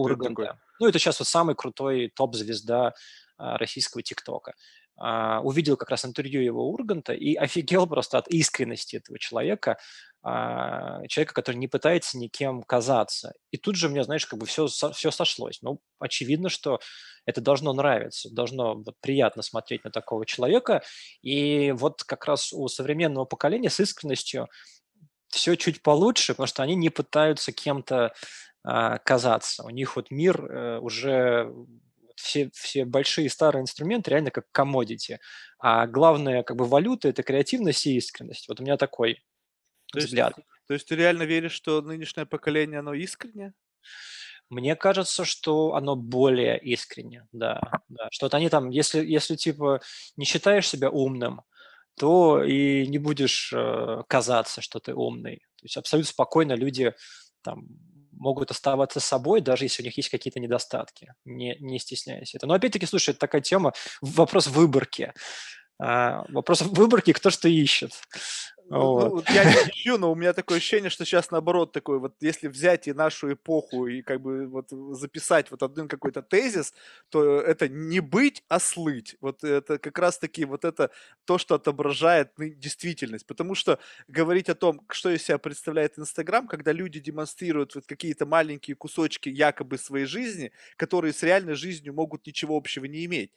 Урганта. 0.00 0.58
Ну, 0.78 0.86
это 0.86 0.98
сейчас 0.98 1.18
вот 1.18 1.28
самый 1.28 1.54
крутой 1.54 2.12
топ-звезда 2.14 2.94
а, 3.38 3.58
российского 3.58 4.02
ТикТока. 4.02 4.54
А, 4.98 5.40
увидел 5.40 5.76
как 5.76 5.90
раз 5.90 6.04
интервью 6.04 6.40
его 6.40 6.70
Урганта 6.70 7.12
и 7.12 7.34
офигел 7.34 7.86
просто 7.86 8.18
от 8.18 8.28
искренности 8.28 8.96
этого 8.96 9.18
человека, 9.18 9.78
а, 10.22 11.06
человека, 11.06 11.34
который 11.34 11.56
не 11.56 11.68
пытается 11.68 12.18
никем 12.18 12.62
казаться. 12.62 13.34
И 13.50 13.58
тут 13.58 13.76
же 13.76 13.88
мне, 13.88 14.02
знаешь, 14.04 14.26
как 14.26 14.38
бы 14.38 14.46
все, 14.46 14.66
все 14.66 15.10
сошлось. 15.10 15.60
Ну, 15.60 15.80
очевидно, 15.98 16.48
что 16.48 16.80
это 17.26 17.40
должно 17.40 17.72
нравиться, 17.74 18.30
должно 18.32 18.76
вот, 18.76 18.94
приятно 19.00 19.42
смотреть 19.42 19.84
на 19.84 19.90
такого 19.90 20.24
человека. 20.24 20.82
И 21.22 21.72
вот 21.72 22.02
как 22.02 22.24
раз 22.24 22.52
у 22.52 22.66
современного 22.68 23.26
поколения 23.26 23.68
с 23.68 23.80
искренностью 23.80 24.48
все 25.28 25.56
чуть 25.56 25.82
получше, 25.82 26.32
потому 26.32 26.46
что 26.46 26.62
они 26.62 26.74
не 26.74 26.88
пытаются 26.88 27.52
кем-то 27.52 28.14
а, 28.64 28.98
казаться. 28.98 29.62
У 29.64 29.70
них 29.70 29.96
вот 29.96 30.10
мир 30.10 30.44
э, 30.44 30.78
уже 30.78 31.52
все, 32.16 32.50
все 32.52 32.84
большие 32.84 33.30
старые 33.30 33.62
инструменты 33.62 34.10
реально 34.10 34.30
как 34.30 34.50
комодити. 34.50 35.20
А 35.58 35.86
главная 35.86 36.42
как 36.42 36.56
бы 36.56 36.64
валюта– 36.64 37.08
это 37.10 37.22
креативность 37.22 37.86
и 37.86 37.96
искренность. 37.96 38.48
Вот 38.48 38.60
у 38.60 38.64
меня 38.64 38.76
такой 38.76 39.22
то 39.92 39.98
взгляд. 39.98 40.34
Есть, 40.36 40.48
то 40.66 40.74
есть 40.74 40.88
ты 40.88 40.96
реально 40.96 41.22
веришь, 41.22 41.52
что 41.52 41.80
нынешнее 41.80 42.26
поколение, 42.26 42.80
оно 42.80 42.94
искреннее? 42.94 43.54
Мне 44.48 44.76
кажется, 44.76 45.24
что 45.24 45.74
оно 45.74 45.96
более 45.96 46.58
искренне, 46.58 47.26
да. 47.32 47.60
да. 47.88 48.08
Что 48.10 48.26
вот 48.26 48.34
они 48.34 48.48
там, 48.48 48.70
если, 48.70 49.04
если 49.04 49.34
типа 49.34 49.80
не 50.16 50.24
считаешь 50.24 50.68
себя 50.68 50.88
умным, 50.88 51.42
то 51.98 52.42
и 52.44 52.86
не 52.86 52.98
будешь 52.98 53.52
э, 53.52 54.02
казаться, 54.06 54.60
что 54.60 54.78
ты 54.78 54.94
умный. 54.94 55.36
То 55.56 55.64
есть 55.64 55.76
абсолютно 55.76 56.10
спокойно 56.10 56.52
люди 56.52 56.94
там 57.42 57.66
могут 58.16 58.50
оставаться 58.50 59.00
собой, 59.00 59.40
даже 59.40 59.64
если 59.64 59.82
у 59.82 59.84
них 59.84 59.96
есть 59.96 60.08
какие-то 60.08 60.40
недостатки, 60.40 61.14
не, 61.24 61.56
не 61.60 61.78
стесняясь 61.78 62.34
это. 62.34 62.46
Но 62.46 62.54
опять-таки, 62.54 62.86
слушай, 62.86 63.10
это 63.10 63.20
такая 63.20 63.40
тема, 63.40 63.72
вопрос 64.00 64.46
выборки. 64.46 65.12
А, 65.78 66.24
вопрос 66.30 66.60
выборки, 66.62 67.12
кто 67.12 67.30
что 67.30 67.48
ищет. 67.48 67.92
Ну, 68.68 69.10
вот. 69.10 69.30
я 69.30 69.44
не 69.44 69.52
ищу, 69.70 69.96
но 69.96 70.10
у 70.10 70.16
меня 70.16 70.32
такое 70.32 70.58
ощущение, 70.58 70.90
что 70.90 71.04
сейчас 71.04 71.30
наоборот 71.30 71.72
такой, 71.72 72.00
вот 72.00 72.14
если 72.20 72.48
взять 72.48 72.88
и 72.88 72.92
нашу 72.92 73.32
эпоху 73.32 73.86
и 73.86 74.02
как 74.02 74.20
бы 74.20 74.48
вот 74.48 74.70
записать 74.70 75.50
вот 75.52 75.62
один 75.62 75.86
какой-то 75.86 76.20
тезис, 76.22 76.74
то 77.08 77.40
это 77.40 77.68
не 77.68 78.00
быть, 78.00 78.42
а 78.48 78.58
слыть. 78.58 79.16
Вот 79.20 79.44
это 79.44 79.78
как 79.78 79.98
раз-таки 79.98 80.44
вот 80.44 80.64
это 80.64 80.90
то, 81.24 81.38
что 81.38 81.54
отображает 81.54 82.32
действительность. 82.38 83.26
Потому 83.26 83.54
что 83.54 83.78
говорить 84.08 84.48
о 84.48 84.56
том, 84.56 84.80
что 84.90 85.10
из 85.10 85.22
себя 85.22 85.38
представляет 85.38 85.96
Инстаграм, 85.98 86.48
когда 86.48 86.72
люди 86.72 86.98
демонстрируют 86.98 87.76
вот 87.76 87.86
какие-то 87.86 88.26
маленькие 88.26 88.74
кусочки 88.74 89.28
якобы 89.28 89.78
своей 89.78 90.06
жизни, 90.06 90.50
которые 90.76 91.12
с 91.12 91.22
реальной 91.22 91.54
жизнью 91.54 91.94
могут 91.94 92.26
ничего 92.26 92.56
общего 92.56 92.84
не 92.86 93.04
иметь. 93.04 93.30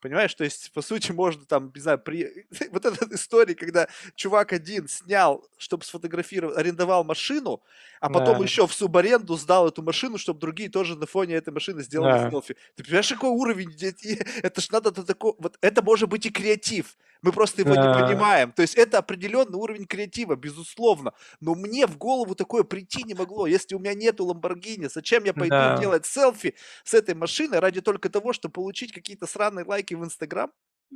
Понимаешь, 0.00 0.34
то 0.34 0.44
есть, 0.44 0.72
по 0.72 0.82
сути, 0.82 1.12
можно 1.12 1.44
там, 1.44 1.72
не 1.74 1.80
знаю, 1.80 1.98
при... 1.98 2.46
вот 2.70 2.84
эта 2.84 3.14
история, 3.14 3.54
когда 3.54 3.88
чувак 4.14 4.52
один 4.52 4.88
снял, 4.88 5.46
чтобы 5.56 5.84
сфотографировать, 5.84 6.56
арендовал 6.56 7.04
машину, 7.04 7.62
а 8.00 8.10
потом 8.10 8.38
да. 8.38 8.44
еще 8.44 8.66
в 8.66 8.74
субаренду 8.74 9.36
сдал 9.36 9.68
эту 9.68 9.82
машину, 9.82 10.18
чтобы 10.18 10.40
другие 10.40 10.68
тоже 10.68 10.96
на 10.96 11.06
фоне 11.06 11.34
этой 11.34 11.52
машины 11.52 11.82
сделали 11.82 12.12
да. 12.12 12.30
селфи. 12.30 12.56
Ты 12.76 12.84
понимаешь, 12.84 13.08
какой 13.08 13.30
уровень? 13.30 13.74
Это 14.42 14.60
ж 14.60 14.70
надо 14.70 14.92
такой... 14.92 15.34
Вот 15.38 15.56
это 15.60 15.82
может 15.82 16.08
быть 16.08 16.26
и 16.26 16.30
креатив. 16.30 16.96
Мы 17.22 17.32
просто 17.32 17.62
его 17.62 17.74
да. 17.74 17.86
не 17.86 18.06
понимаем. 18.06 18.52
То 18.52 18.60
есть 18.60 18.74
это 18.74 18.98
определенный 18.98 19.56
уровень 19.56 19.86
креатива, 19.86 20.36
безусловно. 20.36 21.14
Но 21.40 21.54
мне 21.54 21.86
в 21.86 21.96
голову 21.96 22.34
такое 22.34 22.64
прийти 22.64 23.02
не 23.02 23.14
могло. 23.14 23.46
Если 23.46 23.74
у 23.74 23.78
меня 23.78 23.94
нету 23.94 24.26
Ламборгини, 24.26 24.88
зачем 24.92 25.24
я 25.24 25.32
пойду 25.32 25.48
да. 25.48 25.78
делать 25.78 26.04
селфи 26.04 26.54
с 26.84 26.92
этой 26.92 27.14
машиной 27.14 27.60
ради 27.60 27.80
только 27.80 28.10
того, 28.10 28.32
чтобы 28.32 28.52
получить 28.52 28.92
какие-то 28.92 29.26
сраные 29.26 29.64
лайки 29.64 29.83
в 29.92 30.04
Инстаграм? 30.04 30.50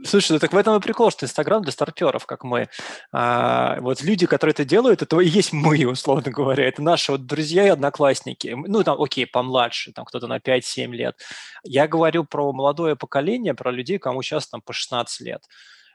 Слушай, 0.05 0.32
ну 0.32 0.39
так 0.39 0.53
в 0.53 0.57
этом 0.57 0.76
и 0.76 0.80
прикол, 0.80 1.11
что 1.11 1.26
Инстаграм 1.26 1.61
для 1.62 1.72
стартеров, 1.72 2.24
как 2.24 2.45
мы. 2.45 2.68
А, 3.12 3.80
вот 3.80 4.01
люди, 4.03 4.26
которые 4.26 4.53
это 4.53 4.64
делают, 4.64 5.03
это 5.03 5.18
и 5.18 5.26
есть 5.28 5.53
мы, 5.53 5.84
условно 5.86 6.30
говоря. 6.30 6.66
Это 6.66 6.82
наши 6.82 7.12
вот 7.12 7.26
друзья 7.26 7.66
и 7.66 7.70
одноклассники. 7.70 8.55
Ну, 8.57 8.84
там, 8.84 9.01
окей, 9.01 9.26
помладше, 9.26 9.93
там 9.93 10.05
кто-то 10.05 10.28
на 10.28 10.39
5-7 10.39 10.93
лет. 10.93 11.16
Я 11.64 11.89
говорю 11.89 12.24
про 12.24 12.53
молодое 12.53 12.97
поколение, 12.97 13.55
про 13.55 13.72
людей, 13.72 13.99
кому 13.99 14.22
сейчас 14.22 14.47
там 14.47 14.62
по 14.62 14.72
16 14.72 15.20
лет. 15.20 15.43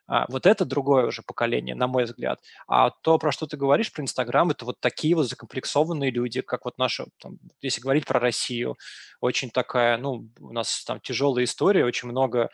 А, 0.05 0.25
вот 0.27 0.45
это 0.45 0.65
другое 0.65 1.05
уже 1.05 1.21
поколение, 1.21 1.75
на 1.75 1.87
мой 1.87 2.03
взгляд. 2.03 2.41
А 2.67 2.89
то, 2.89 3.17
про 3.17 3.31
что 3.31 3.47
ты 3.47 3.55
говоришь, 3.55 3.91
про 3.91 4.03
Инстаграм, 4.03 4.49
это 4.49 4.65
вот 4.65 4.81
такие 4.81 5.15
вот 5.15 5.29
закомплексованные 5.29 6.11
люди, 6.11 6.41
как 6.41 6.65
вот 6.65 6.77
наши, 6.77 7.05
там, 7.21 7.37
если 7.61 7.79
говорить 7.79 8.05
про 8.05 8.19
Россию, 8.19 8.75
очень 9.21 9.49
такая, 9.49 9.97
ну, 9.97 10.29
у 10.39 10.51
нас 10.51 10.83
там 10.83 10.99
тяжелая 10.99 11.45
история, 11.45 11.85
очень 11.85 12.09
много 12.09 12.49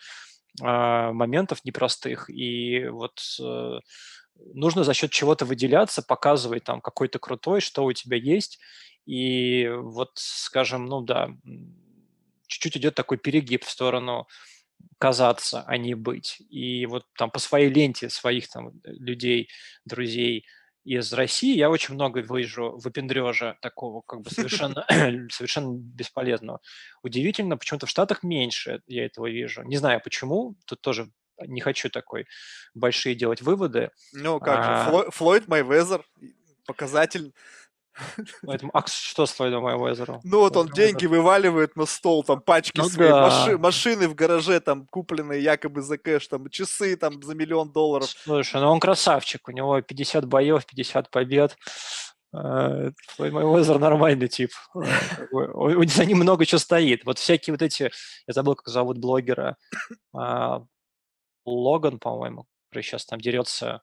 моментов 0.59 1.63
непростых, 1.63 2.29
и 2.29 2.87
вот 2.89 3.19
э, 3.41 3.79
нужно 4.53 4.83
за 4.83 4.93
счет 4.93 5.11
чего-то 5.11 5.45
выделяться, 5.45 6.01
показывать 6.01 6.63
там 6.63 6.81
какой-то 6.81 7.19
крутой, 7.19 7.61
что 7.61 7.85
у 7.85 7.93
тебя 7.93 8.17
есть, 8.17 8.59
и 9.05 9.67
вот, 9.69 10.11
скажем, 10.15 10.85
ну 10.85 11.01
да, 11.01 11.29
чуть-чуть 12.47 12.77
идет 12.77 12.95
такой 12.95 13.17
перегиб 13.17 13.63
в 13.63 13.69
сторону 13.69 14.27
казаться, 14.97 15.63
а 15.65 15.77
не 15.77 15.93
быть. 15.93 16.41
И 16.49 16.85
вот 16.85 17.05
там 17.17 17.31
по 17.31 17.39
своей 17.39 17.69
ленте 17.69 18.09
своих 18.09 18.49
там 18.49 18.71
людей, 18.83 19.49
друзей 19.85 20.45
из 20.83 21.11
России 21.13 21.55
я 21.55 21.69
очень 21.69 21.93
много 21.93 22.21
вижу 22.21 22.77
выпендрежа 22.77 23.57
такого 23.61 24.01
как 24.01 24.21
бы 24.21 24.29
совершенно, 24.29 24.85
совершенно 25.31 25.77
бесполезного. 25.77 26.61
Удивительно, 27.03 27.57
почему-то 27.57 27.85
в 27.85 27.89
Штатах 27.89 28.23
меньше 28.23 28.81
я 28.87 29.05
этого 29.05 29.29
вижу. 29.29 29.63
Не 29.63 29.77
знаю 29.77 30.01
почему, 30.03 30.55
тут 30.65 30.81
тоже 30.81 31.09
не 31.47 31.61
хочу 31.61 31.89
такой 31.89 32.27
большие 32.73 33.15
делать 33.15 33.41
выводы. 33.41 33.91
Ну, 34.13 34.39
как 34.39 34.59
а... 34.59 34.91
же, 34.91 35.11
Флойд 35.11 35.47
Мейвезер, 35.47 36.05
показатель 36.65 37.33
Поэтому, 38.45 38.71
а 38.73 38.83
что 38.87 39.25
с 39.25 39.31
Флойдом 39.31 39.63
Майвезером? 39.63 40.19
Ну 40.23 40.39
вот 40.39 40.55
он 40.57 40.67
деньги 40.67 41.05
вываливает 41.05 41.75
на 41.75 41.85
стол, 41.85 42.23
там 42.23 42.41
пачки 42.41 42.79
ну, 42.79 42.89
свои, 42.89 43.09
да. 43.09 43.21
маши, 43.21 43.57
машины 43.57 44.07
в 44.07 44.15
гараже 44.15 44.59
там 44.59 44.85
купленные 44.87 45.41
якобы 45.41 45.81
за 45.81 45.97
кэш, 45.97 46.27
там 46.27 46.49
часы 46.49 46.95
там 46.95 47.21
за 47.21 47.35
миллион 47.35 47.71
долларов. 47.71 48.09
Слушай, 48.23 48.61
ну 48.61 48.69
он 48.69 48.79
красавчик, 48.79 49.47
у 49.47 49.51
него 49.51 49.81
50 49.81 50.25
боев, 50.25 50.65
50 50.65 51.09
побед. 51.11 51.57
Э, 52.33 52.91
Флойд 53.15 53.33
Майвезер 53.33 53.79
нормальный 53.79 54.27
тип. 54.27 54.51
Э, 54.75 55.87
за 55.87 56.05
ним 56.05 56.19
много 56.19 56.45
чего 56.45 56.59
стоит. 56.59 57.05
Вот 57.05 57.17
всякие 57.17 57.53
вот 57.53 57.61
эти, 57.61 57.91
я 58.27 58.33
забыл, 58.33 58.55
как 58.55 58.67
зовут 58.67 58.97
блогера, 58.97 59.57
а, 60.13 60.63
Логан, 61.45 61.99
по-моему, 61.99 62.45
который 62.69 62.83
сейчас 62.83 63.05
там 63.05 63.19
дерется 63.19 63.81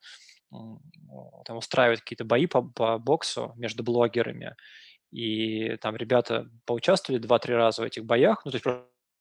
там 0.50 1.56
устраивают 1.56 2.00
какие-то 2.00 2.24
бои 2.24 2.46
по, 2.46 2.62
по 2.62 2.98
боксу 2.98 3.52
между 3.56 3.82
блогерами, 3.82 4.54
и 5.10 5.76
там 5.76 5.96
ребята 5.96 6.48
поучаствовали 6.64 7.20
два-три 7.20 7.54
раза 7.54 7.82
в 7.82 7.84
этих 7.84 8.04
боях, 8.04 8.44
ну, 8.44 8.50
то 8.50 8.56
есть 8.56 8.66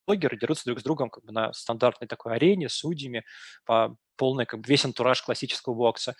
блогеры 0.08 0.38
дерутся 0.38 0.66
друг 0.66 0.80
с 0.80 0.84
другом 0.84 1.10
как 1.10 1.24
бы 1.24 1.32
на 1.32 1.54
стандартной 1.54 2.08
такой 2.08 2.36
арене 2.36 2.70
с 2.70 2.74
судьями 2.74 3.24
по 3.66 3.96
полной, 4.18 4.46
как 4.46 4.62
бы 4.62 4.68
весь 4.68 4.86
антураж 4.86 5.22
классического 5.22 5.74
бокса. 5.74 6.16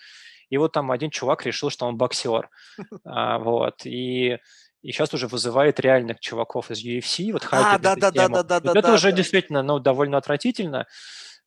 И 0.48 0.58
вот 0.58 0.72
там 0.72 0.90
один 0.90 1.10
чувак 1.10 1.44
решил, 1.44 1.70
что 1.70 1.86
он 1.86 1.96
боксер. 1.96 2.50
А, 3.04 3.38
вот. 3.38 3.84
И 3.84 4.38
и 4.82 4.92
сейчас 4.92 5.12
уже 5.12 5.26
вызывает 5.26 5.80
реальных 5.80 6.20
чуваков 6.20 6.70
из 6.70 6.84
UFC, 6.84 7.32
вот 7.32 7.48
а, 7.50 7.76
да, 7.76 7.96
да, 7.96 8.10
да, 8.12 8.28
да, 8.28 8.42
да, 8.44 8.60
вот 8.60 8.62
да, 8.62 8.70
это 8.70 8.82
да, 8.82 8.94
уже 8.94 9.10
да. 9.10 9.16
действительно, 9.16 9.62
ну, 9.64 9.80
довольно 9.80 10.16
отвратительно. 10.16 10.86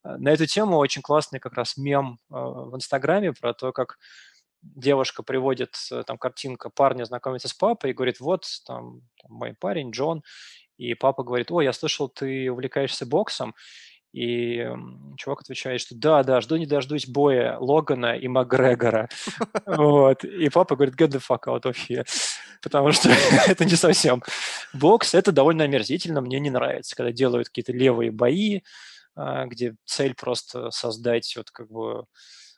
Э, 0.04 0.18
на 0.18 0.30
эту 0.30 0.46
тему 0.46 0.78
очень 0.78 1.02
классный 1.02 1.40
как 1.40 1.54
раз 1.54 1.78
мем 1.78 2.20
э, 2.30 2.34
в 2.34 2.76
Инстаграме 2.76 3.34
про 3.34 3.54
то, 3.54 3.72
как 3.72 3.98
девушка 4.62 5.24
приводит 5.24 5.76
э, 5.92 6.04
там 6.06 6.18
картинка 6.18 6.70
парня 6.70 7.06
знакомится 7.06 7.48
с 7.48 7.54
папой 7.54 7.92
и 7.92 7.94
говорит, 7.94 8.20
вот 8.20 8.46
там, 8.66 9.02
там 9.22 9.32
мой 9.32 9.54
парень 9.54 9.92
Джон, 9.92 10.24
и 10.78 10.94
папа 10.94 11.24
говорит, 11.24 11.52
о, 11.52 11.62
я 11.62 11.74
слышал, 11.74 12.10
ты 12.10 12.50
увлекаешься 12.52 13.06
боксом, 13.06 13.54
И 14.14 14.66
чувак 15.18 15.42
отвечает, 15.42 15.82
что 15.82 15.96
да, 15.96 16.24
да, 16.24 16.42
жду 16.42 16.56
не 16.56 16.66
дождусь 16.66 17.06
боя 17.06 17.58
Логана 17.60 18.18
и 18.18 18.28
Макгрегора. 18.28 19.10
Вот. 19.66 20.24
И 20.24 20.50
папа 20.50 20.76
говорит, 20.76 20.96
get 20.96 21.10
the 21.10 21.22
fuck 21.22 21.44
out 21.48 21.64
of 21.64 21.76
here. 21.90 22.06
Потому 22.62 22.92
что 22.92 23.10
это 23.48 23.66
не 23.66 23.76
совсем 23.76 24.24
бокс. 24.74 25.14
Это 25.14 25.32
довольно 25.32 25.66
омерзительно, 25.66 26.22
мне 26.22 26.40
не 26.40 26.50
нравится, 26.50 26.96
когда 26.96 27.12
делают 27.12 27.50
какие-то 27.50 27.74
левые 27.74 28.12
бои, 28.12 28.62
где 29.48 29.76
цель 29.86 30.16
просто 30.16 30.72
создать 30.72 31.34
вот 31.38 31.52
как 31.52 31.70
бы 31.70 32.06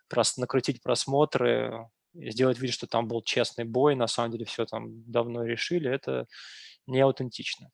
просто 0.09 0.41
накрутить 0.41 0.82
просмотры, 0.84 1.88
сделать 2.14 2.59
вид, 2.59 2.74
что 2.74 2.88
там 2.88 3.07
был 3.07 3.22
честный 3.24 3.66
бой, 3.66 3.95
на 3.95 4.07
самом 4.07 4.32
деле 4.32 4.45
все 4.45 4.66
там 4.66 5.09
давно 5.12 5.43
решили, 5.45 5.89
это 5.89 6.28
не 6.88 7.01
аутентично. 7.01 7.70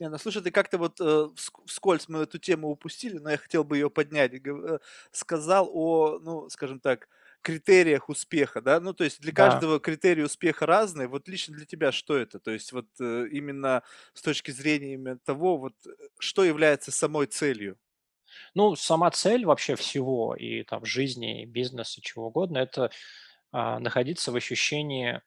Не, 0.00 0.08
ну 0.08 0.18
слушай, 0.18 0.42
ты 0.42 0.50
как-то 0.50 0.78
вот 0.78 1.00
э, 1.00 1.28
вскользь 1.66 2.08
мы 2.08 2.20
эту 2.20 2.38
тему 2.38 2.68
упустили, 2.68 3.18
но 3.18 3.30
я 3.30 3.36
хотел 3.38 3.62
бы 3.64 3.76
ее 3.76 3.90
поднять. 3.90 4.32
Э, 4.34 4.78
сказал 5.12 5.68
о, 5.72 6.18
ну, 6.20 6.48
скажем 6.48 6.80
так, 6.80 7.08
критериях 7.42 8.08
успеха, 8.08 8.60
да? 8.60 8.80
Ну, 8.80 8.94
то 8.94 9.04
есть 9.04 9.20
для 9.20 9.32
Да. 9.38 9.64
каждого 9.72 9.80
критерий 9.80 10.22
успеха 10.24 10.66
разный. 10.66 11.06
Вот 11.08 11.28
лично 11.28 11.54
для 11.56 11.66
тебя 11.66 11.92
что 11.92 12.16
это? 12.16 12.38
То 12.40 12.50
есть 12.50 12.72
вот 12.72 12.86
э, 13.00 13.28
именно 13.30 13.82
с 14.14 14.22
точки 14.22 14.50
зрения 14.50 14.94
именно 14.94 15.18
того, 15.18 15.58
вот 15.58 15.74
что 16.18 16.44
является 16.44 16.90
самой 16.90 17.26
целью? 17.26 17.78
Ну, 18.54 18.76
сама 18.76 19.10
цель 19.10 19.44
вообще 19.44 19.76
всего 19.76 20.34
и 20.34 20.62
там 20.62 20.84
жизни, 20.84 21.42
и 21.42 21.46
бизнеса, 21.46 22.00
чего 22.00 22.26
угодно, 22.28 22.58
это 22.58 22.90
а, 23.52 23.78
находиться 23.78 24.32
в 24.32 24.36
ощущении, 24.36 25.20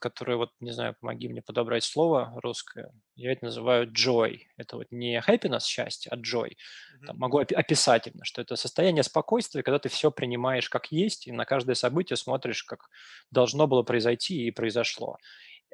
которое 0.00 0.36
вот, 0.36 0.50
не 0.60 0.72
знаю, 0.72 0.96
помоги 0.98 1.28
мне 1.28 1.42
подобрать 1.42 1.84
слово 1.84 2.32
русское. 2.42 2.90
Я 3.16 3.32
это 3.32 3.44
называю 3.44 3.90
joy. 3.92 4.40
Это 4.56 4.76
вот 4.78 4.86
не 4.90 5.20
happiness, 5.20 5.66
счастье, 5.66 6.10
а 6.10 6.16
joy. 6.16 6.56
Мгм. 6.96 7.06
Там 7.06 7.18
могу 7.18 7.38
опи- 7.38 7.54
описать 7.54 8.06
именно, 8.06 8.24
что 8.24 8.40
это 8.40 8.56
состояние 8.56 9.02
спокойствия, 9.02 9.62
когда 9.62 9.78
ты 9.78 9.88
все 9.90 10.10
принимаешь 10.10 10.70
как 10.70 10.90
есть, 10.90 11.26
и 11.26 11.32
на 11.32 11.44
каждое 11.44 11.74
событие 11.74 12.16
смотришь, 12.16 12.64
как 12.64 12.88
должно 13.30 13.66
было 13.66 13.82
произойти 13.82 14.46
и 14.46 14.50
произошло. 14.50 15.18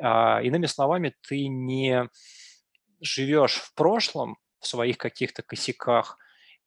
А, 0.00 0.40
иными 0.42 0.66
словами, 0.66 1.14
ты 1.28 1.46
не 1.46 2.08
живешь 3.00 3.54
в 3.54 3.74
прошлом, 3.74 4.38
в 4.61 4.66
своих 4.66 4.98
каких-то 4.98 5.42
косяках, 5.42 6.18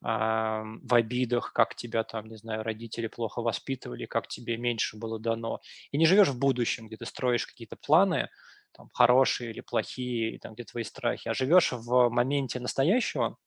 в 0.01 0.95
обидах, 0.95 1.53
как 1.53 1.75
тебя 1.75 2.03
там, 2.03 2.27
не 2.27 2.35
знаю, 2.35 2.63
родители 2.63 3.05
плохо 3.05 3.43
воспитывали, 3.43 4.07
как 4.07 4.27
тебе 4.27 4.57
меньше 4.57 4.97
было 4.97 5.19
дано, 5.19 5.61
и 5.91 5.97
не 5.97 6.07
живешь 6.07 6.29
в 6.29 6.39
будущем, 6.39 6.87
где 6.87 6.97
ты 6.97 7.05
строишь 7.05 7.45
какие-то 7.45 7.75
планы, 7.75 8.29
там, 8.71 8.89
хорошие 8.93 9.51
или 9.51 9.61
плохие, 9.61 10.39
там, 10.39 10.55
где 10.55 10.63
твои 10.63 10.83
страхи, 10.83 11.27
а 11.27 11.35
живешь 11.35 11.71
в 11.71 12.09
моменте 12.09 12.59
настоящего, 12.59 13.37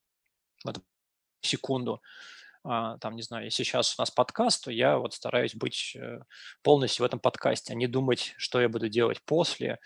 вот 0.64 0.80
секунду, 1.40 2.00
а, 2.62 2.98
там, 2.98 3.16
не 3.16 3.22
знаю, 3.22 3.44
если 3.44 3.62
сейчас 3.62 3.98
у 3.98 4.02
нас 4.02 4.10
подкаст, 4.10 4.64
то 4.64 4.70
я 4.70 4.98
вот 4.98 5.12
стараюсь 5.12 5.54
быть 5.54 5.96
э, 5.96 6.20
полностью 6.62 7.02
в 7.02 7.06
этом 7.06 7.20
подкасте, 7.20 7.72
а 7.72 7.76
не 7.76 7.86
думать, 7.86 8.34
что 8.38 8.60
я 8.60 8.70
буду 8.70 8.88
делать 8.88 9.20
после, 9.24 9.78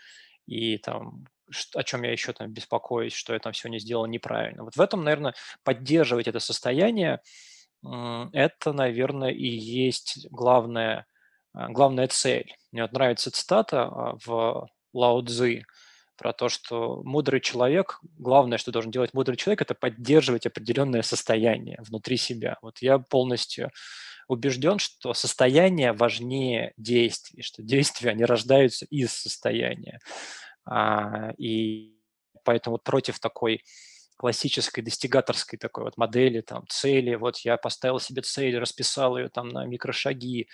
и 0.46 0.78
там 0.78 1.26
о 1.74 1.82
чем 1.82 2.02
я 2.02 2.12
еще 2.12 2.32
там 2.32 2.52
беспокоюсь, 2.52 3.14
что 3.14 3.32
я 3.32 3.38
там 3.38 3.54
сегодня 3.54 3.78
сделал 3.78 4.06
неправильно. 4.06 4.64
Вот 4.64 4.76
в 4.76 4.80
этом, 4.80 5.04
наверное, 5.04 5.34
поддерживать 5.64 6.28
это 6.28 6.40
состояние, 6.40 7.20
это, 7.82 8.72
наверное, 8.72 9.30
и 9.30 9.46
есть 9.46 10.26
главная, 10.30 11.06
а, 11.54 11.68
главная 11.68 12.08
цель. 12.08 12.54
Мне 12.72 12.82
вот 12.82 12.92
нравится 12.92 13.30
цитата 13.30 13.82
а, 13.82 14.16
в 14.24 14.68
Лао 14.92 15.22
Цзы 15.22 15.62
про 16.16 16.32
то, 16.32 16.48
что 16.48 17.02
мудрый 17.04 17.40
человек, 17.40 18.00
главное, 18.18 18.58
что 18.58 18.72
должен 18.72 18.90
делать 18.90 19.14
мудрый 19.14 19.36
человек, 19.36 19.62
это 19.62 19.74
поддерживать 19.74 20.46
определенное 20.46 21.02
состояние 21.02 21.78
внутри 21.80 22.16
себя. 22.16 22.58
Вот 22.60 22.78
я 22.82 22.98
полностью 22.98 23.70
убежден, 24.26 24.78
что 24.78 25.14
состояние 25.14 25.92
важнее 25.92 26.72
действий, 26.76 27.42
что 27.42 27.62
действия, 27.62 28.10
они 28.10 28.24
рождаются 28.24 28.84
из 28.86 29.12
состояния. 29.12 30.00
А, 30.68 31.32
и 31.38 31.96
поэтому 32.44 32.78
против 32.78 33.18
такой 33.18 33.64
классической 34.16 34.82
достигаторской 34.82 35.58
такой 35.58 35.84
вот 35.84 35.96
модели, 35.96 36.40
там, 36.40 36.64
цели, 36.68 37.14
вот 37.14 37.38
я 37.38 37.56
поставил 37.56 38.00
себе 38.00 38.22
цель, 38.22 38.58
расписал 38.58 39.16
ее 39.16 39.28
там 39.28 39.48
на 39.48 39.64
микрошаги. 39.64 40.48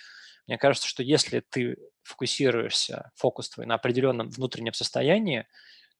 Мне 0.46 0.58
кажется, 0.58 0.86
что 0.86 1.02
если 1.02 1.40
ты 1.40 1.78
фокусируешься, 2.02 3.10
фокус 3.16 3.48
твой 3.48 3.66
на 3.66 3.74
определенном 3.74 4.28
внутреннем 4.28 4.74
состоянии, 4.74 5.46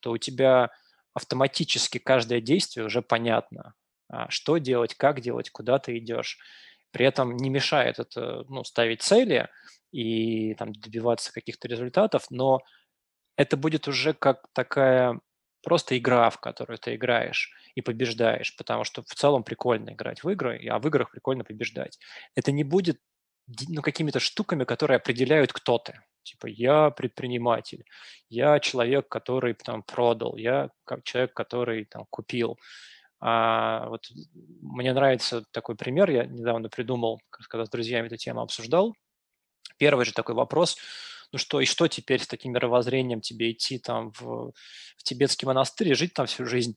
то 0.00 0.12
у 0.12 0.18
тебя 0.18 0.70
автоматически 1.14 1.98
каждое 1.98 2.40
действие 2.40 2.84
уже 2.84 3.00
понятно, 3.00 3.74
а, 4.08 4.28
что 4.28 4.58
делать, 4.58 4.94
как 4.94 5.20
делать, 5.20 5.50
куда 5.50 5.78
ты 5.78 5.96
идешь. 5.98 6.38
При 6.90 7.06
этом 7.06 7.36
не 7.36 7.48
мешает 7.50 7.98
это 7.98 8.44
ну, 8.48 8.62
ставить 8.62 9.02
цели 9.02 9.48
и 9.90 10.54
там, 10.54 10.72
добиваться 10.72 11.32
каких-то 11.32 11.66
результатов, 11.66 12.26
но 12.30 12.60
это 13.36 13.56
будет 13.56 13.88
уже 13.88 14.14
как 14.14 14.46
такая 14.52 15.20
просто 15.62 15.96
игра, 15.98 16.30
в 16.30 16.38
которую 16.38 16.78
ты 16.78 16.94
играешь 16.94 17.52
и 17.74 17.80
побеждаешь, 17.80 18.54
потому 18.56 18.84
что 18.84 19.02
в 19.02 19.14
целом 19.14 19.42
прикольно 19.42 19.90
играть 19.90 20.22
в 20.22 20.28
игры, 20.28 20.64
а 20.68 20.78
в 20.78 20.86
играх 20.86 21.10
прикольно 21.10 21.42
побеждать. 21.42 21.98
Это 22.34 22.52
не 22.52 22.64
будет 22.64 23.00
ну, 23.68 23.82
какими-то 23.82 24.20
штуками, 24.20 24.64
которые 24.64 24.96
определяют, 24.96 25.52
кто 25.52 25.78
ты. 25.78 26.00
Типа 26.22 26.46
я 26.46 26.90
предприниматель, 26.90 27.84
я 28.30 28.58
человек, 28.60 29.08
который 29.08 29.54
там 29.54 29.82
продал, 29.82 30.36
я 30.36 30.70
человек, 31.02 31.34
который 31.34 31.84
там 31.84 32.06
купил. 32.08 32.58
А, 33.20 33.88
вот 33.88 34.08
мне 34.62 34.92
нравится 34.92 35.44
такой 35.50 35.76
пример, 35.76 36.10
я 36.10 36.24
недавно 36.24 36.68
придумал, 36.68 37.20
когда 37.30 37.66
с 37.66 37.70
друзьями 37.70 38.06
эту 38.06 38.16
тему 38.16 38.40
обсуждал. 38.40 38.94
Первый 39.76 40.04
же 40.04 40.12
такой 40.12 40.34
вопрос, 40.34 40.76
ну 41.34 41.38
что, 41.38 41.60
и 41.60 41.64
что 41.64 41.88
теперь 41.88 42.22
с 42.22 42.28
таким 42.28 42.52
мировоззрением 42.52 43.20
тебе 43.20 43.50
идти 43.50 43.80
там 43.80 44.12
в, 44.12 44.52
в 44.96 45.02
тибетский 45.02 45.46
монастырь 45.46 45.88
и 45.88 45.94
жить 45.94 46.14
там 46.14 46.26
всю 46.26 46.46
жизнь? 46.46 46.76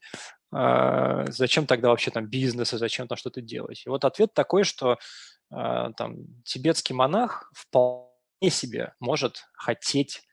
А, 0.51 1.25
зачем 1.27 1.67
тогда 1.67 1.89
вообще 1.89 2.09
там 2.09 2.25
бизнес 2.25 2.73
и 2.73 2.77
зачем 2.79 3.07
там 3.07 3.19
что-то 3.19 3.39
делать? 3.39 3.83
И 3.85 3.89
вот 3.89 4.03
ответ 4.03 4.33
такой, 4.33 4.63
что 4.63 4.97
а, 5.51 5.91
там 5.93 6.41
тибетский 6.43 6.95
монах 6.95 7.51
вполне 7.53 8.09
себе 8.49 8.95
может 8.99 9.45
хотеть 9.53 10.23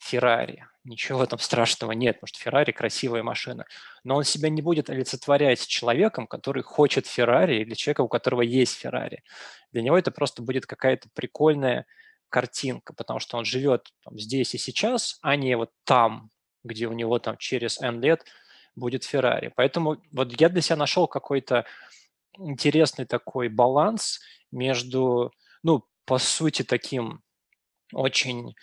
Феррари. 0.00 0.66
Ничего 0.82 1.20
в 1.20 1.22
этом 1.22 1.38
страшного 1.38 1.92
нет, 1.92 2.16
потому 2.16 2.26
что 2.26 2.40
Феррари 2.40 2.72
красивая 2.72 3.22
машина. 3.22 3.66
Но 4.02 4.16
он 4.16 4.24
себя 4.24 4.48
не 4.48 4.62
будет 4.62 4.90
олицетворять 4.90 5.64
человеком, 5.64 6.26
который 6.26 6.64
хочет 6.64 7.06
Феррари, 7.06 7.60
или 7.60 7.74
человеком, 7.74 8.06
у 8.06 8.08
которого 8.08 8.40
есть 8.42 8.78
Феррари. 8.78 9.22
Для 9.70 9.82
него 9.82 9.96
это 9.96 10.10
просто 10.10 10.42
будет 10.42 10.66
какая-то 10.66 11.08
прикольная 11.14 11.86
картинка, 12.30 12.94
потому 12.94 13.20
что 13.20 13.36
он 13.36 13.44
живет 13.44 13.88
там, 14.04 14.18
здесь 14.18 14.54
и 14.54 14.58
сейчас, 14.58 15.18
а 15.20 15.36
не 15.36 15.56
вот 15.56 15.70
там, 15.84 16.30
где 16.64 16.86
у 16.86 16.92
него 16.92 17.18
там 17.18 17.36
через 17.36 17.80
N 17.80 18.00
лет 18.00 18.24
будет 18.76 19.04
Феррари. 19.04 19.52
Поэтому 19.54 19.98
вот 20.12 20.40
я 20.40 20.48
для 20.48 20.62
себя 20.62 20.76
нашел 20.76 21.06
какой-то 21.06 21.66
интересный 22.38 23.04
такой 23.04 23.48
баланс 23.48 24.20
между, 24.50 25.32
ну, 25.62 25.84
по 26.06 26.18
сути, 26.18 26.62
таким 26.62 27.22
очень 27.92 28.54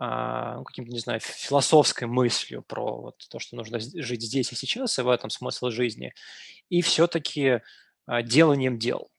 ну, 0.00 0.64
каким-то, 0.64 0.92
не 0.92 0.98
знаю, 0.98 1.20
философской 1.20 2.08
мыслью 2.08 2.62
про 2.62 3.02
вот 3.02 3.16
то, 3.28 3.38
что 3.38 3.56
нужно 3.56 3.78
жить 3.80 4.22
здесь 4.22 4.50
и 4.50 4.56
сейчас, 4.56 4.98
и 4.98 5.02
в 5.02 5.10
этом 5.10 5.28
смысл 5.28 5.68
жизни, 5.68 6.14
и 6.70 6.80
все-таки 6.80 7.60
а, 8.06 8.22
деланием 8.22 8.78
дел. 8.78 9.10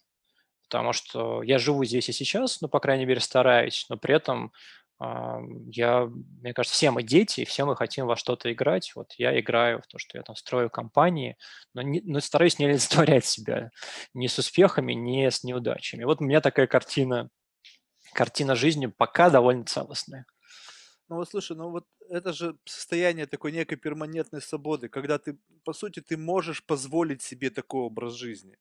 Потому 0.72 0.94
что 0.94 1.44
я 1.44 1.60
живу 1.60 1.84
здесь 1.84 2.08
и 2.08 2.14
сейчас, 2.14 2.62
ну, 2.62 2.70
по 2.70 2.80
крайней 2.80 3.06
мере, 3.06 3.20
стараюсь, 3.20 3.86
но 3.90 3.98
при 3.98 4.16
этом 4.16 4.54
а, 5.00 5.42
я, 5.70 6.06
мне 6.06 6.54
кажется, 6.54 6.74
все 6.74 6.92
мы 6.92 7.04
дети, 7.04 7.44
все 7.44 7.66
мы 7.66 7.76
хотим 7.76 8.06
во 8.06 8.16
что-то 8.16 8.50
играть. 8.54 8.94
Вот 8.96 9.12
я 9.18 9.38
играю 9.38 9.82
в 9.82 9.88
то, 9.88 9.98
что 9.98 10.18
я 10.18 10.24
там 10.24 10.38
строю 10.38 10.70
компании, 10.70 11.36
но, 11.74 11.82
не, 11.82 12.00
но 12.06 12.22
стараюсь 12.22 12.58
не 12.58 12.66
олицетворять 12.68 13.26
себя 13.26 13.72
ни 14.14 14.28
с 14.28 14.40
успехами, 14.40 14.94
ни 14.94 15.28
с 15.28 15.44
неудачами. 15.44 16.06
Вот 16.06 16.22
у 16.22 16.24
меня 16.24 16.40
такая 16.40 16.68
картина, 16.68 17.30
картина 18.14 18.56
жизни 18.56 18.86
пока 18.86 19.30
довольно 19.30 19.66
целостная. 19.66 20.26
Ну 21.10 21.18
вот 21.18 21.30
слушай, 21.30 21.58
ну 21.58 21.70
вот 21.70 21.86
это 22.10 22.32
же 22.32 22.56
состояние 22.64 23.26
такой 23.26 23.52
некой 23.52 23.78
перманентной 23.78 24.42
свободы, 24.42 24.88
когда 24.88 25.18
ты, 25.18 25.38
по 25.66 25.74
сути, 25.74 26.00
ты 26.00 26.16
можешь 26.16 26.66
позволить 26.66 27.22
себе 27.22 27.50
такой 27.50 27.82
образ 27.82 28.14
жизни. 28.14 28.58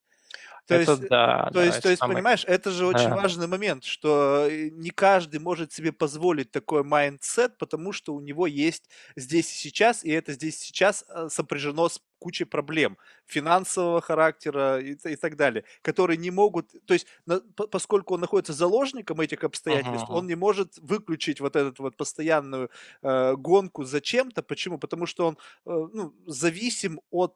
То 0.67 0.75
Это 0.77 0.79
есть, 0.79 1.01
э, 1.01 1.09
да, 1.09 1.49
то 1.51 1.61
да, 1.61 1.63
есть, 1.63 1.81
то 1.81 1.89
есть, 1.89 2.05
самый 2.05 2.05
понимаешь, 2.05 2.45
это 2.47 2.71
же 2.71 2.85
очень 2.85 3.11
Ага. 3.11 3.13
важный 3.13 3.47
момент, 3.47 3.83
что 3.83 4.47
э, 4.49 4.69
не 4.69 4.89
каждый 4.89 5.39
может 5.39 5.73
себе 5.73 5.91
позволить 5.91 6.51
такой 6.51 6.83
mindset, 6.83 7.57
потому 7.57 7.91
что 7.91 8.13
у 8.15 8.21
него 8.21 8.47
есть 8.47 8.89
здесь 9.17 9.51
и 9.51 9.55
сейчас, 9.57 10.03
и 10.05 10.11
это 10.11 10.31
здесь 10.33 10.61
и 10.61 10.65
сейчас 10.67 11.03
э, 11.09 11.27
сопряжено 11.29 11.89
с 11.89 11.99
кучей 12.19 12.45
проблем 12.45 12.97
финансового 13.25 13.99
характера 13.99 14.79
и, 14.79 14.93
и 14.93 15.15
так 15.15 15.35
далее, 15.35 15.65
которые 15.81 16.17
не 16.17 16.31
могут, 16.31 16.71
то 16.85 16.93
есть, 16.93 17.07
на- 17.25 17.41
по- 17.41 17.67
поскольку 17.67 18.13
он 18.13 18.21
находится 18.21 18.53
заложником 18.53 19.19
этих 19.21 19.43
обстоятельств, 19.43 20.09
он 20.09 20.25
мгм. 20.25 20.27
не 20.27 20.35
может 20.35 20.77
выключить 20.77 21.41
вот 21.41 21.55
эту 21.55 21.83
вот 21.83 21.97
постоянную 21.97 22.69
э, 23.01 23.35
гонку 23.35 23.83
за 23.83 24.01
чем-то. 24.01 24.43
Почему? 24.43 24.77
Потому 24.77 25.05
что 25.05 25.27
он 25.27 25.37
э, 25.65 25.87
ну, 25.93 26.13
зависим 26.25 27.01
от 27.09 27.35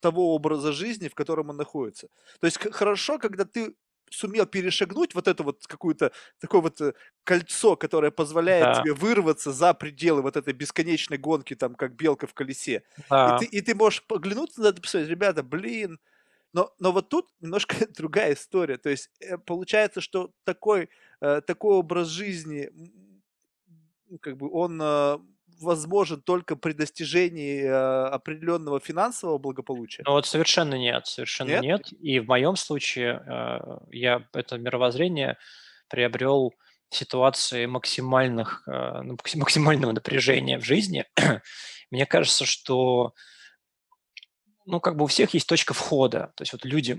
того 0.00 0.34
образа 0.34 0.72
жизни, 0.72 1.08
в 1.08 1.14
котором 1.14 1.50
он 1.50 1.56
находится. 1.56 2.08
То 2.40 2.46
есть 2.46 2.58
хорошо, 2.58 3.18
когда 3.18 3.44
ты 3.44 3.74
сумел 4.10 4.46
перешагнуть 4.46 5.14
вот 5.14 5.28
это 5.28 5.42
вот 5.42 5.66
какое-то 5.66 6.12
такое 6.40 6.62
вот 6.62 6.80
э, 6.80 6.94
кольцо, 7.24 7.76
которое 7.76 8.10
позволяет 8.10 8.70
Да. 8.70 8.72
тебе 8.72 8.94
вырваться 8.94 9.52
за 9.52 9.74
пределы 9.74 10.22
вот 10.22 10.36
этой 10.36 10.54
бесконечной 10.54 11.18
гонки, 11.18 11.54
там, 11.54 11.74
как 11.74 11.94
белка 11.94 12.26
в 12.26 12.32
колесе. 12.34 12.84
И 13.24 13.32
ты, 13.32 13.44
Да. 13.44 13.46
и 13.46 13.60
ты 13.60 13.74
можешь 13.74 14.06
поглянуться 14.06 14.62
на 14.62 14.68
это 14.68 14.80
посмотреть, 14.80 15.10
ребята, 15.10 15.42
блин, 15.42 15.98
но, 16.52 16.74
но 16.78 16.92
вот 16.92 17.08
тут 17.10 17.28
немножко 17.40 17.76
другая 17.96 18.34
история. 18.34 18.78
То 18.78 18.90
есть 18.90 19.10
э, 19.20 19.38
получается, 19.38 20.00
что 20.02 20.32
такой, 20.44 20.90
э, 21.20 21.40
такой 21.42 21.76
образ 21.76 22.08
жизни, 22.08 22.70
как 24.20 24.36
бы 24.36 24.50
он 24.50 24.80
возможен 25.60 26.20
только 26.22 26.56
при 26.56 26.72
достижении 26.72 27.62
э, 27.62 28.06
определенного 28.08 28.80
финансового 28.80 29.38
благополучия. 29.38 30.02
Ну 30.06 30.12
вот 30.12 30.26
совершенно 30.26 30.74
нет, 30.74 31.06
совершенно 31.06 31.60
Нет? 31.60 31.62
нет. 31.62 31.92
И 32.00 32.20
в 32.20 32.26
моем 32.26 32.56
случае 32.56 33.22
э, 33.26 33.78
я 33.90 34.26
это 34.32 34.58
мировоззрение 34.58 35.38
приобрел 35.88 36.54
в 36.90 36.96
ситуации 36.96 37.66
максимальных, 37.66 38.62
э, 38.66 39.02
ну, 39.02 39.14
макси- 39.14 39.38
максимального 39.38 39.92
напряжения 39.92 40.58
в 40.58 40.64
жизни. 40.64 41.04
Мне 41.90 42.06
кажется, 42.06 42.44
что 42.44 43.14
ну, 44.68 44.80
как 44.80 44.96
бы 44.96 45.04
у 45.04 45.06
всех 45.06 45.32
есть 45.32 45.48
точка 45.48 45.72
входа. 45.72 46.32
То 46.36 46.42
есть 46.42 46.52
вот 46.52 46.64
люди, 46.66 46.94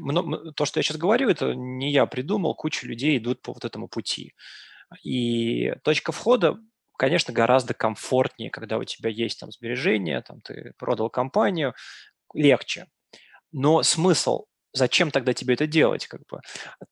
то, 0.55 0.65
что 0.65 0.79
я 0.79 0.83
сейчас 0.83 0.97
говорю, 0.97 1.29
это 1.29 1.53
не 1.53 1.91
я 1.91 2.07
придумал, 2.07 2.55
куча 2.55 2.87
людей 2.87 3.17
идут 3.19 3.43
по 3.43 3.53
вот 3.53 3.63
этому 3.63 3.87
пути. 3.87 4.33
И 5.03 5.73
точка 5.83 6.11
входа, 6.11 6.57
конечно, 6.99 7.33
гораздо 7.33 7.73
комфортнее, 7.73 8.49
когда 8.49 8.77
у 8.77 8.83
тебя 8.83 9.09
есть 9.09 9.39
там 9.39 9.51
сбережения, 9.51 10.21
там 10.21 10.41
ты 10.41 10.73
продал 10.77 11.09
компанию, 11.09 11.73
легче. 12.33 12.87
Но 13.53 13.83
смысл, 13.83 14.45
зачем 14.73 15.09
тогда 15.09 15.33
тебе 15.33 15.53
это 15.53 15.65
делать? 15.65 16.07
Как 16.07 16.21
бы? 16.29 16.41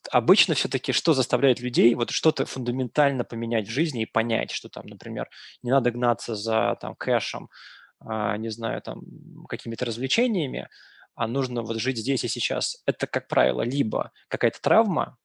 Обычно 0.09 0.55
все-таки 0.55 0.93
что 0.93 1.13
заставляет 1.13 1.59
людей 1.59 1.93
вот 1.93 2.11
что-то 2.11 2.45
фундаментально 2.45 3.25
поменять 3.25 3.67
в 3.67 3.71
жизни 3.71 4.03
и 4.03 4.11
понять, 4.11 4.51
что 4.51 4.69
там, 4.69 4.85
например, 4.87 5.27
не 5.61 5.71
надо 5.71 5.91
гнаться 5.91 6.35
за 6.35 6.77
там, 6.79 6.95
кэшем, 6.95 7.49
а, 7.99 8.37
не 8.37 8.49
знаю, 8.49 8.81
там, 8.81 9.01
какими-то 9.49 9.83
развлечениями, 9.83 10.69
а 11.15 11.27
нужно 11.27 11.63
вот 11.63 11.81
жить 11.81 11.97
здесь 11.97 12.23
и 12.23 12.29
сейчас. 12.29 12.81
Это, 12.85 13.07
как 13.07 13.27
правило, 13.27 13.61
либо 13.61 14.11
какая-то 14.29 14.61
травма, 14.61 15.17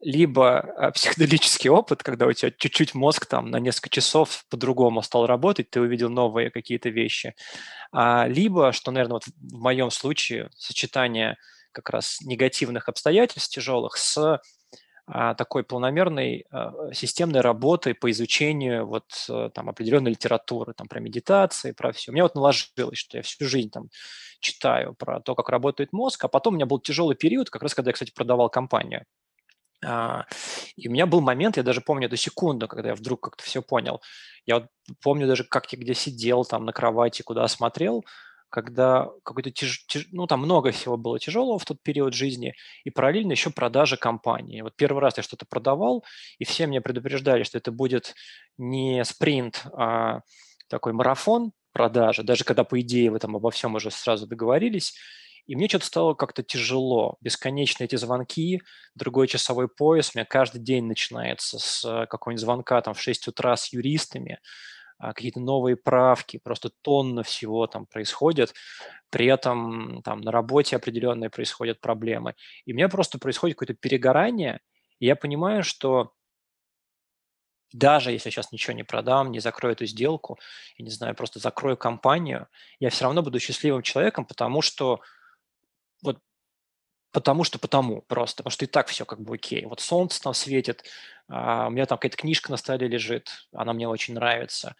либо 0.00 0.60
а, 0.60 0.90
психоделический 0.92 1.70
опыт, 1.70 2.02
когда 2.02 2.26
у 2.26 2.32
тебя 2.32 2.50
чуть-чуть 2.50 2.94
мозг 2.94 3.26
там 3.26 3.50
на 3.50 3.58
несколько 3.58 3.90
часов 3.90 4.44
по-другому 4.48 5.02
стал 5.02 5.26
работать, 5.26 5.70
ты 5.70 5.80
увидел 5.80 6.10
новые 6.10 6.50
какие-то 6.50 6.88
вещи, 6.88 7.34
а, 7.92 8.26
либо, 8.28 8.72
что, 8.72 8.90
наверное, 8.90 9.14
вот 9.14 9.26
в 9.26 9.58
моем 9.58 9.90
случае 9.90 10.50
сочетание 10.56 11.36
как 11.72 11.90
раз 11.90 12.20
негативных 12.22 12.88
обстоятельств 12.88 13.54
тяжелых 13.54 13.96
с 13.96 14.40
а, 15.06 15.34
такой 15.34 15.64
полномерной 15.64 16.46
а, 16.50 16.92
системной 16.92 17.40
работы 17.40 17.94
по 17.94 18.10
изучению 18.10 18.86
вот 18.86 19.04
а, 19.28 19.50
там 19.50 19.68
определенной 19.68 20.12
литературы, 20.12 20.72
там 20.72 20.86
про 20.86 21.00
медитации, 21.00 21.72
про 21.72 21.92
все. 21.92 22.10
У 22.10 22.14
меня 22.14 22.24
вот 22.24 22.36
наложилось, 22.36 22.98
что 22.98 23.16
я 23.16 23.22
всю 23.22 23.44
жизнь 23.46 23.70
там 23.70 23.88
читаю 24.40 24.94
про 24.94 25.20
то, 25.20 25.34
как 25.34 25.48
работает 25.48 25.92
мозг, 25.92 26.24
а 26.24 26.28
потом 26.28 26.54
у 26.54 26.56
меня 26.56 26.66
был 26.66 26.78
тяжелый 26.80 27.16
период, 27.16 27.50
как 27.50 27.62
раз 27.62 27.74
когда 27.74 27.90
я, 27.90 27.92
кстати, 27.92 28.12
продавал 28.12 28.50
компанию. 28.50 29.04
А, 29.84 30.26
и 30.76 30.88
у 30.88 30.92
меня 30.92 31.06
был 31.06 31.20
момент, 31.20 31.56
я 31.56 31.62
даже 31.62 31.80
помню 31.80 32.06
эту 32.06 32.16
секунду, 32.16 32.68
когда 32.68 32.90
я 32.90 32.94
вдруг 32.94 33.20
как-то 33.22 33.42
все 33.44 33.62
понял. 33.62 34.00
Я 34.46 34.60
вот 34.60 34.66
помню 35.02 35.26
даже, 35.26 35.44
как 35.44 35.72
я 35.72 35.78
где 35.78 35.94
сидел 35.94 36.44
там 36.44 36.64
на 36.64 36.72
кровати, 36.72 37.22
куда 37.22 37.46
смотрел, 37.48 38.04
когда 38.50 39.08
какой-то 39.24 39.50
тяж, 39.50 39.86
тяж- 39.88 40.08
ну 40.12 40.26
там 40.26 40.40
много 40.40 40.72
всего 40.72 40.96
было 40.96 41.18
тяжелого 41.18 41.58
в 41.58 41.64
тот 41.64 41.82
период 41.82 42.14
жизни, 42.14 42.54
и 42.84 42.90
параллельно 42.90 43.32
еще 43.32 43.50
продажа 43.50 43.96
компании. 43.96 44.60
Вот 44.62 44.74
первый 44.76 45.00
раз 45.00 45.16
я 45.16 45.22
что-то 45.22 45.46
продавал, 45.48 46.04
и 46.38 46.44
все 46.44 46.66
меня 46.66 46.80
предупреждали, 46.80 47.44
что 47.44 47.58
это 47.58 47.70
будет 47.72 48.14
не 48.58 49.04
спринт, 49.04 49.64
а 49.72 50.20
такой 50.68 50.92
марафон 50.92 51.52
продажи, 51.72 52.22
даже 52.24 52.44
когда, 52.44 52.64
по 52.64 52.80
идее, 52.80 53.10
вы 53.10 53.20
там 53.20 53.36
обо 53.36 53.50
всем 53.50 53.76
уже 53.76 53.90
сразу 53.90 54.26
договорились, 54.26 54.94
и 55.46 55.56
мне 55.56 55.68
что-то 55.68 55.86
стало 55.86 56.14
как-то 56.14 56.42
тяжело. 56.42 57.16
Бесконечно 57.20 57.84
эти 57.84 57.96
звонки, 57.96 58.62
другой 58.94 59.28
часовой 59.28 59.68
пояс. 59.68 60.12
У 60.14 60.18
меня 60.18 60.24
каждый 60.24 60.60
день 60.60 60.84
начинается 60.84 61.58
с 61.58 61.84
э, 61.84 62.06
какого-нибудь 62.06 62.40
звонка 62.40 62.80
там 62.82 62.94
в 62.94 63.00
6 63.00 63.28
утра 63.28 63.56
с 63.56 63.72
юристами, 63.72 64.38
а, 64.98 65.14
какие-то 65.14 65.40
новые 65.40 65.76
правки, 65.76 66.38
просто 66.38 66.70
тонна 66.82 67.22
всего 67.22 67.66
там 67.66 67.86
происходит. 67.86 68.54
При 69.08 69.26
этом 69.26 70.02
там 70.02 70.20
на 70.20 70.30
работе 70.30 70.76
определенные 70.76 71.30
происходят 71.30 71.80
проблемы. 71.80 72.34
И 72.66 72.72
у 72.72 72.76
меня 72.76 72.88
просто 72.88 73.18
происходит 73.18 73.56
какое-то 73.56 73.80
перегорание, 73.80 74.60
и 74.98 75.06
я 75.06 75.16
понимаю, 75.16 75.64
что 75.64 76.12
даже 77.72 78.10
если 78.10 78.28
я 78.28 78.32
сейчас 78.32 78.52
ничего 78.52 78.74
не 78.74 78.82
продам, 78.82 79.30
не 79.30 79.40
закрою 79.40 79.74
эту 79.74 79.86
сделку, 79.86 80.38
я 80.76 80.84
не 80.84 80.90
знаю, 80.90 81.14
просто 81.14 81.38
закрою 81.38 81.76
компанию, 81.76 82.48
я 82.78 82.90
все 82.90 83.04
равно 83.04 83.22
буду 83.22 83.38
счастливым 83.38 83.82
человеком, 83.82 84.24
потому 84.24 84.60
что 84.60 85.00
вот 86.02 86.18
Потому 87.12 87.42
что 87.42 87.58
потому 87.58 88.02
просто, 88.02 88.44
потому 88.44 88.52
что 88.52 88.64
и 88.64 88.68
так 88.68 88.86
все 88.86 89.04
как 89.04 89.20
бы 89.20 89.34
окей. 89.34 89.64
Вот 89.66 89.80
солнце 89.80 90.22
там 90.22 90.32
светит, 90.32 90.84
а, 91.28 91.66
у 91.66 91.70
меня 91.70 91.86
там 91.86 91.98
какая-то 91.98 92.16
книжка 92.16 92.52
на 92.52 92.56
столе 92.56 92.86
лежит, 92.86 93.48
она 93.52 93.72
мне 93.72 93.88
очень 93.88 94.14
нравится, 94.14 94.76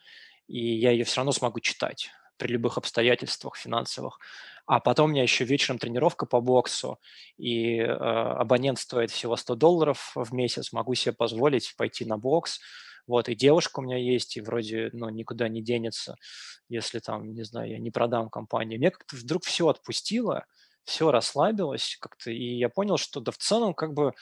и 0.46 0.74
я 0.76 0.92
ее 0.92 1.04
все 1.04 1.16
равно 1.18 1.32
смогу 1.32 1.58
читать 1.58 2.10
при 2.36 2.52
любых 2.52 2.78
обстоятельствах 2.78 3.56
финансовых. 3.56 4.18
А 4.66 4.78
потом 4.78 5.10
у 5.10 5.12
меня 5.12 5.22
еще 5.24 5.44
вечером 5.44 5.78
тренировка 5.78 6.24
по 6.26 6.40
боксу, 6.40 7.00
и 7.36 7.78
э, 7.78 7.86
абонент 7.86 8.78
стоит 8.78 9.10
всего 9.10 9.34
100 9.36 9.56
долларов 9.56 10.12
в 10.14 10.32
месяц, 10.32 10.72
могу 10.72 10.94
себе 10.94 11.12
позволить 11.12 11.74
пойти 11.76 12.04
на 12.04 12.16
бокс. 12.16 12.60
Вот, 13.08 13.28
и 13.28 13.34
девушка 13.34 13.80
у 13.80 13.82
меня 13.82 13.96
есть, 13.96 14.36
и 14.36 14.40
вроде, 14.40 14.90
ну, 14.92 15.08
никуда 15.08 15.48
не 15.48 15.62
денется, 15.62 16.14
если 16.68 17.00
там, 17.00 17.34
не 17.34 17.42
знаю, 17.42 17.70
я 17.70 17.78
не 17.80 17.90
продам 17.90 18.30
компанию. 18.30 18.78
Мне 18.78 18.92
как-то 18.92 19.16
вдруг 19.16 19.44
все 19.44 19.66
отпустило, 19.68 20.46
все 20.84 21.10
расслабилось 21.10 21.96
как-то, 22.00 22.30
и 22.30 22.56
я 22.56 22.68
понял, 22.68 22.96
что 22.96 23.20
да 23.20 23.32
в 23.32 23.38
целом 23.38 23.74
как 23.74 23.92
бы, 23.94 24.12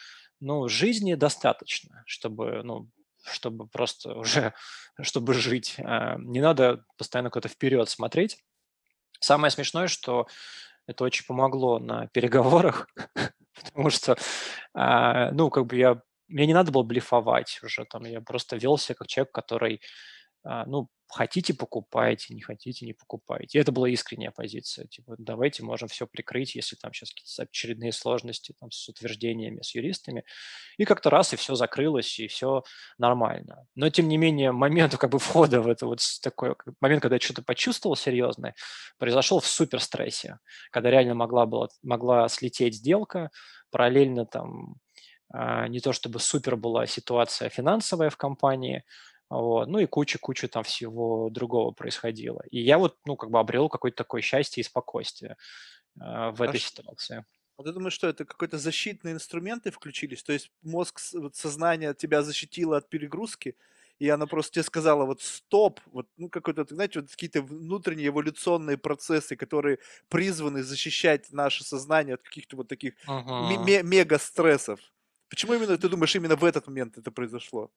ну, 0.40 0.68
жизни 0.68 1.14
достаточно, 1.14 2.02
чтобы, 2.06 2.62
ну, 2.64 2.88
чтобы 3.24 3.66
просто 3.68 4.14
уже, 4.14 4.54
чтобы 5.00 5.34
жить. 5.34 5.76
А, 5.78 6.16
Не 6.18 6.40
надо 6.40 6.84
постоянно 6.96 7.30
куда-то 7.30 7.48
вперед 7.48 7.88
смотреть. 7.88 8.38
Самое 9.20 9.50
смешное, 9.50 9.88
что 9.88 10.26
это 10.86 11.04
очень 11.04 11.26
помогло 11.26 11.78
на 11.78 12.08
переговорах, 12.08 12.88
потому 13.64 13.90
что, 13.90 14.16
а, 14.74 15.30
ну, 15.32 15.50
как 15.50 15.66
бы 15.66 15.76
я, 15.76 16.02
мне 16.28 16.46
не 16.46 16.54
надо 16.54 16.72
было 16.72 16.82
блефовать 16.82 17.60
уже, 17.62 17.84
там, 17.84 18.04
я 18.04 18.20
просто 18.20 18.56
вел 18.56 18.78
себя 18.78 18.96
как 18.96 19.08
человек, 19.08 19.32
который 19.32 19.80
ну, 20.44 20.88
хотите- 21.08 21.54
покупайте, 21.54 22.34
не 22.34 22.42
хотите- 22.42 22.86
не 22.86 22.92
покупайте. 22.92 23.58
И 23.58 23.60
это 23.60 23.72
была 23.72 23.88
искренняя 23.88 24.30
позиция. 24.30 24.86
Типа, 24.86 25.14
давайте 25.18 25.62
можем 25.62 25.88
все 25.88 26.06
прикрыть, 26.06 26.54
если 26.54 26.76
там 26.76 26.92
сейчас 26.92 27.10
какие-то 27.10 27.42
очередные 27.42 27.92
сложности 27.92 28.54
там, 28.60 28.70
с 28.70 28.88
утверждениями, 28.88 29.62
с 29.62 29.74
юристами. 29.74 30.24
И 30.76 30.84
как-то 30.84 31.10
раз, 31.10 31.32
и 31.32 31.36
все 31.36 31.54
закрылось, 31.54 32.18
и 32.18 32.26
все 32.26 32.62
нормально. 32.98 33.66
Но, 33.74 33.88
тем 33.90 34.08
не 34.08 34.18
менее, 34.18 34.52
момент 34.52 34.96
как 34.96 35.10
бы 35.10 35.18
входа 35.18 35.60
в 35.60 35.68
это 35.68 35.86
вот 35.86 36.00
такой 36.22 36.54
момент, 36.80 37.02
когда 37.02 37.16
я 37.16 37.20
что-то 37.20 37.42
почувствовал 37.42 37.96
серьезное, 37.96 38.54
произошел 38.98 39.40
в 39.40 39.46
супер 39.46 39.80
стрессе, 39.80 40.38
когда 40.70 40.90
реально 40.90 41.14
могла, 41.14 41.46
была, 41.46 41.68
могла 41.82 42.28
слететь 42.28 42.74
сделка, 42.74 43.30
параллельно 43.70 44.26
там 44.26 44.76
а, 45.30 45.68
не 45.68 45.80
то 45.80 45.92
чтобы 45.92 46.20
супер 46.20 46.56
была 46.56 46.86
ситуация 46.86 47.48
финансовая 47.48 48.10
в 48.10 48.16
компании, 48.16 48.84
вот. 49.30 49.68
Ну 49.68 49.78
и 49.78 49.86
куча-куча 49.86 50.48
там 50.48 50.64
всего 50.64 51.28
другого 51.30 51.72
происходило. 51.72 52.42
И 52.50 52.60
я 52.60 52.78
вот, 52.78 52.98
ну, 53.06 53.16
как 53.16 53.30
бы 53.30 53.38
обрел 53.40 53.68
какое-то 53.68 53.96
такое 53.98 54.22
счастье 54.22 54.60
и 54.62 54.64
спокойствие 54.64 55.36
э, 56.00 56.30
в 56.32 56.42
А 56.44 56.54
этой 56.54 56.60
ш- 56.60 56.60
ситуации. 56.60 57.24
а 57.58 57.64
ты 57.64 57.72
думаешь, 57.72 57.94
что 57.94 58.08
это 58.08 58.24
какой-то 58.26 58.58
защитные 58.58 59.14
инструменты 59.14 59.70
включились? 59.72 60.22
То 60.24 60.32
есть 60.34 60.52
мозг, 60.62 61.00
вот 61.14 61.36
сознание 61.36 61.94
тебя 61.94 62.22
защитило 62.22 62.78
от 62.78 62.90
перегрузки, 62.90 63.56
и 64.00 64.08
оно 64.10 64.26
просто 64.28 64.54
тебе 64.54 64.64
сказала 64.64 65.06
вот 65.06 65.22
стоп, 65.22 65.80
вот, 65.86 66.08
ну, 66.18 66.30
какой-то, 66.30 66.66
знаете, 66.68 67.00
вот 67.00 67.10
какие-то 67.10 67.42
внутренние 67.42 68.08
эволюционные 68.08 68.78
процессы, 68.78 69.36
которые 69.36 69.80
призваны 70.08 70.62
защищать 70.64 71.32
наше 71.32 71.64
сознание 71.64 72.14
от 72.16 72.22
каких-то 72.22 72.56
вот 72.58 72.68
таких 72.68 72.94
ме- 73.38 73.56
Мгм. 73.56 73.58
ме- 73.58 73.82
мега-стрессов. 73.84 74.80
Почему 75.30 75.54
именно, 75.54 75.78
ты 75.78 75.88
думаешь, 75.88 76.16
именно 76.16 76.36
в 76.36 76.44
этот 76.44 76.66
момент 76.68 76.98
это 76.98 77.12
произошло? 77.12 77.72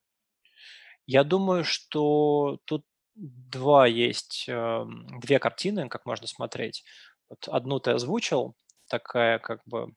Я 1.07 1.23
думаю, 1.23 1.63
что 1.63 2.59
тут 2.65 2.85
два 3.15 3.87
есть, 3.87 4.45
эм, 4.47 5.19
две 5.19 5.39
картины, 5.39 5.89
как 5.89 6.05
можно 6.05 6.27
смотреть. 6.27 6.83
Вот 7.29 7.47
одну 7.47 7.79
ты 7.79 7.91
озвучил, 7.91 8.55
такая 8.87 9.39
как 9.39 9.61
бы 9.65 9.93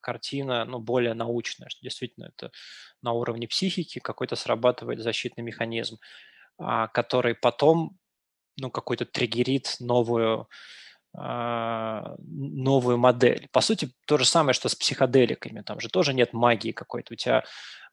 картина, 0.00 0.64
ну, 0.64 0.78
более 0.80 1.14
научная, 1.14 1.68
что 1.68 1.80
действительно 1.82 2.26
это 2.26 2.52
на 3.02 3.12
уровне 3.12 3.48
психики 3.48 3.98
какой-то 4.00 4.36
срабатывает 4.36 5.00
защитный 5.00 5.44
механизм, 5.44 5.98
а, 6.58 6.88
который 6.88 7.34
потом 7.34 7.98
ну, 8.58 8.70
какой-то 8.70 9.06
триггерит 9.06 9.76
новую, 9.80 10.48
новую 11.16 12.98
модель. 12.98 13.48
По 13.52 13.60
сути, 13.60 13.90
то 14.06 14.18
же 14.18 14.24
самое, 14.24 14.54
что 14.54 14.68
с 14.68 14.74
психоделиками. 14.74 15.62
Там 15.62 15.80
же 15.80 15.88
тоже 15.88 16.12
нет 16.12 16.32
магии 16.32 16.72
какой-то. 16.72 17.14
У 17.14 17.16
тебя, 17.16 17.44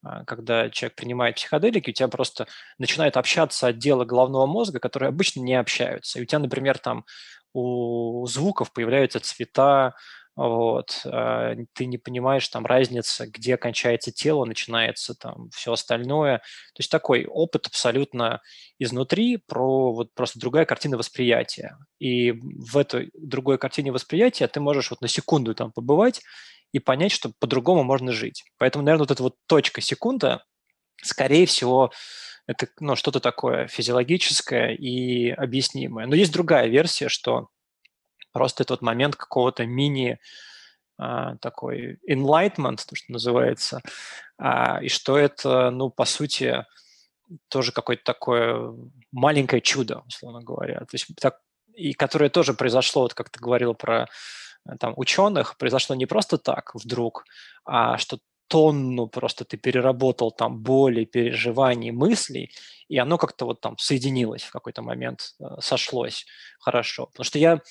а, 0.03 0.25
когда 0.25 0.69
человек 0.69 0.95
принимает 0.95 1.35
психоделики, 1.35 1.91
у 1.91 1.93
тебя 1.93 2.09
просто 2.09 2.47
начинают 2.77 3.15
общаться 3.15 3.67
отделы 3.67 4.05
головного 4.05 4.45
мозга, 4.45 4.79
которые 4.79 5.09
обычно 5.09 5.39
не 5.41 5.55
общаются. 5.55 6.19
И 6.19 6.23
у 6.23 6.25
тебя, 6.25 6.39
например, 6.39 6.77
там 6.79 7.05
у 7.53 8.25
звуков 8.27 8.73
появляются 8.73 9.19
цвета, 9.19 9.93
вот, 10.35 11.01
а, 11.05 11.55
ты 11.73 11.85
не 11.85 11.97
понимаешь 11.97 12.47
там 12.47 12.65
разницы, 12.65 13.27
где 13.27 13.55
кончается 13.55 14.11
тело, 14.11 14.45
начинается 14.45 15.13
там 15.13 15.49
все 15.51 15.73
остальное. 15.73 16.39
То 16.39 16.79
есть 16.79 16.89
такой 16.89 17.25
опыт 17.25 17.67
абсолютно 17.67 18.41
изнутри 18.79 19.37
про 19.37 19.93
вот 19.93 20.13
просто 20.15 20.39
другая 20.39 20.65
картина 20.65 20.97
восприятия. 20.97 21.77
И 21.99 22.31
в 22.31 22.77
этой 22.77 23.11
другой 23.13 23.59
картине 23.59 23.91
восприятия 23.91 24.47
ты 24.47 24.59
можешь 24.59 24.89
вот 24.89 25.01
на 25.01 25.07
секунду 25.07 25.53
там 25.53 25.71
побывать 25.71 26.21
и 26.71 26.79
понять, 26.79 27.11
что 27.11 27.31
по-другому 27.39 27.83
можно 27.83 28.11
жить. 28.11 28.43
Поэтому, 28.57 28.83
наверное, 28.83 29.03
вот 29.03 29.11
эта 29.11 29.21
вот 29.21 29.35
точка 29.47 29.81
секунда, 29.81 30.43
скорее 31.03 31.45
всего, 31.45 31.91
это 32.47 32.67
ну, 32.79 32.95
что-то 32.95 33.19
такое 33.19 33.67
физиологическое 33.67 34.73
и 34.73 35.29
объяснимое. 35.29 36.07
Но 36.07 36.15
есть 36.15 36.33
другая 36.33 36.67
версия, 36.67 37.07
что 37.07 37.49
Просто 38.33 38.63
этот 38.63 38.81
момент 38.81 39.15
какого-то 39.15 39.65
мини 39.65 40.19
а, 40.97 41.37
такой 41.37 41.99
enlightenment, 42.09 42.81
то, 42.87 42.95
что 42.95 43.11
называется, 43.11 43.81
а, 44.37 44.79
и 44.83 44.89
что 44.89 45.17
это, 45.17 45.71
ну, 45.71 45.89
по 45.89 46.05
сути, 46.05 46.65
тоже 47.47 47.71
какое-то 47.71 48.03
такое 48.03 48.73
маленькое 49.11 49.61
чудо, 49.61 50.03
условно 50.07 50.41
говоря. 50.41 50.79
То 50.79 50.93
есть 50.93 51.07
так, 51.19 51.39
и 51.73 51.93
которое 51.93 52.29
тоже 52.29 52.53
произошло, 52.53 53.03
вот 53.03 53.13
как 53.13 53.29
ты 53.29 53.39
говорил 53.39 53.73
про 53.73 54.07
там, 54.79 54.93
ученых, 54.97 55.57
произошло 55.57 55.95
не 55.95 56.05
просто 56.05 56.37
так 56.37 56.73
вдруг, 56.75 57.25
а 57.65 57.97
что 57.97 58.19
тонну 58.47 59.07
просто 59.07 59.45
ты 59.45 59.57
переработал 59.57 60.31
там 60.31 60.59
боли, 60.61 61.05
переживаний, 61.05 61.91
мыслей, 61.91 62.51
и 62.87 62.97
оно 62.97 63.17
как-то 63.17 63.45
вот 63.45 63.61
там 63.61 63.77
соединилось 63.77 64.43
в 64.43 64.51
какой-то 64.51 64.81
момент, 64.81 65.35
э, 65.39 65.45
сошлось 65.59 66.25
хорошо. 66.59 67.07
Потому 67.07 67.25
что 67.25 67.39
я, 67.39 67.61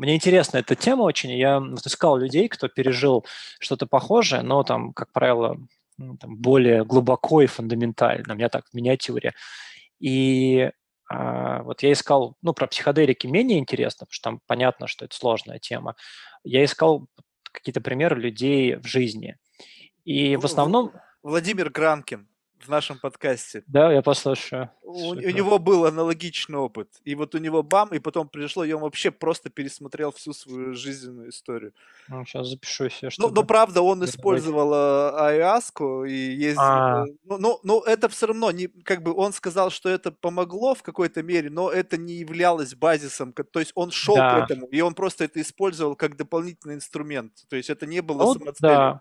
мне 0.00 0.16
интересна 0.16 0.58
эта 0.58 0.74
тема 0.74 1.02
очень, 1.02 1.30
я 1.32 1.58
искал 1.84 2.16
людей, 2.16 2.48
кто 2.48 2.68
пережил 2.68 3.24
что-то 3.58 3.86
похожее, 3.86 4.42
но 4.42 4.62
там, 4.62 4.92
как 4.92 5.12
правило, 5.12 5.58
ну, 5.98 6.16
там, 6.16 6.36
более 6.36 6.84
глубоко 6.84 7.42
и 7.42 7.46
фундаментально, 7.46 8.34
у 8.34 8.36
меня 8.36 8.48
так 8.48 8.66
в 8.68 8.74
миниатюре. 8.74 9.34
И 9.98 10.70
а, 11.08 11.62
вот 11.62 11.82
я 11.82 11.92
искал, 11.92 12.36
ну, 12.42 12.52
про 12.52 12.66
психоделики 12.66 13.26
менее 13.26 13.58
интересно, 13.58 14.06
потому 14.06 14.14
что 14.14 14.30
там 14.30 14.40
понятно, 14.46 14.86
что 14.86 15.04
это 15.04 15.14
сложная 15.14 15.58
тема. 15.58 15.96
Я 16.44 16.64
искал 16.64 17.06
какие-то 17.52 17.80
примеры 17.80 18.20
людей 18.20 18.76
в 18.76 18.86
жизни– 18.86 19.36
и 20.04 20.36
в 20.36 20.44
основном... 20.44 20.92
Владимир 21.22 21.70
Гранкин 21.70 22.26
в 22.64 22.68
нашем 22.68 22.98
подкасте. 22.98 23.62
Да, 23.66 23.92
я 23.92 24.02
послушаю. 24.02 24.70
У, 24.82 25.10
у 25.10 25.14
него 25.14 25.58
был 25.58 25.86
аналогичный 25.86 26.58
опыт. 26.58 26.88
И 27.04 27.14
вот 27.14 27.34
у 27.34 27.38
него 27.38 27.62
бам, 27.62 27.88
и 27.90 27.98
потом 27.98 28.28
пришло, 28.28 28.64
и 28.64 28.72
он 28.72 28.82
вообще 28.82 29.10
просто 29.10 29.50
пересмотрел 29.50 30.12
всю 30.12 30.32
свою 30.32 30.74
жизненную 30.74 31.30
историю. 31.30 31.72
Ну, 32.08 32.24
сейчас 32.24 32.48
запишу 32.48 32.88
себе, 32.88 33.10
что. 33.10 33.28
Ну, 33.28 33.34
но 33.34 33.44
правда, 33.44 33.82
он 33.82 34.04
использовал 34.04 34.72
э, 34.74 35.10
айаску 35.16 36.04
и 36.04 36.12
ездил. 36.12 36.62
А. 36.62 37.04
Ну, 37.24 37.38
ну, 37.38 37.60
ну, 37.62 37.80
это 37.80 38.08
все 38.08 38.26
равно, 38.26 38.50
не, 38.50 38.66
как 38.68 39.02
бы 39.02 39.14
он 39.14 39.32
сказал, 39.32 39.70
что 39.70 39.88
это 39.88 40.10
помогло 40.10 40.74
в 40.74 40.82
какой-то 40.82 41.22
мере, 41.22 41.50
но 41.50 41.70
это 41.70 41.96
не 41.96 42.14
являлось 42.14 42.74
базисом. 42.74 43.32
То 43.32 43.60
есть 43.60 43.72
он 43.74 43.90
шел 43.90 44.16
да. 44.16 44.40
к 44.40 44.44
этому, 44.44 44.66
и 44.66 44.80
он 44.80 44.94
просто 44.94 45.24
это 45.24 45.40
использовал 45.40 45.94
как 45.96 46.16
дополнительный 46.16 46.74
инструмент. 46.74 47.32
То 47.48 47.56
есть 47.56 47.70
это 47.70 47.86
не 47.86 48.00
было 48.02 48.24
ну, 48.24 48.34
самоцелью. 48.34 48.76
Да. 48.76 49.00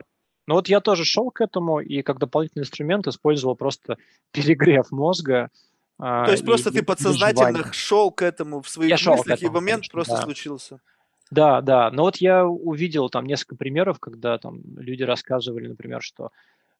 Ну 0.49 0.55
вот 0.55 0.67
я 0.67 0.79
тоже 0.79 1.05
шел 1.05 1.29
к 1.29 1.41
этому 1.41 1.79
и 1.79 2.01
как 2.01 2.17
дополнительный 2.17 2.63
инструмент 2.63 3.05
использовал 3.05 3.55
просто 3.55 3.99
перегрев 4.31 4.89
мозга. 4.89 5.51
А, 5.99 6.25
То 6.25 6.31
есть 6.31 6.43
просто 6.43 6.71
ты 6.71 6.81
подсознательно 6.81 7.71
шел 7.71 8.09
к 8.09 8.23
этому 8.23 8.63
в 8.63 8.67
своих 8.67 8.99
я 8.99 9.11
мыслях, 9.11 9.43
и 9.43 9.47
момент 9.47 9.81
конечно, 9.81 9.91
просто 9.91 10.15
да. 10.15 10.21
случился. 10.23 10.79
Да, 11.29 11.61
да. 11.61 11.91
Но 11.91 12.01
вот 12.01 12.15
я 12.15 12.47
увидел 12.47 13.11
там 13.11 13.27
несколько 13.27 13.57
примеров, 13.57 13.99
когда 13.99 14.39
там 14.39 14.61
люди 14.75 15.03
рассказывали, 15.03 15.67
например, 15.67 16.01
что 16.01 16.31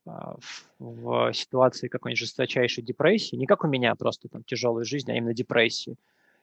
а, 0.07 0.37
в, 0.79 1.31
ситуации 1.33 1.89
какой-нибудь 1.89 2.21
жесточайшей 2.21 2.83
депрессии, 2.83 3.35
не 3.35 3.45
как 3.45 3.63
у 3.63 3.67
меня 3.67 3.93
просто 3.93 4.29
там 4.29 4.43
тяжелой 4.45 4.83
жизни, 4.83 5.11
а 5.11 5.15
именно 5.15 5.35
депрессии, 5.35 5.95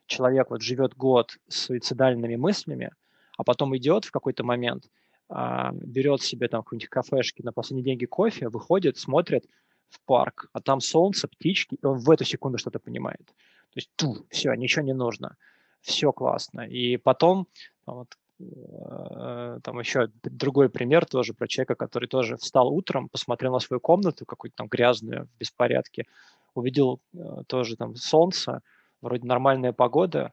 человек 0.07 0.51
вот 0.51 0.63
живет 0.63 0.97
год 0.97 1.39
с 1.49 1.63
суицидальными 1.63 2.37
мыслями, 2.37 2.93
а 3.37 3.43
потом 3.43 3.77
идет 3.77 4.05
в 4.05 4.13
какой-то 4.13 4.45
момент– 4.45 4.85
берет 5.29 6.23
себе 6.23 6.49
там 6.49 6.63
какую-нибудь 6.63 6.89
кафешки 6.89 7.43
на 7.43 7.53
последние 7.53 7.85
деньги 7.85 8.07
кофе, 8.07 8.49
выходит, 8.49 8.97
смотрит 8.97 9.47
в 9.89 10.01
парк, 10.01 10.49
а 10.53 10.61
там 10.61 10.81
солнце, 10.81 11.29
птички, 11.29 11.77
и 11.77 11.87
он 11.87 11.99
в 11.99 12.11
эту 12.11 12.25
секунду 12.25 12.59
что-то 12.59 12.79
понимает. 12.79 13.27
То 13.27 13.79
есть, 13.79 13.91
ту, 13.97 14.27
все, 14.31 14.53
ничего 14.55 14.85
не 14.85 14.95
нужно, 14.95 15.37
все 15.81 16.13
классно. 16.13 16.63
И 16.63 16.97
потом, 16.97 17.47
вот, 17.85 18.17
э, 18.41 19.61
там 19.63 19.79
еще 19.79 20.09
другой 20.23 20.69
пример 20.69 21.07
тоже 21.07 21.35
про 21.35 21.47
человека, 21.47 21.75
который 21.75 22.09
тоже 22.09 22.37
встал 22.37 22.69
утром, 22.69 23.09
посмотрел 23.09 23.53
на 23.53 23.59
свою 23.59 23.81
комнату, 23.81 24.25
какую-то 24.25 24.57
там 24.57 24.69
грязную, 24.69 25.27
в 25.27 25.39
беспорядке, 25.39 26.07
увидел 26.55 27.01
э, 27.15 27.43
тоже 27.47 27.77
там 27.77 27.97
солнце, 27.97 28.63
вроде 29.03 29.27
нормальная 29.27 29.73
погода, 29.73 30.33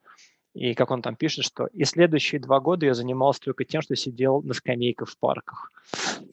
и 0.54 0.76
как 0.76 0.91
он 0.91 1.01
там 1.01 1.16
пишет, 1.16 1.45
что 1.45 1.68
и 1.68 1.84
следующие 1.84 2.39
два 2.39 2.60
года 2.60 2.86
я 2.86 2.93
занимался 2.93 3.41
только 3.41 3.66
тем, 3.66 3.82
что 3.82 3.95
сидел 3.95 4.41
на 4.41 4.54
скамейках 4.54 5.10
в 5.10 5.18
парках. 5.18 5.72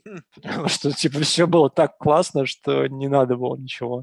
Потому 0.34 0.68
что, 0.68 0.92
типа, 0.92 1.20
все 1.20 1.46
было 1.46 1.70
так 1.70 1.96
классно, 1.96 2.46
что 2.46 2.86
не 2.86 3.08
надо 3.08 3.36
было 3.36 3.56
ничего, 3.56 4.02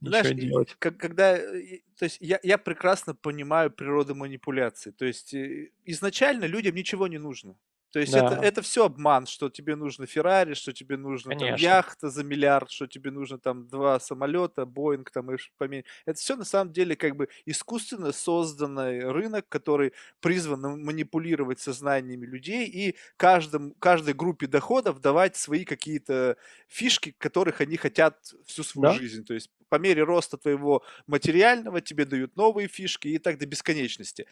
Знаешь, 0.00 0.26
ничего 0.26 0.48
делать. 0.48 0.76
Как, 0.78 0.96
когда, 0.96 1.36
э, 1.36 1.80
то 1.98 2.04
есть 2.04 2.18
я, 2.20 2.40
я 2.42 2.58
прекрасно 2.58 3.14
понимаю 3.14 3.70
природу 3.70 4.14
манипуляции. 4.14 4.90
То 4.90 5.04
есть 5.04 5.32
э, 5.34 5.70
изначально 5.84 6.44
людям 6.46 6.74
ничего 6.74 7.06
не 7.06 7.18
нужно. 7.18 7.56
То 7.94 8.00
есть 8.00 8.12
да. 8.12 8.26
это, 8.26 8.44
это 8.44 8.60
все 8.60 8.86
обман, 8.86 9.24
что 9.24 9.48
тебе 9.48 9.76
нужно 9.76 10.06
Феррари, 10.06 10.54
что 10.54 10.72
тебе 10.72 10.96
нужно 10.96 11.38
там, 11.38 11.54
яхта 11.54 12.10
за 12.10 12.24
миллиард, 12.24 12.68
что 12.72 12.88
тебе 12.88 13.12
нужно 13.12 13.38
там 13.38 13.68
два 13.68 14.00
самолета, 14.00 14.66
Боинг 14.66 15.12
там 15.12 15.32
и 15.32 15.38
поменьше. 15.58 15.86
Это 16.04 16.18
все 16.18 16.34
на 16.34 16.42
самом 16.42 16.72
деле 16.72 16.96
как 16.96 17.14
бы 17.14 17.28
искусственно 17.46 18.10
созданный 18.10 19.08
рынок, 19.12 19.48
который 19.48 19.92
призван 20.18 20.82
манипулировать 20.82 21.60
сознаниями 21.60 22.26
людей 22.26 22.66
и 22.66 22.96
каждым, 23.16 23.74
каждой 23.78 24.14
группе 24.14 24.48
доходов 24.48 25.00
давать 25.00 25.36
свои 25.36 25.64
какие-то 25.64 26.36
фишки, 26.66 27.14
которых 27.16 27.60
они 27.60 27.76
хотят 27.76 28.18
всю 28.44 28.64
свою 28.64 28.92
да? 28.92 28.98
жизнь. 28.98 29.24
То 29.24 29.34
есть 29.34 29.52
по 29.68 29.76
мере 29.76 30.02
роста 30.02 30.36
твоего 30.36 30.82
материального 31.06 31.80
тебе 31.80 32.06
дают 32.06 32.34
новые 32.34 32.66
фишки 32.66 33.06
и 33.06 33.18
так 33.18 33.38
до 33.38 33.46
бесконечности. 33.46 34.26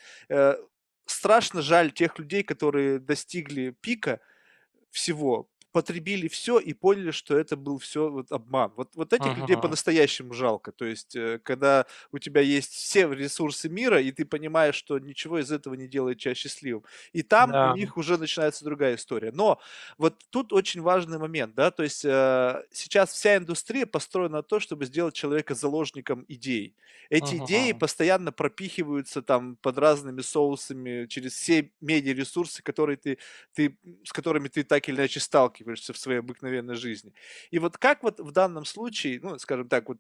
Страшно 1.07 1.63
жаль 1.63 1.93
тех 1.93 2.19
людей, 2.19 2.43
которые 2.43 2.99
достигли 2.99 3.71
пика 3.81 4.21
всего, 4.91 5.49
потребили 5.73 6.29
все 6.29 6.59
и 6.59 6.75
поняли, 6.75 7.11
что 7.11 7.37
это 7.37 7.57
был 7.57 7.79
все 7.79 8.11
вот 8.11 8.31
обман. 8.31 8.73
Вот, 8.77 8.91
вот 8.95 9.13
этих 9.13 9.27
ага. 9.27 9.41
людей 9.41 9.57
по-настоящему 9.57 10.35
жалко. 10.35 10.71
То 10.71 10.85
есть, 10.85 11.17
э, 11.17 11.41
когда 11.43 11.87
у 12.13 12.19
тебя 12.19 12.43
есть 12.43 12.73
все 12.73 13.11
ресурсы 13.11 13.69
мира, 13.69 14.01
и 14.01 14.13
ты 14.13 14.25
понимаешь, 14.25 14.75
что 14.75 14.99
ничего 14.99 15.39
из 15.39 15.51
этого 15.51 15.75
не 15.75 15.89
делает 15.89 16.19
тебя 16.19 16.35
счастливым. 16.35 16.85
И 17.13 17.23
там 17.23 17.51
да. 17.51 17.73
у 17.73 17.77
них 17.77 17.97
уже 17.97 18.19
начинается 18.19 18.65
другая 18.65 18.97
история. 18.97 19.33
Но 19.33 19.61
вот 19.97 20.23
тут 20.31 20.53
очень 20.53 20.83
важный 20.83 21.19
момент, 21.19 21.55
да, 21.55 21.71
то 21.71 21.83
есть 21.83 22.05
э, 22.05 22.63
сейчас 22.71 23.11
вся 23.13 23.39
индустрия 23.39 23.87
построена 23.87 24.37
на 24.37 24.43
то, 24.43 24.61
чтобы 24.61 24.85
сделать 24.85 25.15
человека 25.15 25.55
заложником 25.55 26.25
идей. 26.29 26.75
Эти 27.09 27.37
ага. 27.37 27.45
идеи 27.45 27.73
постоянно 27.73 28.33
пропихиваются 28.33 29.23
там 29.23 29.57
под 29.57 29.79
разными 29.79 30.21
соусами 30.21 31.07
через 31.07 31.33
все 31.33 31.71
медиаресурсы, 31.81 32.63
которые 32.63 32.97
ты, 32.97 33.19
ты, 33.55 33.77
с 34.05 34.13
которыми 34.13 34.49
ты 34.49 34.65
так 34.65 34.89
или 34.89 34.97
иначе 34.97 35.21
сталкиваешься 35.21 35.62
сталкиваешься 35.63 35.93
в 35.93 35.99
своей 35.99 36.19
обыкновенной 36.21 36.75
жизни. 36.75 37.13
И 37.51 37.59
вот 37.59 37.79
как 37.79 38.03
вот 38.03 38.21
в 38.21 38.33
данном 38.33 38.65
случае, 38.65 39.21
ну, 39.23 39.39
скажем 39.39 39.69
так, 39.69 39.89
вот 39.89 39.99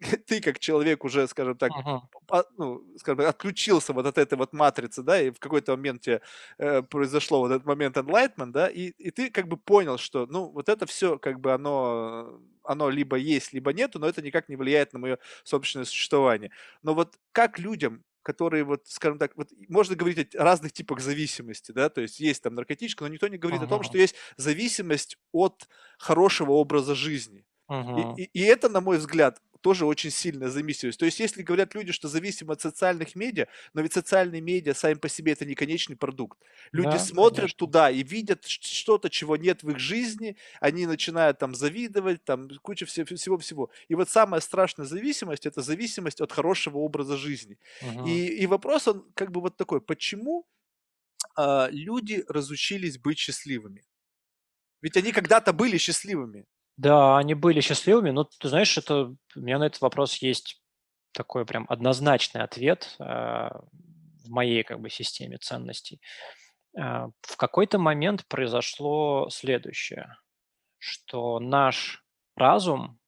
ты 0.26 0.40
как 0.40 0.58
человек 0.58 1.04
уже, 1.04 1.26
скажем 1.26 1.56
так, 1.56 1.70
uh-huh. 1.72 2.44
ну, 2.58 2.82
скажем, 2.98 3.26
отключился 3.26 3.92
вот 3.92 4.06
от 4.06 4.18
этой 4.18 4.36
вот 4.36 4.52
матрицы, 4.52 5.02
да, 5.02 5.20
и 5.20 5.30
в 5.30 5.38
какой-то 5.38 5.72
момент 5.76 6.02
тебе 6.02 6.20
э, 6.58 6.82
произошло 6.82 7.38
вот 7.38 7.50
этот 7.50 7.66
момент 7.66 7.96
enlightenment, 7.96 8.52
да, 8.52 8.68
и, 8.68 8.92
и 8.98 9.10
ты 9.10 9.30
как 9.30 9.48
бы 9.48 9.56
понял, 9.56 9.96
что, 9.98 10.26
ну, 10.26 10.50
вот 10.52 10.68
это 10.68 10.84
все 10.84 11.18
как 11.18 11.40
бы 11.40 11.54
оно, 11.54 12.40
оно 12.62 12.90
либо 12.90 13.16
есть, 13.16 13.54
либо 13.54 13.72
нету, 13.72 13.98
но 13.98 14.06
это 14.06 14.22
никак 14.22 14.48
не 14.48 14.56
влияет 14.56 14.92
на 14.92 14.98
мое 14.98 15.18
собственное 15.44 15.86
существование. 15.86 16.50
Но 16.82 16.94
вот 16.94 17.14
как 17.32 17.58
людям 17.58 18.02
которые 18.26 18.64
вот, 18.64 18.88
скажем 18.88 19.20
так, 19.20 19.36
вот 19.36 19.52
можно 19.68 19.94
говорить 19.94 20.34
о 20.34 20.42
разных 20.42 20.72
типах 20.72 20.98
зависимости, 20.98 21.70
да, 21.70 21.88
то 21.88 22.00
есть 22.00 22.18
есть 22.18 22.42
там 22.42 22.56
наркотическая, 22.56 23.08
но 23.08 23.14
никто 23.14 23.28
не 23.28 23.38
говорит 23.38 23.60
ага. 23.60 23.66
о 23.66 23.70
том, 23.70 23.82
что 23.84 23.98
есть 23.98 24.16
зависимость 24.36 25.16
от 25.30 25.68
хорошего 25.96 26.52
образа 26.52 26.96
жизни. 26.96 27.44
Ага. 27.68 28.14
И, 28.16 28.24
и, 28.24 28.30
и 28.40 28.42
это, 28.42 28.68
на 28.68 28.80
мой 28.80 28.98
взгляд, 28.98 29.40
тоже 29.60 29.86
очень 29.86 30.10
сильная 30.10 30.48
зависимость. 30.48 30.98
То 30.98 31.06
есть, 31.06 31.20
если 31.20 31.42
говорят 31.42 31.74
люди, 31.74 31.92
что 31.92 32.08
зависимы 32.08 32.52
от 32.52 32.60
социальных 32.60 33.14
медиа, 33.14 33.46
но 33.74 33.82
ведь 33.82 33.92
социальные 33.92 34.40
медиа 34.40 34.74
сами 34.74 34.94
по 34.94 35.08
себе 35.08 35.32
это 35.32 35.44
не 35.44 35.54
конечный 35.54 35.96
продукт. 35.96 36.38
Люди 36.72 36.96
Да, 36.96 36.98
смотрят 36.98 37.36
конечно. 37.36 37.58
туда 37.58 37.90
и 37.90 38.02
видят 38.02 38.44
что-то, 38.46 39.10
чего 39.10 39.36
нет 39.36 39.62
в 39.62 39.70
их 39.70 39.78
жизни, 39.78 40.36
они 40.60 40.86
начинают 40.86 41.38
там 41.38 41.54
завидовать, 41.54 42.24
там 42.24 42.48
куча 42.62 42.86
всего-всего. 42.86 43.70
И 43.88 43.94
вот 43.94 44.08
самая 44.08 44.40
страшная 44.40 44.86
зависимость– 44.86 45.46
это 45.46 45.62
зависимость 45.62 46.20
от 46.20 46.32
хорошего 46.32 46.78
образа 46.78 47.16
жизни. 47.16 47.58
Мгм. 47.80 48.04
И, 48.04 48.26
и 48.28 48.46
вопрос, 48.46 48.88
он 48.88 49.10
как 49.14 49.30
бы 49.32 49.40
вот 49.40 49.56
такой, 49.56 49.80
почему 49.80 50.46
э, 51.38 51.68
люди 51.70 52.24
разучились 52.28 52.98
быть 52.98 53.18
счастливыми? 53.18 53.84
Ведь 54.82 54.96
они 54.96 55.12
когда-то 55.12 55.52
были 55.52 55.78
счастливыми. 55.78 56.46
Да, 56.76 57.16
они 57.16 57.34
были 57.34 57.60
счастливыми, 57.60 58.10
но 58.10 58.24
ты 58.24 58.48
знаешь, 58.48 58.76
это 58.76 59.14
у 59.34 59.40
меня 59.40 59.58
на 59.58 59.64
этот 59.64 59.80
вопрос 59.80 60.16
есть 60.16 60.62
такой 61.12 61.46
прям 61.46 61.64
однозначный 61.68 62.42
ответ 62.42 62.94
а, 62.98 63.62
в 64.24 64.28
моей 64.28 64.62
как 64.62 64.80
бы 64.80 64.90
системе 64.90 65.38
ценностей. 65.38 66.00
А, 66.78 67.08
в 67.22 67.36
какой-то 67.36 67.78
момент 67.78 68.26
произошло 68.28 69.28
следующее, 69.30 70.16
что 70.78 71.40
наш 71.40 72.04
разум, 72.36 72.98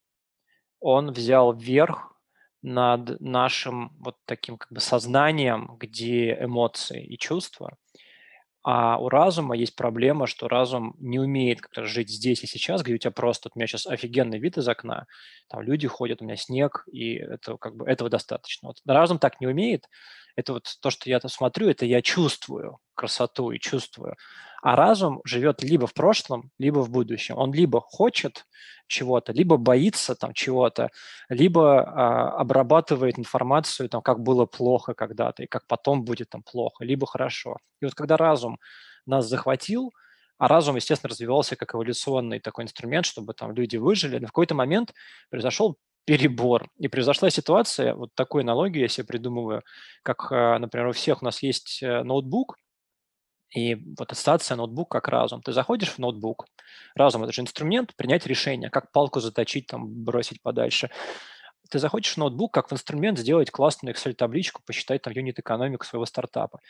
он 0.80 1.12
взял 1.12 1.52
верх 1.52 2.14
над 2.62 3.20
нашим 3.20 3.96
вот 4.00 4.16
таким 4.24 4.56
как 4.56 4.72
бы 4.72 4.80
сознанием, 4.80 5.76
где 5.78 6.38
эмоции 6.40 7.04
и 7.04 7.18
чувства. 7.18 7.76
А 8.64 8.98
у 8.98 9.08
разума 9.08 9.56
есть 9.56 9.76
проблема, 9.76 10.26
что 10.26 10.48
разум 10.48 10.94
не 10.98 11.18
умеет 11.18 11.60
как-то 11.60 11.84
жить 11.84 12.10
здесь 12.10 12.42
и 12.42 12.46
сейчас, 12.46 12.82
где 12.82 12.94
у 12.94 12.98
тебя 12.98 13.12
просто, 13.12 13.48
вот 13.48 13.52
у 13.56 13.58
меня 13.58 13.66
сейчас 13.66 13.86
офигенный 13.86 14.38
вид 14.38 14.58
из 14.58 14.68
окна, 14.68 15.06
там 15.48 15.62
люди 15.62 15.86
ходят, 15.86 16.20
у 16.20 16.24
меня 16.24 16.36
снег, 16.36 16.84
и 16.92 17.14
это 17.14 17.56
как 17.56 17.76
бы 17.76 17.86
этого 17.88 18.10
достаточно. 18.10 18.68
Вот 18.68 18.78
разум 18.86 19.18
так 19.18 19.40
не 19.40 19.46
умеет. 19.46 19.88
Это 20.36 20.52
вот 20.54 20.66
то, 20.82 20.90
что 20.90 21.08
я 21.08 21.20
смотрю, 21.20 21.68
это 21.68 21.86
я 21.86 22.02
чувствую 22.02 22.78
красоту 22.94 23.50
и 23.52 23.58
чувствую. 23.58 24.16
А 24.62 24.74
разум 24.76 25.20
живет 25.24 25.62
либо 25.62 25.86
в 25.86 25.94
прошлом, 25.94 26.50
либо 26.58 26.80
в 26.80 26.90
будущем. 26.90 27.36
Он 27.36 27.52
либо 27.52 27.80
хочет 27.80 28.46
чего-то, 28.88 29.32
либо 29.32 29.56
боится 29.56 30.14
там 30.14 30.32
чего-то, 30.32 30.90
либо 31.28 31.82
а, 31.82 32.40
обрабатывает 32.40 33.18
информацию, 33.18 33.88
там, 33.88 34.02
как 34.02 34.20
было 34.20 34.46
плохо 34.46 34.94
когда-то 34.94 35.44
и 35.44 35.46
как 35.46 35.66
потом 35.66 36.04
будет 36.04 36.30
там 36.30 36.42
плохо, 36.42 36.84
либо 36.84 37.06
хорошо. 37.06 37.58
И 37.80 37.84
вот 37.84 37.94
когда 37.94 38.16
разум 38.16 38.58
нас 39.06 39.26
захватил, 39.26 39.92
а 40.38 40.48
разум, 40.48 40.76
естественно, 40.76 41.10
развивался 41.10 41.56
как 41.56 41.74
эволюционный 41.74 42.40
такой 42.40 42.64
инструмент, 42.64 43.06
чтобы 43.06 43.34
там 43.34 43.52
люди 43.52 43.76
выжили, 43.76 44.18
но 44.18 44.26
в 44.26 44.30
какой-то 44.30 44.54
момент 44.54 44.94
произошел 45.30 45.76
перебор. 46.04 46.68
И 46.78 46.88
произошла 46.88 47.28
ситуация, 47.28 47.94
вот 47.94 48.14
такую 48.14 48.42
аналогию 48.42 48.82
я 48.82 48.88
себе 48.88 49.06
придумываю, 49.06 49.62
как, 50.02 50.32
а, 50.32 50.58
например, 50.58 50.88
у 50.88 50.92
всех 50.92 51.22
у 51.22 51.24
нас 51.24 51.42
есть 51.42 51.82
э, 51.82 52.02
ноутбук, 52.02 52.56
и 53.54 53.76
вот 53.98 54.12
ассоциация 54.12 54.56
ноутбук 54.56 54.90
как 54.90 55.08
разум. 55.08 55.42
Ты 55.42 55.52
заходишь 55.52 55.90
в 55.90 55.98
ноутбук, 55.98 56.46
разум– 56.94 57.22
это 57.24 57.32
же 57.32 57.42
инструмент 57.42 57.94
принять 57.96 58.26
решение, 58.26 58.70
как 58.70 58.92
палку 58.92 59.20
заточить, 59.20 59.66
там, 59.66 59.86
бросить 59.88 60.42
подальше. 60.42 60.90
Ты 61.70 61.78
заходишь 61.78 62.14
в 62.14 62.16
ноутбук 62.16 62.52
как 62.52 62.70
в 62.70 62.72
инструмент 62.72 63.18
сделать 63.18 63.50
классную 63.50 63.94
Excel-табличку, 63.94 64.62
посчитать 64.64 65.02
там 65.02 65.12
юнит-экономику 65.12 65.84
своего 65.84 66.06
стартапа. 66.06 66.60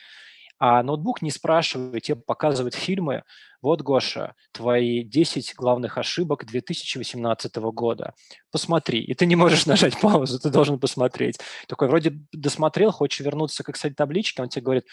А 0.60 0.82
ноутбук 0.82 1.22
не 1.22 1.30
спрашивает, 1.30 2.02
тебе 2.02 2.16
показывает 2.16 2.74
фильмы. 2.74 3.22
Вот, 3.62 3.82
Гоша, 3.82 4.34
твои 4.52 5.04
10 5.04 5.54
главных 5.54 5.98
ошибок 5.98 6.46
2018 6.46 7.56
года. 7.56 8.14
Посмотри. 8.50 9.00
И 9.00 9.14
ты 9.14 9.26
не 9.26 9.36
можешь 9.36 9.66
нажать 9.66 10.00
паузу, 10.00 10.40
ты 10.40 10.50
должен 10.50 10.80
посмотреть. 10.80 11.38
Такой 11.68 11.88
вроде 11.88 12.18
досмотрел, 12.32 12.90
хочешь 12.90 13.20
вернуться 13.20 13.62
к 13.62 13.70
Excel-табличке, 13.70 14.42
он 14.42 14.48
тебе 14.48 14.62
говорит, 14.62 14.84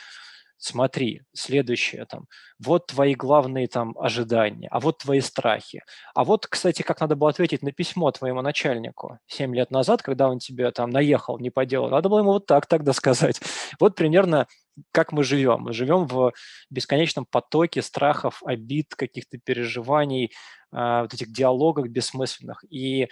смотри, 0.57 1.21
следующее 1.33 2.05
там, 2.05 2.25
вот 2.59 2.87
твои 2.87 3.15
главные 3.15 3.67
там 3.67 3.95
ожидания, 3.97 4.67
а 4.71 4.79
вот 4.79 4.99
твои 4.99 5.21
страхи. 5.21 5.83
А 6.13 6.23
вот, 6.23 6.47
кстати, 6.47 6.81
как 6.81 7.01
надо 7.01 7.15
было 7.15 7.29
ответить 7.29 7.61
на 7.61 7.71
письмо 7.71 8.11
твоему 8.11 8.41
начальнику 8.41 9.19
7 9.27 9.55
лет 9.55 9.71
назад, 9.71 10.01
когда 10.01 10.29
он 10.29 10.39
тебе 10.39 10.71
там 10.71 10.89
наехал 10.89 11.39
не 11.39 11.49
по 11.49 11.65
делу, 11.65 11.89
надо 11.89 12.09
было 12.09 12.19
ему 12.19 12.33
вот 12.33 12.45
так 12.45 12.65
тогда 12.67 12.93
сказать. 12.93 13.39
Вот 13.79 13.95
примерно 13.95 14.47
как 14.91 15.11
мы 15.11 15.23
живем. 15.23 15.61
Мы 15.61 15.73
живем 15.73 16.05
в 16.05 16.33
бесконечном 16.69 17.25
потоке 17.25 17.81
страхов, 17.81 18.41
обид, 18.45 18.95
каких-то 18.95 19.37
переживаний, 19.37 20.31
а, 20.71 21.03
вот 21.03 21.13
этих 21.13 21.31
диалогах 21.31 21.87
бессмысленных. 21.87 22.63
И 22.69 23.07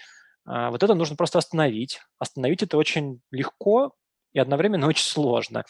а, 0.45 0.71
вот 0.71 0.83
это 0.83 0.93
нужно 0.93 1.15
просто 1.15 1.39
остановить. 1.39 2.01
Остановить 2.19 2.63
это 2.63 2.77
очень 2.77 3.21
легко, 3.31 3.93
и 4.33 4.39
одновременно 4.39 4.87
очень 4.87 5.05
сложно. 5.05 5.63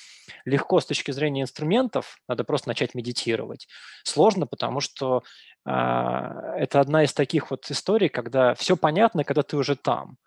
Легко 0.45 0.79
с 0.79 0.85
точки 0.85 1.11
зрения 1.11 1.41
инструментов, 1.41 2.17
надо 2.27 2.43
просто 2.43 2.69
начать 2.69 2.95
медитировать. 2.95 3.67
Сложно, 4.03 4.47
потому 4.47 4.79
что 4.79 5.23
э, 5.65 5.69
это 5.69 6.79
одна 6.79 7.03
из 7.03 7.13
таких 7.13 7.51
вот 7.51 7.69
историй, 7.69 8.09
когда 8.09 8.55
все 8.55 8.75
понятно, 8.75 9.23
когда 9.23 9.43
ты 9.43 9.57
уже 9.57 9.75
там. 9.75 10.17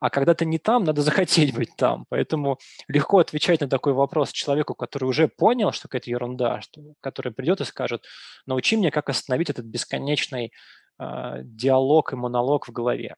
А 0.00 0.10
когда 0.10 0.34
ты 0.34 0.44
не 0.46 0.58
там, 0.58 0.82
надо 0.82 1.02
захотеть 1.02 1.54
быть 1.54 1.76
там. 1.76 2.06
Поэтому 2.08 2.58
легко 2.88 3.18
отвечать 3.18 3.60
на 3.60 3.68
такой 3.68 3.92
вопрос 3.92 4.32
человеку, 4.32 4.74
который 4.74 5.04
уже 5.04 5.28
понял, 5.28 5.70
что 5.72 5.88
какая-то 5.88 6.10
ерунда, 6.10 6.60
что, 6.60 6.80
который 7.00 7.32
придет 7.32 7.60
и 7.60 7.64
скажет, 7.64 8.04
научи 8.46 8.76
меня, 8.76 8.90
как 8.90 9.10
остановить 9.10 9.50
этот 9.50 9.66
бесконечный 9.66 10.52
э, 10.98 11.40
диалог 11.44 12.12
и 12.12 12.16
монолог 12.16 12.66
в 12.66 12.72
голове. 12.72 13.16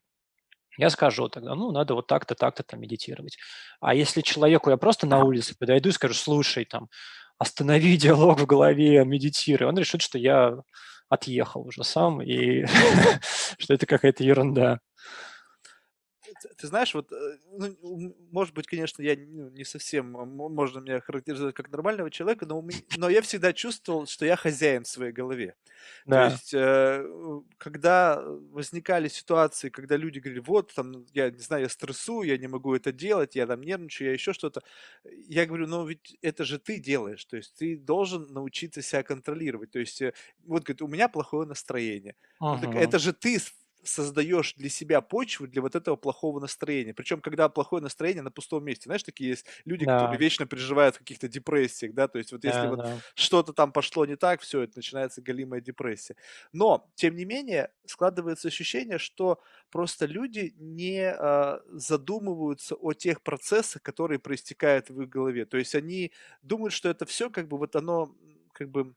Я 0.79 0.91
скажу 0.91 1.29
тогда, 1.29 1.55
ну, 1.55 1.71
надо 1.71 1.95
вот 1.95 2.07
так-то, 2.07 2.35
так-то 2.35 2.63
там 2.63 2.81
медитировать. 2.81 3.37
А 3.81 3.95
если 3.95 4.21
человеку 4.23 4.71
я 4.71 4.77
просто 4.77 5.07
на 5.07 5.23
улице 5.25 5.55
подойду 5.59 5.89
и 5.89 5.93
скажу, 5.93 6.15
слушай, 6.15 6.65
там, 6.65 6.89
останови 7.39 7.97
диалог 7.97 8.41
в 8.41 8.47
голове, 8.47 9.05
медитируй, 9.05 9.69
он 9.69 9.79
решит, 9.79 10.03
что 10.03 10.19
я 10.19 10.55
отъехал 11.09 11.67
уже 11.67 11.85
сам 11.85 12.23
и 12.23 12.65
что 13.59 13.75
это 13.75 13.87
какая-то 13.87 14.25
ерунда 14.25 14.81
ты 16.57 16.67
знаешь, 16.67 16.95
вот, 16.95 17.13
э, 17.13 17.39
ну, 17.53 18.17
может 18.31 18.55
быть, 18.55 18.67
конечно, 18.67 19.03
я 19.03 19.17
ну, 19.17 19.51
не 19.51 19.65
совсем, 19.65 20.11
можно 20.11 20.81
меня 20.81 21.01
характеризовать 21.01 21.55
как 21.55 21.71
нормального 21.71 22.11
человека, 22.11 22.47
но, 22.47 22.65
но 22.97 23.09
я 23.09 23.23
всегда 23.23 23.53
чувствовал, 23.53 24.07
что 24.07 24.27
я 24.27 24.37
хозяин 24.37 24.85
в 24.85 24.89
своей 24.89 25.13
голове. 25.13 25.55
Да. 26.07 26.29
То 26.29 26.33
есть, 26.33 26.55
э, 26.55 27.41
когда 27.59 28.23
возникали 28.53 29.09
ситуации, 29.09 29.69
когда 29.69 29.97
люди 29.97 30.19
говорили, 30.19 30.41
вот, 30.41 30.73
там, 30.75 31.05
я 31.13 31.31
не 31.31 31.41
знаю, 31.41 31.63
я 31.65 31.69
стрессую, 31.69 32.29
я 32.29 32.39
не 32.39 32.49
могу 32.49 32.75
это 32.75 32.93
делать, 32.93 33.37
я 33.37 33.47
там 33.47 33.63
нервничаю, 33.63 34.09
я 34.09 34.13
еще 34.15 34.33
что-то, 34.33 34.63
я 35.05 35.47
говорю, 35.47 35.67
ну, 35.67 35.87
ведь 35.87 36.17
это 36.23 36.45
же 36.45 36.59
ты 36.59 36.79
делаешь, 36.79 37.25
то 37.25 37.37
есть 37.37 37.55
ты 37.57 37.77
должен 37.77 38.33
научиться 38.33 38.83
себя 38.83 39.03
контролировать. 39.03 39.71
То 39.71 39.79
есть, 39.79 40.03
э, 40.03 40.13
вот, 40.45 40.65
говорит, 40.65 40.83
у 40.83 40.89
меня 40.89 41.09
плохое 41.09 41.47
настроение. 41.47 42.17
Uh-huh. 42.43 42.61
Так 42.61 42.75
это 42.75 42.99
же 42.99 43.13
ты 43.13 43.39
создаешь 43.85 44.55
для 44.55 44.69
себя 44.69 45.01
почву 45.01 45.47
для 45.47 45.63
вот 45.63 45.75
этого 45.75 45.97
плохого 45.97 46.41
настроения. 46.41 46.95
Причем, 46.95 47.21
когда 47.21 47.49
плохое 47.49 47.83
настроение 47.83 48.23
на 48.23 48.31
пустом 48.31 48.65
месте. 48.65 48.85
Знаешь, 48.85 49.03
такие 49.03 49.31
есть 49.31 49.47
люди, 49.65 49.85
да. 49.85 49.99
которые 49.99 50.19
вечно 50.19 50.47
переживают 50.47 50.97
в 50.97 50.99
каких-то 50.99 51.29
депрессиях, 51.29 51.95
да, 51.95 52.09
то 52.09 52.19
есть 52.19 52.33
вот 52.33 52.41
да, 52.41 52.49
если 52.49 52.61
да. 52.63 52.69
вот 52.69 53.03
что-то 53.15 53.53
там 53.53 53.73
пошло 53.73 54.07
не 54.07 54.17
так, 54.17 54.41
все, 54.41 54.63
это 54.63 54.75
начинается 54.77 55.23
галимая 55.23 55.61
депрессия. 55.61 56.17
Но, 56.53 56.91
тем 56.95 57.17
не 57.17 57.25
менее, 57.25 57.71
складывается 57.87 58.49
ощущение, 58.49 58.99
что 58.99 59.41
просто 59.71 60.07
люди 60.07 60.55
не 60.57 61.15
э, 61.17 61.59
задумываются 61.73 62.75
о 62.75 62.93
тех 62.93 63.23
процессах, 63.23 63.83
которые 63.83 64.19
проистекают 64.19 64.91
в 64.91 65.03
их 65.03 65.09
голове. 65.09 65.45
То 65.47 65.57
есть 65.57 65.75
они 65.75 66.13
думают, 66.43 66.73
что 66.73 66.89
это 66.89 67.07
все 67.07 67.31
как 67.31 67.49
бы 67.49 67.59
вот 67.59 67.77
оно 67.77 68.15
как 68.53 68.71
бы 68.71 68.95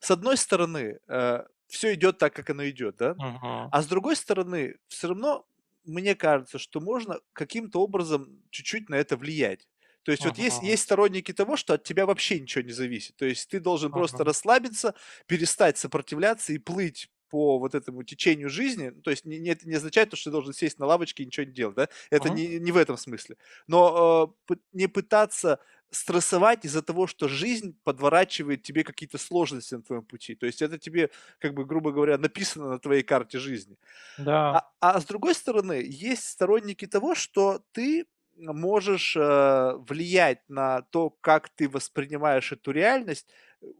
с 0.00 0.10
одной 0.10 0.36
стороны 0.36 1.00
э, 1.08 1.44
все 1.70 1.94
идет 1.94 2.18
так, 2.18 2.34
как 2.34 2.50
оно 2.50 2.68
идет, 2.68 2.96
да? 2.96 3.18
Ага. 3.26 3.54
А 3.70 3.82
с 3.82 3.86
другой 3.86 4.16
стороны, 4.16 4.76
все 4.88 5.08
равно 5.08 5.46
мне 5.84 6.14
кажется, 6.14 6.58
что 6.58 6.80
можно 6.80 7.20
каким-то 7.32 7.80
образом 7.80 8.42
чуть-чуть 8.50 8.88
на 8.90 8.96
это 8.96 9.16
влиять. 9.16 9.68
То 10.02 10.12
есть 10.12 10.24
вот 10.24 10.38
есть, 10.38 10.60
есть 10.62 10.82
сторонники 10.82 11.32
того, 11.32 11.56
что 11.56 11.74
от 11.74 11.84
тебя 11.84 12.06
вообще 12.06 12.40
ничего 12.40 12.62
не 12.64 12.72
зависит. 12.72 13.16
То 13.16 13.24
есть 13.26 13.48
ты 13.50 13.60
должен 13.60 13.92
просто 13.92 14.24
Ага. 14.24 14.24
расслабиться, 14.24 14.94
перестать 15.26 15.78
сопротивляться 15.78 16.52
и 16.52 16.58
плыть 16.58 17.08
по 17.28 17.58
вот 17.58 17.74
этому 17.74 18.02
течению 18.02 18.48
жизни. 18.50 18.88
Ну, 18.88 19.02
то 19.02 19.10
есть 19.10 19.24
не, 19.24 19.38
не, 19.38 19.50
это 19.50 19.68
не 19.68 19.74
означает, 19.76 20.08
что 20.16 20.30
ты 20.30 20.32
должен 20.32 20.52
сесть 20.52 20.78
на 20.78 20.86
лавочке 20.86 21.22
и 21.22 21.26
ничего 21.26 21.46
не 21.46 21.52
делать, 21.52 21.76
да? 21.76 21.88
Это 22.10 22.28
Ага. 22.28 22.30
не, 22.30 22.58
не 22.58 22.72
в 22.72 22.76
этом 22.76 22.96
смысле. 22.96 23.36
Но 23.68 24.34
э, 24.50 24.54
не 24.72 24.88
пытаться 24.88 25.60
стрессовать 25.90 26.64
из-за 26.64 26.82
того, 26.82 27.06
что 27.06 27.28
жизнь 27.28 27.76
подворачивает 27.84 28.62
тебе 28.62 28.84
какие-то 28.84 29.18
сложности 29.18 29.74
на 29.74 29.82
твоем 29.82 30.04
пути. 30.04 30.34
То 30.34 30.46
есть 30.46 30.62
это 30.62 30.78
тебе, 30.78 31.10
как 31.38 31.54
бы, 31.54 31.64
грубо 31.64 31.92
говоря, 31.92 32.18
написано 32.18 32.68
на 32.68 32.78
твоей 32.78 33.02
карте 33.02 33.38
жизни. 33.38 33.76
Да. 34.18 34.50
А, 34.80 34.94
а 34.94 35.00
с 35.00 35.04
другой 35.04 35.34
стороны, 35.34 35.82
есть 35.84 36.28
сторонники 36.28 36.86
того, 36.86 37.14
что 37.14 37.62
ты 37.72 38.06
можешь 38.36 39.16
э, 39.16 39.74
влиять 39.88 40.48
на 40.48 40.82
то, 40.82 41.10
как 41.10 41.48
ты 41.50 41.68
воспринимаешь 41.68 42.52
эту 42.52 42.70
реальность, 42.70 43.28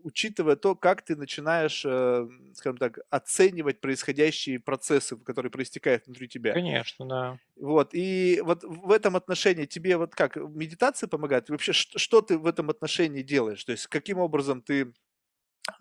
учитывая 0.02 0.56
то, 0.56 0.74
как 0.74 1.02
ты 1.02 1.16
начинаешь, 1.16 1.84
э, 1.84 2.28
скажем 2.54 2.76
так, 2.76 2.98
оценивать 3.10 3.80
происходящие 3.80 4.60
процессы, 4.60 5.16
которые 5.16 5.50
проистекают 5.50 6.06
внутри 6.06 6.28
тебя. 6.28 6.52
Конечно, 6.52 7.06
да. 7.08 7.38
Вот, 7.56 7.90
и 7.92 8.40
вот 8.44 8.64
в 8.64 8.90
этом 8.90 9.16
отношении 9.16 9.66
тебе 9.66 9.96
вот 9.96 10.14
как, 10.14 10.36
медитация 10.36 11.08
помогает? 11.08 11.50
Вообще, 11.50 11.72
что, 11.72 11.98
что 11.98 12.22
ты 12.22 12.38
в 12.38 12.46
этом 12.46 12.70
отношении 12.70 13.22
делаешь? 13.22 13.64
То 13.64 13.72
есть, 13.72 13.86
каким 13.86 14.18
образом 14.18 14.62
ты, 14.62 14.92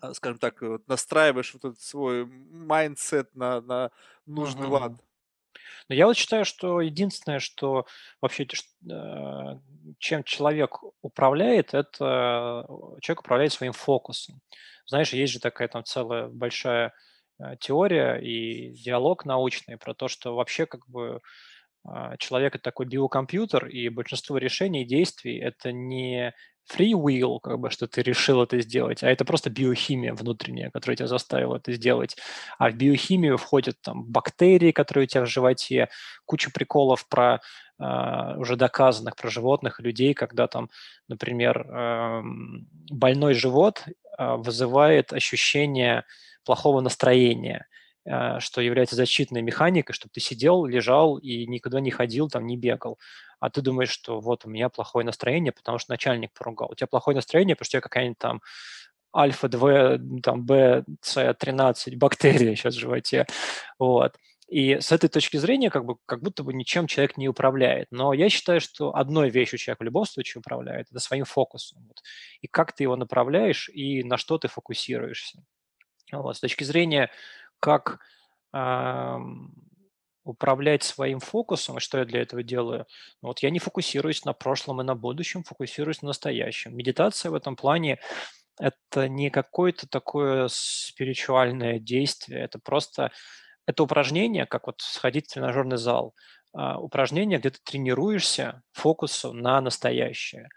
а, 0.00 0.14
скажем 0.14 0.38
так, 0.38 0.62
настраиваешь 0.86 1.54
вот 1.54 1.64
этот 1.64 1.80
свой 1.80 2.26
mindset 2.26 3.34
на, 3.34 3.60
на 3.60 3.90
нужный 4.26 4.66
лад? 4.68 4.94
Но 5.88 5.94
я 5.94 6.06
вот 6.06 6.16
считаю, 6.16 6.44
что 6.44 6.80
единственное, 6.80 7.40
что 7.40 7.86
вообще, 8.20 8.46
э, 8.90 9.58
чем 9.98 10.24
человек 10.24 10.78
управляет, 11.02 11.74
это 11.74 12.66
э, 12.68 13.00
человек 13.00 13.20
управляет 13.20 13.52
своим 13.52 13.72
фокусом. 13.72 14.40
Знаешь, 14.86 15.12
есть 15.12 15.32
же 15.32 15.40
такая 15.40 15.68
там 15.68 15.84
целая 15.84 16.28
большая 16.28 16.92
э, 17.40 17.56
теория 17.60 18.16
и 18.16 18.72
диалог 18.74 19.24
научный 19.24 19.76
про 19.78 19.94
то, 19.94 20.08
что 20.08 20.34
вообще 20.36 20.66
как 20.66 20.86
бы 20.88 21.20
человек- 22.18 22.56
это 22.56 22.64
такой 22.64 22.86
биокомпьютер, 22.86 23.66
и 23.68 23.88
большинство 23.88 24.36
решений 24.38 24.82
и 24.82 24.86
действий- 24.86 25.38
это 25.40 25.72
не 25.72 26.34
free 26.70 26.92
will, 26.92 27.38
как 27.40 27.58
бы, 27.58 27.70
что 27.70 27.86
ты 27.86 28.02
решил 28.02 28.42
это 28.42 28.60
сделать, 28.60 29.02
а 29.02 29.10
это 29.10 29.24
просто 29.24 29.50
биохимия 29.50 30.14
внутренняя, 30.14 30.70
которая 30.70 30.96
тебя 30.96 31.08
заставила 31.08 31.56
это 31.56 31.72
сделать. 31.72 32.16
А 32.58 32.70
в 32.70 32.74
биохимию 32.74 33.36
входят 33.38 33.80
там 33.82 34.04
бактерии, 34.04 34.72
которые 34.72 35.04
у 35.04 35.06
тебя 35.06 35.22
в 35.22 35.26
животе, 35.26 35.88
куча 36.26 36.50
приколов 36.50 37.08
про 37.08 37.40
а, 37.78 38.36
уже 38.38 38.56
доказанных 38.56 39.16
про 39.16 39.30
животных 39.30 39.80
и 39.80 39.82
людей, 39.82 40.14
когда 40.14 40.46
там, 40.46 40.68
например, 41.08 41.66
эм, 41.66 42.68
больной 42.90 43.34
живот 43.34 43.84
а, 44.18 44.36
вызывает 44.36 45.12
ощущение 45.12 46.04
плохого 46.44 46.80
настроения 46.80 47.66
а, 48.06 48.40
что 48.40 48.60
является 48.60 48.96
защитной 48.96 49.42
механикой, 49.42 49.94
чтобы 49.94 50.12
ты 50.12 50.20
сидел, 50.20 50.64
лежал 50.64 51.18
и 51.18 51.46
никуда 51.46 51.80
не 51.80 51.90
ходил, 51.90 52.28
там, 52.28 52.46
не 52.46 52.56
бегал. 52.56 52.98
А 53.40 53.50
ты 53.50 53.62
думаешь, 53.62 53.90
что 53.90 54.20
вот 54.20 54.44
у 54.44 54.50
меня 54.50 54.68
плохое 54.68 55.04
настроение, 55.04 55.52
потому 55.52 55.78
что 55.78 55.90
начальник 55.92 56.32
поругал. 56.32 56.70
У 56.70 56.74
тебя 56.74 56.86
плохое 56.86 57.14
настроение, 57.14 57.56
потому 57.56 57.64
что 57.64 57.78
у 57.78 57.80
тебя 57.80 57.82
какая-нибудь 57.82 58.18
там 58.18 58.42
альфа-2, 59.14 60.20
там, 60.20 60.44
Б-С-13 60.44 61.96
бактерия 61.96 62.54
сейчас 62.54 62.76
в 62.76 62.78
животе. 62.78 63.26
Вот. 63.78 64.16
И 64.46 64.80
с 64.80 64.90
этой 64.90 65.08
точки 65.08 65.36
зрения 65.36 65.70
как, 65.70 65.84
бы, 65.84 65.96
как 66.06 66.22
будто 66.22 66.42
бы 66.42 66.52
ничем 66.52 66.86
человек 66.88 67.16
не 67.16 67.28
управляет. 67.28 67.86
Но 67.90 68.12
я 68.12 68.28
считаю, 68.28 68.60
что 68.60 68.94
одной 68.94 69.30
вещью 69.30 69.58
человек 69.58 69.80
в 69.80 69.84
любом 69.84 70.04
случае 70.04 70.40
управляет, 70.40 70.88
это 70.90 70.98
своим 70.98 71.24
фокусом. 71.24 71.84
Вот. 71.86 72.02
И 72.40 72.48
как 72.48 72.72
ты 72.72 72.82
его 72.82 72.96
направляешь, 72.96 73.68
и 73.68 74.02
на 74.02 74.16
что 74.16 74.38
ты 74.38 74.48
фокусируешься. 74.48 75.44
Вот. 76.12 76.36
С 76.36 76.40
точки 76.40 76.64
зрения 76.64 77.10
как 77.60 78.00
управлять 80.24 80.82
своим 80.82 81.20
фокусом, 81.20 81.78
и 81.78 81.80
что 81.80 81.98
я 81.98 82.04
для 82.04 82.20
этого 82.22 82.42
делаю? 82.42 82.86
Ну, 83.22 83.28
вот 83.28 83.40
я 83.40 83.50
не 83.50 83.58
фокусируюсь 83.58 84.24
на 84.24 84.32
прошлом 84.32 84.80
и 84.80 84.84
на 84.84 84.94
будущем, 84.94 85.42
фокусируюсь 85.44 86.02
на 86.02 86.08
настоящем. 86.08 86.76
Медитация 86.76 87.30
в 87.30 87.34
этом 87.34 87.56
плане– 87.56 87.98
это 88.58 89.08
не 89.08 89.30
какое-то 89.30 89.88
такое 89.88 90.48
спиритуальное 90.50 91.78
действие, 91.78 92.42
это 92.42 92.58
просто 92.58 93.10
это 93.66 93.82
упражнение, 93.82 94.46
как 94.46 94.66
вот 94.66 94.80
сходить 94.80 95.28
в 95.28 95.34
тренажерный 95.34 95.76
зал, 95.76 96.14
а, 96.52 96.78
упражнение, 96.80 97.38
где 97.38 97.50
ты 97.50 97.58
тренируешься 97.62 98.62
фокусу 98.72 99.32
на 99.32 99.60
настоящее. 99.60 100.48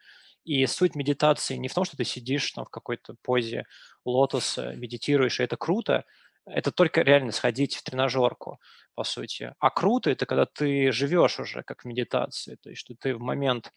И 0.45 0.65
суть 0.65 0.95
медитации 0.95 1.55
не 1.55 1.69
в 1.69 1.73
том, 1.73 1.85
что 1.85 1.95
ты 1.95 2.03
сидишь 2.05 2.51
там 2.51 2.65
в 2.65 2.69
какой-то 2.69 3.15
позе 3.21 3.65
лотоса, 4.05 4.73
медитируешь, 4.75 5.39
и 5.39 5.43
это 5.43 5.55
круто, 5.57 6.05
это 6.45 6.71
только 6.71 7.01
реально 7.01 7.31
сходить 7.31 7.75
в 7.75 7.83
тренажерку, 7.83 8.59
по 8.95 9.03
сути. 9.03 9.53
А 9.59 9.69
круто 9.69 10.09
это 10.11 10.25
когда 10.25 10.45
ты 10.45 10.91
живешь 10.91 11.39
уже 11.39 11.63
как 11.63 11.81
в 11.83 11.85
медитации, 11.85 12.57
то 12.61 12.69
есть 12.69 12.81
что 12.81 12.95
ты 12.95 13.15
в 13.15 13.19
момент, 13.19 13.71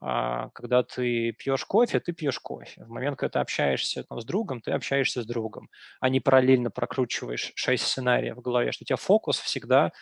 а, 0.00 0.50
когда 0.50 0.82
ты 0.82 1.32
пьешь 1.32 1.64
кофе, 1.64 2.00
ты 2.00 2.12
пьешь 2.12 2.38
кофе. 2.40 2.84
В 2.84 2.88
момент, 2.88 3.18
когда 3.18 3.32
ты 3.32 3.38
общаешься 3.40 4.04
там, 4.04 4.20
с 4.20 4.24
другом, 4.24 4.60
ты 4.60 4.72
общаешься 4.72 5.22
с 5.22 5.26
другом, 5.26 5.68
а 6.00 6.08
не 6.08 6.20
параллельно 6.20 6.70
прокручиваешь 6.70 7.52
шесть 7.54 7.86
сценариев 7.86 8.36
в 8.36 8.40
голове, 8.42 8.72
что 8.72 8.84
у 8.84 8.86
тебя 8.86 8.96
фокус 8.96 9.38
всегда 9.38 9.92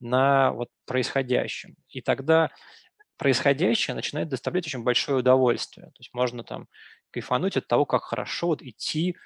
на 0.00 0.52
вот 0.52 0.68
происходящем. 0.86 1.76
И 1.88 2.00
тогда 2.02 2.50
происходящее 3.18 3.94
начинает 3.94 4.28
доставлять 4.28 4.66
очень 4.66 4.82
большое 4.82 5.18
удовольствие. 5.18 5.88
То 5.88 6.00
есть 6.00 6.14
можно 6.14 6.42
там 6.44 6.68
кайфануть 7.10 7.56
от 7.56 7.66
того, 7.66 7.84
как 7.84 8.04
хорошо 8.04 8.48
вот 8.48 8.62
идти 8.62 9.16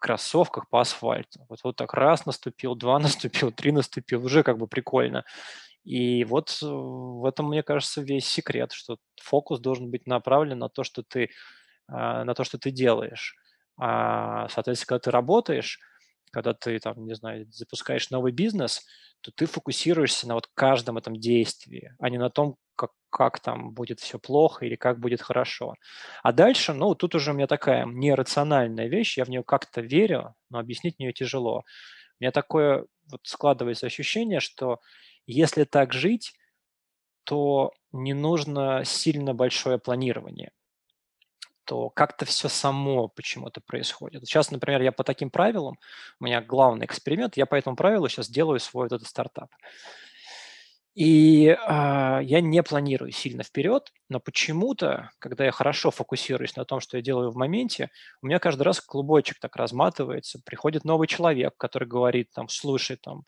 кроссовках 0.00 0.68
по 0.68 0.80
асфальту. 0.80 1.46
Вот, 1.48 1.60
вот 1.62 1.76
так 1.76 1.94
раз 1.94 2.26
наступил, 2.26 2.74
два 2.74 2.98
наступил, 2.98 3.52
три 3.52 3.72
наступил, 3.72 4.24
уже 4.24 4.42
как 4.42 4.58
бы 4.58 4.66
прикольно. 4.66 5.24
И 5.84 6.24
вот 6.24 6.58
э, 6.62 6.66
в 6.66 7.24
этом, 7.24 7.48
мне 7.48 7.62
кажется, 7.62 8.02
весь 8.02 8.26
секрет, 8.26 8.72
что 8.72 8.98
фокус 9.22 9.60
должен 9.60 9.90
быть 9.90 10.06
направлен 10.06 10.58
на 10.58 10.68
то, 10.68 10.84
что 10.84 11.02
ты, 11.02 11.30
а, 11.88 12.24
на 12.24 12.34
то, 12.34 12.44
что 12.44 12.58
ты 12.58 12.70
делаешь. 12.70 13.36
А, 13.78 14.48
соответственно, 14.48 14.88
когда 14.88 15.00
ты 15.00 15.10
работаешь, 15.10 15.80
когда 16.30 16.54
ты 16.54 16.78
там, 16.78 17.04
не 17.06 17.14
знаю, 17.14 17.46
запускаешь 17.50 18.10
новый 18.10 18.32
бизнес, 18.32 18.84
то 19.20 19.30
ты 19.32 19.46
фокусируешься 19.46 20.26
на 20.28 20.34
вот 20.34 20.46
каждом 20.54 20.98
этом 20.98 21.16
действии, 21.16 21.94
а 21.98 22.08
не 22.10 22.18
на 22.18 22.30
том, 22.30 22.56
как, 22.76 22.90
как 23.10 23.40
там 23.40 23.72
будет 23.72 24.00
все 24.00 24.18
плохо 24.18 24.64
или 24.64 24.76
как 24.76 24.98
будет 25.00 25.20
хорошо. 25.20 25.74
А 26.22 26.32
дальше, 26.32 26.72
ну, 26.72 26.94
тут 26.94 27.14
уже 27.14 27.32
у 27.32 27.34
меня 27.34 27.46
такая 27.46 27.84
нерациональная 27.86 28.88
вещь, 28.88 29.18
я 29.18 29.24
в 29.24 29.28
нее 29.28 29.42
как-то 29.44 29.80
верю, 29.82 30.34
но 30.48 30.58
объяснить 30.58 30.98
мне 30.98 31.12
тяжело. 31.12 31.64
У 32.20 32.24
меня 32.24 32.32
такое 32.32 32.86
вот 33.10 33.20
складывается 33.24 33.86
ощущение, 33.86 34.40
что 34.40 34.80
если 35.26 35.64
так 35.64 35.92
жить, 35.92 36.32
то 37.24 37.72
не 37.92 38.14
нужно 38.14 38.82
сильно 38.84 39.34
большое 39.34 39.78
планирование 39.78 40.52
то 41.70 41.88
как-то 41.88 42.24
все 42.24 42.48
само 42.48 43.06
почему-то 43.06 43.60
происходит. 43.60 44.26
Сейчас, 44.26 44.50
например, 44.50 44.82
я 44.82 44.90
по 44.90 45.04
таким 45.04 45.30
правилам, 45.30 45.78
у 46.18 46.24
меня 46.24 46.42
главный 46.42 46.84
эксперимент, 46.84 47.36
я 47.36 47.46
по 47.46 47.54
этому 47.54 47.76
правилу 47.76 48.08
сейчас 48.08 48.28
делаю 48.28 48.58
свой 48.58 48.86
вот 48.86 48.92
этот 48.96 49.06
стартап. 49.06 49.50
И 50.96 51.56
а, 51.68 52.18
я 52.24 52.40
не 52.40 52.60
планирую 52.64 53.12
сильно 53.12 53.44
вперед, 53.44 53.92
но 54.08 54.18
почему-то, 54.18 55.12
когда 55.20 55.44
я 55.44 55.52
хорошо 55.52 55.92
фокусируюсь 55.92 56.56
на 56.56 56.64
том, 56.64 56.80
что 56.80 56.96
я 56.96 57.04
делаю 57.04 57.30
в 57.30 57.36
моменте, 57.36 57.90
у 58.20 58.26
меня 58.26 58.40
каждый 58.40 58.62
раз 58.62 58.80
клубочек 58.80 59.38
так 59.38 59.54
разматывается, 59.54 60.40
приходит 60.44 60.84
новый 60.84 61.06
человек, 61.06 61.54
который 61.56 61.86
говорит 61.86 62.32
там, 62.32 62.48
слушай, 62.48 62.96
там, 62.96 63.22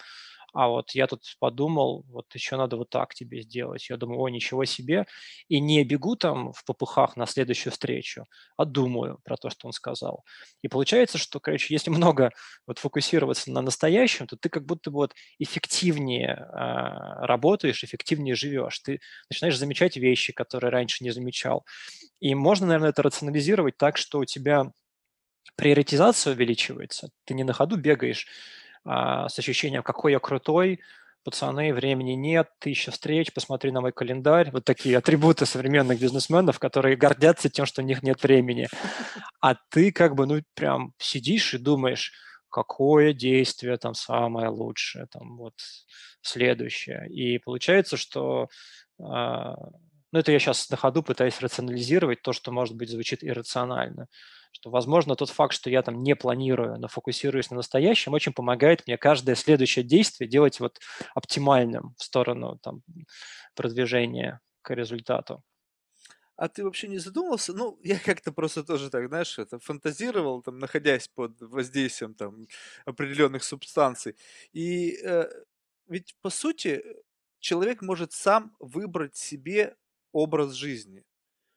а 0.52 0.68
вот 0.68 0.90
я 0.90 1.06
тут 1.06 1.22
подумал, 1.38 2.04
вот 2.08 2.26
еще 2.34 2.56
надо 2.56 2.76
вот 2.76 2.90
так 2.90 3.14
тебе 3.14 3.42
сделать. 3.42 3.88
Я 3.88 3.96
думаю, 3.96 4.20
о, 4.20 4.28
ничего 4.28 4.64
себе. 4.64 5.06
И 5.48 5.60
не 5.60 5.82
бегу 5.84 6.14
там 6.16 6.52
в 6.52 6.64
попыхах 6.64 7.16
на 7.16 7.26
следующую 7.26 7.72
встречу, 7.72 8.26
а 8.56 8.64
думаю 8.64 9.18
про 9.24 9.36
то, 9.36 9.48
что 9.50 9.66
он 9.66 9.72
сказал. 9.72 10.24
И 10.62 10.68
получается, 10.68 11.18
что, 11.18 11.40
короче, 11.40 11.72
если 11.72 11.90
много 12.02 12.32
вот 12.66 12.78
фокусироваться 12.78 13.50
на 13.50 13.62
настоящем, 13.62 14.26
то 14.26 14.36
ты 14.36 14.48
как 14.48 14.66
будто 14.66 14.90
бы 14.90 14.96
вот 14.96 15.14
эффективнее 15.38 16.36
э, 16.36 17.24
работаешь, 17.24 17.82
эффективнее 17.82 18.34
живешь. 18.34 18.78
Ты 18.80 19.00
начинаешь 19.30 19.58
замечать 19.58 19.96
вещи, 19.96 20.32
которые 20.32 20.70
раньше 20.70 21.02
не 21.02 21.10
замечал. 21.10 21.64
И 22.20 22.34
можно, 22.34 22.66
наверное, 22.66 22.90
это 22.90 23.02
рационализировать 23.02 23.76
так, 23.78 23.96
что 23.96 24.18
у 24.18 24.24
тебя 24.24 24.70
приоритизация 25.56 26.34
увеличивается. 26.34 27.10
Ты 27.24 27.34
не 27.34 27.44
на 27.44 27.52
ходу 27.52 27.76
бегаешь 27.76 28.26
а, 28.84 29.28
с 29.28 29.38
ощущением, 29.38 29.82
какой 29.82 30.12
я 30.12 30.18
крутой, 30.18 30.80
пацаны, 31.24 31.72
времени 31.72 32.12
нет, 32.12 32.50
тысяча 32.58 32.90
встреч, 32.90 33.32
посмотри 33.32 33.70
на 33.70 33.80
мой 33.80 33.92
календарь. 33.92 34.50
Вот 34.50 34.64
такие 34.64 34.98
атрибуты 34.98 35.46
современных 35.46 36.00
бизнесменов, 36.00 36.58
которые 36.58 36.96
гордятся 36.96 37.48
тем, 37.48 37.66
что 37.66 37.82
у 37.82 37.84
них 37.84 38.02
нет 38.02 38.22
времени. 38.22 38.68
А 39.40 39.56
ты 39.70 39.90
как 39.90 40.14
бы, 40.14 40.24
ну, 40.26 40.40
прям 40.54 40.94
сидишь 40.98 41.54
и 41.54 41.58
думаешь, 41.58 42.12
какое 42.48 43.12
действие 43.12 43.76
там 43.76 43.92
самое 43.94 44.50
лучшее, 44.50 45.06
там 45.10 45.36
вот 45.36 45.54
следующее. 46.20 47.08
И 47.08 47.38
получается, 47.38 47.96
что 47.96 48.48
а, 49.00 49.56
ну, 50.12 50.18
это 50.18 50.30
я 50.30 50.38
сейчас 50.38 50.70
на 50.70 50.76
ходу 50.76 51.02
пытаюсь 51.02 51.40
рационализировать 51.40 52.22
то, 52.22 52.32
что, 52.32 52.52
может 52.52 52.76
быть, 52.76 52.90
звучит 52.90 53.24
иррационально 53.24 54.06
что, 54.52 54.70
возможно, 54.70 55.16
тот 55.16 55.30
факт, 55.30 55.54
что 55.54 55.70
я 55.70 55.82
там 55.82 56.02
не 56.02 56.14
планирую, 56.14 56.78
но 56.78 56.88
фокусируюсь 56.88 57.50
на 57.50 57.56
настоящем, 57.56 58.12
очень 58.12 58.32
помогает 58.32 58.86
мне 58.86 58.96
каждое 58.98 59.34
следующее 59.34 59.84
действие 59.84 60.28
делать 60.28 60.60
вот 60.60 60.78
оптимальным 61.14 61.94
в 61.98 62.02
сторону 62.04 62.58
там, 62.62 62.82
продвижения 63.54 64.40
к 64.62 64.74
результату. 64.74 65.42
А 66.36 66.48
ты 66.48 66.64
вообще 66.64 66.88
не 66.88 66.98
задумывался? 66.98 67.52
Ну, 67.52 67.78
я 67.82 67.98
как-то 67.98 68.32
просто 68.32 68.64
тоже 68.64 68.90
так, 68.90 69.08
знаешь, 69.08 69.38
это 69.38 69.58
фантазировал, 69.58 70.42
там, 70.42 70.58
находясь 70.58 71.08
под 71.08 71.40
воздействием 71.40 72.14
там 72.14 72.46
определенных 72.84 73.44
субстанций. 73.44 74.16
И 74.52 74.96
э, 75.04 75.28
ведь 75.86 76.16
по 76.22 76.30
сути 76.30 76.82
человек 77.40 77.82
может 77.82 78.12
сам 78.12 78.56
выбрать 78.60 79.16
себе 79.16 79.76
образ 80.12 80.52
жизни. 80.52 81.04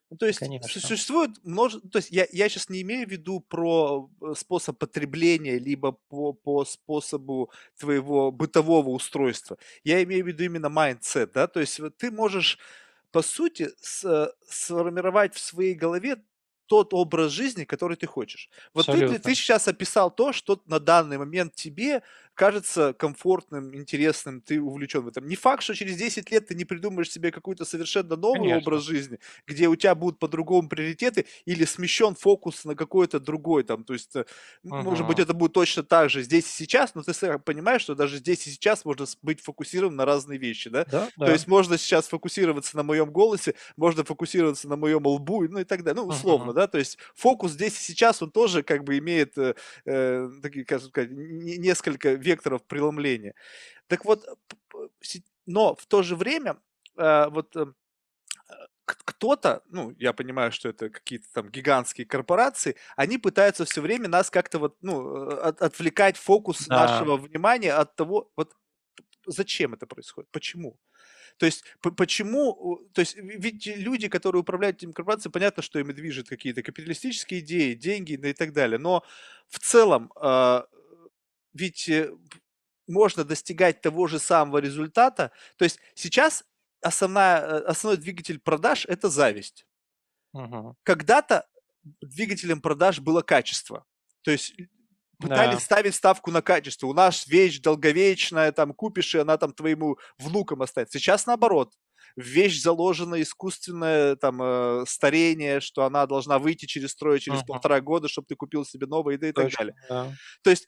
Ну, 0.10 0.18
то 0.18 0.28
есть 0.28 0.40
Конечно. 0.40 0.70
существует 0.70 1.32
множество... 1.44 1.90
То 1.90 1.98
есть 1.98 2.12
я, 2.12 2.28
я 2.32 2.48
сейчас 2.48 2.70
не 2.70 2.82
имею 2.84 3.08
в 3.08 3.12
виду 3.12 3.40
про 3.40 4.10
э, 4.22 4.34
способ 4.38 4.78
потребления, 4.78 5.58
либо 5.58 5.94
по, 6.10 6.34
по 6.34 6.64
способу 6.64 7.52
твоего 7.80 8.32
бытового 8.32 8.90
устройства. 8.90 9.58
Я 9.84 10.04
имею 10.04 10.24
в 10.24 10.28
виду 10.28 10.44
именно 10.44 10.68
mindset, 10.68 11.32
да, 11.34 11.48
то 11.48 11.60
есть 11.60 11.80
вот 11.80 11.98
ты 11.98 12.12
можешь, 12.12 12.60
по 13.12 13.24
сути, 13.24 13.70
с, 13.82 14.32
сформировать 14.48 15.34
в 15.34 15.40
своей 15.40 15.74
голове 15.74 16.18
тот 16.68 16.94
образ 16.94 17.32
жизни, 17.32 17.64
который 17.64 17.98
ты 17.98 18.08
хочешь. 18.08 18.50
Вот 18.74 18.86
ты, 18.86 19.20
ты 19.20 19.36
сейчас 19.36 19.68
описал 19.68 20.12
то, 20.12 20.34
что 20.34 20.62
на 20.66 20.80
данный 20.80 21.18
момент 21.18 21.56
тебе 21.56 22.02
кажется 22.36 22.94
комфортным, 22.94 23.74
интересным, 23.74 24.42
ты 24.42 24.62
увлечен 24.62 25.02
в 25.02 25.08
этом. 25.08 25.28
Не 25.28 25.36
факт, 25.36 25.64
что 25.64 25.74
через 25.74 25.96
10 25.96 26.30
лет 26.32 26.48
ты 26.48 26.56
не 26.56 26.66
придумаешь 26.66 27.10
себе 27.10 27.32
какой-то 27.32 27.66
совершенно 27.66 28.16
новый 28.16 28.40
Конечно. 28.40 28.58
образ 28.60 28.84
жизни, 28.84 29.20
где 29.48 29.68
у 29.68 29.76
тебя 29.76 29.96
будут 29.96 30.20
по-другому 30.20 30.68
приоритеты 30.68 31.26
или 31.46 31.64
смещен 31.64 32.14
фокус 32.14 32.66
на 32.66 32.76
какой-то 32.76 33.20
другой 33.20 33.64
там. 33.64 33.86
То 33.86 33.94
есть, 33.94 34.16
uh-huh. 34.16 34.28
может 34.64 35.08
быть, 35.08 35.20
это 35.20 35.34
будет 35.34 35.54
точно 35.54 35.84
так 35.84 36.10
же 36.10 36.22
здесь 36.22 36.46
и 36.46 36.64
сейчас, 36.64 36.94
но 36.94 37.04
ты 37.04 37.14
понимаешь, 37.40 37.82
что 37.82 37.96
даже 37.96 38.18
здесь 38.18 38.46
и 38.48 38.52
сейчас 38.52 38.84
можно 38.84 39.06
быть 39.22 39.42
фокусирован 39.42 39.96
на 39.96 40.06
разные 40.06 40.38
вещи, 40.38 40.70
да? 40.70 40.86
Да, 40.92 41.10
То 41.18 41.32
есть 41.32 41.48
можно 41.48 41.78
сейчас 41.78 42.08
фокусироваться 42.10 42.76
на 42.76 42.84
моем 42.84 43.12
голосе, 43.12 43.56
можно 43.78 44.04
фокусироваться 44.04 44.68
на 44.68 44.76
моем 44.76 45.08
лбу, 45.08 45.48
ну 45.48 45.60
и 45.60 45.64
так 45.64 45.84
далее, 45.84 46.04
ну 46.04 46.10
условно, 46.10 46.52
uh-huh. 46.52 46.56
да? 46.56 46.68
То 46.68 46.80
есть 46.80 46.98
фокус 47.16 47.52
здесь 47.52 47.80
и 47.80 47.84
сейчас, 47.84 48.22
он 48.22 48.30
тоже 48.30 48.62
как 48.62 48.84
бы 48.84 48.98
имеет 48.98 49.38
э, 49.38 49.56
э 49.86 50.30
такие, 50.42 50.66
как 50.66 50.82
сказать, 50.82 51.12
несколько 51.12 52.25
векторов 52.26 52.64
преломления. 52.64 53.34
Так 53.88 54.06
вот, 54.06 54.26
но 55.46 55.76
в 55.76 55.86
то 55.86 56.04
же 56.04 56.16
время 56.16 56.58
э, 56.98 57.28
вот 57.30 57.56
э, 57.56 57.66
кто-то, 58.86 59.64
ну, 59.70 59.94
я 59.98 60.14
понимаю, 60.14 60.52
что 60.52 60.70
это 60.70 60.90
какие-то 60.90 61.28
там 61.34 61.50
гигантские 61.50 62.06
корпорации, 62.06 62.76
они 62.96 63.18
пытаются 63.18 63.66
все 63.66 63.82
время 63.82 64.08
нас 64.08 64.30
как-то 64.30 64.60
вот, 64.60 64.78
ну, 64.82 65.30
э, 65.30 65.38
от, 65.38 65.62
отвлекать 65.62 66.18
фокус 66.18 66.68
да. 66.68 66.86
нашего 66.86 67.18
внимания 67.18 67.74
от 67.74 67.96
того, 67.96 68.32
вот 68.36 68.54
зачем 69.26 69.74
это 69.74 69.86
происходит, 69.88 70.30
почему. 70.32 70.78
То 71.38 71.46
есть 71.46 71.66
почему, 71.98 72.88
то 72.94 73.02
есть 73.02 73.16
ведь 73.18 73.68
люди, 73.68 74.08
которые 74.08 74.42
управляют 74.42 74.78
этими 74.78 74.94
корпорациями, 74.94 75.34
понятно, 75.34 75.64
что 75.64 75.80
ими 75.80 75.92
движет 75.92 76.30
какие-то 76.30 76.64
капиталистические 76.64 77.42
идеи, 77.42 77.74
деньги 77.74 78.14
и 78.14 78.34
так 78.34 78.54
далее, 78.54 78.80
но 78.80 79.04
в 79.50 79.60
целом 79.60 80.12
ведь 81.56 81.90
э, 81.90 82.14
можно 82.88 83.24
достигать 83.24 83.82
того 83.82 84.08
же 84.08 84.20
самого 84.20 84.60
результата. 84.60 85.32
То 85.58 85.66
есть 85.66 85.80
сейчас 85.96 86.44
основная, 86.82 87.42
э, 87.42 87.60
основной 87.62 87.98
двигатель 87.98 88.40
продаж– 88.40 88.86
это 88.88 89.10
зависть. 89.10 89.66
Угу. 90.34 90.76
Когда-то 90.84 91.48
двигателем 92.02 92.62
продаж 92.62 93.00
было 93.00 93.22
качество. 93.22 93.86
То 94.22 94.32
есть 94.32 94.54
пытались 95.20 95.56
да. 95.56 95.62
ставить 95.62 95.96
ставку 95.96 96.32
на 96.32 96.42
качество. 96.42 96.88
У 96.88 96.94
нас 96.94 97.26
вещь 97.28 97.60
долговечная, 97.60 98.52
там 98.52 98.74
купишь, 98.74 99.16
и 99.16 99.20
она 99.20 99.38
там 99.38 99.54
твоему 99.54 99.98
внукам 100.18 100.62
останется. 100.62 101.00
Сейчас 101.00 101.26
наоборот. 101.26 101.74
Вещь 102.18 102.62
заложена 102.62 103.22
искусственное 103.22 104.16
там 104.16 104.42
э, 104.42 104.86
старение, 104.88 105.60
что 105.60 105.84
она 105.84 106.06
должна 106.06 106.40
выйти 106.40 106.66
через 106.66 106.92
строй 106.92 107.20
через 107.20 107.42
uh-huh. 107.42 107.48
полтора 107.48 107.82
года, 107.82 108.08
чтобы 108.08 108.26
ты 108.28 108.36
купил 108.36 108.64
себе 108.64 108.88
новое 108.88 109.16
и, 109.16 109.18
да, 109.18 109.28
и 109.28 109.32
так 109.34 109.52
далее. 109.52 109.76
Да. 109.90 110.14
То 110.42 110.50
есть 110.50 110.66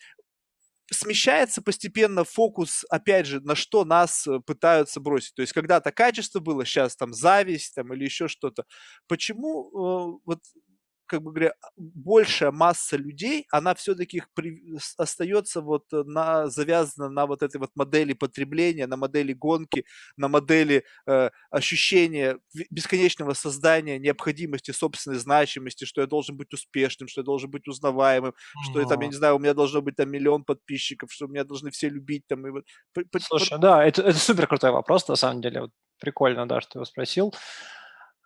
смещается 0.92 1.62
постепенно 1.62 2.24
фокус, 2.24 2.86
опять 2.90 3.26
же, 3.26 3.42
на 3.42 3.56
что 3.56 3.86
нас 3.86 4.26
э, 4.28 4.40
пытаются 4.40 5.00
бросить. 5.00 5.36
То 5.36 5.42
есть 5.42 5.54
когда-то 5.54 5.92
качество 5.92 6.40
было, 6.40 6.66
сейчас 6.66 6.96
там 6.96 7.14
зависть 7.14 7.76
там, 7.76 7.94
или 7.94 8.06
еще 8.06 8.28
что-то. 8.28 8.66
Почему 9.08 10.18
э, 10.18 10.20
вот 10.26 10.40
как 11.08 11.22
бы 11.22 11.32
говоря, 11.32 11.54
большая 11.76 12.52
масса 12.52 12.98
людей, 12.98 13.48
она 13.52 13.74
все-таки 13.74 14.24
остается 14.98 15.62
вот 15.62 15.86
э, 15.94 16.04
на, 16.06 16.48
завязана 16.48 17.10
на 17.10 17.26
вот 17.26 17.42
этой 17.42 17.58
вот 17.58 17.72
модели 17.76 18.14
потребления, 18.14 18.88
на 18.88 18.98
модели 18.98 19.34
гонки, 19.34 19.86
на 20.18 20.28
модели 20.28 20.84
э, 21.08 21.30
ощущения 21.50 22.38
бесконечного 22.70 23.34
создания 23.34 23.98
необходимости 23.98 24.72
собственной 24.72 25.18
значимости, 25.18 25.86
что 25.86 26.02
я 26.02 26.08
должен 26.08 26.38
быть 26.38 26.54
успешным, 26.54 27.08
что 27.08 27.22
я 27.22 27.26
должен 27.26 27.50
быть 27.50 27.68
узнаваемым, 27.68 28.34
Но... 28.56 28.64
что 28.64 28.80
я 28.80 28.86
там, 28.86 29.02
я 29.02 29.08
не 29.08 29.16
знаю, 29.16 29.36
у 29.36 29.40
меня 29.40 29.54
должно 29.54 29.82
быть 29.82 29.96
там 29.96 30.10
миллион 30.12 30.44
подписчиков, 30.44 31.12
что 31.12 31.28
меня 31.28 31.44
должны 31.44 31.72
все 31.72 31.90
любить 31.90 32.28
там. 32.28 32.46
И 32.48 32.52
вот, 32.52 32.66
Слушай, 33.22 33.54
вот... 33.54 33.62
да, 33.62 33.86
это, 33.86 34.02
это 34.02 34.20
супер 34.20 34.48
крутой 34.48 34.72
вопрос, 34.72 35.08
на 35.08 35.16
самом 35.16 35.42
деле. 35.42 35.62
Вот 35.62 35.72
прикольно, 36.00 36.48
да, 36.48 36.62
что 36.62 36.72
ты 36.72 36.78
его 36.80 36.86
спросил. 36.86 37.34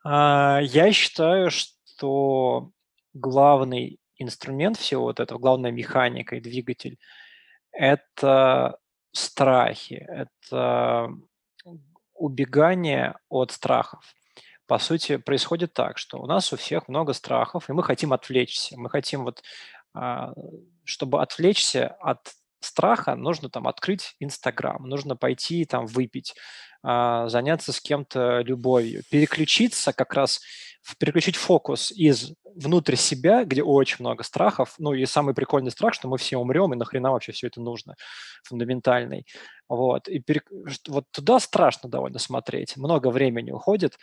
А, 0.03 0.59
я 0.61 0.91
считаю, 0.91 1.51
что 1.51 1.71
что 2.01 2.71
главный 3.13 3.99
инструмент 4.17 4.77
всего 4.77 5.03
вот 5.03 5.19
этого, 5.19 5.37
главная 5.37 5.71
механика 5.71 6.35
и 6.35 6.41
двигатель– 6.41 6.97
это 7.71 8.79
страхи, 9.11 10.03
это 10.09 11.09
убегание 12.15 13.15
от 13.29 13.51
страхов. 13.51 14.15
По 14.65 14.79
сути, 14.79 15.17
происходит 15.17 15.73
так, 15.73 15.99
что 15.99 16.17
у 16.17 16.25
нас 16.25 16.51
у 16.51 16.57
всех 16.57 16.87
много 16.87 17.13
страхов, 17.13 17.69
и 17.69 17.73
мы 17.73 17.83
хотим 17.83 18.13
отвлечься. 18.13 18.79
Мы 18.79 18.89
хотим 18.89 19.23
вот, 19.25 19.43
а, 19.93 20.33
чтобы 20.83 21.21
отвлечься 21.21 21.87
от 21.99 22.31
страха, 22.61 23.15
нужно 23.15 23.49
там 23.49 23.67
открыть 23.67 24.15
Инстаграм, 24.19 24.81
нужно 24.87 25.15
пойти 25.15 25.65
там 25.65 25.85
выпить, 25.85 26.33
а, 26.83 27.27
заняться 27.27 27.73
с 27.73 27.79
кем-то 27.79 28.39
любовью, 28.41 29.03
переключиться 29.11 29.93
как 29.93 30.13
раз, 30.13 30.41
переключить 30.99 31.35
фокус 31.35 31.91
из 31.91 32.33
внутрь 32.55 32.95
себя, 32.95 33.43
где 33.43 33.63
очень 33.63 33.97
много 33.99 34.23
страхов, 34.23 34.75
ну 34.77 34.93
и 34.93 35.05
самый 35.05 35.33
прикольный 35.33 35.71
страх, 35.71 35.93
что 35.93 36.07
мы 36.07 36.17
все 36.17 36.37
умрем, 36.37 36.73
и 36.73 36.77
нахрена 36.77 37.11
вообще 37.11 37.31
все 37.31 37.47
это 37.47 37.61
нужно, 37.61 37.95
фундаментальный. 38.43 39.25
Вот, 39.69 40.07
и 40.07 40.19
перек... 40.19 40.49
вот 40.87 41.05
туда 41.11 41.39
страшно 41.39 41.89
довольно 41.89 42.19
смотреть, 42.19 42.75
много 42.75 43.09
времени 43.09 43.51
уходит, 43.51 43.97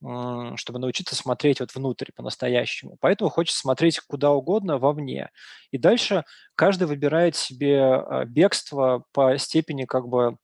чтобы 0.00 0.78
научиться 0.78 1.16
смотреть 1.16 1.60
вот 1.60 1.74
внутрь 1.74 2.10
по-настоящему. 2.14 2.98
Поэтому 3.00 3.30
хочется 3.30 3.60
смотреть 3.60 4.00
куда 4.00 4.32
угодно 4.32 4.78
вовне. 4.78 5.30
И 5.70 5.78
дальше 5.78 6.24
каждый 6.54 6.86
выбирает 6.86 7.34
себе 7.34 7.80
а, 7.82 8.24
бегство 8.26 9.04
по 9.12 9.38
степени 9.38 9.86
как 9.86 10.06
бы 10.06 10.36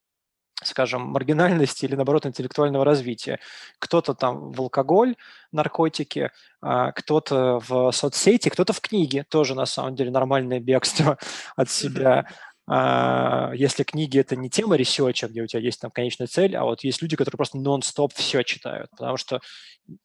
скажем, 0.65 1.03
маргинальности 1.03 1.85
или, 1.85 1.95
наоборот, 1.95 2.27
интеллектуального 2.27 2.85
развития. 2.85 3.39
Кто-то 3.79 4.15
там 4.15 4.53
в 4.53 4.61
алкоголь, 4.61 5.17
наркотики, 5.53 6.31
а, 6.61 6.93
кто-то 6.93 7.61
в 7.67 7.91
соцсети, 7.93 8.49
кто-то 8.49 8.73
в 8.73 8.81
книге. 8.81 9.25
Тоже, 9.29 9.55
на 9.55 9.67
самом 9.67 9.95
деле, 9.95 10.11
нормальное 10.11 10.61
бегство 10.73 11.19
от 11.57 11.71
себя. 11.71 12.27
А, 12.69 13.53
если 13.55 13.83
книги– 13.83 14.19
это 14.21 14.37
не 14.37 14.49
тема 14.49 14.77
research 14.77 15.19
а, 15.19 15.29
где 15.29 15.43
у 15.43 15.47
тебя 15.47 15.61
есть 15.61 15.81
там 15.81 15.91
конечная 15.91 16.29
цель, 16.29 16.57
а 16.57 16.65
вот 16.65 16.85
есть 16.85 17.03
люди, 17.03 17.17
которые 17.17 17.37
просто 17.37 17.59
нон-стоп 17.59 18.13
все 18.15 18.43
читают. 18.45 18.91
Потому 18.93 19.17
что 19.17 19.41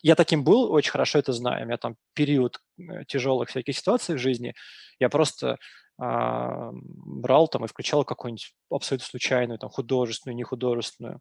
я 0.02 0.16
таким 0.16 0.44
был, 0.44 0.72
очень 0.72 0.92
хорошо 0.92 1.20
это 1.20 1.34
знаю. 1.34 1.64
У 1.64 1.68
меня 1.68 1.78
там 1.78 1.96
период 2.14 2.60
э, 2.80 3.06
тяжелых 3.08 3.50
всяких 3.50 3.78
ситуаций 3.78 4.16
в 4.16 4.20
жизни. 4.20 4.54
Я 5.00 5.10
просто 5.10 5.58
брал 5.98 7.48
там 7.48 7.65
и 7.65 7.68
включал 7.68 8.06
какую-нибудь 8.06 8.53
абсолютно 8.69 9.07
случайную, 9.07 9.60
там, 9.60 9.69
художественную, 9.69 10.36
не 10.36 10.44
художественную. 10.44 11.19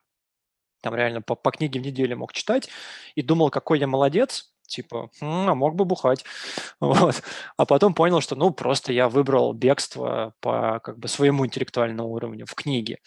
Там 0.82 0.94
реально 0.94 1.22
по, 1.22 1.34
по 1.34 1.50
книге 1.50 1.80
в 1.80 1.82
неделю 1.84 2.18
мог 2.18 2.32
читать 2.32 2.68
и 3.14 3.22
думал, 3.22 3.50
какой 3.50 3.78
я 3.78 3.86
молодец, 3.86 4.52
типа, 4.66 5.10
а 5.20 5.54
мог 5.54 5.74
бы 5.74 5.84
бухать. 5.84 6.24
Вот. 6.80 7.22
А 7.56 7.64
потом 7.64 7.94
понял, 7.94 8.20
что, 8.20 8.36
ну, 8.36 8.50
просто 8.50 8.92
я 8.92 9.08
выбрал 9.08 9.52
бегство 9.54 10.34
по 10.40 10.80
как 10.80 10.98
бы 10.98 11.08
своему 11.08 11.46
интеллектуальному 11.46 12.10
уровню 12.10 12.44
в 12.46 12.54
книге. 12.54 12.98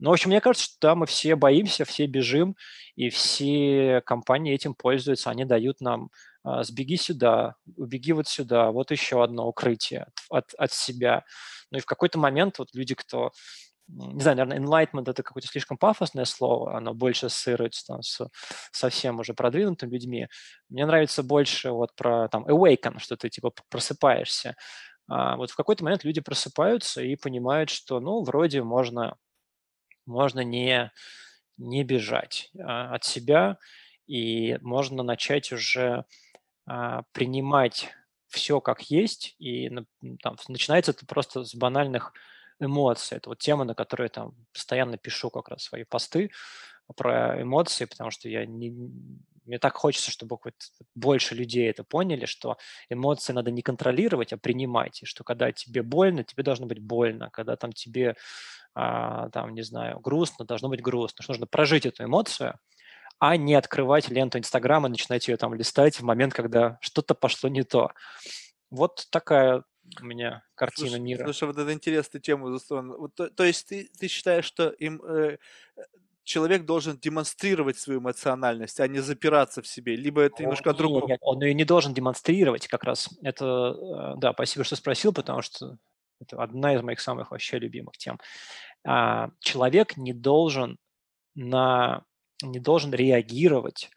Ну, 0.00 0.10
в 0.10 0.14
общем, 0.14 0.30
мне 0.30 0.40
кажется, 0.40 0.64
что 0.66 0.76
да, 0.80 0.94
мы 0.96 1.06
все 1.06 1.36
боимся, 1.36 1.84
все 1.84 2.06
бежим, 2.06 2.56
и 2.96 3.08
все 3.08 4.02
компании 4.04 4.52
этим 4.52 4.74
пользуются. 4.74 5.30
Они 5.30 5.44
дают 5.44 5.80
нам 5.80 6.04
а, 6.04 6.08
сбеги 6.44 6.96
сюда, 6.96 7.54
убеги 7.76 8.12
вот 8.12 8.28
сюда, 8.28 8.70
вот 8.70 8.90
еще 8.90 9.22
одно 9.22 9.46
укрытие 9.46 10.06
от, 10.30 10.54
от 10.58 10.72
себя. 10.72 11.24
Ну 11.70 11.78
и 11.78 11.80
в 11.80 11.86
какой-то 11.86 12.18
момент 12.18 12.58
вот 12.58 12.68
люди, 12.74 12.94
кто 12.94 13.32
не 13.88 14.20
знаю, 14.20 14.38
наверное, 14.38 14.58
enlightenment 14.58 15.10
это 15.10 15.22
какое-то 15.22 15.48
слишком 15.48 15.76
пафосное 15.76 16.24
слово, 16.24 16.76
оно 16.76 16.94
больше 16.94 17.26
ассоциируется 17.26 17.84
там 17.86 18.02
с 18.02 18.26
совсем 18.70 19.20
уже 19.20 19.34
продвинутыми 19.34 19.92
людьми. 19.92 20.28
Мне 20.68 20.86
нравится 20.86 21.22
больше 21.22 21.70
вот 21.70 21.94
про 21.94 22.28
там 22.28 22.46
awaken, 22.46 22.98
что 22.98 23.16
ты 23.16 23.28
типа 23.28 23.52
просыпаешься. 23.68 24.56
А 25.08 25.36
вот 25.36 25.50
в 25.50 25.56
какой-то 25.56 25.84
момент 25.84 26.04
люди 26.04 26.20
просыпаются 26.20 27.02
и 27.02 27.16
понимают, 27.16 27.70
что, 27.70 28.00
ну, 28.00 28.22
вроде 28.22 28.62
можно, 28.62 29.16
можно 30.06 30.40
не, 30.40 30.90
не 31.58 31.84
бежать 31.84 32.50
а, 32.58 32.94
от 32.94 33.04
себя, 33.04 33.58
и 34.06 34.58
можно 34.62 35.02
начать 35.02 35.52
уже 35.52 35.88
а, 35.90 36.04
принимать 37.12 37.90
все 38.28 38.60
как 38.60 38.82
есть, 38.82 39.34
и 39.38 39.68
там, 40.22 40.36
начинается 40.48 40.92
это 40.92 41.04
просто 41.06 41.44
с 41.44 41.54
банальных 41.54 42.12
эмоций. 42.60 43.18
Это 43.18 43.30
вот 43.30 43.38
тема, 43.38 43.64
на 43.64 43.74
которой 43.74 44.04
я 44.04 44.08
там 44.08 44.34
постоянно 44.52 44.96
пишу 44.96 45.30
как 45.30 45.48
раз 45.48 45.64
свои 45.64 45.84
посты 45.84 46.30
про 46.96 47.42
эмоции, 47.42 47.84
потому 47.84 48.10
что 48.10 48.28
я 48.28 48.46
не, 48.46 48.70
мне 49.44 49.58
так 49.58 49.74
хочется, 49.74 50.10
чтобы 50.10 50.38
хоть 50.38 50.54
больше 50.94 51.34
людей 51.34 51.68
это 51.68 51.84
поняли, 51.84 52.26
что 52.26 52.58
эмоции 52.88 53.32
надо 53.32 53.50
не 53.50 53.62
контролировать, 53.62 54.32
а 54.32 54.38
принимать. 54.38 55.02
И 55.02 55.06
что 55.06 55.24
когда 55.24 55.52
тебе 55.52 55.82
больно, 55.82 56.24
тебе 56.24 56.42
должно 56.42 56.66
быть 56.66 56.78
больно. 56.78 57.30
Когда 57.30 57.56
там 57.56 57.72
тебе, 57.72 58.16
а, 58.74 59.30
там, 59.30 59.54
не 59.54 59.62
знаю, 59.62 60.00
грустно, 60.00 60.44
должно 60.44 60.68
быть 60.68 60.82
грустно. 60.82 61.22
Что 61.22 61.32
нужно 61.32 61.46
прожить 61.46 61.86
эту 61.86 62.04
эмоцию, 62.04 62.58
а 63.22 63.36
не 63.36 63.54
открывать 63.54 64.08
ленту 64.08 64.38
Инстаграма 64.38 64.88
и 64.88 64.90
начинать 64.90 65.28
ее 65.28 65.36
там 65.36 65.54
листать 65.54 66.00
в 66.00 66.02
момент, 66.02 66.34
когда 66.34 66.78
что-то 66.80 67.14
пошло 67.14 67.48
не 67.48 67.62
то. 67.62 67.92
Вот 68.68 69.06
такая 69.10 69.62
у 70.00 70.04
меня 70.04 70.42
картина 70.56 70.88
слушай, 70.88 71.00
мира. 71.00 71.24
Слушай, 71.26 71.44
вот 71.44 71.56
это 71.56 71.72
интересная 71.72 72.20
тема. 72.20 72.50
Вот, 72.50 73.14
то, 73.14 73.30
то 73.30 73.44
есть 73.44 73.68
ты, 73.68 73.88
ты 73.96 74.08
считаешь, 74.08 74.44
что 74.44 74.70
им 74.70 75.00
э, 75.04 75.36
человек 76.24 76.64
должен 76.64 76.98
демонстрировать 76.98 77.78
свою 77.78 78.00
эмоциональность, 78.00 78.80
а 78.80 78.88
не 78.88 78.98
запираться 78.98 79.62
в 79.62 79.68
себе, 79.68 79.94
либо 79.94 80.22
это 80.22 80.42
немножко 80.42 80.70
о 80.70 80.74
другом. 80.74 81.08
Нет, 81.08 81.20
он 81.22 81.40
ее 81.44 81.54
не 81.54 81.64
должен 81.64 81.94
демонстрировать 81.94 82.66
как 82.66 82.82
раз. 82.82 83.08
Это, 83.22 84.14
э, 84.16 84.18
да, 84.18 84.32
спасибо, 84.32 84.64
что 84.64 84.74
спросил, 84.74 85.12
потому 85.12 85.42
что 85.42 85.78
это 86.20 86.42
одна 86.42 86.74
из 86.74 86.82
моих 86.82 86.98
самых 86.98 87.30
вообще 87.30 87.60
любимых 87.60 87.96
тем. 87.98 88.18
А, 88.84 89.30
человек 89.38 89.96
не 89.96 90.12
должен 90.12 90.76
на 91.36 92.04
не 92.46 92.58
должен 92.58 92.92
реагировать, 92.92 93.90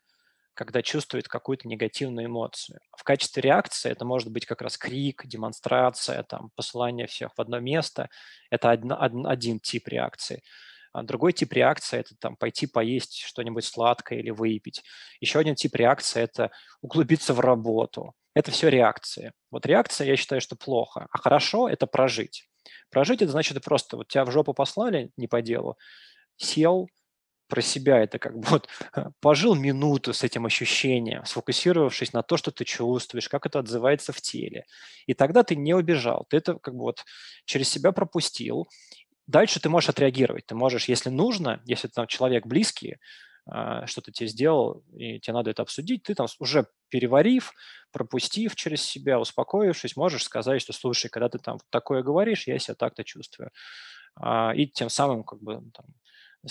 когда 0.53 0.81
чувствует 0.81 1.27
какую-то 1.27 1.67
негативную 1.67 2.27
эмоцию. 2.27 2.79
В 2.97 3.03
качестве 3.03 3.41
реакции 3.41 3.91
это 3.91 4.05
может 4.05 4.31
быть 4.31 4.45
как 4.45 4.61
раз 4.61 4.77
крик, 4.77 5.25
демонстрация, 5.25 6.23
там, 6.23 6.49
посылание 6.55 7.07
всех 7.07 7.31
в 7.35 7.41
одно 7.41 7.59
место. 7.59 8.09
Это 8.49 8.71
один, 8.71 9.27
один 9.27 9.59
тип 9.59 9.87
реакции. 9.89 10.41
А 10.93 11.03
другой 11.03 11.33
тип 11.33 11.51
реакции– 11.51 11.99
это 11.99 12.15
там, 12.17 12.37
пойти 12.37 12.67
поесть 12.67 13.17
что-нибудь 13.17 13.65
сладкое 13.65 14.19
или 14.19 14.29
выпить. 14.29 14.81
Еще 15.19 15.39
один 15.39 15.55
тип 15.55 15.75
реакции– 15.75 16.21
это 16.23 16.51
углубиться 16.79 17.33
в 17.33 17.41
работу. 17.41 18.13
Это 18.33 18.51
все 18.51 18.69
реакции. 18.69 19.33
Вот 19.51 19.65
реакция, 19.65 20.07
я 20.07 20.15
считаю, 20.15 20.39
что 20.39 20.55
плохо. 20.55 21.07
А 21.11 21.17
хорошо– 21.17 21.67
это 21.69 21.85
прожить. 21.85 22.47
Прожить– 22.91 23.21
это 23.23 23.31
значит 23.33 23.61
просто 23.61 23.97
вот 23.97 24.07
тебя 24.07 24.23
в 24.23 24.31
жопу 24.31 24.53
послали 24.53 25.11
не 25.17 25.27
по 25.27 25.41
делу, 25.41 25.77
сел, 26.37 26.87
про 27.47 27.61
себя 27.61 27.99
это 27.99 28.19
как 28.19 28.37
бы 28.37 28.47
вот 28.49 28.69
пожил 29.21 29.55
минуту 29.55 30.13
с 30.13 30.23
этим 30.23 30.45
ощущением, 30.45 31.25
сфокусировавшись 31.25 32.13
на 32.13 32.23
то, 32.23 32.37
что 32.37 32.51
ты 32.51 32.65
чувствуешь, 32.65 33.29
как 33.29 33.45
это 33.45 33.59
отзывается 33.59 34.13
в 34.13 34.21
теле. 34.21 34.65
И 35.05 35.13
тогда 35.13 35.43
ты 35.43 35.55
не 35.55 35.73
убежал, 35.73 36.25
ты 36.29 36.37
это 36.37 36.55
как 36.59 36.73
бы 36.73 36.81
вот 36.81 37.05
через 37.45 37.69
себя 37.69 37.91
пропустил, 37.91 38.67
Дальше 39.27 39.59
ты 39.59 39.69
можешь 39.69 39.89
отреагировать. 39.89 40.45
Ты 40.45 40.55
можешь, 40.55 40.87
если 40.87 41.09
нужно, 41.09 41.61
если 41.65 41.87
там 41.87 42.05
человек 42.05 42.45
близкий, 42.45 42.97
а, 43.47 43.85
что-то 43.87 44.11
тебе 44.11 44.27
сделал, 44.27 44.83
и 44.93 45.19
тебе 45.19 45.33
надо 45.33 45.51
это 45.51 45.61
обсудить, 45.61 46.03
ты 46.03 46.15
там 46.15 46.27
уже 46.39 46.67
переварив, 46.89 47.53
пропустив 47.91 48.55
через 48.55 48.81
себя, 48.81 49.19
успокоившись, 49.19 49.95
можешь 49.95 50.23
сказать, 50.23 50.61
что, 50.61 50.73
слушай, 50.73 51.09
когда 51.09 51.29
ты 51.29 51.39
там 51.39 51.59
такое 51.69 52.03
говоришь, 52.03 52.47
я 52.47 52.57
себя 52.59 52.75
так-то 52.75 53.03
чувствую. 53.03 53.51
А, 54.15 54.53
и 54.55 54.67
тем 54.67 54.89
самым 54.89 55.23
как 55.23 55.41
бы 55.41 55.61
там, 55.73 55.85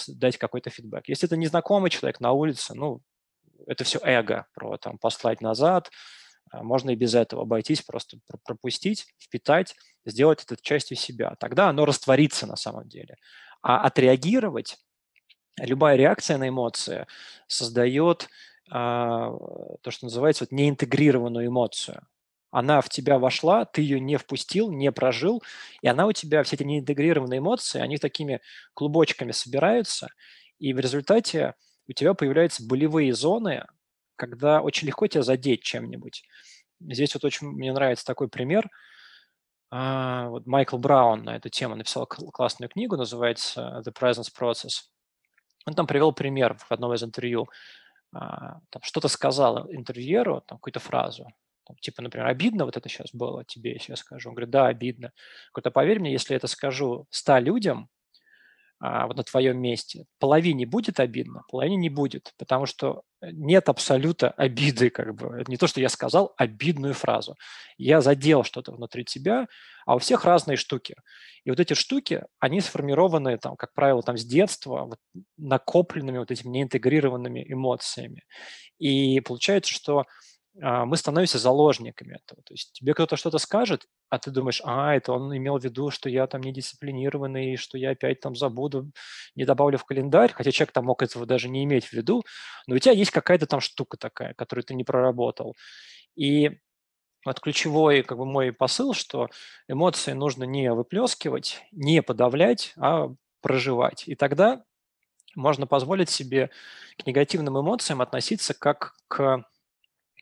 дать 0.08 0.38
какой-то 0.38 0.70
фидбэк. 0.70 1.08
Если 1.08 1.26
это 1.26 1.36
незнакомый 1.36 1.90
человек 1.90 2.20
на 2.20 2.32
улице, 2.32 2.74
ну, 2.74 3.00
это 3.66 3.84
все 3.84 3.98
эго, 4.02 4.46
про 4.54 4.76
там 4.78 4.98
послать 4.98 5.40
назад, 5.40 5.90
а, 6.50 6.62
можно 6.62 6.90
и 6.90 6.96
без 6.96 7.14
этого 7.14 7.42
обойтись, 7.42 7.82
просто 7.82 8.18
пропустить, 8.44 9.06
впитать, 9.18 9.74
сделать 10.04 10.42
это 10.42 10.56
частью 10.60 10.96
себя. 10.96 11.34
Тогда 11.38 11.68
оно 11.68 11.84
растворится 11.84 12.46
на 12.46 12.56
самом 12.56 12.88
деле. 12.88 13.16
А 13.62 13.80
отреагировать, 13.80 14.76
любая 15.58 15.96
реакция 15.96 16.36
на 16.36 16.48
эмоции 16.48 17.06
создает 17.46 18.28
а, 18.70 19.30
то, 19.82 19.90
что 19.90 20.06
называется 20.06 20.44
вот, 20.44 20.52
неинтегрированную 20.52 21.46
эмоцию. 21.46 22.06
Она 22.54 22.80
в 22.82 22.88
тебя 22.88 23.18
вошла, 23.18 23.64
ты 23.64 23.82
ее 23.82 23.98
не 23.98 24.16
впустил, 24.16 24.70
не 24.70 24.92
прожил, 24.92 25.42
и 25.82 25.88
она 25.88 26.06
у 26.06 26.12
тебя, 26.12 26.44
все 26.44 26.54
эти 26.54 26.62
неинтегрированные 26.62 27.38
эмоции, 27.38 27.80
они 27.80 27.98
такими 27.98 28.40
клубочками 28.74 29.32
собираются, 29.32 30.10
и 30.60 30.72
в 30.72 30.78
результате 30.78 31.54
у 31.88 31.92
тебя 31.92 32.14
появляются 32.14 32.64
болевые 32.64 33.12
зоны, 33.12 33.66
когда 34.14 34.60
очень 34.60 34.86
легко 34.86 35.08
тебя 35.08 35.24
задеть 35.24 35.64
чем-нибудь. 35.64 36.22
Здесь 36.78 37.14
вот 37.14 37.24
очень 37.24 37.48
мне 37.48 37.72
нравится 37.72 38.04
такой 38.04 38.28
пример. 38.28 38.70
А, 39.72 40.28
вот 40.28 40.46
Майкл 40.46 40.78
Браун 40.78 41.24
на 41.24 41.34
эту 41.34 41.48
тему 41.48 41.74
написал 41.74 42.06
классную 42.06 42.70
книгу, 42.70 42.96
называется 42.96 43.82
The 43.84 43.92
Presence 43.92 44.28
Process. 44.32 44.84
Он 45.66 45.74
там 45.74 45.88
привел 45.88 46.12
пример 46.12 46.56
в 46.56 46.70
одном 46.70 46.94
из 46.94 47.02
интервью. 47.02 47.48
А, 48.14 48.60
там 48.70 48.80
что-то 48.82 49.08
сказал 49.08 49.68
интервьюеру, 49.72 50.44
там 50.46 50.58
какую-то 50.58 50.78
фразу, 50.78 51.26
там, 51.66 51.76
типа, 51.80 52.02
например, 52.02 52.26
обидно 52.26 52.64
вот 52.64 52.76
это 52.76 52.88
сейчас 52.88 53.08
было 53.12 53.44
тебе, 53.44 53.72
если 53.72 53.92
я 53.92 53.96
скажу. 53.96 54.28
Он 54.28 54.34
говорит, 54.34 54.50
да, 54.50 54.66
обидно. 54.66 55.12
Говорит, 55.52 55.66
а 55.66 55.70
поверь 55.70 56.00
мне, 56.00 56.12
если 56.12 56.36
это 56.36 56.46
скажу 56.46 57.06
ста 57.10 57.40
людям, 57.40 57.88
а, 58.80 59.06
вот 59.06 59.16
на 59.16 59.22
твоем 59.22 59.58
месте, 59.60 60.04
половине 60.18 60.66
будет 60.66 61.00
обидно, 61.00 61.42
половине 61.48 61.76
не 61.76 61.88
будет, 61.88 62.34
потому 62.36 62.66
что 62.66 63.02
нет 63.22 63.68
абсолюта 63.68 64.30
обиды, 64.30 64.90
как 64.90 65.14
бы. 65.14 65.36
Это 65.40 65.50
не 65.50 65.56
то, 65.56 65.66
что 65.66 65.80
я 65.80 65.88
сказал 65.88 66.34
обидную 66.36 66.92
фразу. 66.92 67.34
Я 67.78 68.02
задел 68.02 68.42
что-то 68.44 68.72
внутри 68.72 69.04
тебя, 69.04 69.46
а 69.86 69.94
у 69.94 69.98
всех 69.98 70.24
разные 70.26 70.56
штуки. 70.56 70.96
И 71.44 71.50
вот 71.50 71.60
эти 71.60 71.74
штуки, 71.74 72.24
они 72.40 72.60
сформированы, 72.60 73.38
там, 73.38 73.56
как 73.56 73.72
правило, 73.72 74.02
там, 74.02 74.18
с 74.18 74.24
детства, 74.24 74.84
вот, 74.84 74.98
накопленными 75.38 76.18
вот 76.18 76.30
этими 76.30 76.50
неинтегрированными 76.50 77.44
эмоциями. 77.48 78.22
И 78.78 79.20
получается, 79.20 79.72
что 79.72 80.04
мы 80.56 80.96
становимся 80.96 81.38
заложниками 81.38 82.14
этого. 82.14 82.42
То 82.42 82.54
есть 82.54 82.72
тебе 82.74 82.94
кто-то 82.94 83.16
что-то 83.16 83.38
скажет, 83.38 83.86
а 84.08 84.18
ты 84.18 84.30
думаешь, 84.30 84.60
а, 84.64 84.94
это 84.94 85.12
он 85.12 85.36
имел 85.36 85.58
в 85.58 85.64
виду, 85.64 85.90
что 85.90 86.08
я 86.08 86.26
там 86.28 86.42
недисциплинированный, 86.42 87.56
что 87.56 87.76
я 87.76 87.90
опять 87.90 88.20
там 88.20 88.36
забуду, 88.36 88.90
не 89.34 89.44
добавлю 89.44 89.78
в 89.78 89.84
календарь, 89.84 90.32
хотя 90.32 90.52
человек 90.52 90.72
там 90.72 90.84
мог 90.84 91.02
этого 91.02 91.26
даже 91.26 91.48
не 91.48 91.64
иметь 91.64 91.86
в 91.86 91.92
виду, 91.92 92.22
но 92.66 92.76
у 92.76 92.78
тебя 92.78 92.92
есть 92.92 93.10
какая-то 93.10 93.46
там 93.46 93.60
штука 93.60 93.96
такая, 93.96 94.34
которую 94.34 94.64
ты 94.64 94.74
не 94.74 94.84
проработал. 94.84 95.56
И 96.14 96.52
вот 97.24 97.40
ключевой 97.40 98.02
как 98.02 98.18
бы 98.18 98.26
мой 98.26 98.52
посыл, 98.52 98.94
что 98.94 99.28
эмоции 99.66 100.12
нужно 100.12 100.44
не 100.44 100.72
выплескивать, 100.72 101.62
не 101.72 102.02
подавлять, 102.02 102.74
а 102.76 103.08
проживать. 103.40 104.04
И 104.06 104.14
тогда 104.14 104.64
можно 105.34 105.66
позволить 105.66 106.10
себе 106.10 106.50
к 106.96 107.06
негативным 107.06 107.60
эмоциям 107.60 108.00
относиться 108.00 108.54
как 108.54 108.94
к 109.08 109.44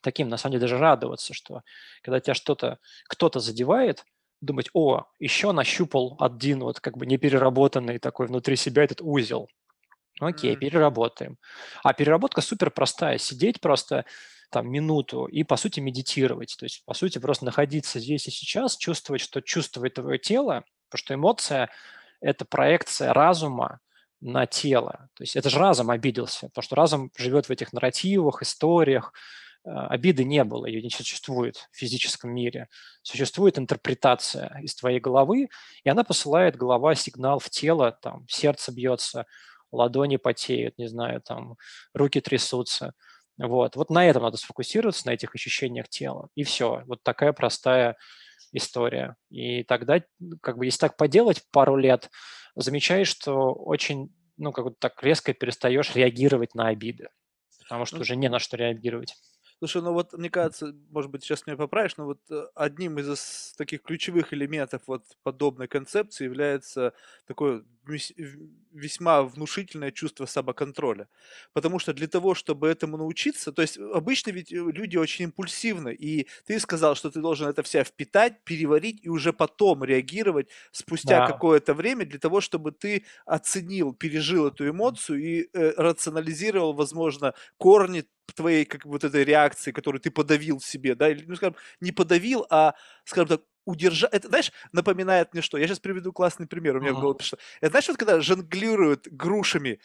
таким, 0.03 0.29
на 0.29 0.37
самом 0.37 0.53
деле, 0.53 0.63
даже 0.63 0.79
радоваться, 0.79 1.35
что 1.35 1.63
когда 2.03 2.21
тебя 2.21 2.35
что-то, 2.35 2.79
кто-то 3.09 3.41
задевает, 3.41 4.05
думать, 4.41 4.69
о, 4.75 5.05
еще 5.19 5.53
нащупал 5.53 6.17
один 6.21 6.61
вот 6.61 6.81
как 6.81 6.99
бы 6.99 7.07
непереработанный 7.07 7.99
такой 7.99 8.27
внутри 8.27 8.57
себя 8.57 8.85
этот 8.85 9.01
узел. 9.01 9.49
Окей, 10.21 10.55
mm-hmm. 10.55 10.59
переработаем. 10.59 11.39
А 11.83 11.95
переработка 11.95 12.41
супер 12.41 12.71
простая. 12.71 13.19
Сидеть 13.19 13.61
просто 13.61 14.05
там 14.51 14.71
минуту 14.71 15.25
и, 15.27 15.45
по 15.45 15.57
сути, 15.57 15.81
медитировать. 15.81 16.57
То 16.59 16.67
есть, 16.67 16.85
по 16.85 16.93
сути, 16.93 17.19
просто 17.19 17.45
находиться 17.45 17.99
здесь 17.99 18.29
и 18.29 18.31
сейчас, 18.31 18.77
чувствовать, 18.77 19.23
что 19.23 19.41
чувствует 19.41 19.95
твое 19.95 20.19
тело, 20.19 20.65
потому 20.91 20.99
что 20.99 21.15
эмоция– 21.15 21.71
это 22.21 22.45
проекция 22.45 23.15
разума 23.15 23.81
на 24.21 24.47
тело. 24.47 25.09
То 25.15 25.23
есть 25.23 25.37
это 25.37 25.51
же 25.51 25.59
разум 25.59 25.91
обиделся, 25.91 26.49
потому 26.49 26.63
что 26.63 26.77
разум 26.77 27.11
живет 27.17 27.47
в 27.47 27.51
этих 27.51 27.73
нарративах, 27.73 28.43
историях, 28.43 29.13
обиды 29.65 30.25
не 30.25 30.45
было, 30.45 30.67
ее 30.67 30.83
не 30.83 30.91
существует 30.91 31.69
в 31.71 31.77
физическом 31.77 32.35
мире. 32.35 32.69
Существует 33.03 33.59
интерпретация 33.59 34.59
из 34.63 34.75
твоей 34.75 35.01
головы, 35.01 35.49
и 35.85 35.89
она 35.89 36.05
посылает 36.05 36.57
голова 36.57 36.95
сигнал 36.95 37.39
в 37.39 37.49
тело, 37.51 37.93
там 37.93 38.27
сердце 38.29 38.73
бьется, 38.73 39.27
ладони 39.71 40.17
потеют, 40.17 40.79
не 40.79 40.89
знаю, 40.89 41.21
там 41.21 41.57
руки 41.95 42.21
трясутся. 42.21 42.95
Вот. 43.39 43.77
вот 43.77 43.91
на 43.91 44.07
этом 44.07 44.23
надо 44.23 44.37
сфокусироваться, 44.37 45.07
на 45.07 45.13
этих 45.13 45.35
ощущениях 45.35 45.89
тела. 45.89 46.29
И 46.35 46.45
все. 46.45 46.83
Вот 46.87 47.03
такая 47.03 47.33
простая 47.33 47.97
история. 48.53 49.17
И 49.31 49.65
тогда, 49.65 50.03
как 50.43 50.59
бы, 50.59 50.67
если 50.67 50.81
так 50.81 50.97
поделать 50.97 51.43
пару 51.51 51.77
лет, 51.77 52.11
замечаешь, 52.55 53.09
что 53.09 53.53
очень, 53.53 54.15
ну, 54.37 54.53
как 54.53 54.65
бы 54.65 54.75
так 54.79 55.03
резко 55.03 55.33
перестаешь 55.33 55.95
реагировать 55.95 56.55
на 56.55 56.69
обиды, 56.69 57.09
потому 57.61 57.87
что 57.87 57.97
ну, 57.97 58.03
уже 58.03 58.17
не 58.17 58.29
на 58.29 58.39
что 58.39 58.57
реагировать. 58.57 59.17
Слушай, 59.63 59.83
ну 59.83 59.93
вот 59.93 60.13
мне 60.15 60.29
кажется, 60.29 60.75
может 60.91 61.09
быть, 61.13 61.23
сейчас 61.23 61.47
меня 61.47 61.57
поправишь, 61.57 61.97
но 61.97 62.05
вот 62.07 62.19
э, 62.31 62.47
одним 62.57 62.99
из 62.99 63.55
таких 63.57 63.83
ключевых 63.83 64.33
элементов 64.35 64.83
вот 64.89 65.05
подобной 65.23 65.69
концепции 65.69 66.25
является 66.25 66.95
такое 67.29 67.63
весьма 68.73 69.23
внушительное 69.23 69.93
чувство 69.93 70.27
самоконтроля. 70.27 71.09
Потому 71.53 71.79
что 71.79 71.93
для 71.93 72.09
того, 72.09 72.35
чтобы 72.35 72.69
этому 72.69 72.97
научиться, 72.97 73.53
то 73.53 73.63
есть 73.63 73.79
обычно 73.79 74.31
ведь 74.31 74.53
э, 74.53 74.57
люди 74.57 74.97
очень 74.97 75.27
импульсивны, 75.27 75.95
и 75.95 76.27
ты 76.45 76.59
сказал, 76.59 76.97
что 76.97 77.11
ты 77.11 77.21
должен 77.21 77.49
это 77.49 77.63
все 77.63 77.85
впитать, 77.85 78.43
переварить 78.45 78.99
и 79.05 79.09
уже 79.09 79.33
потом 79.33 79.85
реагировать 79.85 80.49
спустя 80.73 81.21
Да. 81.21 81.23
какое-то 81.23 81.75
время 81.75 82.05
для 82.05 82.19
того, 82.19 82.41
чтобы 82.41 82.73
ты 82.73 83.05
оценил, 83.27 83.93
пережил 83.95 84.49
эту 84.49 84.69
эмоцию 84.69 85.21
и 85.23 85.49
э, 85.53 85.73
рационализировал, 85.77 86.73
возможно, 86.73 87.35
корни 87.59 88.05
твоей 88.35 88.65
как 88.65 88.85
вот 88.85 89.05
этой 89.05 89.25
реакции, 89.25 89.73
которую 89.73 90.01
ты 90.01 90.11
подавил 90.11 90.59
в 90.59 90.65
себе, 90.65 90.95
да, 90.95 91.09
или, 91.09 91.25
ну, 91.27 91.37
скажем, 91.37 91.57
не 91.81 91.93
подавил, 91.93 92.47
а, 92.51 92.75
скажем 93.05 93.29
так, 93.29 93.41
удержать. 93.65 94.13
Это, 94.13 94.29
знаешь, 94.29 94.53
напоминает 94.73 95.33
мне 95.33 95.43
что? 95.43 95.59
Я 95.59 95.67
сейчас 95.67 95.79
приведу 95.79 96.13
классный 96.13 96.47
пример. 96.47 96.77
У 96.77 96.81
меня 96.81 96.91
uh-huh. 96.91 96.95
в 96.95 97.01
голову 97.01 97.15
пришло. 97.15 97.39
Это 97.61 97.71
знаешь, 97.71 97.89
вот 97.89 97.97
когда 97.97 98.21
жонглируют 98.21 99.07
грушами 99.09 99.81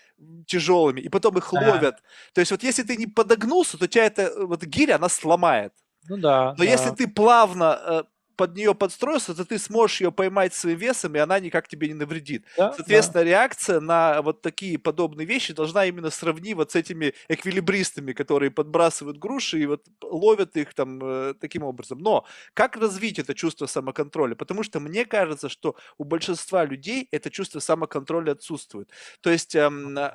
тяжелыми 0.46 1.02
и 1.02 1.10
потом 1.10 1.38
их 1.38 1.54
uh-huh. 1.54 1.72
ловят. 1.72 2.02
То 2.34 2.42
есть 2.42 2.52
вот 2.52 2.64
если 2.64 2.84
ты 2.84 2.98
не 2.98 3.08
подогнулся, 3.08 3.78
то 3.78 3.88
тебя 3.88 4.06
эта 4.06 4.34
вот 4.46 4.64
гиря, 4.64 4.96
она 4.96 5.10
сломает. 5.10 5.74
Ну 6.10 6.18
да. 6.18 6.56
Но 6.58 6.64
да. 6.64 6.66
если 6.66 6.92
ты 6.92 7.08
плавно 7.08 7.80
э, 7.86 8.04
под 8.38 8.56
нее 8.56 8.76
подстроился, 8.76 9.36
то 9.36 9.44
ты 9.44 9.58
сможешь 9.58 10.02
ее 10.02 10.12
поймать 10.12 10.54
своим 10.54 10.78
весом, 10.78 11.16
и 11.16 11.20
она 11.20 11.40
никак 11.40 11.68
тебе 11.68 11.88
не 11.88 11.96
навредит. 11.96 12.46
Да, 12.56 12.72
Соответственно, 12.74 13.24
да. 13.24 13.30
реакция 13.30 13.80
на 13.80 14.22
вот 14.22 14.42
такие 14.42 14.78
подобные 14.78 15.26
вещи 15.26 15.54
должна 15.54 15.86
именно 15.86 16.12
сравнивать 16.12 16.72
с 16.72 16.76
этими 16.76 17.14
эквилибристами, 17.28 18.14
которые 18.14 18.52
подбрасывают 18.52 19.18
груши 19.18 19.60
и 19.60 19.66
вот 19.66 19.84
ловят 20.04 20.56
их 20.56 20.74
там 20.76 21.00
э, 21.04 21.34
таким 21.42 21.64
образом. 21.64 21.98
Но 22.00 22.26
как 22.54 22.78
развить 22.78 23.20
это 23.20 23.34
чувство 23.34 23.66
самоконтроля? 23.66 24.36
Потому 24.36 24.64
что 24.64 24.80
мне 24.80 25.06
кажется, 25.06 25.50
что 25.50 25.76
у 25.98 26.04
большинства 26.04 26.64
людей 26.64 27.08
это 27.12 27.32
чувство 27.32 27.60
самоконтроля 27.60 28.34
отсутствует. 28.34 28.92
То 29.22 29.32
есть, 29.32 29.56
эм, 29.56 29.98
э, 29.98 30.12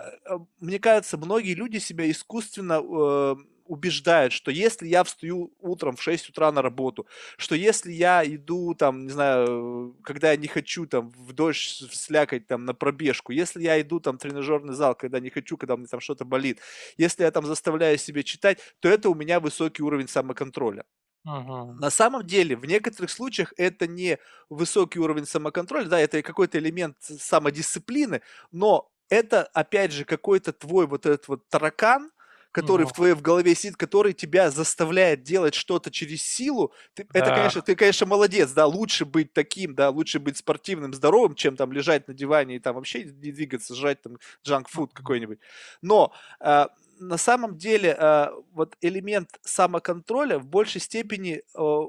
мне 0.61 0.79
кажется, 0.79 1.19
многие 1.19 1.55
люди 1.55 1.79
себя 1.79 2.09
искусственно 2.09 2.81
э, 2.83 3.37
убеждает, 3.67 4.33
что 4.33 4.51
если 4.51 4.87
я 4.89 5.05
встаю 5.05 5.53
утром 5.59 5.97
в 5.97 6.03
6 6.03 6.29
утра 6.31 6.51
на 6.53 6.63
работу, 6.63 7.07
что 7.39 7.55
если 7.55 7.93
я 7.93 8.25
иду 8.25 8.75
там, 8.75 9.05
не 9.05 9.11
знаю, 9.11 9.97
когда 10.03 10.31
я 10.33 10.37
не 10.37 10.49
хочу 10.49 10.87
там 10.87 11.11
в 11.11 11.33
дождь 11.33 11.85
слякать 11.93 12.47
там 12.47 12.65
на 12.65 12.75
пробежку, 12.75 13.33
если 13.33 13.63
я 13.63 13.81
иду 13.81 14.01
там 14.01 14.19
в 14.19 14.21
тренажерный 14.23 14.75
зал, 14.75 14.95
когда 14.95 15.21
не 15.21 15.31
хочу, 15.31 15.57
когда 15.57 15.77
мне 15.77 15.87
там 15.87 16.01
что-то 16.01 16.25
болит, 16.25 16.61
если 16.97 17.23
я 17.25 17.31
там 17.31 17.47
заставляю 17.47 17.99
себя 17.99 18.23
читать, 18.23 18.59
то 18.81 18.89
это 18.89 19.09
у 19.11 19.15
меня 19.15 19.41
высокий 19.41 19.83
уровень 19.83 20.09
самоконтроля. 20.09 20.85
Ага. 21.25 21.59
На 21.79 21.91
самом 21.91 22.27
деле, 22.27 22.57
в 22.57 22.65
некоторых 22.67 23.11
случаях 23.11 23.53
это 23.57 23.87
не 23.87 24.19
высокий 24.51 25.01
уровень 25.01 25.27
самоконтроля, 25.27 25.87
да, 25.87 25.99
это 25.99 26.23
какой-то 26.23 26.59
элемент 26.59 26.97
самодисциплины, 27.01 28.23
но 28.53 28.91
это, 29.09 29.43
опять 29.45 29.93
же, 29.93 30.05
какой-то 30.05 30.53
твой 30.53 30.87
вот 30.87 31.07
этот 31.07 31.29
вот 31.29 31.49
таракан, 31.49 32.13
который 32.53 32.87
в 32.87 32.93
твоей 32.93 33.15
в 33.15 33.23
голове 33.23 33.55
сидит, 33.55 33.77
который 33.77 34.13
тебя 34.13 34.51
заставляет 34.51 35.23
делать 35.23 35.55
что-то 35.55 35.91
через 35.91 36.23
силу, 36.23 36.73
ты, 36.95 37.07
да. 37.11 37.21
это, 37.21 37.35
конечно, 37.35 37.63
ты, 37.63 37.75
конечно, 37.75 38.07
молодец, 38.07 38.53
да, 38.53 38.67
лучше 38.67 39.05
быть 39.07 39.33
таким, 39.33 39.75
да, 39.75 39.91
лучше 39.91 40.21
быть 40.21 40.37
спортивным, 40.37 40.93
здоровым, 40.93 41.35
чем 41.35 41.57
там 41.57 41.73
лежать 41.73 42.07
на 42.09 42.15
диване 42.15 42.57
и 42.57 42.59
там 42.61 42.77
вообще 42.77 43.05
не 43.05 43.33
двигаться, 43.33 43.75
жрать 43.75 44.03
там 44.03 44.19
джанк-фуд 44.47 44.93
какой-нибудь. 44.93 45.39
Но 45.81 46.13
э, 46.41 46.67
на 47.01 47.17
самом 47.17 47.57
деле 47.57 47.97
э, 47.99 48.29
вот 48.53 48.77
элемент 48.83 49.31
самоконтроля 49.43 50.39
в 50.39 50.47
большей 50.47 50.81
степени, 50.81 51.43
э, 51.55 51.81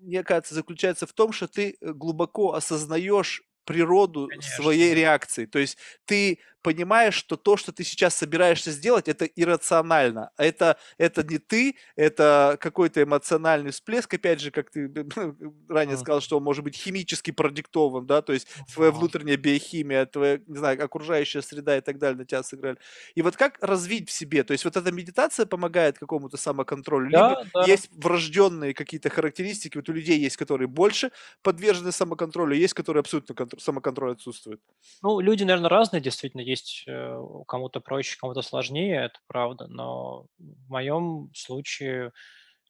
мне 0.00 0.22
кажется, 0.22 0.54
заключается 0.54 1.06
в 1.06 1.12
том, 1.12 1.32
что 1.32 1.48
ты 1.48 1.76
глубоко 1.80 2.54
осознаешь 2.54 3.42
природу 3.64 4.28
Конечно. 4.28 4.62
своей 4.62 4.94
реакции. 4.94 5.46
То 5.46 5.58
есть 5.58 5.78
ты 6.04 6.38
понимаешь, 6.62 7.14
что 7.14 7.36
то, 7.36 7.56
что 7.56 7.72
ты 7.72 7.84
сейчас 7.84 8.14
собираешься 8.14 8.70
сделать, 8.70 9.08
это 9.08 9.24
иррационально. 9.24 10.30
Это, 10.36 10.78
это 10.96 11.22
не 11.22 11.38
ты, 11.38 11.76
это 11.96 12.56
какой-то 12.60 13.02
эмоциональный 13.02 13.72
всплеск, 13.72 14.14
опять 14.14 14.40
же, 14.40 14.50
как 14.50 14.70
ты 14.70 14.88
ранее 15.68 15.96
сказал, 15.96 16.20
что 16.20 16.38
он 16.38 16.44
может 16.44 16.64
быть 16.64 16.76
химически 16.76 17.30
продиктован, 17.30 18.06
да, 18.06 18.22
то 18.22 18.32
есть 18.32 18.48
твоя 18.72 18.90
внутренняя 18.90 19.36
биохимия, 19.36 20.06
твоя, 20.06 20.40
не 20.46 20.56
знаю, 20.56 20.82
окружающая 20.82 21.42
среда 21.42 21.76
и 21.76 21.80
так 21.80 21.98
далее 21.98 22.18
на 22.18 22.24
тебя 22.24 22.42
сыграли. 22.42 22.78
И 23.14 23.22
вот 23.22 23.36
как 23.36 23.58
развить 23.60 24.08
в 24.08 24.12
себе? 24.12 24.44
То 24.44 24.52
есть 24.52 24.64
вот 24.64 24.76
эта 24.76 24.92
медитация 24.92 25.46
помогает 25.46 25.98
какому-то 25.98 26.36
самоконтролю, 26.36 27.10
да, 27.10 27.28
либо 27.30 27.50
да. 27.54 27.64
есть 27.64 27.90
врожденные 27.92 28.74
какие-то 28.74 29.10
характеристики, 29.10 29.76
вот 29.76 29.88
у 29.88 29.92
людей 29.92 30.18
есть, 30.18 30.36
которые 30.36 30.68
больше 30.68 31.10
подвержены 31.42 31.92
самоконтролю, 31.92 32.54
есть, 32.54 32.74
которые 32.74 33.00
абсолютно 33.00 33.34
самоконтроль 33.58 34.12
отсутствует. 34.12 34.60
Ну, 35.02 35.20
люди, 35.20 35.44
наверное, 35.44 35.70
разные, 35.70 36.00
действительно, 36.00 36.42
есть 36.52 36.84
э, 36.86 37.22
кому-то 37.46 37.80
проще, 37.80 38.16
кому-то 38.18 38.42
сложнее, 38.42 39.04
это 39.04 39.18
правда, 39.26 39.66
но 39.68 40.26
в 40.38 40.70
моем 40.70 41.30
случае 41.34 42.12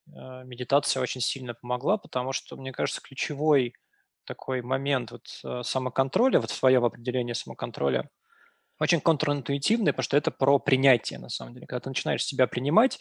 э, 0.06 0.10
медитация 0.44 1.02
очень 1.02 1.20
сильно 1.20 1.54
помогла, 1.54 1.98
потому 1.98 2.32
что, 2.32 2.56
мне 2.56 2.72
кажется, 2.72 3.00
ключевой 3.00 3.74
такой 4.24 4.62
момент 4.62 5.12
вот 5.12 5.26
э, 5.44 5.62
самоконтроля, 5.62 6.40
вот 6.40 6.50
в 6.50 6.54
своем 6.54 6.84
определении 6.84 7.34
самоконтроля, 7.34 8.08
очень 8.78 9.00
контринтуитивный, 9.00 9.92
потому 9.92 10.04
что 10.04 10.16
это 10.16 10.30
про 10.30 10.58
принятие, 10.58 11.18
на 11.18 11.28
самом 11.28 11.54
деле. 11.54 11.66
Когда 11.66 11.80
ты 11.80 11.90
начинаешь 11.90 12.24
себя 12.24 12.46
принимать, 12.46 12.98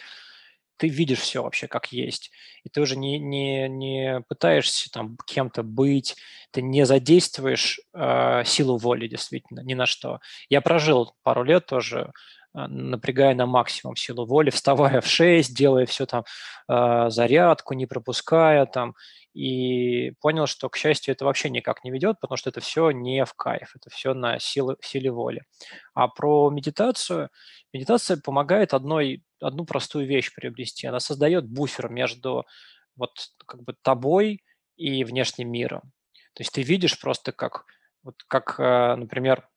ты 0.82 0.88
видишь 0.88 1.20
все 1.20 1.44
вообще 1.44 1.68
как 1.68 1.92
есть. 1.92 2.32
И 2.64 2.70
ты 2.70 2.82
уже 2.82 2.98
не, 2.98 3.20
не, 3.20 3.70
не 3.70 4.22
пытаешься 4.28 4.90
там 4.90 5.16
кем-то 5.28 5.62
быть, 5.62 6.16
ты 6.50 6.64
не 6.64 6.88
задействуешь 6.88 7.80
э, 7.94 8.42
силу 8.46 8.80
воли 8.80 9.08
действительно 9.08 9.60
ни 9.60 9.76
на 9.76 9.86
что. 9.86 10.22
Я 10.50 10.60
прожил 10.62 11.14
пару 11.22 11.44
лет 11.44 11.68
тоже, 11.68 12.12
э, 12.56 12.66
напрягая 12.66 13.36
на 13.36 13.46
максимум 13.46 13.96
силу 13.96 14.26
воли, 14.26 14.50
вставая 14.50 15.02
в 15.02 15.06
6, 15.06 15.56
делая 15.56 15.86
все 15.86 16.08
там, 16.08 16.24
э, 16.68 17.10
зарядку, 17.12 17.76
не 17.76 17.86
пропуская 17.86 18.66
там, 18.66 18.96
и 19.36 20.14
понял, 20.20 20.48
что, 20.48 20.68
к 20.68 20.78
счастью, 20.78 21.12
это 21.12 21.26
вообще 21.26 21.52
никак 21.52 21.84
не 21.84 21.92
ведет, 21.92 22.20
потому 22.20 22.38
что 22.38 22.50
это 22.50 22.60
все 22.60 22.90
не 22.90 23.24
в 23.24 23.36
кайф, 23.36 23.76
это 23.76 23.92
все 23.92 24.16
на 24.16 24.40
силы, 24.40 24.78
силе 24.82 25.12
воли. 25.12 25.44
А 25.94 26.08
про 26.08 26.50
медитацию, 26.50 27.30
медитация 27.72 28.18
помогает 28.18 28.74
одной, 28.74 29.24
одну 29.42 29.66
простую 29.66 30.08
вещь 30.08 30.34
приобрести. 30.34 30.88
Она 30.88 31.00
создает 31.00 31.48
буфер 31.48 31.90
между 31.90 32.46
вот 32.96 33.12
как 33.46 33.64
бы 33.64 33.76
тобой 33.82 34.44
и 34.78 35.04
внешним 35.04 35.52
миром. 35.52 35.82
То 36.34 36.42
есть 36.42 36.54
ты 36.54 36.62
видишь 36.62 37.00
просто 37.00 37.32
как, 37.32 37.66
вот 38.04 38.16
как, 38.28 38.56
э, 38.60 38.96
например, 38.96 39.48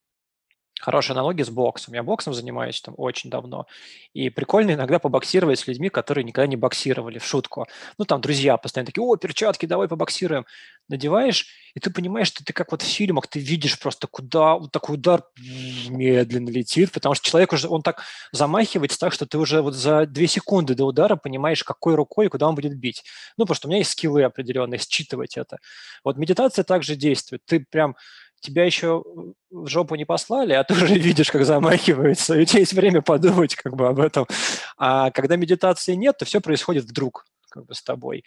Хорошая 0.81 1.17
аналогия 1.17 1.45
с 1.45 1.51
боксом. 1.51 1.95
Я 1.95 2.03
боксом 2.03 2.35
занимаюсь 2.35 2.81
там 2.81 2.95
очень 2.99 3.31
давно. 3.31 3.67
И 4.13 4.29
прикольно 4.29 4.73
иногда 4.73 4.99
побоксировать 4.99 5.59
с 5.61 5.67
людьми, 5.67 5.89
которые 5.89 6.25
никогда 6.25 6.49
не 6.49 6.57
боксировали, 6.57 7.19
в 7.19 7.25
шутку. 7.25 7.67
Ну, 7.97 8.05
там 8.05 8.21
друзья 8.21 8.57
постоянно 8.57 8.87
такие, 8.87 9.03
о, 9.03 9.17
перчатки, 9.17 9.67
давай 9.67 9.87
побоксируем. 9.89 10.47
Надеваешь, 10.89 11.47
и 11.75 11.81
ты 11.81 11.91
понимаешь, 11.91 12.29
что 12.29 12.45
ты 12.45 12.53
как 12.53 12.73
вот 12.73 12.83
в 12.83 12.87
фильмах, 12.87 13.29
ты 13.29 13.39
видишь 13.39 13.79
просто, 13.79 14.07
куда 14.07 14.57
вот 14.57 14.73
такой 14.73 14.97
удар 14.97 15.23
медленно 15.89 16.51
летит, 16.51 16.93
потому 16.93 17.15
что 17.15 17.27
человек 17.27 17.55
уже, 17.55 17.69
он 17.69 17.81
так 17.83 18.03
замахивается 18.33 18.99
так, 18.99 19.15
что 19.15 19.25
ты 19.25 19.39
уже 19.39 19.63
вот 19.63 19.75
за 19.75 20.05
две 20.05 20.27
секунды 20.27 20.75
до 20.75 20.85
удара 20.85 21.17
понимаешь, 21.17 21.65
какой 21.65 21.95
рукой 21.95 22.27
и 22.27 22.29
куда 22.29 22.49
он 22.49 22.55
будет 22.55 22.77
бить. 22.77 23.03
Ну, 23.39 23.45
потому 23.45 23.55
что 23.55 23.69
у 23.69 23.71
меня 23.71 23.79
есть 23.79 23.93
скиллы 23.93 24.25
определенные, 24.25 24.79
считывать 24.79 25.39
это. 25.39 25.59
Вот 26.05 26.19
медитация 26.19 26.65
также 26.65 26.97
действует. 26.97 27.43
Ты 27.47 27.61
прям 27.61 27.97
тебя 28.45 28.65
еще 28.65 29.03
в 29.51 29.67
жопу 29.67 29.95
не 29.95 30.05
послали, 30.05 30.53
а 30.53 30.65
ты 30.65 30.75
уже 30.85 30.95
видишь, 30.95 31.31
как 31.31 31.45
замахивается, 31.45 32.35
и 32.35 32.43
у 32.43 32.45
тебя 32.45 32.61
есть 32.61 32.73
время 32.73 33.03
подумать 33.03 33.55
как 33.57 33.75
бы 33.75 33.89
об 33.89 34.01
этом. 34.01 34.27
А 34.77 35.11
когда 35.11 35.37
медитации 35.37 35.95
нет, 35.95 36.19
то 36.19 36.25
все 36.25 36.41
происходит 36.41 36.85
вдруг 36.85 37.25
как 37.51 37.67
бы 37.67 37.75
с 37.75 37.83
тобой. 37.83 38.25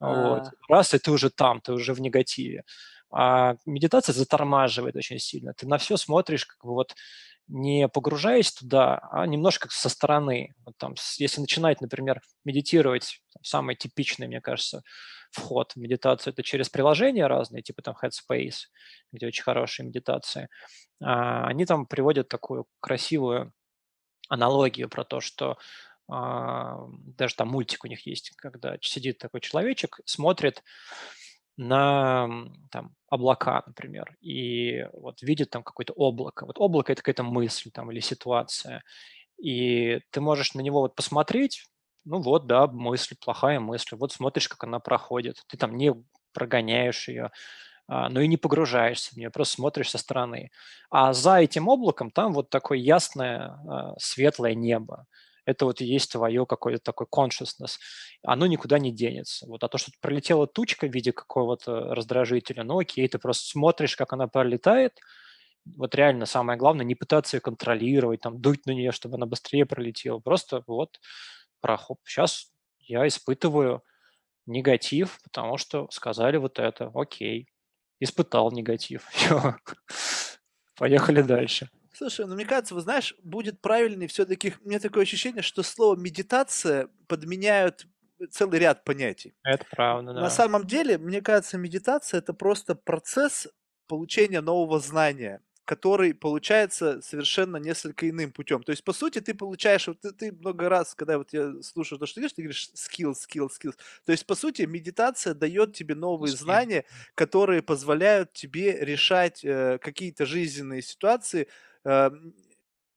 Вот. 0.00 0.46
А. 0.46 0.50
Раз, 0.68 0.94
и 0.94 0.98
ты 0.98 1.10
уже 1.10 1.30
там, 1.30 1.60
ты 1.60 1.72
уже 1.72 1.92
в 1.92 2.00
негативе. 2.00 2.64
А 3.12 3.56
медитация 3.66 4.12
затормаживает 4.12 4.96
очень 4.96 5.18
сильно. 5.18 5.52
Ты 5.54 5.66
на 5.66 5.78
все 5.78 5.96
смотришь 5.96 6.46
как 6.46 6.64
бы 6.64 6.74
вот 6.74 6.94
не 7.50 7.88
погружаясь 7.88 8.52
туда, 8.52 9.00
а 9.10 9.26
немножко 9.26 9.68
со 9.70 9.88
стороны. 9.88 10.54
Вот 10.64 10.76
там, 10.78 10.94
если 11.18 11.40
начинать, 11.40 11.80
например, 11.80 12.22
медитировать, 12.44 13.20
там, 13.34 13.42
самый 13.42 13.74
типичный, 13.74 14.28
мне 14.28 14.40
кажется, 14.40 14.82
вход 15.32 15.72
в 15.72 15.76
медитацию, 15.76 16.32
это 16.32 16.44
через 16.44 16.68
приложения 16.68 17.26
разные, 17.26 17.62
типа 17.62 17.82
там 17.82 17.96
Headspace, 18.00 18.68
где 19.12 19.26
очень 19.26 19.42
хорошие 19.42 19.86
медитации, 19.86 20.48
а, 21.02 21.46
они 21.46 21.66
там 21.66 21.86
приводят 21.86 22.28
такую 22.28 22.66
красивую 22.78 23.52
аналогию 24.28 24.88
про 24.88 25.04
то, 25.04 25.20
что 25.20 25.58
а, 26.08 26.86
даже 27.16 27.34
там 27.34 27.48
мультик 27.48 27.84
у 27.84 27.88
них 27.88 28.06
есть, 28.06 28.30
когда 28.36 28.76
сидит 28.80 29.18
такой 29.18 29.40
человечек, 29.40 30.00
смотрит 30.04 30.62
на 31.56 32.28
там, 32.70 32.94
облака, 33.08 33.62
например, 33.66 34.16
и 34.20 34.86
вот 34.92 35.22
видит 35.22 35.50
там 35.50 35.62
какое-то 35.62 35.92
облако. 35.94 36.46
Вот 36.46 36.58
облако– 36.58 36.92
это 36.94 37.02
какая-то 37.02 37.22
мысль 37.24 37.70
там 37.72 37.90
или 37.92 38.00
ситуация. 38.00 38.82
И 39.42 40.00
ты 40.10 40.20
можешь 40.20 40.54
на 40.54 40.60
него 40.60 40.80
вот 40.80 40.94
посмотреть, 40.96 41.64
ну 42.04 42.20
вот, 42.20 42.46
да, 42.46 42.66
мысль, 42.66 43.16
плохая 43.22 43.60
мысль. 43.60 43.96
Вот 43.96 44.12
смотришь, 44.12 44.48
как 44.48 44.64
она 44.64 44.80
проходит. 44.80 45.42
Ты 45.48 45.56
там 45.58 45.76
не 45.76 45.94
прогоняешь 46.32 47.08
ее, 47.08 47.30
а, 47.88 48.08
но 48.10 48.20
и 48.20 48.28
не 48.28 48.36
погружаешься 48.36 49.12
в 49.14 49.16
нее, 49.18 49.30
просто 49.30 49.56
смотришь 49.56 49.90
со 49.90 49.98
стороны. 49.98 50.50
А 50.90 51.12
за 51.12 51.38
этим 51.38 51.68
облаком 51.68 52.10
там 52.10 52.32
вот 52.32 52.50
такое 52.50 52.78
ясное, 52.78 53.58
а, 53.68 53.94
светлое 53.98 54.54
небо. 54.54 55.06
Это 55.44 55.64
вот 55.64 55.80
и 55.80 55.84
есть 55.84 56.12
твое 56.12 56.46
какое-то 56.46 56.82
такое 56.82 57.08
consciousness. 57.12 57.78
Оно 58.22 58.46
никуда 58.46 58.78
не 58.78 58.92
денется. 58.92 59.46
Вот, 59.46 59.64
а 59.64 59.68
то, 59.68 59.78
что 59.78 59.92
пролетела 60.00 60.46
тучка 60.46 60.86
в 60.86 60.94
виде 60.94 61.12
какого-то 61.12 61.94
раздражителя, 61.94 62.64
ну 62.64 62.78
окей, 62.78 63.06
ты 63.08 63.18
просто 63.18 63.48
смотришь, 63.48 63.96
как 63.96 64.12
она 64.12 64.26
пролетает, 64.28 64.98
вот 65.76 65.94
реально 65.94 66.26
самое 66.26 66.58
главное 66.58 66.84
не 66.84 66.94
пытаться 66.94 67.36
ее 67.36 67.40
контролировать, 67.40 68.20
там, 68.20 68.40
дуть 68.40 68.66
на 68.66 68.72
нее, 68.72 68.92
чтобы 68.92 69.16
она 69.16 69.26
быстрее 69.26 69.66
пролетела. 69.66 70.18
Просто 70.18 70.64
вот 70.66 70.98
проход. 71.60 71.98
Сейчас 72.04 72.50
я 72.78 73.06
испытываю 73.06 73.82
негатив, 74.46 75.20
потому 75.22 75.58
что 75.58 75.88
сказали 75.90 76.38
вот 76.38 76.58
это. 76.58 76.90
Окей 76.94 77.48
испытал 78.00 78.50
негатив. 78.50 79.06
Все. 79.12 79.56
Поехали 80.76 81.22
дальше. 81.22 81.68
Слушай, 82.00 82.24
ну 82.24 82.34
мне 82.34 82.46
кажется, 82.46 82.74
вы 82.74 82.80
знаешь, 82.80 83.14
будет 83.22 83.60
правильнее 83.60 84.08
все-таки, 84.08 84.54
у 84.64 84.68
меня 84.70 84.78
такое 84.80 85.02
ощущение, 85.02 85.42
что 85.42 85.62
слово 85.62 85.96
медитация 85.96 86.88
подменяют 87.08 87.86
целый 88.30 88.58
ряд 88.58 88.84
понятий. 88.84 89.34
Это 89.44 89.66
правда, 89.70 90.14
да. 90.14 90.22
На 90.22 90.30
самом 90.30 90.66
деле, 90.66 90.96
мне 90.96 91.20
кажется, 91.20 91.58
медитация 91.58 92.20
это 92.20 92.32
просто 92.32 92.74
процесс 92.74 93.48
получения 93.86 94.40
нового 94.40 94.80
знания 94.80 95.42
который 95.66 96.14
получается 96.14 97.00
совершенно 97.00 97.56
несколько 97.58 98.10
иным 98.10 98.32
путем. 98.32 98.60
То 98.64 98.70
есть, 98.72 98.82
по 98.82 98.92
сути, 98.92 99.20
ты 99.20 99.34
получаешь, 99.34 99.86
вот 99.86 100.00
ты, 100.00 100.10
ты 100.10 100.32
много 100.32 100.68
раз, 100.68 100.96
когда 100.96 101.16
вот 101.16 101.32
я 101.32 101.62
слушаю 101.62 102.00
то, 102.00 102.06
что 102.06 102.16
ты 102.16 102.22
говоришь, 102.22 102.32
ты 102.34 102.42
говоришь 102.42 102.70
skills, 102.74 103.14
skills, 103.28 103.50
skills. 103.62 103.74
То 104.04 104.10
есть, 104.10 104.26
по 104.26 104.34
сути, 104.34 104.62
медитация 104.62 105.32
дает 105.32 105.72
тебе 105.76 105.94
новые 105.94 106.34
Skill. 106.34 106.34
знания, 106.34 106.86
которые 107.14 107.62
позволяют 107.62 108.32
тебе 108.32 108.84
решать 108.84 109.44
э, 109.44 109.78
какие-то 109.80 110.26
жизненные 110.26 110.82
ситуации, 110.82 111.46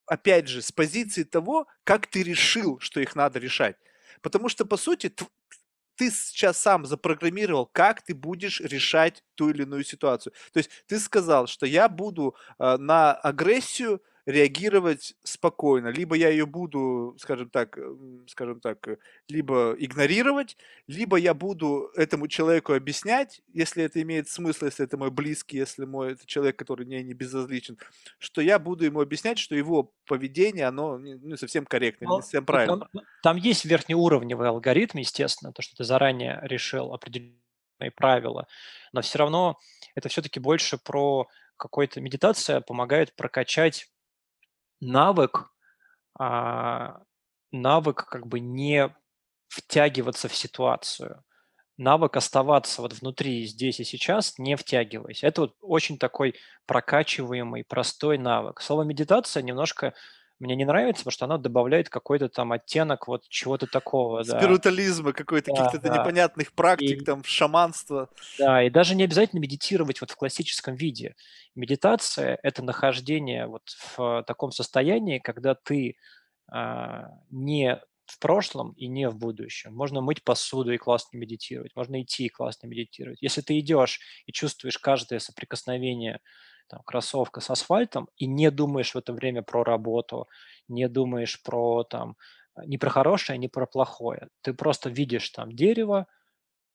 опять 0.06 0.48
же, 0.48 0.62
с 0.62 0.72
позиции 0.72 1.24
того, 1.24 1.66
как 1.84 2.06
ты 2.06 2.22
решил, 2.22 2.78
что 2.80 3.00
их 3.00 3.16
надо 3.16 3.38
решать. 3.38 3.76
Потому 4.22 4.48
что, 4.48 4.64
по 4.64 4.76
сути, 4.76 5.12
ты 5.96 6.10
сейчас 6.10 6.58
сам 6.58 6.86
запрограммировал, 6.86 7.66
как 7.66 8.02
ты 8.02 8.14
будешь 8.14 8.60
решать 8.60 9.22
ту 9.34 9.50
или 9.50 9.62
иную 9.62 9.84
ситуацию. 9.84 10.32
То 10.52 10.58
есть 10.58 10.70
ты 10.86 10.98
сказал, 10.98 11.46
что 11.46 11.66
я 11.66 11.88
буду 11.88 12.34
э, 12.58 12.76
на 12.78 13.12
агрессию 13.12 14.02
реагировать 14.26 15.14
спокойно. 15.22 15.88
Либо 15.88 16.16
я 16.16 16.28
ее 16.30 16.46
буду, 16.46 17.14
скажем 17.18 17.50
так, 17.50 17.78
скажем 18.26 18.60
так, 18.60 18.88
э, 18.88 18.96
либо 19.28 19.76
игнорировать, 19.78 20.56
либо 20.86 21.16
я 21.16 21.34
буду 21.34 21.90
этому 21.94 22.26
человеку 22.28 22.72
объяснять, 22.72 23.42
если 23.52 23.84
это 23.84 24.00
имеет 24.00 24.28
смысл, 24.28 24.66
если 24.66 24.84
это 24.84 24.96
мой 24.96 25.10
близкий, 25.10 25.58
если 25.58 25.84
мой 25.84 26.12
это 26.12 26.26
человек, 26.26 26.56
который 26.56 26.86
мне 26.86 27.02
не 27.02 27.12
безразличен, 27.12 27.76
что 28.18 28.40
я 28.40 28.58
буду 28.58 28.84
ему 28.84 29.00
объяснять, 29.00 29.38
что 29.38 29.54
его 29.54 29.92
поведение, 30.06 30.66
оно 30.66 30.98
не, 30.98 31.14
не 31.14 31.36
совсем 31.36 31.66
корректно, 31.66 32.06
не 32.06 32.22
совсем 32.22 32.46
правильно. 32.46 32.88
Там, 32.92 33.02
там 33.22 33.36
есть 33.36 33.64
верхнеуровневый 33.66 34.48
алгоритм, 34.48 34.98
естественно, 34.98 35.52
то, 35.52 35.60
что 35.60 35.76
ты 35.76 35.84
заранее 35.84 36.40
решил 36.44 36.94
определенные 36.94 37.40
правила, 37.94 38.46
но 38.92 39.02
все 39.02 39.18
равно 39.18 39.58
это 39.94 40.08
все-таки 40.08 40.40
больше 40.40 40.78
про 40.78 41.28
какой-то 41.56 42.00
медитация 42.00 42.60
помогает 42.60 43.14
прокачать 43.16 43.88
навык, 44.84 45.50
а, 46.18 47.00
навык 47.52 48.06
как 48.06 48.26
бы 48.26 48.40
не 48.40 48.94
втягиваться 49.48 50.28
в 50.28 50.34
ситуацию, 50.34 51.22
навык 51.76 52.16
оставаться 52.16 52.82
вот 52.82 52.92
внутри 52.94 53.46
здесь 53.46 53.80
и 53.80 53.84
сейчас, 53.84 54.38
не 54.38 54.56
втягиваясь. 54.56 55.24
Это 55.24 55.42
вот 55.42 55.56
очень 55.60 55.98
такой 55.98 56.34
прокачиваемый, 56.66 57.64
простой 57.64 58.18
навык. 58.18 58.60
Слово 58.60 58.82
медитация 58.82 59.42
немножко 59.42 59.94
мне 60.40 60.56
не 60.56 60.64
нравится, 60.64 61.02
потому 61.02 61.12
что 61.12 61.24
оно 61.26 61.38
добавляет 61.38 61.88
какой-то 61.88 62.28
там 62.28 62.52
оттенок 62.52 63.08
вот 63.08 63.28
чего-то 63.28 63.66
такого. 63.66 64.22
Спиритуализма, 64.22 65.12
да. 65.12 65.12
какой-то 65.12 65.52
да, 65.54 65.64
каких-то 65.64 65.88
да. 65.88 65.98
непонятных 65.98 66.52
практик, 66.52 67.02
и, 67.02 67.04
там, 67.04 67.24
шаманства. 67.24 68.10
Да, 68.38 68.62
и 68.62 68.70
даже 68.70 68.94
не 68.94 69.04
обязательно 69.04 69.40
медитировать 69.40 70.00
вот 70.00 70.10
в 70.10 70.16
классическом 70.16 70.74
виде. 70.74 71.14
Медитация– 71.54 72.38
это 72.42 72.62
нахождение 72.62 73.46
вот 73.46 73.62
в 73.96 74.24
таком 74.26 74.50
состоянии, 74.50 75.18
когда 75.18 75.54
ты 75.54 75.96
а, 76.50 77.10
не 77.30 77.80
в 78.06 78.18
прошлом 78.18 78.72
и 78.72 78.86
не 78.86 79.08
в 79.08 79.16
будущем. 79.16 79.74
Можно 79.74 80.00
мыть 80.00 80.22
посуду 80.24 80.72
и 80.72 80.78
классно 80.78 81.16
медитировать, 81.16 81.74
можно 81.74 82.02
идти 82.02 82.26
и 82.26 82.28
классно 82.28 82.66
медитировать. 82.66 83.22
Если 83.22 83.40
ты 83.40 83.58
идешь 83.58 84.00
и 84.26 84.32
чувствуешь 84.32 84.78
каждое 84.78 85.20
соприкосновение 85.20 86.20
там, 86.68 86.80
кроссовка 86.84 87.40
с 87.40 87.50
асфальтом 87.50 88.08
и 88.16 88.26
не 88.26 88.50
думаешь 88.50 88.92
в 88.94 88.98
это 88.98 89.12
время 89.12 89.42
про 89.42 89.64
работу, 89.64 90.28
не 90.68 90.88
думаешь 90.88 91.42
про 91.42 91.84
там, 91.84 92.16
не 92.66 92.78
про 92.78 92.90
хорошее, 92.90 93.38
не 93.38 93.48
про 93.48 93.66
плохое. 93.66 94.28
Ты 94.42 94.54
просто 94.54 94.90
видишь 94.90 95.30
там 95.30 95.52
дерево, 95.52 96.06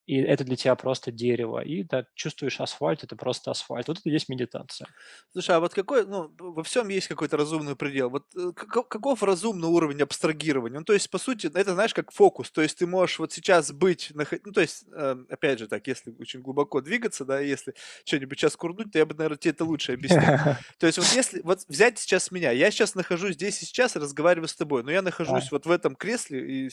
и 0.10 0.16
это 0.16 0.44
для 0.44 0.56
тебя 0.56 0.74
просто 0.74 1.12
дерево, 1.12 1.60
и 1.60 1.84
да, 1.84 2.04
чувствуешь 2.16 2.60
асфальт, 2.60 3.04
это 3.04 3.16
просто 3.16 3.52
асфальт. 3.52 3.88
Вот 3.88 4.00
это 4.00 4.10
и 4.10 4.12
есть 4.12 4.28
медитация. 4.28 4.88
Слушай, 5.34 5.56
а 5.56 5.60
вот 5.60 5.76
какой, 5.76 6.04
ну, 6.08 6.32
во 6.40 6.64
всем 6.64 6.90
есть 6.90 7.08
какой-то 7.08 7.38
разумный 7.38 7.76
предел. 7.76 8.10
Вот 8.10 8.26
э, 8.36 8.52
каков 8.56 9.22
разумный 9.22 9.68
уровень 9.68 10.02
абстрагирования? 10.02 10.80
Ну, 10.80 10.84
то 10.84 10.94
есть, 10.94 11.12
по 11.12 11.20
сути, 11.20 11.46
это, 11.54 11.76
знаешь, 11.76 11.94
как 11.94 12.12
фокус. 12.12 12.50
То 12.50 12.64
есть, 12.64 12.80
ты 12.80 12.88
можешь 12.88 13.20
вот 13.20 13.32
сейчас 13.34 13.72
быть, 13.72 14.12
ну, 14.16 14.52
то 14.52 14.62
есть, 14.62 14.86
эм, 14.92 15.28
опять 15.30 15.60
же, 15.60 15.68
так, 15.68 15.86
если 15.86 16.16
очень 16.20 16.42
глубоко 16.42 16.82
двигаться, 16.82 17.24
да, 17.24 17.40
если 17.40 17.76
что-нибудь 18.04 18.40
сейчас 18.40 18.56
курнуть, 18.56 18.92
то 18.92 18.98
я 18.98 19.06
бы, 19.06 19.14
наверное, 19.14 19.38
тебе 19.38 19.52
это 19.52 19.64
лучше 19.64 19.94
объяснил. 19.94 20.22
То 20.80 20.88
есть, 20.88 20.98
вот 20.98 21.08
если, 21.14 21.42
вот 21.42 21.60
взять 21.68 22.00
сейчас 22.00 22.32
меня, 22.32 22.50
я 22.50 22.72
сейчас 22.72 22.96
нахожусь 22.96 23.36
здесь 23.36 23.62
и 23.62 23.66
сейчас 23.66 23.96
и 23.96 24.00
разговариваю 24.00 24.48
с 24.48 24.56
тобой, 24.56 24.82
но 24.82 24.90
я 24.90 25.04
нахожусь 25.04 25.52
вот 25.52 25.68
в 25.68 25.72
этом 25.72 25.96
кресле 25.96 26.66
и 26.66 26.70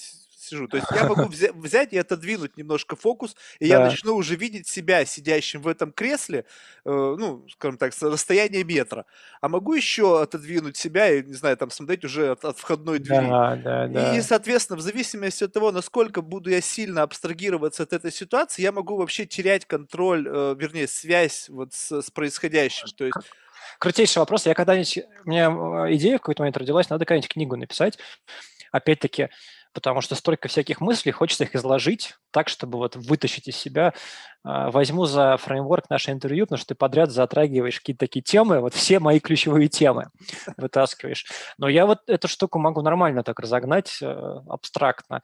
сижу. 0.46 0.68
То 0.68 0.76
есть 0.76 0.88
я 0.94 1.04
могу 1.08 1.28
взять 1.28 1.92
и 1.92 1.98
отодвинуть 1.98 2.56
немножко 2.56 2.96
фокус, 2.96 3.25
и 3.58 3.66
я 3.66 3.80
начну 3.80 4.14
уже 4.14 4.36
видеть 4.36 4.68
себя 4.68 5.04
сидящим 5.04 5.62
в 5.62 5.68
этом 5.68 5.92
кресле, 5.92 6.44
э, 6.84 6.90
ну, 7.18 7.46
скажем 7.50 7.78
так, 7.78 7.94
с 7.94 8.02
расстояния 8.02 8.62
метра. 8.64 9.06
А 9.40 9.48
могу 9.48 9.74
еще 9.74 10.22
отодвинуть 10.22 10.76
себя 10.76 11.10
и, 11.10 11.22
не 11.22 11.34
знаю, 11.34 11.56
там 11.56 11.70
смотреть 11.70 12.04
уже 12.04 12.32
от, 12.32 12.44
от 12.44 12.58
входной 12.58 12.98
двери. 12.98 13.26
Да, 13.26 13.56
да, 13.56 13.86
да. 13.88 14.16
И, 14.16 14.20
соответственно, 14.20 14.78
в 14.78 14.82
зависимости 14.82 15.44
от 15.44 15.52
того, 15.52 15.72
насколько 15.72 16.22
буду 16.22 16.50
я 16.50 16.60
сильно 16.60 17.02
абстрагироваться 17.02 17.82
от 17.82 17.92
этой 17.92 18.12
ситуации, 18.12 18.62
я 18.62 18.72
могу 18.72 18.96
вообще 18.96 19.26
терять 19.26 19.66
контроль, 19.66 20.26
э, 20.28 20.54
вернее, 20.58 20.86
связь 20.86 21.48
вот 21.48 21.72
с, 21.72 22.02
с 22.02 22.10
происходящим. 22.10 22.88
То 22.96 23.04
есть 23.04 23.16
Крутейший 23.78 24.20
вопрос. 24.20 24.46
Я 24.46 24.54
когда-нибудь... 24.54 24.98
У 25.24 25.28
меня 25.28 25.46
э, 25.46 25.94
идея 25.94 26.18
в 26.18 26.20
какой-то 26.20 26.42
момент 26.42 26.56
родилась, 26.56 26.88
надо 26.88 27.04
какую-нибудь 27.04 27.30
книгу 27.30 27.56
написать. 27.56 27.98
Опять-таки, 28.72 29.28
потому 29.76 30.00
что 30.00 30.14
столько 30.14 30.48
всяких 30.48 30.80
мыслей, 30.80 31.12
хочется 31.12 31.44
их 31.44 31.54
изложить 31.54 32.14
так, 32.30 32.48
чтобы 32.48 32.78
вот 32.78 32.96
вытащить 32.96 33.46
из 33.46 33.56
себя. 33.58 33.92
А, 34.42 34.70
возьму 34.70 35.04
за 35.04 35.36
фреймворк 35.36 35.90
наше 35.90 36.12
интервью, 36.12 36.46
потому 36.46 36.56
что 36.56 36.68
ты 36.68 36.74
подряд 36.74 37.10
затрагиваешь 37.10 37.78
какие-то 37.78 38.00
такие 38.00 38.22
темы, 38.22 38.60
вот 38.60 38.72
все 38.72 39.00
мои 39.00 39.20
ключевые 39.20 39.68
темы 39.68 40.06
вытаскиваешь. 40.56 41.26
Но 41.58 41.68
я 41.68 41.84
вот 41.84 41.98
эту 42.06 42.26
штуку 42.26 42.58
могу 42.58 42.80
нормально 42.80 43.22
так 43.22 43.38
разогнать, 43.38 43.98
э, 44.00 44.06
абстрактно. 44.48 45.20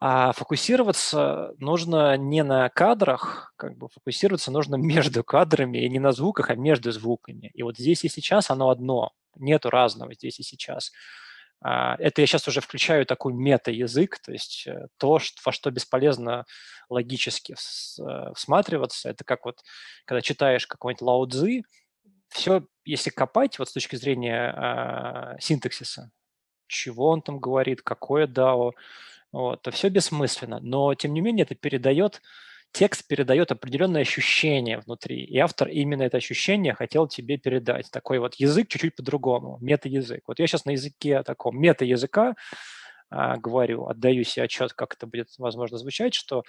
А 0.00 0.32
фокусироваться 0.32 1.52
нужно 1.58 2.16
не 2.16 2.42
на 2.42 2.68
кадрах, 2.70 3.52
как 3.56 3.78
бы 3.78 3.86
фокусироваться 3.88 4.50
нужно 4.50 4.74
между 4.78 5.22
кадрами, 5.22 5.78
и 5.78 5.88
не 5.88 6.00
на 6.00 6.10
звуках, 6.10 6.50
а 6.50 6.56
между 6.56 6.90
звуками. 6.90 7.52
И 7.54 7.62
вот 7.62 7.78
здесь 7.78 8.02
и 8.02 8.08
сейчас 8.08 8.50
оно 8.50 8.70
одно, 8.70 9.12
нету 9.36 9.70
разного 9.70 10.12
здесь 10.12 10.40
и 10.40 10.42
сейчас. 10.42 10.90
А, 11.66 11.96
это 11.98 12.20
я 12.20 12.26
сейчас 12.26 12.46
уже 12.46 12.60
включаю 12.60 13.06
такой 13.06 13.32
мета-язык, 13.32 14.18
то 14.18 14.32
есть 14.32 14.66
э, 14.66 14.88
то, 14.98 15.18
во 15.44 15.52
что 15.52 15.70
бесполезно 15.70 16.44
логически 16.90 17.54
э, 17.54 18.32
всматриваться. 18.34 19.08
Это 19.08 19.24
как 19.24 19.46
вот, 19.46 19.62
когда 20.04 20.20
читаешь 20.20 20.66
какой-нибудь 20.66 21.00
Лао 21.00 21.24
Цзы, 21.24 21.62
все, 22.28 22.66
если 22.84 23.08
копать 23.08 23.58
вот 23.58 23.70
с 23.70 23.72
точки 23.72 23.96
зрения 23.96 24.52
э, 24.54 25.40
синтаксиса, 25.40 26.10
чего 26.66 27.08
он 27.08 27.22
там 27.22 27.38
говорит, 27.38 27.80
какое 27.80 28.26
DAO, 28.26 28.72
вот, 29.32 29.62
то 29.62 29.70
все 29.70 29.88
бессмысленно. 29.88 30.60
Но, 30.60 30.94
тем 30.94 31.14
не 31.14 31.22
менее, 31.22 31.44
это 31.44 31.54
передает 31.54 32.20
текст 32.74 33.06
передает 33.06 33.52
определенное 33.52 34.02
ощущение 34.02 34.80
внутри, 34.80 35.24
и 35.24 35.38
автор 35.38 35.68
именно 35.68 36.02
это 36.02 36.16
ощущение 36.16 36.74
хотел 36.74 37.06
тебе 37.06 37.38
передать. 37.38 37.90
Такой 37.90 38.18
вот 38.18 38.34
язык 38.34 38.68
чуть-чуть 38.68 38.96
по-другому, 38.96 39.58
мета-язык. 39.60 40.24
Вот 40.26 40.40
я 40.40 40.46
сейчас 40.46 40.64
на 40.64 40.72
языке 40.72 41.22
таком 41.22 41.58
мета-языка 41.58 42.34
а, 43.10 43.36
говорю, 43.36 43.86
отдаю 43.86 44.24
себе 44.24 44.44
отчет, 44.44 44.72
как 44.72 44.94
это 44.94 45.06
будет 45.06 45.28
возможно 45.38 45.78
звучать, 45.78 46.14
что 46.14 46.42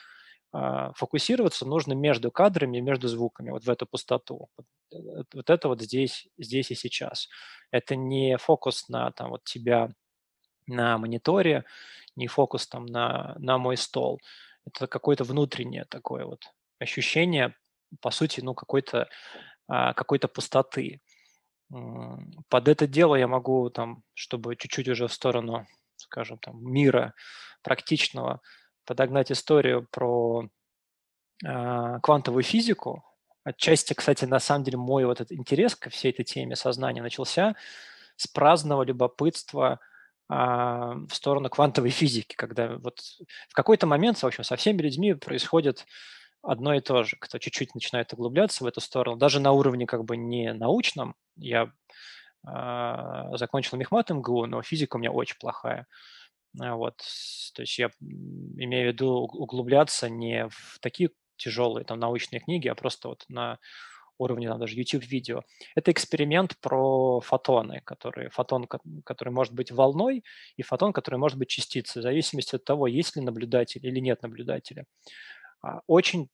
а, 0.52 0.94
фокусироваться 0.94 1.66
нужно 1.66 1.94
между 1.94 2.32
кадрами, 2.32 2.80
между 2.80 3.08
звуками, 3.08 3.52
вот 3.52 3.64
в 3.64 3.70
эту 3.70 3.86
пустоту. 3.86 4.50
Э, 4.92 5.24
вот 5.32 5.50
это 5.50 5.68
вот 5.68 5.82
здесь, 5.82 6.28
здесь 6.40 6.72
и 6.72 6.76
сейчас. 6.76 7.30
Это 7.70 7.96
не 7.96 8.38
фокус 8.38 8.90
на 8.90 9.12
там, 9.12 9.30
вот 9.30 9.44
тебя 9.44 9.92
на 10.66 10.98
мониторе, 10.98 11.66
не 12.16 12.28
фокус 12.28 12.68
там 12.68 12.88
на, 12.88 13.36
на 13.38 13.60
мой 13.60 13.78
стол. 13.78 14.20
Это 14.66 14.88
какое-то 14.88 15.24
внутреннее 15.24 15.86
такое 15.86 16.26
вот 16.26 16.44
ощущение 16.80 17.56
по 18.02 18.12
сути, 18.12 18.42
ну, 18.42 18.54
какой-то 18.54 19.08
а, 19.68 19.94
какой-то 19.94 20.28
пустоты. 20.28 21.02
Под 22.50 22.68
это 22.68 22.86
дело 22.88 23.16
я 23.16 23.28
могу 23.28 23.70
там, 23.70 24.04
чтобы 24.14 24.56
чуть-чуть 24.56 24.88
уже 24.88 25.08
в 25.08 25.14
сторону, 25.14 25.66
скажем, 25.96 26.38
там, 26.38 26.64
мира 26.64 27.16
практичного, 27.64 28.42
подогнать 28.86 29.32
историю 29.32 29.88
про 29.90 30.48
э, 31.44 32.00
квантовую 32.04 32.44
физику. 32.44 33.04
Отчасти, 33.44 33.94
кстати, 33.94 34.26
на 34.26 34.40
самом 34.40 34.64
деле 34.64 34.78
мой 34.78 35.06
вот 35.06 35.22
этот 35.22 35.32
интерес 35.32 35.76
ко 35.76 35.90
всей 35.90 36.12
этой 36.12 36.24
теме 36.24 36.56
сознания 36.56 37.02
начался 37.02 37.56
с 38.16 38.28
праздного 38.28 38.84
любопытства 38.84 39.80
в 40.28 41.10
сторону 41.12 41.50
квантовой 41.50 41.92
физики, 41.92 42.36
когда 42.36 42.78
вот 42.78 43.00
в 43.48 43.54
какой-то 43.54 43.86
момент, 43.86 44.18
в 44.18 44.26
общем, 44.26 44.44
со 44.44 44.56
всеми 44.56 44.82
людьми 44.82 45.14
происходит 45.14 45.86
одно 46.42 46.74
и 46.74 46.80
то 46.80 47.04
же. 47.04 47.18
Кто 47.20 47.38
чуть-чуть 47.38 47.76
начинает 47.76 48.14
углубляться 48.14 48.64
в 48.64 48.68
эту 48.68 48.82
сторону, 48.82 49.18
даже 49.18 49.40
на 49.40 49.52
уровне 49.52 49.86
как 49.86 50.06
бы 50.06 50.18
не 50.18 50.54
научном, 50.54 51.16
я 51.36 51.72
э, 52.48 53.38
закончил 53.38 53.78
мехмат 53.78 54.10
МГУ, 54.10 54.46
но 54.46 54.62
физика 54.62 54.96
у 54.96 55.00
меня 55.00 55.12
очень 55.12 55.38
плохая. 55.40 55.88
А, 56.60 56.76
вот, 56.76 56.98
то 57.54 57.62
есть 57.62 57.78
я 57.78 57.90
имею 58.00 58.90
в 58.90 58.94
виду 58.94 59.10
углубляться 59.10 60.10
не 60.10 60.48
в 60.48 60.80
такие 60.82 61.10
тяжелые 61.38 61.84
там 61.84 62.00
научные 62.00 62.40
книги, 62.40 62.68
а 62.68 62.76
просто 62.76 63.10
вот 63.10 63.26
на 63.28 63.60
уровне 64.18 64.48
там, 64.48 64.60
даже 64.60 64.76
YouTube-видео. 64.76 65.44
Это 65.76 65.92
эксперимент 65.92 66.58
про 66.60 67.20
фотоны, 67.22 67.82
которые, 67.86 68.30
фотон, 68.30 68.68
который 69.04 69.30
может 69.30 69.54
быть 69.54 69.72
волной, 69.72 70.24
и 70.58 70.62
фотон, 70.62 70.94
который 70.94 71.20
может 71.20 71.38
быть 71.38 71.50
частицей, 71.50 72.02
в 72.02 72.04
зависимости 72.04 72.56
от 72.56 72.64
того, 72.64 72.88
есть 72.88 73.16
ли 73.16 73.22
наблюдатель 73.22 73.86
или 73.86 74.00
нет 74.00 74.22
наблюдателя. 74.22 74.86
А, 75.62 75.82
очень 75.88 76.30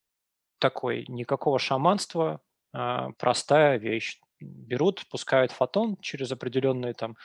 такой, 0.59 1.05
никакого 1.07 1.59
шаманства, 1.59 2.41
а, 2.73 3.11
простая 3.17 3.77
вещь. 3.77 4.19
Берут, 4.39 5.07
пускают 5.09 5.51
фотон 5.51 5.97
через 6.01 6.31
определенные 6.31 6.93
там 6.93 7.15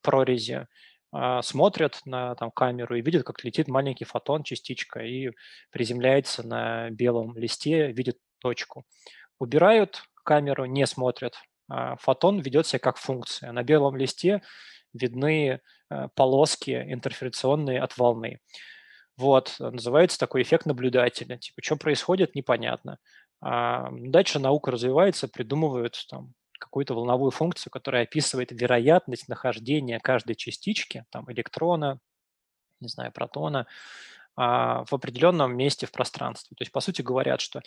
прорези, 0.00 0.66
а, 1.12 1.42
смотрят 1.42 2.00
на 2.06 2.34
там, 2.34 2.50
камеру 2.50 2.96
и 2.96 3.02
видят, 3.02 3.24
как 3.24 3.44
летит 3.44 3.68
маленький 3.68 4.04
фотон, 4.04 4.42
частичка, 4.44 5.00
и 5.00 5.30
приземляется 5.70 6.46
на 6.46 6.90
белом 6.90 7.36
листе, 7.36 7.92
видят 7.92 8.16
точку. 8.38 8.84
Убирают 9.38 10.04
камеру, 10.24 10.64
не 10.64 10.86
смотрят. 10.86 11.34
Фотон 11.68 12.40
ведет 12.40 12.66
себя 12.66 12.78
как 12.78 12.96
функция. 12.98 13.52
На 13.52 13.62
белом 13.62 13.96
листе 13.96 14.42
видны 14.92 15.60
полоски 16.14 16.70
интерферационные 16.70 17.80
от 17.80 17.96
волны. 17.96 18.40
Вот, 19.16 19.56
э, 19.60 19.70
называется 19.70 20.18
такой 20.18 20.42
эффект 20.42 20.66
наблюдателя. 20.66 21.36
Типа, 21.38 21.62
что 21.62 21.76
происходит, 21.76 22.34
непонятно. 22.34 22.98
А 23.40 23.88
дальше 23.92 24.38
наука 24.38 24.70
развивается, 24.70 25.28
придумывают 25.28 26.06
там 26.08 26.32
какую-то 26.58 26.94
волновую 26.94 27.32
функцию, 27.32 27.72
которая 27.72 28.04
описывает 28.04 28.52
вероятность 28.52 29.28
нахождения 29.28 29.98
каждой 29.98 30.36
частички, 30.36 31.04
там, 31.10 31.30
электрона, 31.30 31.98
не 32.80 32.88
знаю, 32.88 33.12
протона, 33.12 33.60
а, 33.60 33.66
в 34.36 34.88
определенном 34.90 35.56
месте 35.56 35.86
в 35.86 35.92
пространстве. 35.92 36.54
То 36.56 36.62
есть, 36.62 36.72
по 36.72 36.80
сути, 36.80 37.02
говорят, 37.02 37.40
что 37.40 37.60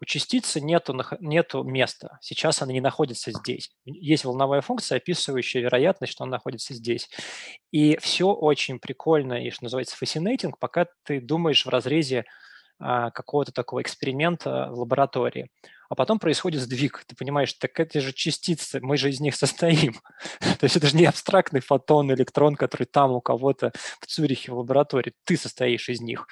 у 0.00 0.04
частицы 0.04 0.60
нету, 0.60 0.96
нету 1.20 1.64
места. 1.64 2.18
Сейчас 2.20 2.62
она 2.62 2.72
не 2.72 2.80
находится 2.80 3.32
здесь. 3.32 3.72
Есть 3.84 4.24
волновая 4.24 4.60
функция, 4.60 4.98
описывающая 4.98 5.62
вероятность, 5.62 6.12
что 6.12 6.24
она 6.24 6.32
находится 6.32 6.74
здесь. 6.74 7.10
И 7.72 7.96
все 8.00 8.32
очень 8.32 8.78
прикольно 8.78 9.44
и, 9.44 9.50
что 9.50 9.64
называется, 9.64 9.96
fascinating, 10.00 10.52
пока 10.58 10.86
ты 11.04 11.20
думаешь 11.20 11.66
в 11.66 11.68
разрезе 11.68 12.20
а, 12.20 12.24
какого-то 12.82 13.52
такого 13.52 13.82
эксперимента 13.82 14.68
в 14.70 14.80
лаборатории 14.80 15.48
а 15.92 15.94
потом 15.94 16.18
происходит 16.18 16.62
сдвиг. 16.62 17.04
Ты 17.06 17.14
понимаешь, 17.14 17.52
так 17.52 17.78
это 17.78 18.00
же 18.00 18.14
частицы, 18.14 18.80
мы 18.80 18.96
же 18.96 19.10
из 19.10 19.20
них 19.20 19.34
состоим. 19.34 19.92
То 20.40 20.64
есть 20.64 20.74
это 20.74 20.86
же 20.86 20.96
не 20.96 21.04
абстрактный 21.04 21.60
фотон, 21.60 22.10
электрон, 22.10 22.54
который 22.54 22.86
там 22.86 23.10
у 23.10 23.20
кого-то 23.20 23.72
в 24.00 24.06
Цюрихе 24.06 24.52
в 24.52 24.56
лаборатории, 24.56 25.12
ты 25.24 25.36
состоишь 25.36 25.90
из 25.90 26.00
них. 26.00 26.26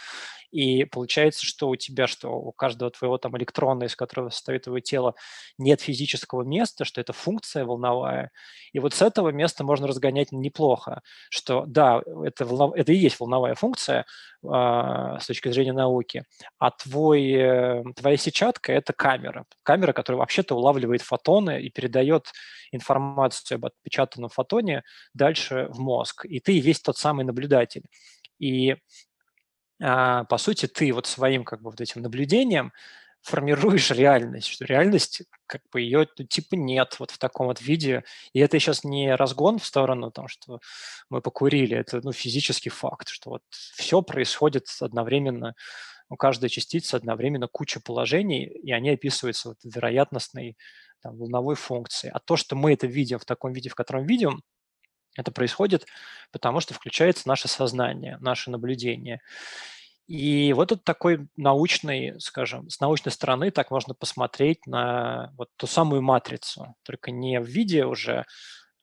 И 0.51 0.85
получается, 0.85 1.44
что 1.47 1.68
у 1.68 1.77
тебя, 1.77 2.06
что 2.06 2.31
у 2.31 2.52
каждого 2.52 2.90
твоего 2.90 3.18
там 3.18 3.36
электрона, 3.36 3.85
из 3.85 3.97
которого 3.97 4.31
состоит 4.31 4.64
твое 4.64 4.81
тело, 4.81 5.14
нет 5.59 5.81
физического 5.81 6.43
места, 6.43 6.85
что 6.85 7.01
это 7.01 7.12
функция 7.12 7.64
волновая. 7.64 8.31
И 8.72 8.78
вот 8.78 8.94
с 8.94 9.02
этого 9.02 9.31
места 9.31 9.64
можно 9.64 9.86
разгонять 9.86 10.32
неплохо, 10.32 11.02
что 11.28 11.64
да, 11.66 12.02
это, 12.24 12.44
волнов... 12.44 12.74
это 12.74 12.93
и 12.93 12.97
есть 12.97 13.18
волновая 13.20 13.55
функция 13.55 14.06
э, 14.43 14.47
с 14.47 15.27
точки 15.27 15.51
зрения 15.51 15.72
науки, 15.72 16.24
а 16.59 16.70
твой, 16.70 17.31
э, 17.32 17.85
твоя 17.97 18.16
сетчатка– 18.16 18.72
это 18.74 18.93
камера. 18.93 19.44
Камера, 19.62 19.93
которая 19.93 20.18
вообще-то 20.18 20.56
улавливает 20.56 21.02
фотоны 21.02 21.62
и 21.62 21.70
передает 21.70 22.27
информацию 22.72 23.56
об 23.56 23.66
отпечатанном 23.66 24.31
фотоне 24.31 24.82
дальше 25.14 25.68
в 25.70 25.78
мозг. 25.78 26.24
И 26.24 26.40
ты 26.40 26.59
весь 26.60 26.81
тот 26.81 26.97
самый 26.97 27.24
наблюдатель. 27.24 27.82
И 28.39 28.77
по 29.81 30.39
сути, 30.39 30.66
ты 30.66 30.93
вот 30.93 31.07
своим 31.07 31.44
как 31.44 31.62
бы 31.62 31.70
вот 31.70 31.81
этим 31.81 32.02
наблюдением 32.02 32.73
формируешь 33.23 33.90
реальность, 33.90 34.48
что 34.48 34.65
реальность, 34.65 35.23
как 35.47 35.62
бы 35.73 35.81
ее 35.81 36.07
ну, 36.19 36.24
типа 36.24 36.55
нет 36.55 36.97
вот 36.98 37.11
в 37.11 37.19
таком 37.19 37.47
вот 37.47 37.61
виде. 37.61 38.05
И 38.32 38.40
это 38.40 38.59
сейчас 38.59 38.85
не 38.85 39.15
разгон 39.15 39.59
в 39.59 39.66
сторону, 39.66 40.11
там, 40.11 40.28
что 40.28 40.61
мы 41.11 41.20
покурили, 41.20 41.77
это 41.77 42.01
ну, 42.02 42.12
физический 42.12 42.70
факт, 42.70 43.09
что 43.09 43.31
вот 43.31 43.43
все 43.51 44.02
происходит 44.02 44.66
одновременно, 44.81 45.55
у 46.09 46.16
каждой 46.16 46.48
частицы 46.51 46.94
одновременно 46.97 47.47
куча 47.47 47.81
положений, 47.81 48.47
и 48.47 48.73
они 48.73 48.90
описываются 48.90 49.51
вот 49.51 49.59
вероятностной 49.65 50.57
там, 51.02 51.16
волновой 51.16 51.55
функции. 51.55 52.11
А 52.12 52.19
то, 52.19 52.36
что 52.36 52.57
мы 52.57 52.73
это 52.73 52.86
видим 52.86 53.19
в 53.19 53.24
таком 53.24 53.52
виде, 53.52 53.69
в 53.69 53.74
котором 53.74 54.07
видим, 54.07 54.43
это 55.20 55.32
происходит, 55.32 55.86
потому 56.32 56.60
что 56.60 56.74
включается 56.74 57.28
наше 57.28 57.48
сознание, 57.48 58.18
наше 58.20 58.51
наблюдение. 58.51 59.20
И 60.06 60.52
вот 60.55 60.72
это 60.72 60.82
такой 60.82 61.28
научный, 61.36 62.20
скажем, 62.20 62.68
с 62.68 62.80
научной 62.80 63.12
стороны 63.12 63.52
так 63.52 63.70
можно 63.70 63.94
посмотреть 63.94 64.66
на 64.66 65.32
вот 65.36 65.51
ту 65.56 65.68
самую 65.68 66.02
матрицу, 66.02 66.74
только 66.82 67.12
не 67.12 67.40
в 67.40 67.47
виде 67.47 67.84
уже 67.84 68.26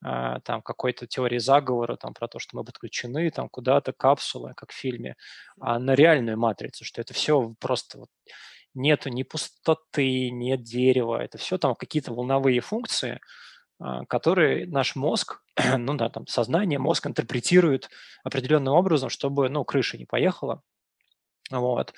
а, 0.04 0.40
там 0.42 0.62
какой-то 0.62 1.08
теории 1.08 1.40
заговора, 1.40 1.98
там 1.98 2.14
про 2.14 2.28
то, 2.28 2.40
что 2.40 2.56
мы 2.56 2.64
подключены 2.64 3.30
там 3.32 3.50
куда-то, 3.50 3.92
капсулы, 3.94 4.54
как 4.56 4.72
в 4.72 4.76
фильме, 4.76 5.16
а 5.60 5.80
на 5.80 5.96
реальную 5.96 6.38
матрицу, 6.38 6.86
что 6.86 7.02
это 7.02 7.14
все 7.14 7.56
просто 7.60 8.00
вот 8.00 8.10
нету 8.74 9.10
ни 9.10 9.24
пустоты, 9.24 10.30
нет 10.30 10.64
дерева, 10.64 11.22
это 11.22 11.38
все 11.38 11.58
там 11.58 11.76
какие-то 11.76 12.14
волновые 12.14 12.62
функции, 12.62 13.20
которые 14.08 14.68
наш 14.68 14.96
мозг, 14.96 15.42
ну 15.78 15.94
да, 15.96 16.10
там 16.10 16.28
сознание, 16.28 16.80
мозг 16.80 17.08
интерпретирует 17.08 17.90
определенным 18.24 18.74
образом, 18.74 19.10
чтобы, 19.10 19.50
ну, 19.50 19.64
крыша 19.64 19.98
не 19.98 20.06
поехала, 20.06 20.62
вот, 21.52 21.94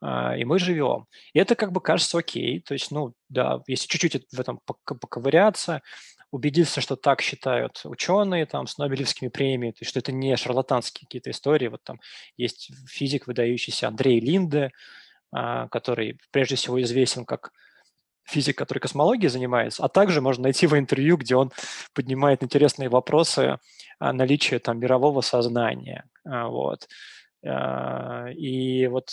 а, 0.00 0.36
и 0.36 0.44
мы 0.44 0.58
живем. 0.58 1.06
И 1.32 1.38
это 1.38 1.54
как 1.54 1.72
бы 1.72 1.80
кажется 1.80 2.18
окей, 2.18 2.60
то 2.60 2.74
есть, 2.74 2.90
ну, 2.90 3.14
да, 3.28 3.62
если 3.66 3.86
чуть-чуть 3.86 4.26
в 4.32 4.40
этом 4.40 4.60
поковыряться, 4.64 5.82
убедиться, 6.30 6.80
что 6.80 6.96
так 6.96 7.20
считают 7.22 7.80
ученые 7.84 8.46
там 8.46 8.66
с 8.66 8.78
Нобелевскими 8.78 9.28
премиями, 9.28 9.72
то 9.72 9.78
есть, 9.80 9.90
что 9.90 9.98
это 9.98 10.12
не 10.12 10.36
шарлатанские 10.36 11.06
какие-то 11.06 11.30
истории, 11.30 11.68
вот 11.68 11.82
там 11.82 12.00
есть 12.36 12.70
физик, 12.88 13.26
выдающийся 13.26 13.88
Андрей 13.88 14.20
Линде, 14.20 14.70
а, 15.32 15.68
который 15.68 16.18
прежде 16.30 16.56
всего 16.56 16.80
известен 16.82 17.24
как 17.24 17.52
физик, 18.30 18.56
который 18.56 18.78
космологией 18.78 19.28
занимается, 19.28 19.84
а 19.84 19.88
также 19.88 20.20
можно 20.20 20.44
найти 20.44 20.66
его 20.66 20.78
интервью, 20.78 21.16
где 21.16 21.36
он 21.36 21.52
поднимает 21.94 22.42
интересные 22.42 22.88
вопросы 22.88 23.58
наличия 24.00 24.58
там 24.58 24.78
мирового 24.78 25.20
сознания. 25.20 26.04
А, 26.24 26.48
вот. 26.48 26.88
А, 27.44 28.28
и 28.30 28.86
вот 28.86 29.10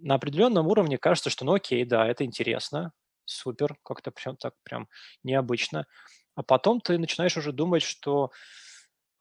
на 0.00 0.14
определенном 0.14 0.66
уровне 0.66 0.98
кажется, 0.98 1.30
что 1.30 1.44
ну 1.44 1.54
окей, 1.54 1.84
да, 1.84 2.06
это 2.06 2.24
интересно, 2.24 2.92
супер, 3.24 3.76
как-то 3.82 4.10
прям 4.10 4.36
так 4.36 4.54
прям 4.62 4.88
необычно. 5.22 5.86
А 6.36 6.42
потом 6.42 6.80
ты 6.80 6.98
начинаешь 6.98 7.36
уже 7.36 7.52
думать, 7.52 7.82
что 7.82 8.30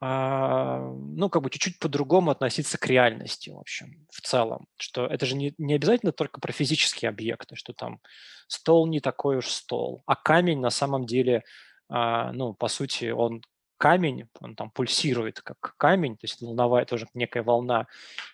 ну, 0.03 1.29
как 1.29 1.41
бы 1.41 1.49
чуть-чуть 1.49 1.79
по-другому 1.79 2.31
относиться 2.31 2.77
к 2.77 2.87
реальности, 2.87 3.51
в 3.51 3.57
общем, 3.57 4.05
в 4.11 4.21
целом. 4.21 4.67
Что 4.77 5.05
это 5.05 5.25
же 5.25 5.35
не, 5.35 5.53
не 5.57 5.75
обязательно 5.75 6.11
только 6.11 6.41
про 6.41 6.51
физические 6.51 7.09
объекты, 7.09 7.55
что 7.55 7.73
там 7.73 7.99
стол 8.47 8.87
не 8.87 8.99
такой 8.99 9.37
уж 9.37 9.47
стол, 9.47 10.03
а 10.05 10.15
камень 10.15 10.59
на 10.59 10.71
самом 10.71 11.05
деле, 11.05 11.43
а, 11.89 12.33
ну, 12.33 12.53
по 12.53 12.67
сути, 12.67 13.11
он 13.11 13.43
камень, 13.77 14.27
он 14.41 14.55
там 14.55 14.71
пульсирует 14.71 15.41
как 15.41 15.75
камень, 15.77 16.15
то 16.15 16.25
есть 16.25 16.41
волновая 16.41 16.85
тоже 16.85 17.07
некая 17.13 17.43
волна. 17.43 17.87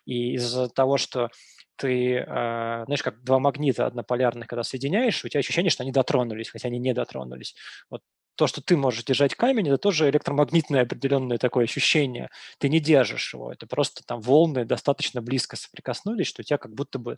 И 0.06 0.34
из-за 0.34 0.70
того, 0.70 0.98
что 0.98 1.30
ты, 1.76 2.16
э, 2.16 2.26
знаешь, 2.86 3.04
как 3.04 3.24
два 3.24 3.40
магнита 3.40 3.86
однополярных, 3.86 4.48
когда 4.48 4.64
соединяешь, 4.64 5.24
у 5.24 5.30
тебя 5.30 5.40
ощущение, 5.40 5.70
что 5.70 5.84
они 5.84 5.92
дотронулись, 5.92 6.50
хотя 6.50 6.68
они 6.68 6.78
не 6.78 6.94
дотронулись. 6.94 7.56
Вот 7.90 8.02
то, 8.40 8.48
что 8.48 8.62
ты 8.62 8.78
можешь 8.78 9.04
держать 9.04 9.36
камень, 9.36 9.68
это 9.68 9.78
тоже 9.78 10.10
электромагнитное 10.10 10.84
определенное 10.84 11.38
такое 11.38 11.66
ощущение. 11.66 12.30
Ты 12.58 12.70
не 12.70 12.80
держишь 12.80 13.34
его, 13.34 13.52
это 13.52 13.68
просто 13.68 14.02
там 14.06 14.22
волны 14.22 14.64
достаточно 14.64 15.22
близко 15.22 15.58
соприкоснулись, 15.58 16.28
что 16.28 16.42
у 16.42 16.46
тебя 16.46 16.58
как 16.58 16.74
будто 16.74 17.00
бы 17.00 17.18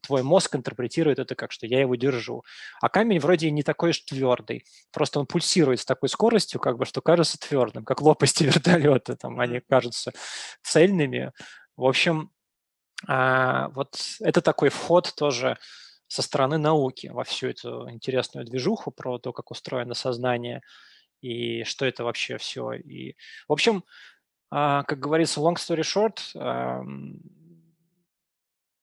твой 0.00 0.22
мозг 0.22 0.54
интерпретирует 0.54 1.18
это 1.18 1.34
как, 1.34 1.50
что 1.50 1.66
я 1.66 1.80
его 1.80 1.96
держу. 1.96 2.44
А 2.80 2.88
камень 2.88 3.18
вроде 3.18 3.50
не 3.50 3.64
такой 3.64 3.90
уж 3.90 3.98
твердый, 3.98 4.64
просто 4.92 5.18
он 5.18 5.26
пульсирует 5.26 5.80
с 5.80 5.84
такой 5.84 6.08
скоростью, 6.08 6.60
как 6.60 6.78
бы, 6.78 6.84
что 6.84 7.00
кажется 7.00 7.36
твердым, 7.36 7.84
как 7.84 8.00
лопасти 8.00 8.44
вертолета, 8.44 9.16
там 9.16 9.40
они 9.40 9.58
кажутся 9.68 10.12
цельными. 10.62 11.32
В 11.76 11.84
общем, 11.84 12.30
а, 13.08 13.70
вот 13.70 13.96
это 14.20 14.40
такой 14.40 14.68
вход 14.68 15.12
тоже 15.16 15.58
со 16.08 16.22
стороны 16.22 16.58
науки 16.58 17.08
во 17.08 17.24
всю 17.24 17.48
эту 17.48 17.90
интересную 17.90 18.46
движуху 18.46 18.90
про 18.90 19.18
то, 19.18 19.32
как 19.32 19.50
устроено 19.50 19.94
сознание 19.94 20.62
и 21.20 21.64
что 21.64 21.86
это 21.86 22.04
вообще 22.04 22.36
все. 22.36 22.72
И, 22.72 23.16
в 23.48 23.52
общем, 23.52 23.84
а, 24.50 24.84
как 24.84 25.00
говорится, 25.00 25.40
long 25.40 25.54
story 25.54 25.82
short, 25.82 26.20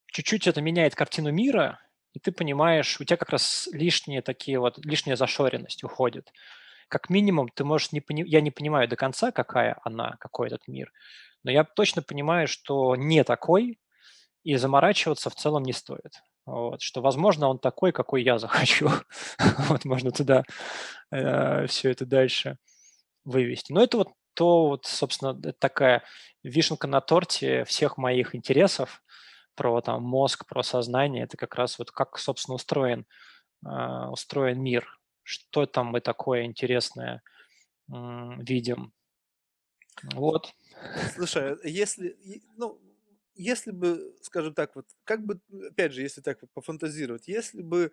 чуть-чуть 0.07 0.47
это 0.47 0.61
меняет 0.61 0.95
картину 0.95 1.31
мира, 1.31 1.79
и 2.13 2.19
ты 2.19 2.31
понимаешь, 2.31 2.99
у 2.99 3.03
тебя 3.05 3.17
как 3.17 3.29
раз 3.29 3.69
лишние 3.71 4.21
такие 4.21 4.59
вот, 4.59 4.77
лишняя 4.83 5.15
зашоренность 5.15 5.83
уходит. 5.83 6.31
Как 6.89 7.09
минимум, 7.09 7.47
ты 7.47 7.63
можешь 7.63 7.93
не 7.93 8.01
пони... 8.01 8.23
я 8.27 8.41
не 8.41 8.51
понимаю 8.51 8.89
до 8.89 8.97
конца, 8.97 9.31
какая 9.31 9.79
она, 9.85 10.17
какой 10.19 10.47
этот 10.47 10.67
мир, 10.67 10.91
но 11.43 11.51
я 11.51 11.63
точно 11.63 12.01
понимаю, 12.01 12.47
что 12.47 12.95
не 12.95 13.23
такой, 13.23 13.79
и 14.43 14.55
заморачиваться 14.55 15.29
в 15.29 15.35
целом 15.35 15.63
не 15.63 15.73
стоит. 15.73 16.21
Вот, 16.45 16.81
что, 16.81 17.01
возможно, 17.01 17.47
он 17.47 17.59
такой, 17.59 17.91
какой 17.91 18.23
я 18.23 18.37
захочу. 18.39 18.89
вот 19.69 19.85
можно 19.85 20.11
туда 20.11 20.43
э, 21.11 21.67
все 21.67 21.91
это 21.91 22.05
дальше 22.05 22.57
вывести. 23.23 23.71
Но 23.71 23.83
это 23.83 23.97
вот 23.97 24.09
то, 24.33 24.69
вот, 24.69 24.85
собственно, 24.85 25.35
такая 25.53 26.03
вишенка 26.43 26.87
на 26.87 27.01
торте 27.01 27.65
всех 27.65 27.97
моих 27.97 28.33
интересов 28.33 29.03
про 29.55 29.81
там 29.81 30.03
мозг, 30.03 30.47
про 30.47 30.63
сознание. 30.63 31.23
Это 31.23 31.37
как 31.37 31.55
раз 31.55 31.77
вот 31.77 31.91
как, 31.91 32.17
собственно, 32.17 32.55
устроен, 32.55 33.05
э, 33.65 34.07
устроен 34.09 34.61
мир. 34.61 34.97
Что 35.23 35.65
там 35.65 35.87
мы 35.87 36.01
такое 36.01 36.43
интересное 36.43 37.21
э, 37.91 37.93
видим. 38.39 38.93
Вот. 40.03 40.53
Слушай, 41.15 41.53
а 41.53 41.67
если, 41.67 42.17
ну, 42.57 42.79
если 43.35 43.71
бы, 43.71 44.15
скажем 44.21 44.53
так, 44.53 44.75
вот, 44.75 44.87
как 45.03 45.25
бы, 45.25 45.39
опять 45.69 45.93
же, 45.93 46.01
если 46.01 46.21
так 46.21 46.39
пофантазировать, 46.53 47.27
если 47.27 47.61
бы, 47.61 47.91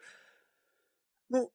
ну, 1.31 1.51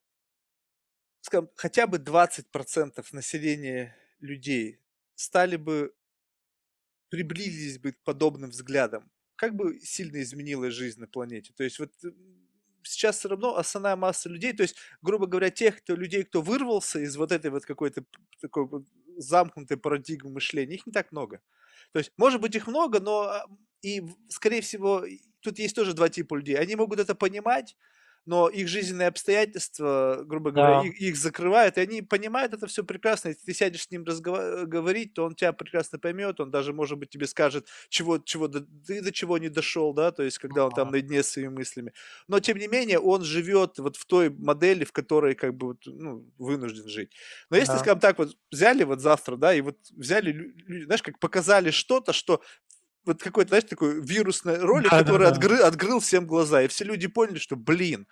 скажем, 1.21 1.49
хотя 1.55 1.87
бы 1.87 1.97
20% 1.99 3.11
населения 3.13 3.95
людей 4.19 4.79
стали 5.15 5.55
бы, 5.55 5.93
приблизились 7.09 7.79
бы 7.79 7.91
к 7.93 7.99
подобным 8.03 8.49
взглядам, 8.49 9.11
как 9.35 9.55
бы 9.55 9.79
сильно 9.81 10.21
изменилась 10.21 10.73
жизнь 10.73 10.99
на 10.99 11.07
планете? 11.07 11.53
То 11.55 11.63
есть 11.63 11.79
вот 11.79 11.91
сейчас 12.83 13.19
все 13.19 13.29
равно 13.29 13.57
основная 13.57 13.95
масса 13.95 14.29
людей, 14.29 14.53
то 14.53 14.63
есть, 14.63 14.75
грубо 15.01 15.27
говоря, 15.27 15.49
тех 15.49 15.77
кто, 15.77 15.95
людей, 15.95 16.23
кто 16.23 16.41
вырвался 16.41 16.99
из 16.99 17.15
вот 17.17 17.31
этой 17.31 17.51
вот 17.51 17.65
какой-то 17.65 18.03
такой 18.41 18.67
замкнутой 19.17 19.77
парадигмы 19.77 20.31
мышления, 20.31 20.75
их 20.75 20.85
не 20.87 20.91
так 20.93 21.11
много. 21.11 21.41
То 21.93 21.99
есть, 21.99 22.11
может 22.17 22.41
быть, 22.41 22.55
их 22.55 22.67
много, 22.67 22.99
но 22.99 23.21
а, 23.21 23.45
и, 23.81 24.03
скорее 24.29 24.61
всего, 24.61 25.05
тут 25.41 25.59
есть 25.59 25.75
тоже 25.75 25.93
два 25.93 26.09
типа 26.09 26.35
людей. 26.35 26.55
Они 26.55 26.75
могут 26.75 26.99
это 26.99 27.15
понимать, 27.15 27.77
но 28.25 28.49
их 28.49 28.67
жизненные 28.67 29.07
обстоятельства, 29.09 30.23
грубо 30.25 30.51
говоря, 30.51 30.73
Да. 30.73 30.87
их, 30.87 30.99
их 30.99 31.15
закрывают, 31.17 31.77
и 31.77 31.81
они 31.81 32.01
понимают 32.01 32.53
это 32.53 32.67
все 32.67 32.83
прекрасно. 32.83 33.29
Если 33.29 33.45
ты 33.45 33.53
сядешь 33.53 33.83
с 33.83 33.91
ним 33.91 34.03
разговор- 34.05 34.65
говорить, 34.65 35.13
то 35.13 35.25
он 35.25 35.35
тебя 35.35 35.53
прекрасно 35.53 35.99
поймет, 35.99 36.39
он 36.39 36.51
даже, 36.51 36.73
может 36.73 36.97
быть, 36.97 37.09
тебе 37.09 37.27
скажет, 37.27 37.67
чего, 37.89 38.17
чего 38.19 38.47
до- 38.47 38.61
ты 38.87 39.01
до 39.01 39.11
чего 39.11 39.37
не 39.37 39.49
дошел, 39.49 39.93
да, 39.93 40.11
то 40.11 40.23
есть, 40.23 40.37
когда 40.39 40.65
он 40.65 40.73
там 40.73 40.89
наедине 40.91 41.23
с 41.23 41.29
своими 41.29 41.49
мыслями. 41.49 41.93
Но, 42.27 42.39
тем 42.39 42.57
не 42.57 42.67
менее, 42.67 42.99
он 42.99 43.23
живет 43.23 43.77
вот 43.79 43.97
в 43.97 44.05
той 44.05 44.29
модели, 44.29 44.83
в 44.85 44.91
которой, 44.91 45.35
как 45.35 45.55
бы, 45.55 45.75
ну, 45.85 46.31
вынужден 46.37 46.87
жить. 46.87 47.11
Но 47.49 47.57
если, 47.57 47.77
Да. 47.77 47.77
скажем 47.77 47.99
так, 47.99 48.17
вот 48.17 48.35
взяли 48.51 48.83
вот 48.83 49.01
завтра, 49.01 49.35
да, 49.37 49.53
и 49.53 49.61
вот 49.61 49.77
взяли, 49.91 50.53
знаешь, 50.85 51.01
как 51.03 51.19
показали 51.19 51.71
что-то, 51.71 52.13
что 52.13 52.41
вот 53.05 53.21
какой-то, 53.23 53.49
знаешь, 53.49 53.65
такой 53.65 54.01
вирусный 54.01 54.57
ролик, 54.59 54.93
который 54.95 55.27
Да-да-да. 55.27 55.31
отгры- 55.31 55.59
открыл 55.59 55.99
всем 55.99 56.25
глаза, 56.27 56.61
и 56.63 56.67
все 56.67 56.85
люди 56.85 57.07
поняли, 57.07 57.37
что, 57.39 57.55
блин, 57.55 58.07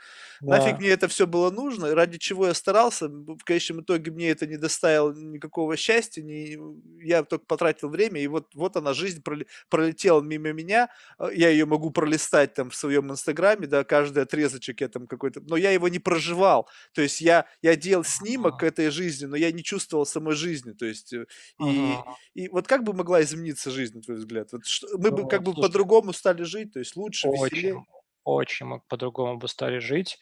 нафиг 0.48 0.78
Да. 0.78 0.80
мне 0.80 0.90
это 0.90 1.08
все 1.08 1.28
было 1.28 1.50
нужно, 1.52 1.94
ради 1.96 2.18
чего 2.18 2.48
я 2.48 2.54
старался, 2.54 3.08
в 3.08 3.44
конечном 3.44 3.82
итоге 3.82 4.12
мне 4.12 4.30
это 4.30 4.48
не 4.48 4.58
доставило 4.58 5.14
никакого 5.14 5.78
счастья, 5.78 6.22
не, 6.22 6.58
я 7.04 7.24
только 7.24 7.46
потратил 7.46 7.90
время, 7.90 8.22
и 8.22 8.28
вот, 8.28 8.54
вот 8.56 8.76
она, 8.78 8.94
жизнь 8.94 9.22
проле- 9.22 9.48
пролетела 9.70 10.22
мимо 10.22 10.52
меня, 10.52 10.90
а, 11.18 11.30
я 11.32 11.50
ее 11.50 11.66
могу 11.66 11.92
пролистать 11.92 12.54
там 12.54 12.70
в 12.70 12.76
своем 12.76 13.12
инстаграме, 13.12 13.68
да, 13.68 13.84
каждый 13.84 14.24
отрезочек 14.24 14.82
я 14.82 14.90
там 14.90 15.08
какой-то, 15.08 15.42
но 15.42 15.56
я 15.58 15.72
его 15.72 15.88
не 15.88 16.00
проживал, 16.00 16.70
то 16.94 17.02
есть 17.02 17.22
я, 17.22 17.46
я 17.62 17.76
делал 17.76 18.04
снимок 18.04 18.62
Мгм. 18.62 18.64
этой 18.64 18.90
жизни, 18.90 19.26
но 19.26 19.36
я 19.36 19.52
не 19.52 19.64
чувствовал 19.64 20.06
самой 20.06 20.36
жизни, 20.36 20.72
то 20.74 20.86
есть, 20.86 21.14
э, 21.14 21.26
и, 21.58 22.04
и 22.34 22.48
вот 22.50 22.68
как 22.68 22.84
бы 22.84 22.94
могла 22.94 23.22
измениться 23.22 23.72
жизнь, 23.72 23.96
на 23.98 24.02
твой 24.02 24.18
взгляд? 24.18 24.50
Вот 24.52 24.66
мы 24.98 25.12
бы 25.12 25.28
как 25.28 25.44
бы 25.44 25.53
по-другому 25.53 26.14
стали 26.14 26.44
жить, 26.44 26.74
то 26.74 26.80
есть 26.80 26.95
лучше, 26.95 27.28
веселее? 27.28 27.76
очень, 27.76 27.86
очень 28.24 28.66
мы 28.66 28.82
по-другому 28.88 29.38
бы 29.38 29.48
стали 29.48 29.80
жить. 29.80 30.20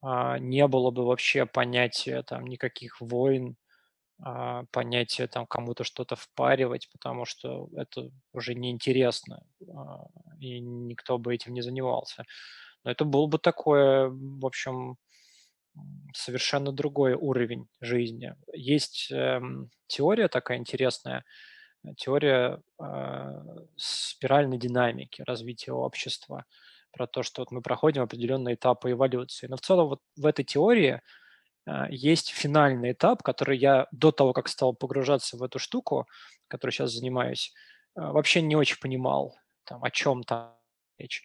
А, 0.00 0.38
не 0.38 0.66
было 0.66 0.90
бы 0.90 1.04
вообще 1.04 1.46
понятия 1.46 2.22
там 2.22 2.46
никаких 2.46 3.00
войн, 3.00 3.56
а, 4.20 4.64
понятия 4.70 5.26
там 5.26 5.46
кому-то 5.46 5.84
что-то 5.84 6.16
впаривать, 6.16 6.88
потому 6.92 7.24
что 7.24 7.68
это 7.76 8.10
уже 8.32 8.54
неинтересно, 8.54 9.44
а, 9.68 10.06
и 10.40 10.60
никто 10.60 11.18
бы 11.18 11.34
этим 11.34 11.54
не 11.54 11.62
занимался. 11.62 12.24
Но 12.84 12.90
это 12.90 13.04
был 13.04 13.28
бы 13.28 13.38
такое, 13.38 14.08
в 14.10 14.44
общем, 14.44 14.96
совершенно 16.14 16.72
другой 16.72 17.14
уровень 17.14 17.68
жизни. 17.80 18.34
Есть 18.52 19.10
эм, 19.10 19.70
теория 19.86 20.28
такая 20.28 20.58
интересная, 20.58 21.20
э, 21.20 21.22
теория 21.96 22.60
а, 22.78 23.42
спиральной 23.76 24.58
динамики 24.58 25.22
развития 25.22 25.72
общества, 25.72 26.44
про 26.92 27.06
то, 27.06 27.22
что 27.22 27.42
вот 27.42 27.50
мы 27.50 27.62
проходим 27.62 28.02
определенные 28.02 28.54
этапы 28.54 28.92
эволюции. 28.92 29.46
Но 29.46 29.56
в 29.56 29.62
целом 29.62 29.88
вот 29.88 30.00
в 30.16 30.26
этой 30.26 30.44
теории 30.44 31.00
а, 31.66 31.88
есть 31.90 32.28
финальный 32.30 32.92
этап, 32.92 33.22
который 33.22 33.58
я 33.58 33.86
до 33.92 34.12
того, 34.12 34.32
как 34.32 34.48
стал 34.48 34.74
погружаться 34.74 35.36
в 35.36 35.42
эту 35.42 35.58
штуку, 35.58 36.06
которой 36.48 36.70
сейчас 36.70 36.92
занимаюсь, 36.92 37.52
а, 37.94 38.12
вообще 38.12 38.42
не 38.42 38.56
очень 38.56 38.78
понимал, 38.80 39.36
там, 39.64 39.82
о 39.82 39.90
чем 39.90 40.22
там 40.22 40.56
речь. 40.98 41.22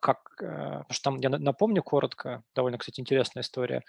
Как, 0.00 0.36
потому 0.36 0.86
что 0.90 1.02
там, 1.02 1.18
я 1.18 1.28
на- 1.28 1.38
напомню 1.38 1.82
коротко, 1.82 2.44
довольно, 2.54 2.78
кстати, 2.78 3.00
интересная 3.00 3.42
история. 3.42 3.82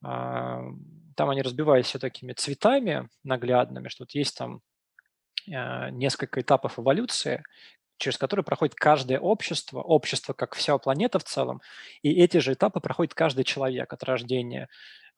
Там 0.00 0.80
они 1.18 1.42
разбивались 1.42 1.84
все 1.84 1.98
такими 1.98 2.32
цветами 2.32 3.10
наглядными, 3.24 3.88
что 3.88 4.04
вот 4.04 4.12
есть 4.12 4.38
там 4.38 4.62
несколько 5.46 6.40
этапов 6.40 6.78
эволюции, 6.78 7.42
через 7.98 8.18
которые 8.18 8.44
проходит 8.44 8.74
каждое 8.74 9.18
общество, 9.18 9.80
общество 9.80 10.32
как 10.32 10.54
вся 10.54 10.76
планета 10.78 11.18
в 11.18 11.24
целом, 11.24 11.60
и 12.02 12.12
эти 12.12 12.38
же 12.38 12.54
этапы 12.54 12.80
проходит 12.80 13.14
каждый 13.14 13.44
человек 13.44 13.92
от 13.92 14.02
рождения. 14.04 14.68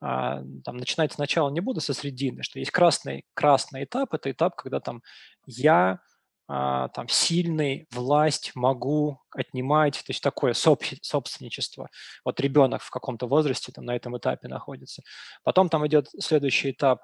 А, 0.00 0.42
Там 0.64 0.76
начинать 0.76 1.12
сначала 1.12 1.50
не 1.50 1.60
буду, 1.60 1.80
со 1.80 1.94
средины, 1.94 2.42
что 2.42 2.58
есть 2.58 2.70
красный, 2.70 3.24
красный 3.34 3.84
этап, 3.84 4.12
это 4.14 4.30
этап, 4.30 4.54
когда 4.56 4.80
там 4.80 5.02
я 5.46 6.00
а, 6.48 6.88
там 6.88 7.08
сильный, 7.08 7.86
власть, 7.90 8.52
могу 8.54 9.20
отнимать, 9.30 9.94
то 9.94 10.10
есть 10.10 10.22
такое 10.22 10.52
соб- 10.52 10.98
собственничество. 11.02 11.88
Вот 12.24 12.38
ребенок 12.40 12.82
в 12.82 12.90
каком-то 12.90 13.26
возрасте 13.26 13.72
там 13.72 13.84
на 13.84 13.96
этом 13.96 14.16
этапе 14.16 14.48
находится. 14.48 15.02
Потом 15.42 15.68
там 15.68 15.86
идет 15.86 16.08
следующий 16.20 16.70
этап, 16.70 17.02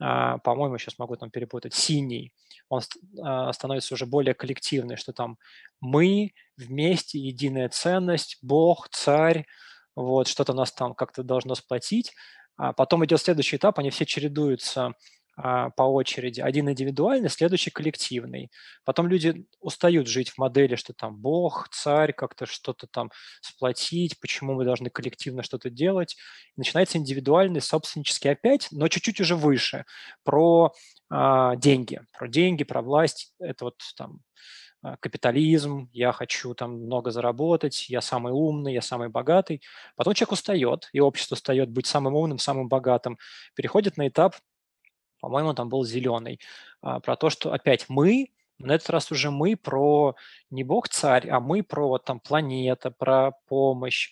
а, 0.00 0.38
по-моему, 0.38 0.78
сейчас 0.78 0.98
могу 0.98 1.16
там 1.16 1.30
перепутать, 1.30 1.74
синий, 1.74 2.32
он 2.70 2.80
а, 3.22 3.52
становится 3.52 3.92
уже 3.92 4.06
более 4.06 4.32
коллективный, 4.32 4.96
что 4.96 5.12
там 5.12 5.36
мы 5.80 6.32
вместе, 6.56 7.18
единая 7.18 7.68
ценность, 7.68 8.38
Бог, 8.40 8.88
царь, 8.90 9.44
вот, 9.96 10.28
что-то 10.28 10.54
нас 10.54 10.72
там 10.72 10.94
как-то 10.94 11.22
должно 11.22 11.54
сплотить. 11.56 12.14
А 12.56 12.72
потом 12.72 13.04
идет 13.04 13.20
следующий 13.20 13.56
этап, 13.56 13.78
они 13.78 13.90
все 13.90 14.06
чередуются 14.06 14.94
по 15.36 15.82
очереди. 15.82 16.40
Один 16.40 16.68
индивидуальный, 16.68 17.30
следующий 17.30 17.70
коллективный. 17.70 18.50
Потом 18.84 19.06
люди 19.08 19.46
устают 19.60 20.06
жить 20.06 20.30
в 20.30 20.38
модели, 20.38 20.74
что 20.74 20.92
там 20.92 21.16
Бог, 21.16 21.68
царь, 21.70 22.12
как-то 22.12 22.46
что-то 22.46 22.86
там 22.86 23.10
сплотить, 23.40 24.20
почему 24.20 24.54
мы 24.54 24.64
должны 24.64 24.90
коллективно 24.90 25.42
что-то 25.42 25.70
делать. 25.70 26.16
И 26.56 26.60
начинается 26.60 26.98
индивидуальный, 26.98 27.60
собственнический 27.60 28.30
опять, 28.30 28.68
но 28.70 28.88
чуть-чуть 28.88 29.20
уже 29.20 29.36
выше, 29.36 29.84
про 30.24 30.72
а, 31.10 31.56
деньги, 31.56 32.00
про 32.12 32.28
деньги, 32.28 32.64
про 32.64 32.82
власть. 32.82 33.32
Это 33.38 33.66
вот 33.66 33.76
там 33.96 34.20
а, 34.82 34.96
капитализм, 34.96 35.90
я 35.92 36.12
хочу 36.12 36.54
там 36.54 36.84
много 36.84 37.10
заработать, 37.10 37.88
я 37.88 38.00
самый 38.00 38.32
умный, 38.32 38.72
я 38.72 38.82
самый 38.82 39.08
богатый. 39.08 39.62
Потом 39.96 40.14
человек 40.14 40.32
устает, 40.32 40.88
и 40.92 41.00
общество 41.00 41.34
устает 41.34 41.70
быть 41.70 41.86
самым 41.86 42.14
умным, 42.14 42.38
самым 42.38 42.68
богатым. 42.68 43.18
Переходит 43.54 43.96
на 43.96 44.08
этап, 44.08 44.36
по-моему, 45.20 45.54
там 45.54 45.68
был 45.68 45.84
зеленый, 45.84 46.40
а, 46.82 47.00
про 47.00 47.16
то, 47.16 47.30
что 47.30 47.52
опять 47.52 47.86
мы, 47.88 48.28
На 48.58 48.74
этот 48.74 48.90
раз 48.90 49.10
уже 49.10 49.30
мы 49.30 49.56
про 49.56 50.16
не 50.50 50.64
бог-царь, 50.64 51.28
а 51.30 51.40
мы 51.40 51.62
про 51.62 51.88
вот 51.88 52.04
там 52.04 52.20
планета, 52.20 52.90
про 52.90 53.32
помощь, 53.48 54.10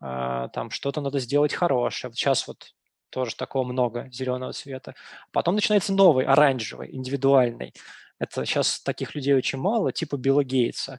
а, 0.00 0.48
там 0.48 0.70
что-то 0.70 1.00
надо 1.02 1.18
сделать 1.18 1.52
хорошее. 1.54 2.10
Вот 2.10 2.16
сейчас 2.16 2.48
вот 2.48 2.72
тоже 3.10 3.36
такого 3.36 3.64
много 3.64 4.08
зеленого 4.12 4.52
цвета. 4.52 4.94
Потом 5.32 5.54
начинается 5.56 5.92
новый, 5.92 6.24
оранжевый, 6.24 6.94
индивидуальный. 6.94 7.74
Это 8.18 8.44
сейчас 8.46 8.80
таких 8.80 9.14
людей 9.14 9.34
очень 9.34 9.58
мало, 9.58 9.92
типа 9.92 10.16
Билла 10.16 10.44
Гейтса 10.44 10.98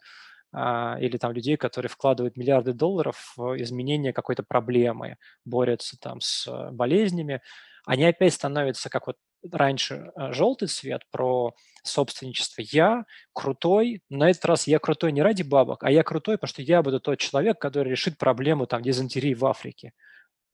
а, 0.54 0.98
или 1.00 1.18
там 1.18 1.32
людей, 1.34 1.58
которые 1.58 1.90
вкладывают 1.90 2.38
миллиарды 2.38 2.74
долларов 2.74 3.34
в 3.38 3.60
изменение 3.62 4.14
какой-то 4.14 4.44
проблемы, 4.44 5.18
борются 5.46 5.98
там 6.00 6.22
с 6.22 6.48
болезнями. 6.72 7.42
Они 7.86 8.04
опять 8.06 8.34
становятся, 8.34 8.90
как 8.90 9.08
вот 9.08 9.18
раньше 9.52 10.12
э, 10.16 10.34
желтый 10.34 10.68
цвет 10.68 11.04
про 11.12 11.54
собственничество. 11.84 12.62
Я 12.62 13.06
крутой, 13.34 14.02
на 14.10 14.30
этот 14.30 14.46
раз 14.46 14.68
я 14.68 14.80
крутой 14.80 15.12
не 15.12 15.22
ради 15.22 15.44
бабок, 15.44 15.84
а 15.84 15.92
я 15.92 16.04
крутой, 16.04 16.38
потому 16.38 16.50
что 16.50 16.62
я 16.62 16.84
буду 16.84 17.00
тот 17.00 17.20
человек, 17.20 17.60
который 17.60 17.90
решит 17.92 18.18
проблему 18.18 18.68
там 18.68 18.82
дизентерии 18.82 19.34
в 19.34 19.46
Африке. 19.46 19.94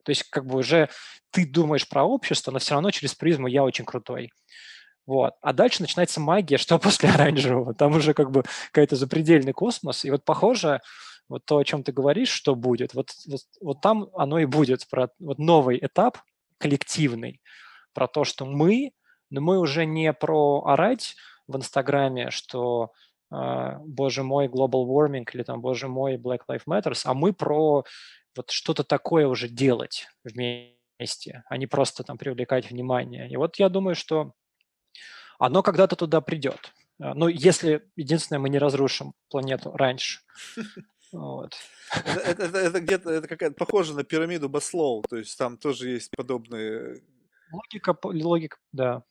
То 0.04 0.12
есть 0.12 0.24
как 0.24 0.46
бы 0.46 0.60
уже 0.60 0.90
ты 1.32 1.46
думаешь 1.46 1.88
про 1.88 2.04
общество, 2.04 2.52
но 2.52 2.60
все 2.60 2.76
равно 2.76 2.92
через 2.92 3.14
призму 3.14 3.48
я 3.48 3.64
очень 3.64 3.86
крутой. 3.86 4.32
Вот. 5.06 5.34
А 5.42 5.54
дальше 5.54 5.82
начинается 5.82 6.20
магия, 6.20 6.58
что 6.58 6.80
после 6.80 7.10
оранжевого. 7.10 7.74
Там 7.74 7.96
уже 7.96 8.14
как 8.14 8.32
бы 8.32 8.44
какой-то 8.72 8.96
запредельный 8.96 9.54
космос. 9.54 10.06
И 10.06 10.12
вот 10.12 10.24
похоже, 10.24 10.82
вот 11.30 11.46
то, 11.46 11.58
о 11.58 11.64
чем 11.64 11.84
ты 11.84 11.92
говоришь, 11.92 12.30
что 12.30 12.56
будет, 12.56 12.94
вот, 12.94 13.12
вот, 13.26 13.42
вот 13.62 13.82
там 13.82 14.08
оно 14.16 14.40
и 14.40 14.46
будет, 14.46 14.88
про 14.90 15.10
вот 15.20 15.40
новый 15.40 15.78
этап 15.82 16.20
коллективный, 16.58 17.42
про 17.98 18.08
то, 18.08 18.26
что 18.26 18.46
мы, 18.46 18.92
но 19.32 19.42
мы 19.42 19.58
уже 19.58 19.88
не 19.88 20.14
про 20.14 20.64
орать 20.68 21.16
в 21.48 21.58
Инстаграме, 21.58 22.30
что 22.30 22.92
э, 23.32 23.72
боже 23.80 24.22
мой, 24.22 24.48
global 24.48 24.86
warming 24.86 25.26
или 25.34 25.42
там, 25.42 25.62
боже 25.62 25.88
мой, 25.88 26.18
Black 26.18 26.42
Lives 26.48 26.68
Matter, 26.68 26.94
а 27.06 27.14
мы 27.16 27.34
про 27.34 27.86
вот 28.36 28.52
что-то 28.52 28.84
такое 28.84 29.26
уже 29.26 29.50
делать 29.50 30.10
вместе, 30.24 31.44
а 31.50 31.58
не 31.58 31.66
просто 31.66 32.04
там 32.04 32.20
привлекать 32.20 32.70
внимание. 32.70 33.28
И 33.32 33.36
вот 33.36 33.56
я 33.56 33.68
думаю, 33.68 33.96
что 33.96 34.34
оно 35.40 35.64
когда-то 35.64 35.96
туда 35.96 36.22
придет. 36.22 36.72
А, 37.02 37.16
ну, 37.16 37.30
если, 37.30 37.90
единственное, 37.96 38.40
мы 38.40 38.50
не 38.50 38.60
разрушим 38.60 39.14
планету 39.30 39.72
раньше. 39.72 40.20
Вот. 41.14 41.56
Это, 41.96 42.20
это, 42.20 42.44
это, 42.44 42.58
это 42.58 42.80
где-то 42.82 43.10
это 43.10 43.28
какая-то 43.30 43.56
похоже 43.56 43.94
на 43.94 44.04
пирамиду 44.04 44.50
Баслоу, 44.50 45.04
то 45.10 45.16
есть 45.16 45.38
там 45.38 45.58
тоже 45.58 45.92
есть 45.92 46.12
подобные 46.12 47.02
Логика, 47.52 47.96
логика, 48.04 48.58
да. 48.72 49.04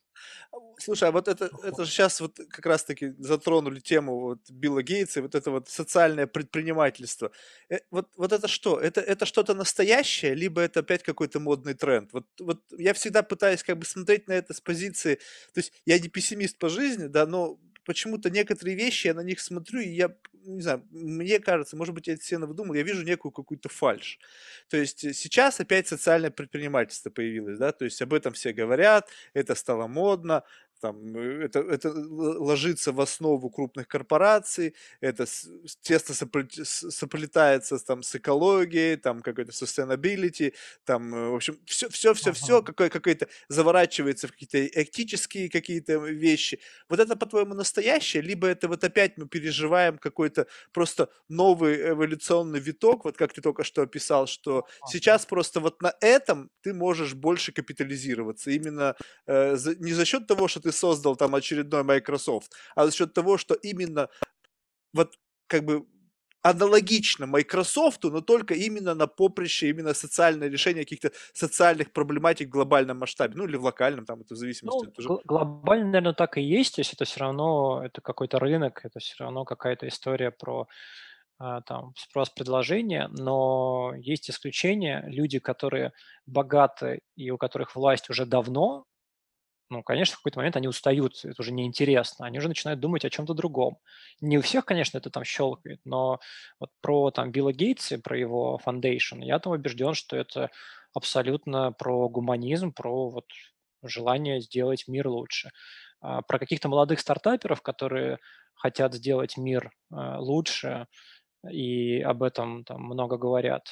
Слушай, 0.78 1.08
а 1.08 1.12
вот 1.12 1.28
это, 1.28 1.50
это 1.62 1.84
же 1.84 1.90
сейчас 1.90 2.20
вот 2.20 2.38
как 2.50 2.64
раз-таки 2.66 3.14
затронули 3.18 3.80
тему 3.80 4.20
вот 4.20 4.38
Билла 4.50 4.82
Гейтса, 4.82 5.22
вот 5.22 5.34
это 5.34 5.50
вот 5.50 5.68
социальное 5.68 6.26
предпринимательство. 6.26 7.32
Э, 7.70 7.78
вот, 7.90 8.08
вот 8.16 8.32
это 8.32 8.48
что? 8.48 8.80
Это, 8.80 9.00
это 9.00 9.26
что-то 9.26 9.54
настоящее, 9.54 10.34
либо 10.34 10.62
это 10.62 10.80
опять 10.80 11.02
какой-то 11.02 11.40
модный 11.40 11.74
тренд? 11.74 12.12
Вот, 12.12 12.26
вот 12.40 12.60
я 12.72 12.94
всегда 12.94 13.22
пытаюсь 13.22 13.62
как 13.62 13.78
бы 13.78 13.84
смотреть 13.86 14.28
на 14.28 14.32
это 14.32 14.54
с 14.54 14.60
позиции, 14.60 15.16
то 15.54 15.60
есть 15.60 15.72
я 15.86 15.98
не 15.98 16.08
пессимист 16.08 16.58
по 16.58 16.68
жизни, 16.68 17.06
да, 17.06 17.26
но 17.26 17.58
почему-то 17.86 18.28
некоторые 18.30 18.76
вещи, 18.76 19.06
я 19.06 19.14
на 19.14 19.20
них 19.20 19.40
смотрю, 19.40 19.80
и 19.80 19.88
я, 19.88 20.14
не 20.44 20.60
знаю, 20.60 20.84
мне 20.90 21.38
кажется, 21.38 21.76
может 21.76 21.94
быть, 21.94 22.08
я 22.08 22.14
это 22.14 22.22
себе 22.22 22.38
выдумал, 22.40 22.74
я 22.74 22.82
вижу 22.82 23.02
некую 23.02 23.32
какую-то 23.32 23.68
фальш. 23.68 24.18
То 24.68 24.76
есть 24.76 25.04
э, 25.04 25.12
сейчас 25.12 25.60
опять 25.60 25.88
социальное 25.88 26.30
предпринимательство 26.30 27.10
появилось, 27.10 27.58
да, 27.58 27.72
то 27.72 27.84
есть 27.84 28.02
об 28.02 28.12
этом 28.12 28.32
все 28.32 28.52
говорят, 28.52 29.08
это 29.32 29.54
стало 29.54 29.86
модно, 29.86 30.42
там, 30.80 31.16
э, 31.16 31.44
это, 31.44 31.60
это 31.60 31.92
ложится 31.92 32.92
в 32.92 33.00
основу 33.00 33.50
крупных 33.50 33.88
корпораций, 33.88 34.74
это 35.00 35.26
тесно 35.80 36.14
соплетается 36.90 37.78
там, 37.78 38.02
с 38.02 38.14
экологией, 38.14 38.96
там 38.96 39.22
какой-то 39.22 39.52
sustainability, 39.52 40.54
там, 40.84 41.14
э, 41.14 41.28
в 41.30 41.34
общем, 41.34 41.58
все, 41.64 41.88
все, 41.88 42.14
все, 42.14 42.32
все 42.32 42.62
какое, 42.62 42.88
какое-то 42.88 43.28
заворачивается 43.48 44.28
в 44.28 44.32
какие-то 44.32 44.66
этические 44.66 45.48
какие-то 45.48 45.98
вещи. 45.98 46.60
Вот 46.88 47.00
это, 47.00 47.16
по-твоему, 47.16 47.54
настоящее, 47.54 48.22
либо 48.22 48.46
это 48.46 48.68
вот 48.68 48.84
опять 48.84 49.16
мы 49.16 49.26
переживаем 49.26 49.98
какой-то 49.98 50.46
просто 50.72 51.08
новый 51.28 51.90
эволюционный 51.90 52.60
виток, 52.60 53.04
вот 53.04 53.16
как 53.16 53.32
ты 53.32 53.40
только 53.40 53.64
что 53.64 53.82
описал, 53.82 54.26
что 54.26 54.66
сейчас 54.88 55.26
просто 55.26 55.60
вот 55.60 55.82
на 55.82 55.94
этом 56.00 56.50
ты 56.62 56.74
можешь 56.74 57.14
больше 57.14 57.52
капитализироваться, 57.52 58.50
именно 58.50 58.96
э, 59.26 59.56
за, 59.56 59.74
не 59.76 59.92
за 59.92 60.04
счет 60.04 60.26
того, 60.26 60.48
что 60.48 60.65
ты 60.66 60.72
создал 60.72 61.16
там 61.16 61.34
очередной 61.34 61.82
Microsoft, 61.84 62.52
а 62.74 62.86
за 62.86 62.92
счет 62.92 63.14
того, 63.14 63.38
что 63.38 63.54
именно 63.54 64.08
вот 64.92 65.14
как 65.46 65.64
бы 65.64 65.86
аналогично 66.42 67.26
Microsoft, 67.26 68.04
но 68.04 68.20
только 68.20 68.54
именно 68.54 68.94
на 68.94 69.06
поприще, 69.06 69.68
именно 69.70 69.94
социальное 69.94 70.48
решение 70.48 70.84
каких-то 70.84 71.12
социальных 71.32 71.92
проблематик 71.92 72.48
в 72.48 72.50
глобальном 72.50 72.98
масштабе, 72.98 73.34
ну 73.36 73.44
или 73.44 73.56
в 73.56 73.64
локальном, 73.64 74.04
там 74.04 74.20
это 74.20 74.34
в 74.34 74.36
зависимости. 74.36 74.86
Ну, 74.86 74.92
тоже... 74.92 75.08
Глобально, 75.24 75.86
наверное, 75.86 76.14
так 76.14 76.38
и 76.38 76.42
есть, 76.42 76.74
то 76.74 76.80
есть 76.80 76.94
это 76.94 77.04
все 77.04 77.20
равно, 77.20 77.82
это 77.84 78.00
какой-то 78.00 78.38
рынок, 78.38 78.84
это 78.84 78.98
все 78.98 79.24
равно 79.24 79.44
какая-то 79.44 79.86
история 79.86 80.30
про 80.30 80.66
а, 81.38 81.60
там 81.62 81.92
спрос-предложение, 81.96 83.08
но 83.08 83.92
есть 83.96 84.30
исключения, 84.30 85.04
люди, 85.06 85.38
которые 85.38 85.92
богаты 86.26 87.00
и 87.16 87.30
у 87.30 87.38
которых 87.38 87.76
власть 87.76 88.10
уже 88.10 88.24
давно, 88.26 88.84
ну, 89.68 89.82
конечно, 89.82 90.14
в 90.14 90.18
какой-то 90.18 90.38
момент 90.38 90.56
они 90.56 90.68
устают, 90.68 91.24
это 91.24 91.40
уже 91.40 91.52
неинтересно, 91.52 92.26
они 92.26 92.38
уже 92.38 92.48
начинают 92.48 92.80
думать 92.80 93.04
о 93.04 93.10
чем-то 93.10 93.34
другом. 93.34 93.78
Не 94.20 94.38
у 94.38 94.42
всех, 94.42 94.64
конечно, 94.64 94.98
это 94.98 95.10
там 95.10 95.24
щелкает, 95.24 95.80
но 95.84 96.20
вот 96.60 96.70
про 96.80 97.10
там 97.10 97.32
Билла 97.32 97.52
Гейтса, 97.52 97.98
про 97.98 98.18
его 98.18 98.60
foundation, 98.64 99.24
я 99.24 99.38
там 99.38 99.52
убежден, 99.52 99.94
что 99.94 100.16
это 100.16 100.50
абсолютно 100.94 101.72
про 101.72 102.08
гуманизм, 102.08 102.72
про 102.72 103.10
вот 103.10 103.26
желание 103.82 104.40
сделать 104.40 104.84
мир 104.88 105.08
лучше. 105.08 105.50
А 106.00 106.22
про 106.22 106.38
каких-то 106.38 106.68
молодых 106.68 107.00
стартаперов, 107.00 107.62
которые 107.62 108.18
хотят 108.54 108.94
сделать 108.94 109.36
мир 109.36 109.70
э, 109.90 110.16
лучше, 110.18 110.86
и 111.50 112.00
об 112.00 112.22
этом 112.22 112.64
там 112.64 112.82
много 112.82 113.16
говорят. 113.16 113.68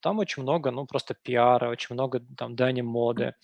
Там 0.00 0.18
очень 0.18 0.42
много, 0.42 0.70
ну, 0.70 0.86
просто 0.86 1.14
пиара, 1.14 1.70
очень 1.70 1.94
много 1.94 2.20
там 2.36 2.56
дани 2.56 2.82
моды. 2.82 3.34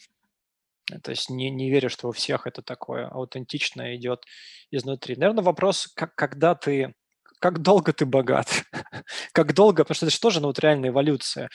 То 0.99 1.11
есть 1.11 1.31
не, 1.31 1.51
не 1.51 1.71
верю, 1.71 1.91
что 1.91 2.09
у 2.09 2.12
всех 2.12 2.47
это 2.47 2.62
такое 2.62 3.07
аутентичное 3.09 3.97
идет 3.97 4.25
изнутри. 4.71 5.17
Наверное, 5.17 5.45
вопрос, 5.45 5.89
как, 5.95 6.15
когда 6.15 6.55
ты, 6.55 6.95
как 7.41 7.61
долго 7.61 7.93
ты 7.93 8.07
богат, 8.07 8.65
как 9.33 9.55
долго, 9.55 9.85
потому 9.85 9.95
что 9.95 10.07
это 10.07 10.15
же 10.15 10.21
тоже 10.21 10.41
ну, 10.41 10.49
вот 10.49 10.59
реальная 10.59 10.91
эволюция. 10.91 11.49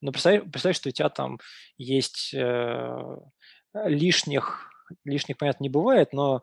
Но 0.00 0.12
представь, 0.12 0.42
представь, 0.50 0.76
что 0.76 0.88
у 0.88 0.92
тебя 0.92 1.08
там 1.08 1.38
есть 1.76 2.32
э, 2.34 3.16
лишних, 3.86 4.70
лишних, 5.04 5.36
понятно, 5.36 5.64
не 5.64 5.70
бывает, 5.70 6.12
но 6.12 6.42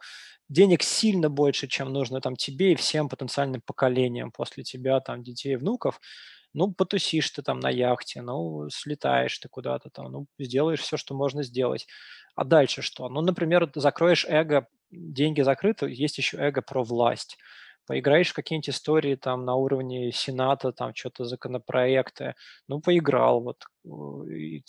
денег 0.49 0.83
сильно 0.83 1.29
больше, 1.29 1.67
чем 1.67 1.91
нужно 1.91 2.21
там 2.21 2.35
тебе 2.35 2.73
и 2.73 2.75
всем 2.75 3.09
потенциальным 3.09 3.61
поколениям 3.65 4.31
после 4.31 4.63
тебя, 4.63 4.99
там, 4.99 5.23
детей 5.23 5.55
внуков, 5.55 5.99
ну, 6.55 6.73
потусишь 6.73 7.29
ты 7.31 7.41
там 7.41 7.59
на 7.59 7.69
яхте, 7.69 8.21
ну, 8.21 8.69
слетаешь 8.69 9.37
ты 9.39 9.49
куда-то 9.49 9.89
там, 9.89 10.11
ну, 10.11 10.27
сделаешь 10.39 10.79
все, 10.79 10.97
что 10.97 11.13
можно 11.13 11.43
сделать. 11.43 11.87
А 12.35 12.43
дальше 12.45 12.81
что? 12.81 13.09
Ну, 13.09 13.21
например, 13.21 13.69
закроешь 13.75 14.25
эго, 14.27 14.67
деньги 14.89 15.41
закрыты, 15.41 15.87
есть 15.89 16.17
еще 16.17 16.37
эго 16.37 16.61
про 16.61 16.83
власть. 16.83 17.37
Поиграешь 17.87 18.29
в 18.29 18.33
какие-нибудь 18.33 18.69
истории 18.69 19.15
там 19.15 19.45
на 19.45 19.55
уровне 19.55 20.11
Сената, 20.11 20.71
там 20.71 20.95
что-то 20.95 21.25
законопроекты, 21.25 22.35
ну, 22.67 22.81
поиграл, 22.81 23.41
вот, 23.41 23.63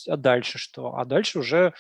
а 0.09 0.17
дальше 0.17 0.59
что? 0.59 0.97
А 0.97 1.05
дальше 1.05 1.39
уже, 1.39 1.73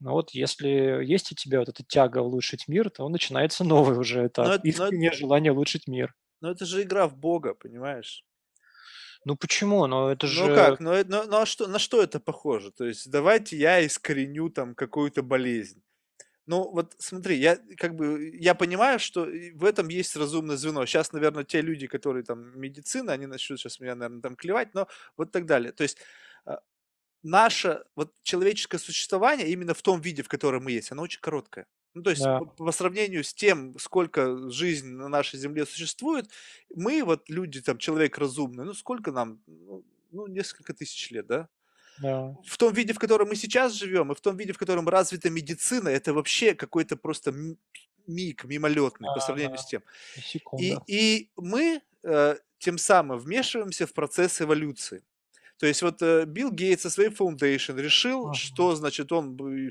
ну 0.00 0.12
вот, 0.12 0.32
если 0.32 0.68
есть 1.04 1.32
у 1.32 1.34
тебя 1.36 1.60
вот 1.60 1.68
эта 1.68 1.84
тяга 1.84 2.18
улучшить 2.18 2.68
мир, 2.68 2.90
то 2.90 3.08
начинается 3.08 3.64
новый 3.64 3.98
уже 3.98 4.26
этап, 4.26 4.46
но 4.46 4.54
искреннее 4.64 5.10
но 5.12 5.16
желание 5.16 5.52
улучшить 5.52 5.86
мир. 5.86 6.12
Но 6.40 6.50
это 6.50 6.66
же 6.66 6.82
игра 6.82 7.08
в 7.08 7.16
Бога, 7.16 7.54
понимаешь? 7.54 8.24
Ну 9.24 9.36
почему? 9.36 9.86
Ну 9.86 10.08
это 10.08 10.26
же... 10.26 10.46
Ну 10.46 10.54
как? 10.54 10.80
Ну, 10.80 10.92
э, 10.92 11.04
ну, 11.06 11.24
ну 11.26 11.38
а 11.38 11.46
что, 11.46 11.66
на 11.66 11.78
что 11.78 12.02
это 12.02 12.20
похоже? 12.20 12.70
То 12.72 12.84
есть 12.84 13.10
давайте 13.10 13.56
я 13.56 13.84
искореню 13.84 14.50
там 14.50 14.74
какую-то 14.74 15.22
болезнь. 15.22 15.82
Ну, 16.46 16.70
вот 16.70 16.94
смотри, 16.98 17.36
я 17.38 17.58
как 17.78 17.94
бы 17.96 18.30
я 18.34 18.54
понимаю, 18.54 18.98
что 18.98 19.26
в 19.54 19.64
этом 19.64 19.88
есть 19.88 20.14
разумное 20.14 20.56
звено. 20.56 20.84
Сейчас, 20.84 21.12
наверное, 21.12 21.44
те 21.44 21.62
люди, 21.62 21.86
которые 21.86 22.22
там 22.22 22.58
медицина, 22.60 23.12
они 23.12 23.26
начнут 23.26 23.58
сейчас 23.58 23.80
меня, 23.80 23.94
наверное, 23.94 24.20
там 24.20 24.36
клевать, 24.36 24.74
но 24.74 24.86
вот 25.16 25.32
так 25.32 25.46
далее. 25.46 25.72
То 25.72 25.84
есть 25.84 25.98
а, 26.44 26.60
наше 27.22 27.84
вот 27.96 28.12
человеческое 28.22 28.78
существование 28.78 29.48
именно 29.48 29.74
в 29.74 29.82
том 29.82 30.00
виде, 30.02 30.22
в 30.22 30.28
котором 30.28 30.64
мы 30.64 30.72
есть, 30.72 30.92
оно 30.92 31.02
очень 31.02 31.20
короткое. 31.20 31.66
Ну, 31.94 32.02
то 32.02 32.10
есть 32.10 32.22
Да. 32.22 32.40
по, 32.40 32.46
по 32.46 32.72
сравнению 32.72 33.22
с 33.24 33.32
тем, 33.32 33.78
сколько 33.78 34.50
жизнь 34.50 34.88
на 34.88 35.08
нашей 35.08 35.38
Земле 35.38 35.64
существует, 35.66 36.28
мы 36.74 37.02
вот 37.04 37.28
люди, 37.30 37.60
там, 37.62 37.78
человек 37.78 38.18
разумный, 38.18 38.64
ну, 38.64 38.74
сколько 38.74 39.12
нам? 39.12 39.40
Ну, 39.46 39.84
ну, 40.10 40.26
несколько 40.26 40.74
тысяч 40.74 41.10
лет, 41.10 41.26
да? 41.26 41.48
Да. 41.98 42.36
В 42.44 42.56
том 42.58 42.72
виде, 42.72 42.92
в 42.92 42.98
котором 42.98 43.28
мы 43.28 43.36
сейчас 43.36 43.72
живем, 43.74 44.10
и 44.10 44.14
в 44.16 44.20
том 44.20 44.36
виде, 44.36 44.52
в 44.52 44.58
котором 44.58 44.88
развита 44.88 45.30
медицина, 45.30 45.88
это 45.88 46.12
вообще 46.12 46.54
какой-то 46.54 46.96
просто 46.96 47.32
миг, 48.06 48.44
мимолетный 48.44 49.08
по 49.14 49.20
сравнению 49.20 49.58
с 49.58 49.66
тем. 49.66 49.82
И 50.16 50.20
Секунда. 50.20 50.82
и 50.88 51.30
мы, 51.36 51.80
э, 52.02 52.36
тем 52.58 52.78
самым 52.78 53.18
вмешиваемся 53.18 53.86
в 53.86 53.92
процесс 53.92 54.40
эволюции. 54.40 55.04
То 55.58 55.66
есть 55.66 55.82
вот, 55.82 56.02
э, 56.02 56.24
Билл 56.26 56.50
Гейтс 56.50 56.82
со 56.82 56.90
своей 56.90 57.10
Foundation 57.10 57.80
решил, 57.80 58.26
Мгм. 58.26 58.34
что, 58.34 58.74
значит, 58.74 59.12
он 59.12 59.36
бы 59.36 59.68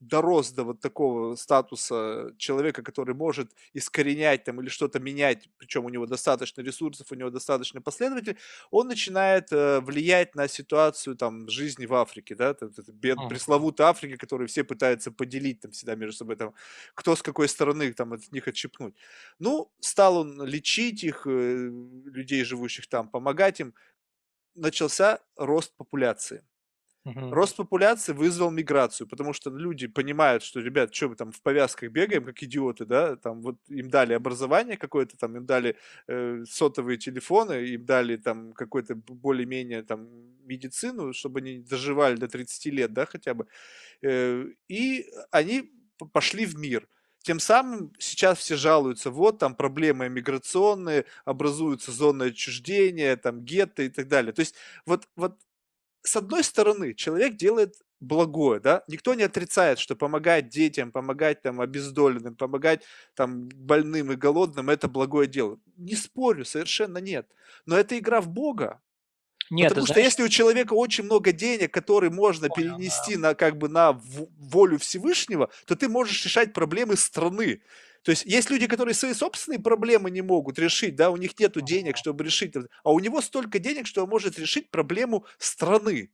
дорос 0.00 0.52
до 0.52 0.64
вот 0.64 0.80
такого 0.80 1.34
статуса 1.36 2.32
человека, 2.38 2.82
который 2.82 3.14
может 3.14 3.52
искоренять 3.72 4.44
там 4.44 4.60
или 4.60 4.68
что-то 4.68 5.00
менять, 5.00 5.48
причем 5.58 5.84
у 5.84 5.88
него 5.88 6.06
достаточно 6.06 6.62
ресурсов, 6.62 7.10
у 7.10 7.14
него 7.16 7.30
достаточно 7.30 7.80
последователей, 7.82 8.36
он 8.70 8.88
начинает 8.88 9.52
э, 9.52 9.80
влиять 9.80 10.34
на 10.34 10.48
ситуацию 10.48 11.16
там 11.16 11.48
жизни 11.48 11.86
в 11.86 11.94
Африке, 11.94 12.34
да, 12.34 12.54
т- 12.54 12.68
т- 12.68 12.92
бед, 12.92 13.26
Мгм. 13.26 13.28
пресловутой 13.28 13.86
Африки, 13.86 14.16
которую 14.16 14.48
все 14.48 14.64
пытаются 14.64 15.10
поделить 15.10 15.60
там 15.60 15.72
всегда 15.72 15.94
между 15.96 16.16
собой, 16.16 16.36
там, 16.36 16.54
кто 16.94 17.16
с 17.16 17.22
какой 17.22 17.48
стороны 17.48 17.92
там 17.92 18.12
от 18.12 18.30
них 18.32 18.46
отщипнуть. 18.48 18.96
Ну, 19.38 19.72
стал 19.80 20.18
он 20.18 20.42
лечить 20.44 21.04
их, 21.04 21.26
э, 21.26 21.30
людей, 21.30 22.44
живущих 22.44 22.88
там, 22.88 23.08
помогать 23.08 23.60
им, 23.60 23.74
начался 24.54 25.20
рост 25.36 25.76
популяции. 25.76 26.44
Мгм. 27.04 27.30
Рост 27.30 27.56
популяции 27.56 28.12
вызвал 28.14 28.50
миграцию, 28.50 29.06
потому 29.06 29.34
что 29.34 29.50
люди 29.50 29.86
понимают, 29.86 30.42
что, 30.42 30.60
ребят, 30.60 30.94
что 30.94 31.10
мы 31.10 31.14
там 31.16 31.30
в 31.30 31.42
повязках 31.42 31.90
бегаем, 31.90 32.24
как 32.24 32.42
идиоты, 32.42 32.86
да, 32.86 33.16
там 33.16 33.42
вот 33.42 33.56
им 33.68 33.90
дали 33.90 34.14
образование 34.14 34.78
какое-то, 34.78 35.18
там 35.18 35.36
им 35.36 35.44
дали 35.44 35.76
э, 36.06 36.44
сотовые 36.48 36.96
телефоны, 36.96 37.52
им 37.66 37.84
дали 37.84 38.16
там 38.16 38.52
какой-то 38.54 38.94
более-менее 38.96 39.82
там 39.82 40.08
медицину, 40.46 41.12
чтобы 41.12 41.40
они 41.40 41.58
доживали 41.58 42.16
до 42.16 42.28
30 42.28 42.70
лет, 42.70 42.92
да, 42.94 43.04
хотя 43.04 43.34
бы, 43.34 43.46
Э, 44.02 44.44
и 44.68 45.06
они 45.30 45.72
пошли 46.12 46.46
в 46.46 46.56
мир. 46.58 46.88
Тем 47.22 47.40
самым 47.40 47.92
сейчас 47.98 48.38
все 48.38 48.56
жалуются, 48.56 49.10
вот 49.10 49.38
там 49.38 49.54
проблемы 49.54 50.08
миграционные, 50.08 51.04
образуются 51.24 51.92
зоны 51.92 52.24
отчуждения, 52.24 53.16
там 53.16 53.44
гетто 53.44 53.82
и 53.82 53.88
так 53.88 54.08
далее. 54.08 54.32
То 54.32 54.40
есть 54.40 54.54
вот, 54.86 55.08
вот 55.16 55.36
с 56.02 56.16
одной 56.16 56.44
стороны, 56.44 56.94
человек 56.94 57.36
делает 57.36 57.74
благое, 58.00 58.60
да, 58.60 58.84
никто 58.88 59.14
не 59.14 59.24
отрицает, 59.24 59.78
что 59.78 59.96
помогать 59.96 60.48
детям, 60.48 60.92
помогать 60.92 61.42
там 61.42 61.60
обездоленным, 61.60 62.36
помогать 62.36 62.84
там 63.14 63.48
больным 63.48 64.12
и 64.12 64.16
голодным– 64.16 64.70
это 64.70 64.88
благое 64.88 65.28
дело. 65.28 65.58
Не 65.76 65.96
спорю, 65.96 66.44
совершенно 66.44 66.98
нет. 66.98 67.28
Но 67.66 67.76
это 67.76 67.98
игра 67.98 68.20
в 68.20 68.28
Бога, 68.28 68.80
Нет, 69.50 69.68
потому 69.68 69.86
что 69.86 69.94
знаешь, 69.94 70.12
если 70.12 70.22
у 70.22 70.28
человека 70.28 70.74
очень 70.74 71.04
много 71.04 71.32
денег, 71.32 71.72
которые 71.72 72.10
можно 72.10 72.48
понял, 72.48 72.76
да. 72.76 72.76
перенести 72.76 73.16
на 73.16 73.34
как 73.34 73.56
бы 73.56 73.68
на 73.68 73.92
волю 73.92 74.78
Всевышнего, 74.78 75.50
то 75.66 75.74
ты 75.76 75.88
можешь 75.88 76.24
решать 76.24 76.52
проблемы 76.52 76.96
страны. 76.96 77.62
То 78.02 78.10
есть 78.10 78.24
есть 78.24 78.50
люди, 78.50 78.66
которые 78.66 78.94
свои 78.94 79.12
собственные 79.12 79.60
проблемы 79.60 80.10
не 80.10 80.22
могут 80.22 80.58
решить, 80.58 80.96
да, 80.96 81.10
у 81.10 81.16
них 81.16 81.38
нету 81.38 81.60
денег, 81.60 81.96
чтобы 81.96 82.24
решить, 82.24 82.54
а 82.84 82.90
у 82.90 82.98
него 83.00 83.20
столько 83.20 83.58
денег, 83.58 83.86
что 83.86 84.04
он 84.04 84.10
может 84.10 84.38
решить 84.38 84.70
проблему 84.70 85.24
страны. 85.38 86.10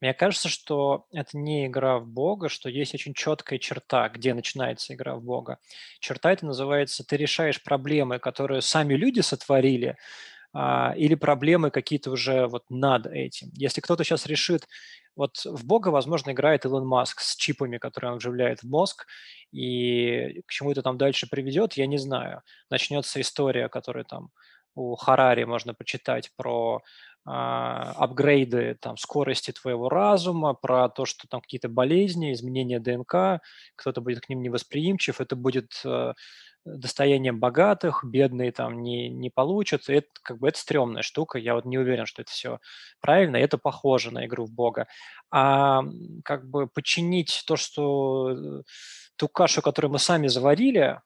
Мне 0.00 0.14
кажется, 0.14 0.48
что 0.48 1.06
это 1.12 1.36
не 1.36 1.66
игра 1.66 1.98
в 1.98 2.06
Бога, 2.06 2.48
что 2.48 2.68
есть 2.68 2.94
очень 2.94 3.14
четкая 3.14 3.58
черта, 3.58 4.08
где 4.08 4.32
начинается 4.32 4.94
игра 4.94 5.16
в 5.16 5.22
Бога. 5.22 5.58
Черта 5.98 6.32
это 6.32 6.46
называется, 6.46 7.04
ты 7.04 7.16
решаешь 7.16 7.62
проблемы, 7.62 8.20
которые 8.20 8.62
сами 8.62 8.94
люди 8.94 9.20
сотворили, 9.20 9.96
а, 10.52 10.94
или 10.96 11.16
проблемы 11.16 11.70
какие-то 11.70 12.12
уже 12.12 12.46
вот 12.46 12.64
над 12.70 13.06
этим. 13.06 13.50
Если 13.54 13.80
кто-то 13.80 14.04
сейчас 14.04 14.26
решит, 14.26 14.68
вот 15.18 15.44
в 15.44 15.66
Бога, 15.66 15.88
возможно, 15.88 16.30
играет 16.30 16.64
Илон 16.64 16.86
Маск 16.86 17.20
с 17.20 17.36
чипами, 17.36 17.78
которые 17.78 18.12
он 18.12 18.18
вживляет 18.18 18.60
в 18.62 18.68
мозг, 18.70 19.06
и 19.52 20.42
к 20.46 20.50
чему 20.50 20.72
это 20.72 20.82
там 20.82 20.96
дальше 20.96 21.28
приведет, 21.28 21.74
я 21.74 21.86
не 21.86 21.98
знаю. 21.98 22.42
Начнется 22.70 23.20
история, 23.20 23.68
которую 23.68 24.04
там 24.06 24.30
у 24.76 24.94
Харари 24.94 25.44
можно 25.44 25.74
почитать 25.74 26.30
про 26.36 26.82
апгрейды 27.28 28.76
там, 28.80 28.96
скорости 28.96 29.50
твоего 29.50 29.88
разума, 29.88 30.54
про 30.54 30.88
то, 30.88 31.04
что 31.04 31.28
там 31.28 31.40
какие-то 31.40 31.68
болезни, 31.68 32.32
изменения 32.32 32.80
ДНК, 32.80 33.42
кто-то 33.76 34.00
будет 34.00 34.20
к 34.20 34.28
ним 34.28 34.42
невосприимчив, 34.42 35.20
это 35.20 35.36
будет 35.36 35.80
э, 35.84 36.14
достоянием 36.64 37.38
богатых, 37.38 38.04
бедные 38.04 38.52
там 38.52 38.82
не, 38.82 39.08
не 39.08 39.30
получат. 39.30 39.88
Это 39.88 40.08
как 40.22 40.38
бы 40.38 40.48
это 40.48 40.58
стрёмная 40.58 41.02
штука. 41.02 41.38
Я 41.38 41.54
вот 41.54 41.64
не 41.64 41.78
уверен, 41.78 42.06
что 42.06 42.22
это 42.22 42.30
все 42.30 42.58
правильно. 43.00 43.36
Это 43.36 43.58
похоже 43.58 44.10
на 44.12 44.26
игру 44.26 44.46
в 44.46 44.52
Бога. 44.52 44.86
А 45.30 45.82
как 46.24 46.48
бы 46.48 46.66
подчинить 46.66 47.44
то, 47.46 47.56
что 47.56 48.30
э, 48.30 48.62
ту 49.16 49.28
кашу, 49.28 49.62
которую 49.62 49.92
мы 49.92 49.98
сами 49.98 50.28
заварили, 50.28 50.78
а, 50.78 51.02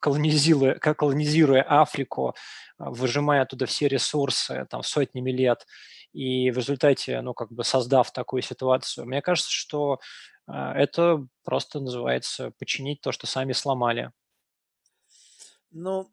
колонизируя, 0.00 0.74
ка- 0.74 0.94
колонизируя 0.94 1.62
Африку, 1.62 2.34
а, 2.78 2.90
выжимая 2.90 3.42
оттуда 3.42 3.66
все 3.66 3.88
ресурсы 3.88 4.66
там 4.70 4.82
сотнями 4.82 5.30
лет, 5.30 5.66
и 6.12 6.50
в 6.50 6.58
результате, 6.58 7.20
ну, 7.22 7.34
как 7.34 7.50
бы 7.52 7.64
создав 7.64 8.12
такую 8.12 8.42
ситуацию, 8.42 9.06
мне 9.06 9.22
кажется, 9.22 9.50
что 9.50 10.00
а, 10.46 10.74
это 10.74 11.26
просто 11.44 11.80
называется 11.80 12.52
починить 12.58 13.00
то, 13.00 13.12
что 13.12 13.26
сами 13.26 13.52
сломали. 13.52 14.10
Ну, 15.70 16.08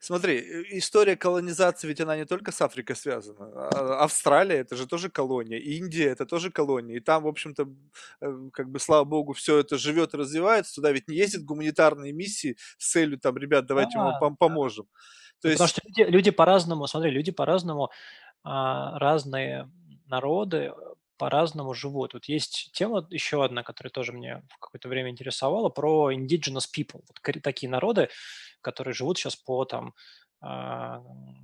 смотри, 0.00 0.36
э, 0.38 0.62
история 0.78 1.16
колонизации, 1.16 1.88
ведь 1.88 2.00
она 2.00 2.16
не 2.16 2.24
только 2.26 2.52
с 2.52 2.60
Африкой 2.62 2.96
связана. 2.96 3.46
А, 3.70 4.04
Австралия- 4.04 4.58
это 4.58 4.76
же 4.76 4.86
тоже 4.86 5.10
колония, 5.10 5.58
Индия- 5.58 6.08
это 6.10 6.26
тоже 6.26 6.50
колония. 6.50 6.96
И 6.96 7.00
там, 7.00 7.22
в 7.24 7.28
общем-то, 7.28 7.68
э, 8.20 8.50
как 8.52 8.70
бы, 8.70 8.78
слава 8.80 9.04
богу, 9.04 9.32
все 9.32 9.58
это 9.58 9.78
живет 9.78 10.14
развивается. 10.14 10.74
Туда 10.76 10.92
ведь 10.92 11.08
не 11.08 11.16
ездят 11.16 11.44
гуманитарные 11.44 12.12
миссии 12.12 12.56
с 12.78 12.90
целью 12.92 13.18
там: 13.18 13.36
"Ребят, 13.36 13.66
Да, 13.66 13.68
давайте 13.68 13.98
мы 13.98 14.12
вам 14.18 14.36
пом 14.36 14.36
поможем". 14.36 14.86
То 15.40 15.48
Ну, 15.48 15.52
потому 15.52 15.68
есть 15.68 15.74
что 15.74 15.80
люди 15.84 16.02
люди 16.10 16.30
по-разному, 16.30 16.86
смотри, 16.86 17.10
люди 17.10 17.32
по-разному, 17.32 17.90
а, 18.44 18.98
разные 18.98 19.70
народы, 20.06 20.72
по-разному 21.20 21.74
живут. 21.74 22.14
Вот 22.14 22.24
есть 22.24 22.70
тема 22.72 23.06
еще 23.10 23.44
одна, 23.44 23.62
которая 23.62 23.90
тоже 23.90 24.12
меня 24.12 24.42
в 24.48 24.58
какое-то 24.58 24.88
время 24.88 25.10
интересовала, 25.10 25.68
про 25.68 26.10
indigenous 26.14 26.64
people. 26.74 27.04
Вот 27.06 27.42
такие 27.42 27.68
народы, 27.68 28.08
которые 28.62 28.94
живут 28.94 29.18
сейчас 29.18 29.36
по 29.36 29.66
там, 29.66 29.92
а, 30.40 31.02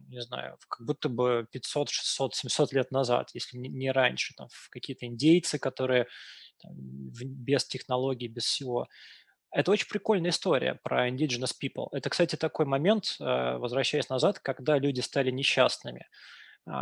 не 0.08 0.22
знаю, 0.22 0.56
как 0.70 0.86
будто 0.86 1.10
бы 1.10 1.46
500, 1.52 1.90
600, 1.90 2.34
700 2.34 2.72
лет 2.72 2.90
назад, 2.90 3.32
если 3.34 3.58
не 3.58 3.92
раньше. 3.92 4.32
Там 4.34 4.48
какие-то 4.70 5.04
индейцы, 5.04 5.58
которые 5.58 6.06
там 6.62 6.72
без 6.74 7.66
технологий, 7.66 8.28
без 8.28 8.44
всего. 8.44 8.88
Это 9.50 9.70
очень 9.72 9.88
прикольная 9.88 10.30
история 10.30 10.80
про 10.82 11.10
indigenous 11.10 11.52
people. 11.62 11.88
Это, 11.92 12.08
кстати, 12.08 12.36
такой 12.36 12.64
момент, 12.64 13.16
э, 13.20 13.58
возвращаясь 13.58 14.08
назад, 14.08 14.38
когда 14.38 14.78
люди 14.78 15.00
стали 15.00 15.30
несчастными, 15.30 16.00
а, 16.00 16.36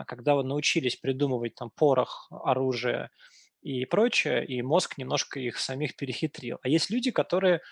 когда 0.07 0.35
вот 0.35 0.45
научились 0.45 0.97
придумывать 0.97 1.55
там 1.55 1.71
порох, 1.71 2.29
оружие 2.31 3.11
и 3.63 3.87
прочее, 3.87 4.45
и 4.45 4.63
мозг 4.63 4.99
немножко 4.99 5.41
их 5.41 5.59
самих 5.59 5.97
перехитрил. 5.97 6.59
А 6.63 6.69
есть 6.69 6.91
люди, 6.91 7.11
которые, 7.11 7.63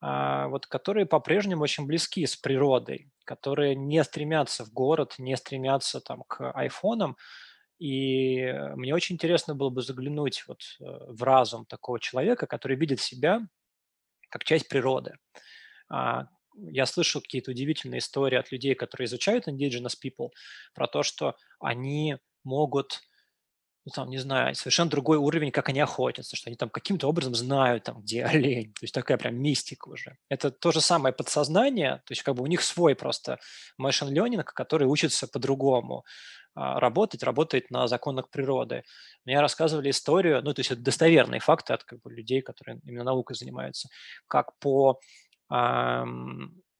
а, 0.00 0.48
вот, 0.48 0.66
которые 0.66 1.06
по-прежнему 1.06 1.62
очень 1.62 1.86
близки 1.86 2.26
с 2.26 2.36
природой, 2.36 3.10
которые 3.24 3.74
не 3.74 4.04
стремятся 4.04 4.64
в 4.64 4.72
город, 4.72 5.14
не 5.18 5.36
стремятся 5.36 6.00
там 6.00 6.22
к 6.28 6.50
айфонам. 6.52 7.16
И 7.78 8.40
э, 8.40 8.74
мне 8.74 8.92
очень 8.92 9.14
интересно 9.14 9.54
было 9.54 9.70
бы 9.70 9.82
заглянуть 9.82 10.44
вот 10.48 10.62
э, 10.80 10.84
в 10.84 11.22
разум 11.22 11.64
такого 11.64 12.00
человека, 12.00 12.46
который 12.46 12.76
видит 12.76 13.00
себя 13.00 13.40
как 14.30 14.44
часть 14.44 14.68
природы. 14.68 15.14
Я 16.70 16.86
слышал 16.86 17.20
какие-то 17.20 17.50
удивительные 17.50 17.98
истории 17.98 18.36
от 18.36 18.50
людей, 18.52 18.74
которые 18.74 19.06
изучают 19.06 19.48
indigenous 19.48 19.94
people, 20.02 20.30
про 20.74 20.86
то, 20.86 21.02
что 21.02 21.36
они 21.60 22.16
могут, 22.44 23.00
ну, 23.84 23.92
там, 23.94 24.10
не 24.10 24.18
знаю, 24.18 24.54
совершенно 24.54 24.90
другой 24.90 25.18
уровень, 25.18 25.50
как 25.50 25.68
они 25.68 25.80
охотятся, 25.80 26.36
что 26.36 26.50
они 26.50 26.56
там 26.56 26.70
каким-то 26.70 27.08
образом 27.08 27.34
знают, 27.34 27.84
там, 27.84 28.00
где 28.00 28.24
олень. 28.24 28.72
То 28.74 28.84
есть 28.84 28.94
такая 28.94 29.18
прям 29.18 29.36
мистика 29.36 29.88
уже. 29.88 30.16
Это 30.28 30.50
то 30.50 30.72
же 30.72 30.80
самое 30.80 31.14
подсознание, 31.14 32.02
то 32.06 32.12
есть 32.12 32.22
как 32.22 32.34
бы 32.34 32.42
у 32.42 32.46
них 32.46 32.62
свой 32.62 32.94
просто 32.94 33.38
machine 33.80 34.12
learning, 34.12 34.42
который 34.44 34.86
учится 34.86 35.28
по-другому 35.28 36.04
а, 36.54 36.80
работать, 36.80 37.22
работает 37.22 37.70
на 37.70 37.86
законах 37.86 38.30
природы. 38.30 38.82
Мне 39.24 39.40
рассказывали 39.40 39.90
историю, 39.90 40.42
ну, 40.42 40.52
то 40.54 40.60
есть 40.60 40.72
это 40.72 40.80
достоверные 40.80 41.38
факты 41.38 41.72
от 41.72 41.84
как 41.84 42.00
бы, 42.00 42.12
людей, 42.12 42.42
которые 42.42 42.80
именно 42.84 43.04
наукой 43.04 43.36
занимаются, 43.36 43.88
как 44.26 44.58
по 44.58 44.98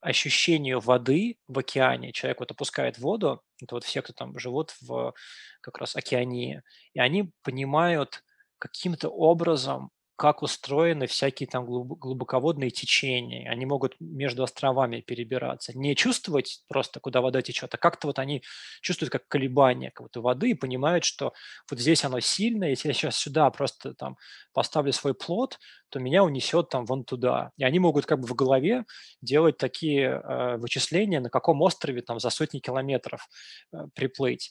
ощущению 0.01 0.81
воды 0.81 1.39
в 1.49 1.59
океане. 1.59 2.13
Человек 2.13 2.41
вот 2.41 2.51
опускает 2.51 2.99
воду, 2.99 3.43
это 3.61 3.75
вот 3.75 3.85
все, 3.85 4.03
кто 4.03 4.13
там 4.13 4.39
живут 4.39 4.75
в 4.81 5.15
как 5.61 5.79
раз 5.79 5.97
океании, 5.97 6.63
и 6.93 7.01
они 7.01 7.33
понимают 7.43 8.23
каким-то 8.59 9.09
образом, 9.09 9.91
как 10.19 10.43
устроены 10.43 11.07
всякие 11.07 11.47
там 11.47 11.65
глубоководные 11.65 12.71
течения. 12.71 13.49
Они 13.49 13.67
могут 13.67 13.95
между 14.01 14.43
островами 14.43 15.01
перебираться. 15.01 15.79
Не 15.79 15.95
чувствовать 15.95 16.65
просто, 16.69 16.99
куда 16.99 17.21
вода 17.21 17.41
течет, 17.41 17.73
а 17.73 17.79
как-то 17.79 18.09
вот 18.09 18.19
они 18.19 18.43
чувствуют 18.81 19.13
как 19.13 19.29
колебания 19.29 19.93
какой-то 19.93 20.21
воды 20.21 20.51
и 20.51 20.55
понимают, 20.55 21.05
что 21.05 21.33
вот 21.71 21.79
здесь 21.79 22.05
оно 22.05 22.19
сильное, 22.19 22.71
если 22.71 22.89
я 22.89 22.95
сейчас 22.95 23.17
сюда 23.17 23.49
просто 23.51 23.95
там 23.95 24.17
поставлю 24.53 24.93
свой 24.93 25.15
плод, 25.15 25.61
то 25.89 26.01
меня 26.01 26.25
унесет 26.25 26.69
там 26.69 26.85
вон 26.85 27.05
туда. 27.05 27.53
И 27.57 27.63
они 27.63 27.79
могут 27.79 28.05
как 28.05 28.19
бы 28.19 28.27
в 28.27 28.35
голове 28.35 28.87
делать 29.23 29.57
такие 29.57 30.21
э, 30.21 30.57
вычисления, 30.57 31.21
на 31.21 31.31
каком 31.31 31.63
острове 31.63 32.03
там 32.03 32.19
за 32.19 32.31
сотни 32.31 32.59
километров 32.59 33.29
э, 33.73 33.77
приплыть 33.95 34.51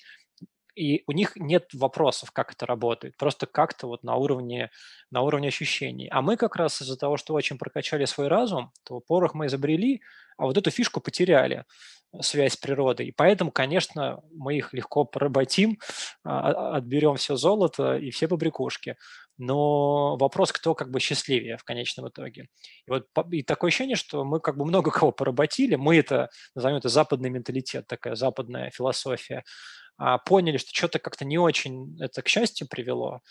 и 0.77 1.03
у 1.07 1.11
них 1.11 1.35
нет 1.35 1.69
вопросов, 1.73 2.31
как 2.31 2.51
это 2.53 2.65
работает, 2.65 3.17
просто 3.17 3.47
как-то 3.47 3.87
вот 3.87 4.03
на 4.03 4.15
уровне, 4.15 4.69
на 5.09 5.21
уровне 5.21 5.47
ощущений. 5.47 6.07
А 6.11 6.21
мы 6.21 6.37
как 6.37 6.55
раз 6.55 6.81
из-за 6.81 6.97
того, 6.97 7.17
что 7.17 7.33
очень 7.33 7.57
прокачали 7.57 8.05
свой 8.05 8.27
разум, 8.27 8.71
то 8.83 8.99
порох 8.99 9.33
мы 9.33 9.47
изобрели, 9.47 10.01
а 10.37 10.45
вот 10.45 10.55
эту 10.55 10.69
фишку 10.69 11.01
потеряли, 11.01 11.65
э, 12.13 12.21
связь 12.21 12.53
с 12.53 12.57
природой. 12.57 13.07
И 13.07 13.11
поэтому, 13.11 13.51
конечно, 13.51 14.21
мы 14.31 14.55
их 14.55 14.71
легко 14.73 15.03
поработим, 15.03 15.79
а, 16.23 16.77
отберем 16.77 17.15
все 17.15 17.35
золото 17.35 17.97
и 17.97 18.11
все 18.11 18.27
побрякушки. 18.27 18.97
Но 19.39 20.15
вопрос, 20.17 20.51
кто 20.51 20.73
как 20.73 20.89
бы 20.91 20.99
счастливее 20.99 21.57
в 21.57 21.63
конечном 21.63 22.09
итоге. 22.09 22.49
И 22.87 22.91
вот 22.91 23.07
и 23.31 23.43
такое 23.43 23.69
ощущение, 23.69 23.95
что 23.95 24.23
мы 24.23 24.39
как 24.39 24.57
бы 24.57 24.65
много 24.65 24.91
кого 24.91 25.11
поработили. 25.11 25.75
Мы 25.75 25.97
это, 25.97 26.29
назовем 26.55 26.77
это 26.77 26.89
западный 26.89 27.29
менталитет, 27.29 27.87
такая 27.87 28.15
западная 28.15 28.69
философия 28.69 29.37
а, 29.37 29.43
поняли, 30.25 30.57
что 30.57 30.69
что-то 30.73 30.99
как-то 30.99 31.25
не 31.25 31.37
очень 31.37 31.97
это 31.99 32.21
к 32.21 32.27
счастью 32.27 32.67
привело, 32.67 33.21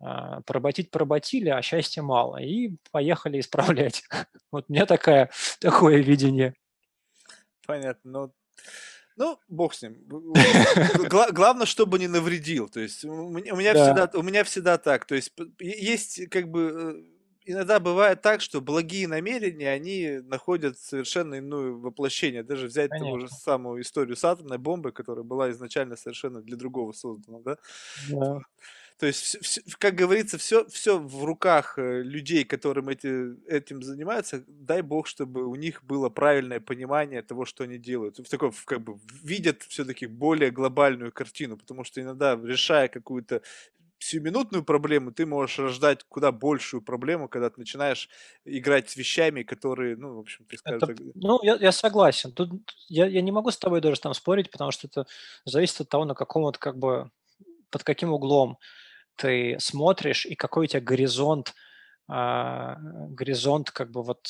а, 0.00 0.40
поработить 0.42 0.90
поработили, 0.90 1.48
а 1.48 1.62
счастья 1.62 2.02
мало, 2.02 2.38
и 2.38 2.76
поехали 2.90 3.40
исправлять. 3.40 4.04
Вот 4.50 4.66
у 4.68 4.72
меня 4.72 4.84
такая, 4.84 5.30
такое 5.60 5.98
видение. 5.98 6.54
Понятно. 7.66 8.10
Ну, 8.10 8.32
ну, 9.16 9.38
бог 9.48 9.74
с 9.74 9.82
ним. 9.82 9.96
главное, 11.08 11.66
чтобы 11.66 11.98
не 11.98 12.08
навредил. 12.08 12.68
То 12.68 12.80
есть 12.80 13.04
у 13.04 13.28
меня, 13.28 13.74
да. 13.74 13.84
всегда, 13.84 14.18
у 14.18 14.22
меня 14.22 14.44
всегда 14.44 14.78
так. 14.78 15.06
То 15.06 15.14
есть 15.14 15.32
есть 15.58 16.28
как 16.30 16.48
бы 16.48 16.60
э, 16.96 17.11
иногда 17.44 17.80
бывает 17.80 18.22
так, 18.22 18.40
что 18.40 18.60
благие 18.60 19.08
намерения, 19.08 19.70
они 19.70 20.20
находят 20.24 20.78
совершенно 20.78 21.38
иное 21.38 21.72
воплощение. 21.72 22.42
Даже 22.42 22.66
взять 22.66 22.90
ту 22.98 23.18
же 23.18 23.28
самую 23.28 23.82
историю 23.82 24.16
с 24.16 24.24
атомной 24.24 24.58
бомбой, 24.58 24.92
которая 24.92 25.24
была 25.24 25.50
изначально 25.50 25.96
совершенно 25.96 26.42
для 26.42 26.56
другого 26.56 26.92
создана, 26.92 27.40
да? 27.40 27.56
Да. 28.08 28.40
То 28.98 29.06
есть, 29.06 29.60
как 29.78 29.96
говорится, 29.96 30.38
все, 30.38 30.64
все 30.68 30.96
в 30.98 31.24
руках 31.24 31.76
э, 31.76 32.02
людей, 32.02 32.44
которым 32.44 32.88
эти, 32.88 33.34
этим 33.48 33.82
занимаются. 33.82 34.44
Дай 34.46 34.80
бог, 34.82 35.08
чтобы 35.08 35.44
у 35.44 35.56
них 35.56 35.82
было 35.82 36.08
правильное 36.08 36.60
понимание 36.60 37.22
того, 37.22 37.44
что 37.44 37.64
они 37.64 37.78
делают. 37.78 38.18
В 38.18 38.28
такой, 38.28 38.52
как 38.64 38.80
бы, 38.82 39.00
видят 39.24 39.62
все-таки 39.62 40.06
более 40.06 40.52
глобальную 40.52 41.10
картину, 41.10 41.56
потому 41.56 41.82
что 41.82 42.00
иногда, 42.00 42.38
решая 42.40 42.86
какую-то 42.86 43.42
сиюминутную 44.02 44.64
проблему, 44.64 45.12
ты 45.12 45.26
можешь 45.26 45.58
рождать 45.58 46.04
куда 46.08 46.32
большую 46.32 46.82
проблему, 46.82 47.28
когда 47.28 47.50
ты 47.50 47.60
начинаешь 47.60 48.08
играть 48.44 48.90
с 48.90 48.96
вещами, 48.96 49.42
которые, 49.42 49.96
ну, 49.96 50.16
в 50.16 50.18
общем, 50.20 50.44
ты 50.46 50.56
скажешь... 50.56 50.82
Это, 50.82 50.94
ну, 51.14 51.38
я, 51.42 51.56
я 51.56 51.72
согласен. 51.72 52.32
Тут 52.32 52.50
я, 52.88 53.06
я 53.06 53.22
не 53.22 53.32
могу 53.32 53.50
с 53.50 53.58
тобой 53.58 53.80
даже 53.80 54.00
там 54.00 54.14
спорить, 54.14 54.50
потому 54.50 54.72
что 54.72 54.86
это 54.86 55.06
зависит 55.44 55.80
от 55.80 55.88
того, 55.88 56.04
на 56.04 56.14
каком 56.14 56.42
вот 56.42 56.58
как 56.58 56.78
бы, 56.78 57.10
под 57.70 57.84
каким 57.84 58.12
углом 58.12 58.58
ты 59.16 59.56
смотришь 59.60 60.26
и 60.26 60.34
какой 60.34 60.64
у 60.64 60.68
тебя 60.68 60.80
горизонт, 60.80 61.54
а, 62.08 62.76
горизонт 63.08 63.70
как 63.70 63.90
бы 63.90 64.02
вот 64.02 64.28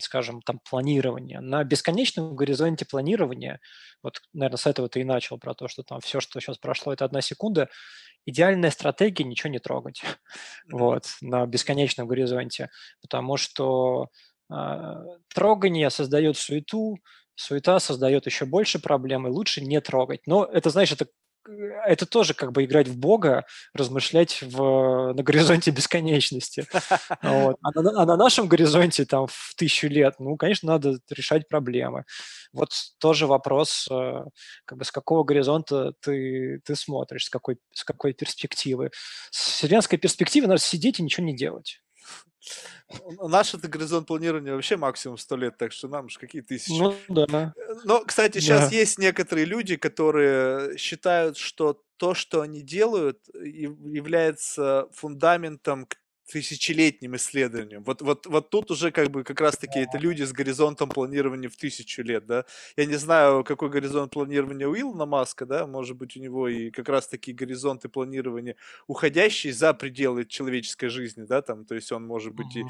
скажем, 0.00 0.42
там 0.42 0.60
планирования. 0.68 1.40
На 1.40 1.64
бесконечном 1.64 2.36
горизонте 2.36 2.84
планирования, 2.86 3.60
вот, 4.02 4.20
наверное, 4.32 4.58
с 4.58 4.66
этого 4.66 4.88
ты 4.88 5.00
и 5.00 5.04
начал, 5.04 5.38
про 5.38 5.54
то, 5.54 5.68
что 5.68 5.82
там 5.82 6.00
все, 6.00 6.20
что 6.20 6.40
сейчас 6.40 6.58
прошло, 6.58 6.92
это 6.92 7.04
одна 7.04 7.20
секунда, 7.20 7.68
идеальная 8.26 8.70
стратегия 8.70 9.24
ничего 9.24 9.50
не 9.50 9.58
трогать 9.58 10.02
вот, 10.70 11.06
на 11.20 11.46
бесконечном 11.46 12.06
горизонте, 12.06 12.70
потому 13.00 13.36
что 13.36 14.08
э, 14.52 14.54
трогание 15.34 15.90
создает 15.90 16.36
суету, 16.36 16.98
суета 17.34 17.78
создает 17.80 18.26
еще 18.26 18.44
больше 18.46 18.78
проблем, 18.78 19.26
и 19.26 19.30
лучше 19.30 19.60
не 19.60 19.80
трогать. 19.80 20.26
Но 20.26 20.44
это, 20.44 20.70
знаешь, 20.70 20.92
это 20.92 21.06
это 21.86 22.06
тоже 22.06 22.34
как 22.34 22.52
бы 22.52 22.64
играть 22.64 22.88
в 22.88 22.98
Бога, 22.98 23.44
размышлять 23.74 24.42
в, 24.42 25.12
на 25.14 25.22
горизонте 25.22 25.70
бесконечности. 25.70 26.66
Вот. 27.22 27.56
А, 27.62 27.80
на, 27.80 28.02
а 28.02 28.06
на 28.06 28.16
нашем 28.16 28.48
горизонте 28.48 29.04
там 29.04 29.26
в 29.26 29.54
тысячу 29.56 29.88
лет, 29.88 30.14
ну, 30.18 30.36
конечно, 30.36 30.72
надо 30.72 30.98
решать 31.10 31.48
проблемы. 31.48 32.04
Вот 32.52 32.70
тоже 32.98 33.26
вопрос, 33.26 33.86
э, 33.90 34.24
как 34.64 34.78
бы 34.78 34.84
с 34.84 34.92
какого 34.92 35.24
горизонта 35.24 35.92
ты, 36.00 36.60
ты 36.64 36.76
смотришь, 36.76 37.26
с 37.26 37.30
какой, 37.30 37.58
с 37.72 37.84
какой 37.84 38.12
перспективы. 38.12 38.90
С 39.30 39.50
вселенской 39.50 39.98
перспективы 39.98 40.46
надо 40.46 40.60
сидеть 40.60 41.00
и 41.00 41.02
ничего 41.02 41.26
не 41.26 41.36
делать. 41.36 41.80
Наш 43.20 43.54
это 43.54 43.68
горизонт 43.68 44.06
планирования 44.06 44.54
вообще 44.54 44.76
максимум 44.76 45.18
100 45.18 45.36
лет, 45.36 45.56
так 45.56 45.72
что 45.72 45.88
нам 45.88 46.08
же 46.08 46.18
какие 46.18 46.42
тысячи. 46.42 46.78
Ну, 46.78 46.94
да. 47.08 47.52
Но, 47.84 48.04
кстати, 48.04 48.38
сейчас 48.38 48.70
да. 48.70 48.76
есть 48.76 48.98
некоторые 48.98 49.44
люди, 49.44 49.76
которые 49.76 50.78
считают, 50.78 51.36
что 51.36 51.82
то, 51.96 52.14
что 52.14 52.42
они 52.42 52.62
делают, 52.62 53.20
является 53.34 54.88
фундаментом 54.92 55.86
к 55.86 55.96
тысячелетним 56.26 57.16
исследованием. 57.16 57.82
Вот, 57.84 58.02
вот, 58.02 58.26
вот 58.26 58.50
тут 58.50 58.70
уже 58.70 58.90
как 58.90 59.10
бы 59.10 59.22
как 59.22 59.40
раз-таки 59.40 59.80
это 59.80 59.98
люди 59.98 60.22
с 60.24 60.32
горизонтом 60.32 60.88
планирования 60.88 61.48
в 61.48 61.56
тысячу 61.56 62.02
лет, 62.02 62.26
да. 62.26 62.44
Я 62.76 62.86
не 62.86 62.96
знаю, 62.96 63.44
какой 63.44 63.70
горизонт 63.70 64.12
планирования 64.12 64.66
у 64.66 64.74
Илона 64.74 65.06
Маска, 65.06 65.46
да, 65.46 65.66
может 65.66 65.96
быть, 65.96 66.16
у 66.16 66.20
него 66.20 66.48
и 66.48 66.70
как 66.70 66.88
раз-таки 66.88 67.32
горизонты 67.32 67.88
планирования 67.88 68.56
уходящие 68.86 69.52
за 69.52 69.72
пределы 69.72 70.24
человеческой 70.24 70.88
жизни, 70.88 71.22
да, 71.22 71.42
там, 71.42 71.64
то 71.64 71.74
есть 71.74 71.92
он 71.92 72.06
может 72.06 72.34
быть 72.34 72.56
и 72.56 72.64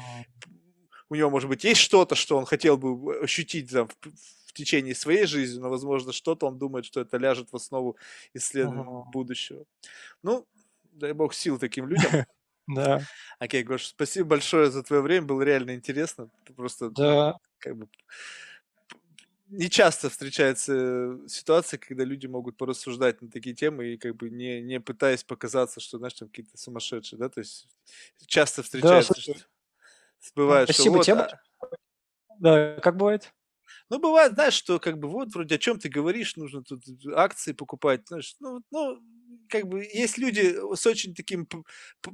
у 1.09 1.15
него, 1.15 1.29
может 1.29 1.49
быть, 1.49 1.63
есть 1.63 1.81
что-то, 1.81 2.15
что 2.15 2.37
он 2.37 2.45
хотел 2.45 2.77
бы 2.77 3.19
ощутить 3.23 3.71
там, 3.71 3.87
в, 3.87 3.93
в 4.47 4.53
течение 4.53 4.93
своей 4.93 5.25
жизни, 5.25 5.59
но, 5.59 5.69
возможно, 5.69 6.11
что-то 6.11 6.47
он 6.47 6.57
думает, 6.57 6.85
что 6.85 6.99
это 6.99 7.17
ляжет 7.17 7.49
в 7.51 7.55
основу 7.55 7.97
исследования 8.33 8.83
uh-huh. 8.83 9.11
будущего. 9.11 9.63
Ну, 10.21 10.45
дай 10.91 11.13
бог 11.13 11.33
сил 11.33 11.57
таким 11.57 11.87
людям. 11.87 12.25
Да. 12.67 13.01
Окей, 13.39 13.63
Гош, 13.63 13.85
спасибо 13.87 14.29
большое 14.29 14.69
за 14.69 14.83
твое 14.83 15.01
время, 15.01 15.25
было 15.25 15.41
реально 15.41 15.75
интересно. 15.75 16.29
Просто 16.55 16.89
да. 16.89 17.37
как 17.59 17.77
бы 17.77 17.87
не 19.49 19.69
часто 19.69 20.09
встречается 20.09 21.17
ситуация, 21.27 21.77
когда 21.77 22.03
люди 22.03 22.27
могут 22.27 22.57
порассуждать 22.57 23.21
на 23.21 23.29
такие 23.29 23.55
темы 23.55 23.93
и 23.93 23.97
как 23.97 24.15
бы 24.15 24.29
не, 24.29 24.61
не 24.61 24.79
пытаясь 24.79 25.23
показаться, 25.23 25.79
что, 25.79 25.97
знаешь, 25.97 26.13
там 26.13 26.27
какие-то 26.27 26.57
сумасшедшие, 26.57 27.17
да, 27.17 27.29
то 27.29 27.39
есть 27.39 27.67
часто 28.25 28.63
встречается, 28.63 29.13
да, 29.13 29.21
что 29.21 30.33
бывает, 30.35 30.69
Спасибо, 30.69 30.83
что 30.83 30.97
вот, 30.97 31.05
тема... 31.05 31.41
а... 31.59 31.67
Да, 32.39 32.79
как 32.81 32.97
бывает? 32.97 33.33
Ну, 33.89 33.99
бывает, 33.99 34.33
знаешь, 34.33 34.53
что 34.53 34.79
как 34.79 34.99
бы 34.99 35.07
вот 35.07 35.33
вроде 35.33 35.55
о 35.55 35.59
чем 35.59 35.79
ты 35.79 35.87
говоришь, 35.87 36.35
нужно 36.35 36.63
тут 36.63 36.83
акции 37.15 37.53
покупать, 37.53 38.07
знаешь, 38.07 38.35
ну, 38.39 38.61
ну 38.69 38.99
как 39.49 39.67
бы 39.67 39.83
есть 39.83 40.17
люди 40.17 40.55
с 40.75 40.85
очень 40.85 41.13
таким 41.13 41.47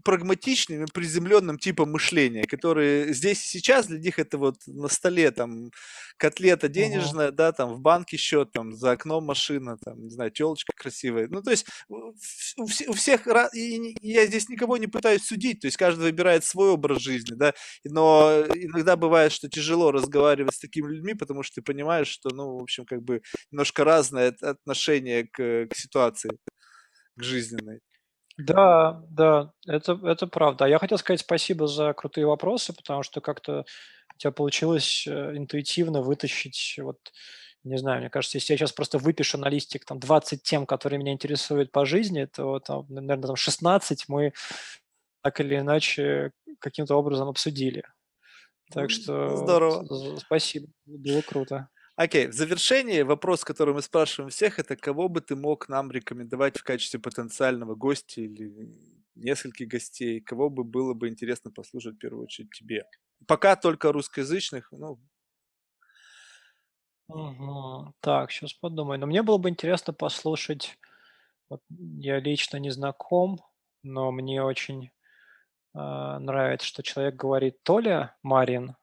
прагматичным 0.03 0.83
и 0.83 0.91
приземленным 0.91 1.57
типом 1.57 1.91
мышления, 1.91 2.43
которые 2.43 3.13
здесь 3.13 3.43
и 3.43 3.59
сейчас 3.59 3.87
для 3.87 3.99
них 3.99 4.19
это 4.19 4.37
вот 4.37 4.55
на 4.67 4.87
столе 4.87 5.31
там 5.31 5.71
котлета 6.17 6.67
денежная, 6.67 7.29
uh-huh. 7.29 7.35
да, 7.35 7.51
там 7.51 7.73
в 7.73 7.81
банке 7.81 8.17
счет, 8.17 8.51
там 8.51 8.73
за 8.73 8.91
окном 8.91 9.25
машина, 9.25 9.77
там, 9.83 10.03
не 10.03 10.09
знаю, 10.09 10.31
телочка 10.31 10.73
красивая. 10.75 11.27
Ну, 11.27 11.41
то 11.41 11.51
есть 11.51 11.65
у, 11.89 12.13
у 12.57 12.93
всех, 12.93 13.27
и 13.53 13.95
я 14.01 14.25
здесь 14.25 14.49
никого 14.49 14.77
не 14.77 14.87
пытаюсь 14.87 15.23
судить, 15.23 15.61
то 15.61 15.67
есть 15.67 15.77
каждый 15.77 16.03
выбирает 16.03 16.45
свой 16.45 16.69
образ 16.69 17.01
жизни, 17.01 17.35
да, 17.35 17.53
но 17.83 18.45
иногда 18.53 18.95
бывает, 18.95 19.31
что 19.31 19.49
тяжело 19.49 19.91
разговаривать 19.91 20.55
с 20.55 20.59
такими 20.59 20.87
людьми, 20.87 21.13
потому 21.13 21.43
что 21.43 21.55
ты 21.55 21.61
понимаешь, 21.61 22.07
что, 22.07 22.29
ну, 22.29 22.57
в 22.57 22.61
общем, 22.63 22.85
как 22.85 23.01
бы 23.01 23.21
немножко 23.51 23.83
разное 23.83 24.35
отношение 24.41 25.27
к, 25.27 25.67
к 25.67 25.75
ситуации 25.75 26.31
к 27.15 27.23
жизненной. 27.23 27.81
Да, 28.37 29.03
да, 29.09 29.53
это, 29.67 29.99
это 30.03 30.27
правда. 30.27 30.65
А 30.65 30.67
я 30.67 30.79
хотел 30.79 30.97
сказать 30.97 31.19
спасибо 31.19 31.67
за 31.67 31.93
крутые 31.93 32.25
вопросы, 32.25 32.73
потому 32.73 33.03
что 33.03 33.21
как-то 33.21 33.65
у 34.15 34.17
тебя 34.17 34.31
получилось 34.31 35.05
э, 35.07 35.37
интуитивно 35.37 36.01
вытащить 36.01 36.79
вот 36.79 37.11
не 37.63 37.77
знаю, 37.77 38.01
мне 38.01 38.09
кажется, 38.09 38.37
если 38.37 38.53
я 38.53 38.57
сейчас 38.57 38.73
просто 38.73 38.97
выпишу 38.97 39.37
на 39.37 39.47
листик 39.47 39.85
там 39.85 39.99
20 39.99 40.43
тем, 40.43 40.65
которые 40.65 40.99
меня 40.99 41.13
интересуют 41.13 41.71
по 41.71 41.85
жизни, 41.85 42.25
то 42.25 42.59
там, 42.59 42.85
наверное, 42.89 43.27
там 43.27 43.35
16 43.37 44.05
мы 44.09 44.33
так 45.21 45.39
или 45.39 45.57
иначе 45.57 46.31
каким-то 46.59 46.95
образом 46.95 47.29
обсудили. 47.29 47.83
Так 48.69 48.89
что 48.89 49.37
Здорово. 49.37 50.17
спасибо, 50.17 50.67
было 50.85 51.21
круто. 51.21 51.69
Окей, 51.97 52.25
в 52.27 52.33
завершении 52.33 53.03
вопрос, 53.03 53.43
который 53.43 53.75
мы 53.75 53.83
спрашиваем 53.83 54.31
всех, 54.31 54.57
это 54.57 54.75
кого 54.75 55.09
бы 55.09 55.21
ты 55.21 55.35
мог 55.35 55.69
нам 55.69 55.91
рекомендовать 55.91 56.57
в 56.57 56.63
качестве 56.63 56.99
потенциального 56.99 57.75
гостя 57.75 58.21
или 58.21 58.73
нескольких 59.15 59.67
гостей, 59.67 60.19
кого 60.19 60.49
бы 60.49 60.63
было 60.63 60.95
бы 60.95 61.07
интересно 61.07 61.51
послушать 61.51 61.95
в 61.95 61.97
первую 61.99 62.23
очередь 62.23 62.49
тебе? 62.51 62.85
Пока 63.27 63.55
только 63.55 63.91
русскоязычных, 63.91 64.69
ну, 64.71 64.99
Мгм. 67.09 67.93
Так, 67.99 68.31
сейчас 68.31 68.53
подумаю. 68.53 68.99
Но 68.99 69.05
мне 69.07 69.21
было 69.23 69.37
бы 69.37 69.49
интересно 69.49 69.93
послушать, 69.93 70.77
вот 71.49 71.61
я 71.69 72.19
лично 72.19 72.57
не 72.57 72.71
знаком, 72.71 73.39
но 73.83 74.11
мне 74.11 74.43
очень, 74.43 74.91
а, 75.75 76.19
нравится, 76.19 76.67
что 76.67 76.83
человек 76.83 77.15
говорит 77.15 77.63
Толя 77.63 78.17
Марин, 78.23 78.75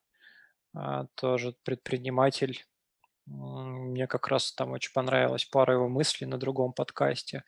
а, 0.75 1.07
тоже 1.17 1.55
предприниматель. 1.65 2.65
Мне 3.31 4.07
как 4.09 4.29
раз 4.29 4.53
там 4.53 4.73
очень 4.73 4.93
понравилась 4.93 5.45
пара 5.45 5.75
его 5.75 5.89
мыслей 5.89 6.27
на 6.27 6.39
другом 6.39 6.73
подкасте. 6.73 7.45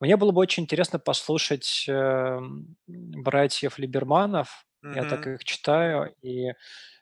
Мне 0.00 0.16
было 0.16 0.32
бы 0.32 0.40
очень 0.40 0.64
интересно 0.64 0.98
послушать, 0.98 1.86
эм, 1.88 2.76
братьев 2.86 3.78
Либерманов. 3.78 4.66
Я 4.92 5.04
так 5.06 5.26
их 5.26 5.44
читаю, 5.44 6.14
и 6.22 6.52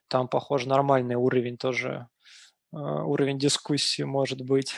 там, 0.08 0.28
похоже, 0.28 0.68
нормальный 0.68 1.16
уровень 1.16 1.58
тоже, 1.58 2.08
а, 2.72 3.04
уровень 3.04 3.38
дискуссии 3.38 4.02
может 4.02 4.42
быть. 4.42 4.74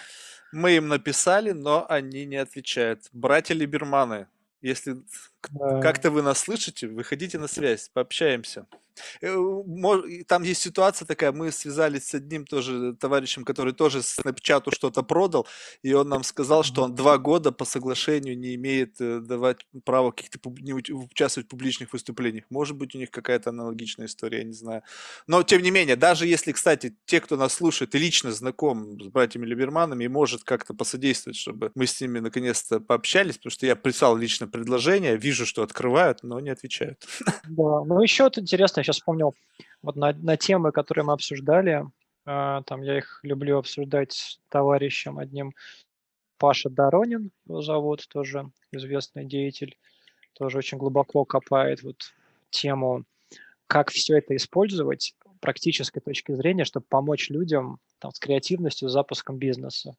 Мы 0.52 0.76
им 0.76 0.88
написали, 0.88 1.52
но 1.52 1.86
они 1.88 2.24
не 2.24 2.36
отвечают. 2.36 3.08
Братья 3.12 3.54
Либерманы, 3.54 4.28
если 4.60 4.96
Да. 5.48 5.66
как-то 5.78 6.10
вы 6.10 6.22
нас 6.22 6.40
слышите, 6.40 6.88
выходите 6.88 7.38
на 7.38 7.48
связь, 7.48 7.88
пообщаемся. 7.90 8.66
Э, 9.20 9.36
Там 10.26 10.42
есть 10.42 10.62
ситуация 10.62 11.06
такая, 11.06 11.32
мы 11.32 11.52
связались 11.52 12.08
с 12.08 12.14
одним 12.14 12.44
тоже 12.44 12.94
товарищем, 12.94 13.44
который 13.44 13.72
тоже 13.72 14.02
с 14.02 14.18
Snapchat 14.18 14.72
что-то 14.72 15.02
продал, 15.02 15.46
и 15.82 15.92
он 15.92 16.08
нам 16.08 16.24
сказал, 16.24 16.62
что 16.62 16.82
он 16.82 16.94
два 16.94 17.18
года 17.18 17.52
по 17.52 17.64
соглашению 17.64 18.38
не 18.38 18.54
имеет 18.54 19.00
э, 19.00 19.20
давать 19.20 19.66
право 19.84 20.10
каких-то 20.10 20.38
не 20.60 20.72
уч- 20.72 20.92
участвовать 20.92 21.46
в 21.46 21.50
публичных 21.50 21.92
выступлениях. 21.92 22.44
Может 22.50 22.76
быть, 22.76 22.94
у 22.94 22.98
них 22.98 23.10
какая-то 23.10 23.50
аналогичная 23.50 24.06
история, 24.06 24.38
я 24.38 24.44
не 24.44 24.52
знаю. 24.52 24.82
Но, 25.26 25.42
тем 25.42 25.62
не 25.62 25.70
менее, 25.70 25.96
даже 25.96 26.26
если, 26.26 26.52
кстати, 26.52 26.96
те, 27.04 27.20
кто 27.20 27.36
нас 27.36 27.54
слушает 27.54 27.94
и 27.94 27.98
лично 27.98 28.32
знаком 28.32 29.00
с 29.00 29.06
братьями 29.06 29.46
Либерманами, 29.46 30.04
и 30.04 30.08
может 30.08 30.44
как-то 30.44 30.74
посодействовать, 30.74 31.36
чтобы 31.36 31.70
мы 31.74 31.86
с 31.86 32.00
ними 32.00 32.20
наконец-то 32.20 32.80
пообщались, 32.80 33.36
потому 33.36 33.50
что 33.50 33.66
я 33.66 33.76
прислал 33.76 34.16
лично 34.16 34.48
предложение, 34.48 35.16
вижу, 35.16 35.46
что 35.46 35.62
открывают, 35.62 36.22
но 36.22 36.40
не 36.40 36.50
отвечают. 36.50 37.06
Да, 37.44 37.84
ну 37.84 38.00
еще 38.02 38.24
вот 38.24 38.38
интересно, 38.38 38.82
сейчас 38.86 38.96
вспомнил, 38.96 39.34
вот 39.82 39.96
на, 39.96 40.12
на 40.12 40.36
темы, 40.36 40.72
которые 40.72 41.04
мы 41.04 41.12
обсуждали, 41.12 41.84
а, 42.24 42.62
там 42.62 42.82
я 42.82 42.98
их 42.98 43.20
люблю 43.22 43.58
обсуждать 43.58 44.12
с 44.12 44.40
товарищем 44.48 45.18
одним, 45.18 45.54
Паша 46.38 46.68
Доронин 46.68 47.30
его 47.46 47.62
зовут, 47.62 48.06
тоже 48.08 48.50
известный 48.70 49.24
деятель, 49.24 49.76
тоже 50.34 50.58
очень 50.58 50.78
глубоко 50.78 51.24
копает 51.24 51.82
вот 51.82 52.12
тему, 52.50 53.04
как 53.66 53.90
все 53.90 54.18
это 54.18 54.36
использовать 54.36 55.14
практической 55.40 56.00
точки 56.00 56.32
зрения, 56.32 56.64
чтобы 56.64 56.86
помочь 56.88 57.30
людям 57.30 57.80
там, 57.98 58.12
с 58.12 58.18
креативностью, 58.18 58.88
с 58.88 58.92
запуском 58.92 59.38
бизнеса. 59.38 59.96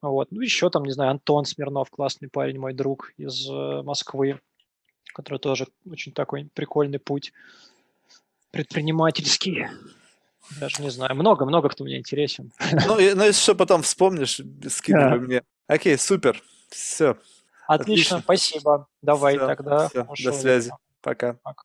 Вот. 0.00 0.30
Ну, 0.30 0.40
еще 0.40 0.70
там, 0.70 0.84
не 0.84 0.92
знаю, 0.92 1.10
Антон 1.10 1.44
Смирнов, 1.44 1.90
классный 1.90 2.28
парень, 2.28 2.58
мой 2.58 2.72
друг 2.72 3.12
из 3.16 3.50
э, 3.50 3.82
Москвы, 3.82 4.40
который 5.12 5.40
тоже 5.40 5.66
очень 5.90 6.12
такой 6.12 6.48
прикольный 6.54 7.00
путь 7.00 7.32
предпринимательский. 8.50 9.66
Даже 10.60 10.82
не 10.82 10.90
знаю. 10.90 11.14
Много-много 11.14 11.68
кто 11.68 11.84
мне 11.84 11.98
интересен. 11.98 12.52
Ну, 12.86 12.98
и- 12.98 13.14
ну, 13.14 13.24
если 13.24 13.40
что, 13.42 13.54
потом 13.54 13.82
вспомнишь, 13.82 14.40
скидывай 14.68 15.10
Да. 15.10 15.24
мне. 15.24 15.42
Окей, 15.66 15.98
супер. 15.98 16.42
Все. 16.70 17.16
Отлично, 17.66 18.18
Отлично. 18.18 18.20
спасибо. 18.20 18.88
Давай 19.02 19.36
Всё, 19.36 19.46
тогда. 19.46 19.88
всё, 19.88 20.06
до 20.24 20.32
связи. 20.32 20.70
Пока. 21.02 21.34
Пока. 21.42 21.62